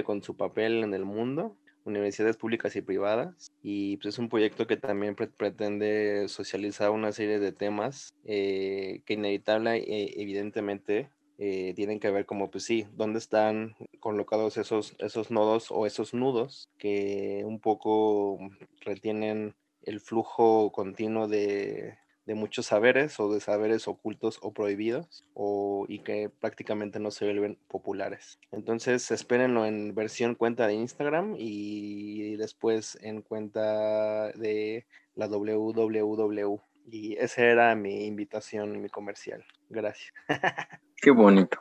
con 0.03 0.21
su 0.23 0.37
papel 0.37 0.83
en 0.83 0.93
el 0.93 1.03
mundo, 1.05 1.57
universidades 1.85 2.37
públicas 2.37 2.75
y 2.75 2.81
privadas, 2.81 3.51
y 3.61 3.97
pues 3.97 4.15
es 4.15 4.19
un 4.19 4.29
proyecto 4.29 4.67
que 4.67 4.77
también 4.77 5.15
pre- 5.15 5.27
pretende 5.27 6.27
socializar 6.27 6.91
una 6.91 7.11
serie 7.11 7.39
de 7.39 7.51
temas 7.51 8.13
eh, 8.25 9.01
que 9.05 9.13
inevitable 9.15 9.77
e 9.77 10.21
evidentemente 10.21 11.09
eh, 11.37 11.73
tienen 11.75 11.99
que 11.99 12.11
ver 12.11 12.25
como 12.25 12.49
pues 12.51 12.63
sí, 12.63 12.85
dónde 12.95 13.19
están 13.19 13.75
colocados 13.99 14.57
esos, 14.57 14.95
esos 14.99 15.31
nodos 15.31 15.71
o 15.71 15.85
esos 15.85 16.13
nudos 16.13 16.69
que 16.77 17.43
un 17.45 17.59
poco 17.59 18.37
retienen 18.81 19.55
el 19.81 19.99
flujo 19.99 20.71
continuo 20.71 21.27
de, 21.27 21.97
de 22.25 22.35
muchos 22.35 22.67
saberes 22.67 23.19
o 23.19 23.33
de 23.33 23.39
saberes 23.39 23.87
ocultos 23.87 24.39
o 24.41 24.53
prohibidos 24.53 25.25
o, 25.33 25.85
y 25.89 25.99
que 25.99 26.29
prácticamente 26.29 26.99
no 26.99 27.11
se 27.11 27.25
vuelven 27.25 27.57
populares. 27.67 28.39
Entonces 28.51 29.11
espérenlo 29.11 29.65
en 29.65 29.93
versión 29.93 30.35
cuenta 30.35 30.67
de 30.67 30.75
Instagram 30.75 31.35
y 31.37 32.35
después 32.37 32.97
en 33.01 33.21
cuenta 33.21 34.31
de 34.31 34.85
la 35.15 35.27
www. 35.27 36.61
Y 36.91 37.15
esa 37.15 37.43
era 37.43 37.75
mi 37.75 38.05
invitación 38.05 38.75
y 38.75 38.79
mi 38.79 38.89
comercial. 38.89 39.43
Gracias. 39.69 40.13
Qué 41.01 41.11
bonito. 41.11 41.59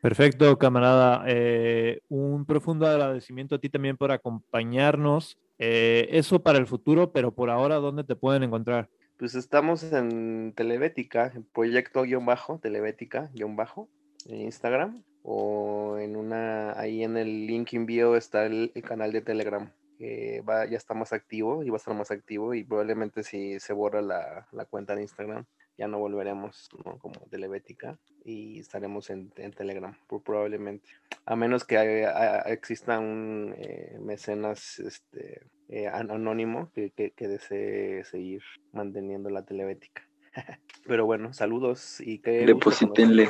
Perfecto, 0.00 0.56
camarada. 0.58 1.24
Eh, 1.26 2.00
un 2.08 2.44
profundo 2.44 2.86
agradecimiento 2.86 3.56
a 3.56 3.58
ti 3.58 3.68
también 3.68 3.96
por 3.96 4.12
acompañarnos. 4.12 5.36
Eh, 5.58 6.08
eso 6.12 6.40
para 6.40 6.58
el 6.58 6.68
futuro, 6.68 7.10
pero 7.12 7.32
por 7.32 7.50
ahora, 7.50 7.76
¿dónde 7.76 8.04
te 8.04 8.14
pueden 8.14 8.44
encontrar? 8.44 8.88
Pues 9.18 9.34
estamos 9.34 9.82
en 9.82 10.52
Telebética, 10.54 11.32
en 11.34 11.42
proyecto 11.42 12.02
guion 12.02 12.24
bajo, 12.24 12.60
Telebética 12.60 13.30
guion 13.34 13.56
bajo, 13.56 13.88
en 14.26 14.42
Instagram 14.42 15.02
o 15.24 15.98
en 15.98 16.14
una, 16.14 16.78
ahí 16.78 17.02
en 17.02 17.16
el 17.16 17.48
link 17.48 17.74
envío 17.74 18.14
está 18.14 18.46
el, 18.46 18.70
el 18.76 18.82
canal 18.82 19.10
de 19.10 19.20
Telegram. 19.20 19.72
que 19.98 20.40
va, 20.48 20.66
ya 20.66 20.76
está 20.76 20.94
más 20.94 21.12
activo 21.12 21.64
y 21.64 21.70
va 21.70 21.76
a 21.76 21.78
estar 21.78 21.94
más 21.94 22.12
activo 22.12 22.54
y 22.54 22.62
probablemente 22.62 23.24
si 23.24 23.58
se 23.58 23.72
borra 23.72 24.02
la, 24.02 24.46
la 24.52 24.64
cuenta 24.66 24.94
de 24.94 25.02
Instagram 25.02 25.44
ya 25.78 25.88
no 25.88 25.98
volveremos 25.98 26.68
¿no? 26.84 26.98
como 26.98 27.20
Telebética 27.30 27.98
y 28.24 28.58
estaremos 28.58 29.08
en, 29.10 29.32
en 29.36 29.52
Telegram 29.52 29.96
pro- 30.08 30.20
probablemente. 30.20 30.88
A 31.24 31.36
menos 31.36 31.64
que 31.64 31.78
haya- 31.78 32.40
exista 32.42 32.98
un 32.98 33.54
eh, 33.56 33.96
mecenas 34.00 34.78
este, 34.80 35.46
eh, 35.68 35.86
an- 35.86 36.10
anónimo 36.10 36.70
que, 36.74 36.90
que, 36.90 37.12
que 37.12 37.28
desee 37.28 38.04
seguir 38.04 38.42
manteniendo 38.72 39.30
la 39.30 39.44
Telebética. 39.44 40.02
Pero 40.86 41.06
bueno, 41.06 41.32
saludos 41.32 42.00
y 42.00 42.18
que 42.18 42.44
Deposítenle. 42.44 43.28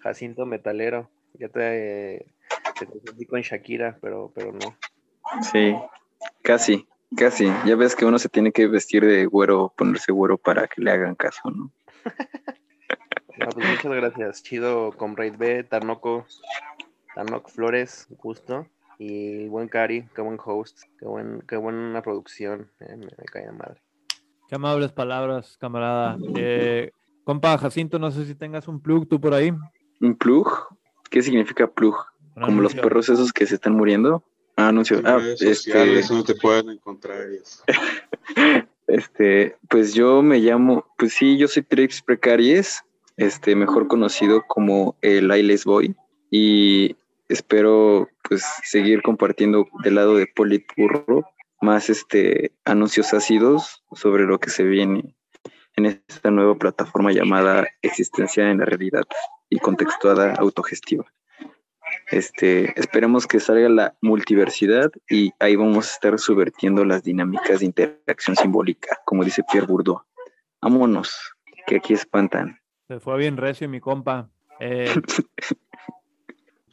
Jacinto 0.00 0.46
Metalero. 0.46 1.10
Ya 1.34 1.48
te, 1.48 2.26
te 2.78 2.86
confundí 2.86 3.26
con 3.26 3.40
Shakira, 3.42 3.98
pero, 4.00 4.32
pero 4.34 4.52
no. 4.52 4.76
Sí, 5.42 5.74
casi, 6.42 6.86
casi. 7.16 7.46
Ya 7.66 7.76
ves 7.76 7.94
que 7.94 8.04
uno 8.04 8.18
se 8.18 8.28
tiene 8.28 8.52
que 8.52 8.66
vestir 8.66 9.04
de 9.04 9.26
güero, 9.26 9.72
ponerse 9.76 10.12
güero 10.12 10.38
para 10.38 10.66
que 10.66 10.80
le 10.82 10.90
hagan 10.90 11.14
caso, 11.14 11.50
¿no? 11.50 11.70
No, 13.38 13.48
pues 13.50 13.68
muchas 13.68 13.92
gracias. 13.92 14.42
Chido, 14.42 14.92
Comrade 14.92 15.36
B, 15.36 15.62
Tarnoco, 15.64 16.24
Tarnoc 17.14 17.50
Flores, 17.50 18.06
gusto. 18.22 18.66
Y 18.98 19.46
buen 19.48 19.68
Cari, 19.68 20.08
qué 20.14 20.22
buen 20.22 20.38
host, 20.42 20.78
qué, 20.98 21.04
buen, 21.04 21.42
qué 21.46 21.58
buena 21.58 22.00
producción. 22.00 22.70
eh, 22.80 22.96
me, 22.96 23.04
me 23.04 23.24
cae 23.30 23.44
de 23.44 23.52
madre. 23.52 23.82
Qué 24.48 24.54
amables 24.54 24.92
palabras, 24.92 25.58
camarada. 25.58 26.16
Eh, 26.34 26.92
compa 27.24 27.58
Jacinto, 27.58 27.98
no 27.98 28.10
sé 28.10 28.24
si 28.24 28.34
tengas 28.34 28.68
un 28.68 28.80
plug 28.80 29.06
tú 29.06 29.20
por 29.20 29.34
ahí. 29.34 29.52
¿Un 30.00 30.16
plug? 30.16 30.48
¿Qué 31.10 31.20
significa 31.20 31.66
plug? 31.66 31.94
Como 32.40 32.62
los 32.62 32.74
perros 32.74 33.10
esos 33.10 33.34
que 33.34 33.44
se 33.44 33.56
están 33.56 33.74
muriendo. 33.74 34.24
Ah, 34.56 34.68
anuncio. 34.68 35.00
Ah, 35.04 35.18
redes 35.18 35.42
este, 35.42 35.54
sociales 35.70 36.10
no 36.10 36.24
te 36.24 36.34
pueden 36.34 36.70
encontrar. 36.70 37.28
este, 38.86 39.56
pues 39.68 39.94
yo 39.94 40.22
me 40.22 40.38
llamo, 40.38 40.86
pues 40.96 41.12
sí, 41.12 41.36
yo 41.36 41.46
soy 41.46 41.62
Trix 41.62 42.00
Precaries, 42.02 42.82
este, 43.16 43.54
mejor 43.54 43.86
conocido 43.86 44.42
como 44.48 44.96
el 45.02 45.30
Ailes 45.30 45.64
Boy, 45.64 45.94
y 46.30 46.96
espero 47.28 48.08
pues 48.28 48.44
seguir 48.64 49.02
compartiendo 49.02 49.66
del 49.82 49.96
lado 49.96 50.16
de 50.16 50.26
Politburro 50.26 51.24
más 51.60 51.90
este 51.90 52.52
anuncios 52.64 53.12
ácidos 53.14 53.82
sobre 53.92 54.24
lo 54.24 54.38
que 54.38 54.50
se 54.50 54.64
viene 54.64 55.16
en 55.76 55.86
esta 55.86 56.30
nueva 56.30 56.54
plataforma 56.56 57.12
llamada 57.12 57.66
Existencia 57.82 58.50
en 58.50 58.58
la 58.58 58.64
Realidad 58.64 59.04
y 59.50 59.58
contextuada 59.58 60.34
autogestiva. 60.34 61.04
Este, 62.10 62.78
esperemos 62.78 63.26
que 63.26 63.40
salga 63.40 63.68
la 63.68 63.96
multiversidad 64.00 64.90
y 65.08 65.32
ahí 65.38 65.56
vamos 65.56 65.88
a 65.88 65.94
estar 65.94 66.18
subvertiendo 66.18 66.84
las 66.84 67.02
dinámicas 67.02 67.60
de 67.60 67.66
interacción 67.66 68.36
simbólica, 68.36 69.00
como 69.04 69.24
dice 69.24 69.42
Pierre 69.50 69.66
Bourdieu. 69.66 70.00
Vámonos, 70.60 71.34
que 71.66 71.76
aquí 71.76 71.94
espantan. 71.94 72.60
Se 72.88 73.00
fue 73.00 73.18
bien 73.18 73.36
recio, 73.36 73.68
mi 73.68 73.80
compa. 73.80 74.28
Eh, 74.60 74.92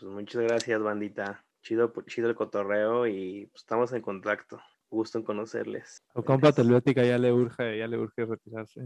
Pues 0.03 0.11
muchas 0.15 0.41
gracias, 0.43 0.81
bandita. 0.81 1.45
Chido, 1.61 1.93
chido 2.07 2.27
el 2.27 2.35
cotorreo 2.35 3.07
y 3.07 3.45
pues, 3.45 3.61
estamos 3.61 3.93
en 3.93 4.01
contacto. 4.01 4.59
Gusto 4.89 5.17
en 5.17 5.23
conocerles. 5.23 6.03
tu 6.13 6.21
compa 6.25 6.51
Telvética 6.51 7.05
ya 7.05 7.17
le 7.17 7.31
urge, 7.31 7.77
ya 7.77 7.87
le 7.87 7.97
urge 7.97 8.25
retirarse. 8.25 8.81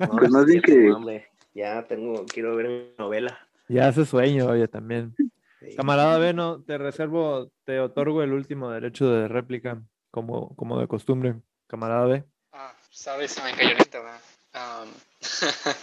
No, 0.00 0.08
Pues 0.18 0.30
más 0.32 0.46
bien 0.46 0.60
ya 0.60 0.66
tengo 0.66 1.06
que-. 1.06 1.26
Ya 1.54 1.86
tengo, 1.86 2.26
quiero 2.26 2.56
ver 2.56 2.68
mi 2.68 2.92
novela. 2.98 3.38
Ya 3.68 3.86
hace 3.86 4.04
sueño, 4.04 4.46
oye, 4.48 4.66
también. 4.66 5.14
Sí. 5.60 5.74
Camarada 5.76 6.18
Beno, 6.18 6.62
te 6.62 6.78
reservo, 6.78 7.50
te 7.64 7.80
otorgo 7.80 8.22
el 8.22 8.32
último 8.32 8.70
derecho 8.70 9.10
de 9.10 9.28
réplica, 9.28 9.82
como, 10.10 10.54
como 10.56 10.78
de 10.80 10.86
costumbre. 10.86 11.34
Camarada 11.66 12.06
B. 12.06 12.24
Ah, 12.52 12.74
sorry, 12.90 13.28
se 13.28 13.42
me 13.42 13.54
cayó 13.54 13.70
el 13.70 13.78
internet. 13.78 14.22
Um, 14.54 14.90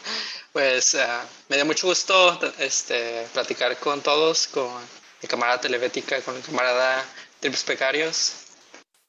pues 0.54 0.96
ah, 0.96 1.26
me 1.50 1.58
dio 1.58 1.66
mucho 1.66 1.88
gusto 1.88 2.40
este, 2.58 3.28
platicar 3.34 3.78
con 3.78 4.02
todos, 4.02 4.48
con 4.48 4.82
mi 5.22 5.28
camarada 5.28 5.62
Televética, 5.62 6.22
con 6.22 6.36
mi 6.36 6.42
camarada 6.42 7.06
Trips 7.40 7.64
Pecarios, 7.64 8.48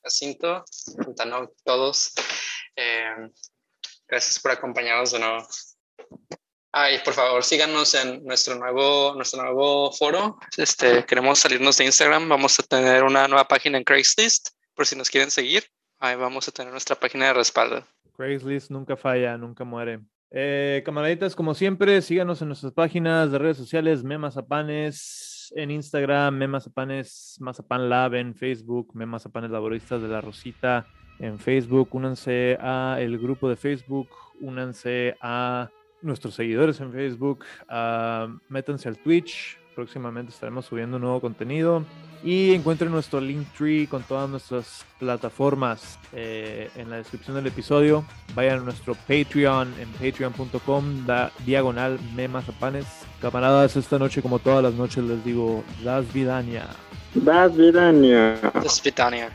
Jacinto, 0.03 0.65
Tano, 1.17 1.51
todos. 1.65 2.13
Eh, 2.77 3.31
gracias 4.07 4.39
por 4.39 4.51
acompañarnos 4.51 5.13
de 5.13 5.19
nuevo. 5.21 5.49
Ah, 6.73 6.91
y 6.91 6.99
por 6.99 7.15
favor, 7.15 7.43
síganos 7.43 7.95
en 7.95 8.25
nuestro 8.25 8.55
nuevo, 8.57 9.15
nuestro 9.15 9.43
nuevo 9.43 9.93
foro. 9.93 10.39
Este, 10.57 11.05
queremos 11.07 11.39
salirnos 11.39 11.79
de 11.79 11.87
Instagram. 11.87 12.29
Vamos 12.29 12.59
a 12.59 12.63
tener 12.63 13.03
una 13.03 13.27
nueva 13.29 13.49
página 13.49 13.79
en 13.79 13.85
Craigslist, 13.85 14.49
por 14.75 14.87
si 14.87 14.97
nos 14.97 15.09
quieren 15.09 15.31
seguir. 15.31 15.65
Ahí 15.99 16.17
vamos 16.17 16.49
a 16.49 16.53
tener 16.53 16.73
nuestra 16.73 16.97
página 16.97 17.27
de 17.27 17.33
respaldo. 17.35 17.87
Craigslist 18.17 18.71
nunca 18.71 18.97
falla, 18.97 19.37
nunca 19.39 19.65
muere. 19.65 20.01
Eh, 20.31 20.83
camaraditas, 20.85 21.35
como 21.35 21.55
siempre, 21.55 22.03
síganos 22.03 22.43
en 22.43 22.49
nuestras 22.49 22.73
páginas 22.73 23.31
de 23.31 23.39
redes 23.39 23.57
sociales, 23.57 24.05
Memazapanes, 24.05 25.53
en 25.55 25.71
Instagram, 25.71 26.37
Memazapanes, 26.37 27.37
Mazapan 27.41 27.89
Lab 27.89 28.15
en 28.15 28.35
Facebook, 28.35 28.91
Memazapanes 28.95 29.51
Laboristas 29.51 30.03
de 30.03 30.09
la 30.09 30.21
Rosita 30.21 30.87
en 31.19 31.39
Facebook. 31.39 31.89
Únanse 31.93 32.59
a 32.61 32.97
el 33.01 33.19
grupo 33.19 33.49
de 33.49 33.57
Facebook, 33.57 34.09
únanse 34.41 35.17
a 35.21 35.71
nuestros 36.07 36.35
seguidores 36.35 36.81
en 36.81 36.93
Facebook, 36.93 37.45
ah, 37.69 38.29
métanse 38.49 38.89
al 38.89 38.99
Twitch. 38.99 39.59
Próximamente 39.75 40.33
estaremos 40.33 40.65
subiendo 40.65 40.99
nuevo 40.99 41.21
contenido. 41.21 41.85
Y 42.25 42.55
encuentren 42.55 42.91
nuestro 42.91 43.21
Linktree 43.21 43.87
con 43.87 44.03
todas 44.03 44.29
nuestras 44.29 44.87
plataformas 44.99 45.99
eh, 46.15 46.71
en 46.77 46.89
la 46.89 46.97
descripción 46.97 47.37
del 47.37 47.47
episodio. 47.47 48.03
Vayan 48.35 48.61
a 48.61 48.63
nuestro 48.63 48.95
Patreon 48.95 49.75
en 49.79 49.89
patreon.com 49.93 51.07
diagonal 51.45 52.01
memazapanes. 52.15 52.87
Camaradas, 53.21 53.77
esta 53.77 53.99
noche 53.99 54.23
como 54.23 54.39
todas 54.39 54.63
las 54.63 54.73
noches 54.75 55.05
les 55.05 55.23
digo, 55.23 55.63
Das 55.85 56.11
Vidania. 56.11 56.69
Das 57.15 57.55
Vidania. 57.55 58.41
Das 58.55 58.83
Vidania. 58.83 59.31